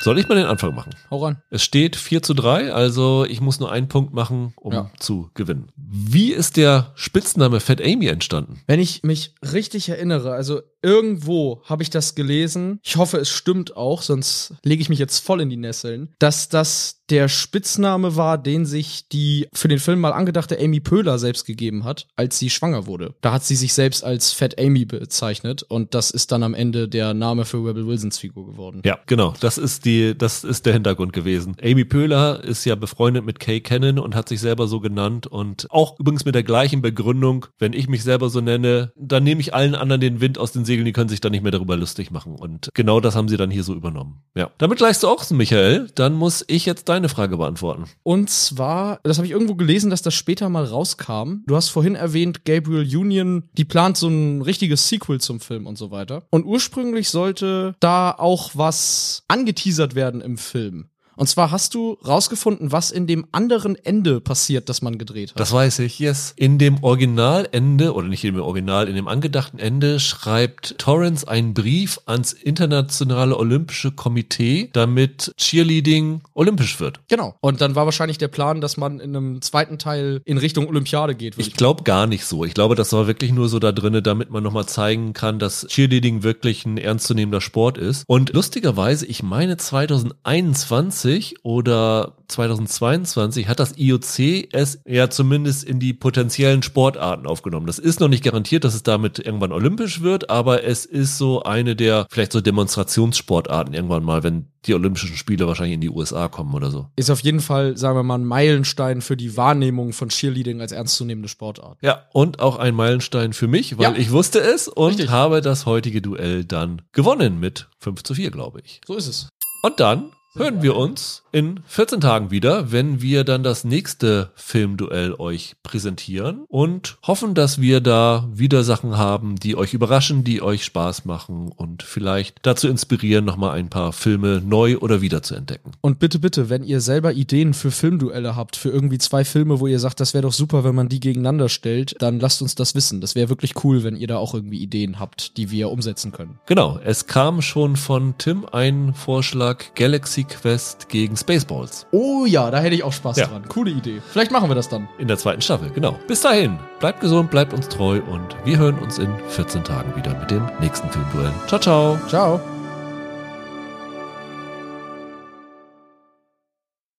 Soll 0.00 0.18
ich 0.18 0.28
mal 0.28 0.36
den 0.36 0.46
Anfang 0.46 0.74
machen? 0.74 0.94
Hau 1.10 1.24
ran. 1.24 1.42
Es 1.50 1.62
steht 1.64 1.96
4 1.96 2.22
zu 2.22 2.32
3, 2.34 2.72
also 2.72 3.24
ich 3.24 3.40
muss 3.40 3.58
nur 3.58 3.72
einen 3.72 3.88
Punkt 3.88 4.14
machen, 4.14 4.52
um 4.56 4.72
Ja. 4.72 4.90
zu 4.98 5.30
gewinnen. 5.34 5.72
Wie 5.76 6.32
ist 6.32 6.56
der 6.56 6.92
Spitzname 6.94 7.58
Fat 7.60 7.82
Amy 7.82 8.06
entstanden? 8.06 8.60
Wenn 8.66 8.78
ich 8.80 9.02
mich 9.02 9.34
richtig 9.42 9.88
erinnere, 9.88 10.32
also 10.32 10.60
irgendwo 10.82 11.62
habe 11.64 11.82
ich 11.82 11.90
das 11.90 12.14
gelesen, 12.14 12.80
ich 12.82 12.96
hoffe, 12.96 13.18
es 13.18 13.30
stimmt 13.30 13.76
auch, 13.76 14.02
sonst 14.02 14.54
lege 14.64 14.82
ich 14.82 14.88
mich 14.88 14.98
jetzt 14.98 15.18
voll 15.18 15.40
in 15.40 15.50
die 15.50 15.56
Nesseln, 15.56 16.14
dass 16.18 16.48
das 16.48 16.98
der 17.10 17.28
Spitzname 17.28 18.16
war, 18.16 18.38
den 18.38 18.66
sich 18.66 19.08
die 19.08 19.48
für 19.52 19.68
den 19.68 19.78
Film 19.78 20.00
mal 20.00 20.12
angedachte 20.12 20.58
Amy 20.60 20.80
Pöhler 20.80 21.18
selbst 21.18 21.46
gegeben 21.46 21.84
hat, 21.84 22.06
als 22.16 22.38
sie 22.38 22.50
schwanger 22.50 22.86
wurde. 22.86 23.14
Da 23.20 23.32
hat 23.32 23.44
sie 23.44 23.56
sich 23.56 23.72
selbst 23.72 24.04
als 24.04 24.32
Fat 24.32 24.60
Amy 24.60 24.84
bezeichnet 24.84 25.62
und 25.62 25.94
das 25.94 26.10
ist 26.10 26.32
dann 26.32 26.42
am 26.42 26.54
Ende 26.54 26.88
der 26.88 27.14
Name 27.14 27.44
für 27.44 27.58
Rebel 27.66 27.86
Wilsons 27.86 28.18
Figur 28.18 28.46
geworden. 28.46 28.82
Ja, 28.84 28.98
genau. 29.06 29.34
Das 29.40 29.58
ist 29.58 29.84
die, 29.84 30.16
das 30.16 30.44
ist 30.44 30.66
der 30.66 30.74
Hintergrund 30.74 31.12
gewesen. 31.12 31.56
Amy 31.62 31.84
Pöhler 31.84 32.44
ist 32.44 32.64
ja 32.64 32.74
befreundet 32.74 33.24
mit 33.24 33.40
Kay 33.40 33.60
Cannon 33.60 33.98
und 33.98 34.14
hat 34.14 34.28
sich 34.28 34.40
selber 34.40 34.68
so 34.68 34.80
genannt 34.80 35.26
und 35.26 35.66
auch 35.70 35.98
übrigens 35.98 36.24
mit 36.24 36.34
der 36.34 36.42
gleichen 36.42 36.82
Begründung, 36.82 37.46
wenn 37.58 37.72
ich 37.72 37.88
mich 37.88 38.02
selber 38.02 38.28
so 38.28 38.40
nenne, 38.40 38.92
dann 38.96 39.24
nehme 39.24 39.40
ich 39.40 39.54
allen 39.54 39.74
anderen 39.74 40.00
den 40.00 40.20
Wind 40.20 40.38
aus 40.38 40.52
den 40.52 40.64
Segeln, 40.68 40.84
die 40.84 40.92
können 40.92 41.08
sich 41.08 41.20
dann 41.20 41.32
nicht 41.32 41.42
mehr 41.42 41.50
darüber 41.50 41.76
lustig 41.76 42.10
machen. 42.10 42.36
Und 42.36 42.70
genau 42.74 43.00
das 43.00 43.16
haben 43.16 43.28
sie 43.28 43.36
dann 43.36 43.50
hier 43.50 43.64
so 43.64 43.74
übernommen. 43.74 44.22
Ja. 44.36 44.50
Damit 44.58 44.78
gleichst 44.78 45.02
du 45.02 45.08
auch, 45.08 45.28
Michael. 45.30 45.90
Dann 45.94 46.14
muss 46.14 46.44
ich 46.46 46.66
jetzt 46.66 46.88
deine 46.88 47.08
Frage 47.08 47.36
beantworten. 47.36 47.84
Und 48.02 48.30
zwar, 48.30 49.00
das 49.02 49.18
habe 49.18 49.26
ich 49.26 49.32
irgendwo 49.32 49.56
gelesen, 49.56 49.90
dass 49.90 50.02
das 50.02 50.14
später 50.14 50.48
mal 50.48 50.64
rauskam. 50.64 51.42
Du 51.46 51.56
hast 51.56 51.70
vorhin 51.70 51.94
erwähnt, 51.96 52.44
Gabriel 52.44 52.96
Union, 52.96 53.44
die 53.54 53.64
plant 53.64 53.96
so 53.96 54.08
ein 54.08 54.42
richtiges 54.42 54.88
Sequel 54.88 55.20
zum 55.20 55.40
Film 55.40 55.66
und 55.66 55.76
so 55.76 55.90
weiter. 55.90 56.22
Und 56.30 56.44
ursprünglich 56.44 57.08
sollte 57.10 57.74
da 57.80 58.12
auch 58.12 58.50
was 58.54 59.24
angeteasert 59.28 59.94
werden 59.94 60.20
im 60.20 60.38
Film. 60.38 60.90
Und 61.18 61.26
zwar 61.26 61.50
hast 61.50 61.74
du 61.74 61.98
rausgefunden, 62.06 62.70
was 62.70 62.92
in 62.92 63.08
dem 63.08 63.26
anderen 63.32 63.74
Ende 63.74 64.20
passiert, 64.20 64.68
das 64.68 64.82
man 64.82 64.98
gedreht 64.98 65.30
hat. 65.30 65.40
Das 65.40 65.52
weiß 65.52 65.80
ich, 65.80 65.98
yes. 65.98 66.32
In 66.36 66.58
dem 66.58 66.84
Originalende, 66.84 67.92
oder 67.92 68.06
nicht 68.06 68.22
in 68.22 68.34
dem 68.34 68.42
Original, 68.42 68.86
in 68.86 68.94
dem 68.94 69.08
angedachten 69.08 69.58
Ende 69.58 69.98
schreibt 69.98 70.78
Torrance 70.78 71.26
einen 71.26 71.54
Brief 71.54 72.00
ans 72.06 72.32
Internationale 72.32 73.36
Olympische 73.36 73.90
Komitee, 73.90 74.70
damit 74.72 75.32
Cheerleading 75.36 76.20
olympisch 76.34 76.78
wird. 76.78 77.00
genau. 77.08 77.34
Und 77.40 77.60
dann 77.60 77.74
war 77.74 77.84
wahrscheinlich 77.84 78.18
der 78.18 78.28
Plan, 78.28 78.60
dass 78.60 78.76
man 78.76 79.00
in 79.00 79.16
einem 79.16 79.42
zweiten 79.42 79.78
Teil 79.78 80.20
in 80.24 80.38
Richtung 80.38 80.68
Olympiade 80.68 81.16
geht. 81.16 81.34
Ich 81.36 81.54
glaube 81.54 81.82
gar 81.82 82.06
nicht 82.06 82.26
so. 82.26 82.44
Ich 82.44 82.54
glaube, 82.54 82.76
das 82.76 82.92
war 82.92 83.08
wirklich 83.08 83.32
nur 83.32 83.48
so 83.48 83.58
da 83.58 83.72
drinne, 83.72 84.02
damit 84.02 84.30
man 84.30 84.44
nochmal 84.44 84.66
zeigen 84.66 85.14
kann, 85.14 85.40
dass 85.40 85.66
Cheerleading 85.66 86.22
wirklich 86.22 86.64
ein 86.64 86.78
ernstzunehmender 86.78 87.40
Sport 87.40 87.76
ist. 87.76 88.04
Und 88.06 88.32
lustigerweise, 88.34 89.04
ich 89.04 89.24
meine 89.24 89.56
2021 89.56 91.07
oder 91.42 92.14
2022 92.28 93.48
hat 93.48 93.60
das 93.60 93.76
IOC 93.78 94.48
es 94.52 94.80
ja 94.86 95.08
zumindest 95.10 95.64
in 95.64 95.80
die 95.80 95.92
potenziellen 95.92 96.62
Sportarten 96.62 97.26
aufgenommen. 97.26 97.66
Das 97.66 97.78
ist 97.78 98.00
noch 98.00 98.08
nicht 98.08 98.24
garantiert, 98.24 98.64
dass 98.64 98.74
es 98.74 98.82
damit 98.82 99.18
irgendwann 99.18 99.52
olympisch 99.52 100.00
wird, 100.02 100.30
aber 100.30 100.64
es 100.64 100.84
ist 100.84 101.18
so 101.18 101.42
eine 101.42 101.76
der 101.76 102.06
vielleicht 102.10 102.32
so 102.32 102.40
Demonstrationssportarten 102.40 103.74
irgendwann 103.74 104.04
mal, 104.04 104.22
wenn 104.22 104.46
die 104.66 104.74
Olympischen 104.74 105.16
Spiele 105.16 105.46
wahrscheinlich 105.46 105.74
in 105.74 105.80
die 105.80 105.88
USA 105.90 106.28
kommen 106.28 106.52
oder 106.54 106.70
so. 106.70 106.88
Ist 106.96 107.10
auf 107.10 107.20
jeden 107.20 107.40
Fall, 107.40 107.76
sagen 107.76 107.96
wir 107.96 108.02
mal, 108.02 108.16
ein 108.18 108.24
Meilenstein 108.24 109.00
für 109.00 109.16
die 109.16 109.36
Wahrnehmung 109.36 109.92
von 109.92 110.08
Cheerleading 110.08 110.60
als 110.60 110.72
ernstzunehmende 110.72 111.28
Sportart. 111.28 111.78
Ja, 111.80 112.06
und 112.12 112.40
auch 112.40 112.56
ein 112.58 112.74
Meilenstein 112.74 113.32
für 113.32 113.46
mich, 113.46 113.78
weil 113.78 113.84
Ja. 113.92 113.96
ich 113.96 114.10
wusste 114.10 114.40
es 114.40 114.68
und 114.68 114.90
Richtig. 114.90 115.10
habe 115.10 115.40
das 115.40 115.64
heutige 115.64 116.02
Duell 116.02 116.44
dann 116.44 116.82
gewonnen 116.92 117.38
mit 117.40 117.68
5 117.78 118.02
zu 118.02 118.14
4, 118.14 118.30
glaube 118.30 118.60
ich. 118.64 118.80
So 118.86 118.96
ist 118.96 119.06
es. 119.06 119.28
Und 119.62 119.80
dann 119.80 120.10
hören 120.34 120.62
wir 120.62 120.76
uns 120.76 121.24
in 121.32 121.60
14 121.66 122.00
Tagen 122.00 122.30
wieder, 122.30 122.70
wenn 122.72 123.02
wir 123.02 123.24
dann 123.24 123.42
das 123.42 123.64
nächste 123.64 124.30
Filmduell 124.34 125.14
euch 125.14 125.56
präsentieren 125.62 126.44
und 126.48 126.98
hoffen, 127.06 127.34
dass 127.34 127.60
wir 127.60 127.80
da 127.80 128.28
wieder 128.32 128.64
Sachen 128.64 128.96
haben, 128.96 129.36
die 129.36 129.56
euch 129.56 129.74
überraschen, 129.74 130.24
die 130.24 130.42
euch 130.42 130.64
Spaß 130.64 131.04
machen 131.04 131.48
und 131.54 131.82
vielleicht 131.82 132.36
dazu 132.42 132.68
inspirieren, 132.68 133.24
nochmal 133.24 133.58
ein 133.58 133.68
paar 133.68 133.92
Filme 133.92 134.42
neu 134.44 134.78
oder 134.78 135.00
wieder 135.00 135.22
zu 135.22 135.34
entdecken. 135.34 135.72
Und 135.80 135.98
bitte, 135.98 136.18
bitte, 136.18 136.48
wenn 136.50 136.62
ihr 136.62 136.80
selber 136.80 137.12
Ideen 137.12 137.54
für 137.54 137.70
Filmduelle 137.70 138.36
habt, 138.36 138.56
für 138.56 138.70
irgendwie 138.70 138.98
zwei 138.98 139.24
Filme, 139.24 139.60
wo 139.60 139.66
ihr 139.66 139.78
sagt, 139.78 140.00
das 140.00 140.14
wäre 140.14 140.22
doch 140.22 140.32
super, 140.32 140.64
wenn 140.64 140.74
man 140.74 140.88
die 140.88 141.00
gegeneinander 141.00 141.48
stellt, 141.48 141.96
dann 142.00 142.20
lasst 142.20 142.42
uns 142.42 142.54
das 142.54 142.74
wissen. 142.74 143.00
Das 143.00 143.14
wäre 143.14 143.28
wirklich 143.28 143.64
cool, 143.64 143.82
wenn 143.82 143.96
ihr 143.96 144.06
da 144.06 144.16
auch 144.16 144.34
irgendwie 144.34 144.58
Ideen 144.58 144.98
habt, 144.98 145.36
die 145.36 145.50
wir 145.50 145.70
umsetzen 145.70 146.12
können. 146.12 146.38
Genau, 146.46 146.78
es 146.84 147.06
kam 147.06 147.42
schon 147.42 147.76
von 147.76 148.14
Tim 148.18 148.46
ein 148.50 148.94
Vorschlag 148.94 149.74
Galaxy 150.18 150.24
Quest 150.24 150.88
gegen 150.88 151.16
Spaceballs. 151.16 151.86
Oh 151.92 152.24
ja, 152.26 152.50
da 152.50 152.58
hätte 152.60 152.74
ich 152.74 152.82
auch 152.82 152.92
Spaß 152.92 153.16
Ja. 153.18 153.26
dran. 153.26 153.46
Coole 153.48 153.70
Idee. 153.70 154.00
Vielleicht 154.10 154.30
machen 154.30 154.48
wir 154.50 154.54
das 154.54 154.68
dann. 154.68 154.88
In 154.98 155.08
der 155.08 155.18
zweiten 155.18 155.40
Staffel, 155.42 155.70
genau. 155.70 155.96
Bis 156.06 156.20
dahin, 156.20 156.58
bleibt 156.80 157.00
gesund, 157.00 157.30
bleibt 157.30 157.52
uns 157.52 157.68
treu 157.68 158.00
und 158.10 158.36
wir 158.44 158.58
hören 158.58 158.78
uns 158.78 158.98
in 158.98 159.12
14 159.28 159.62
Tagen 159.64 159.94
wieder 159.96 160.18
mit 160.18 160.30
dem 160.30 160.46
nächsten 160.60 160.88
Filmduell. 160.90 161.32
Ciao, 161.46 161.60
ciao. 161.60 161.98
Ciao. 162.08 162.57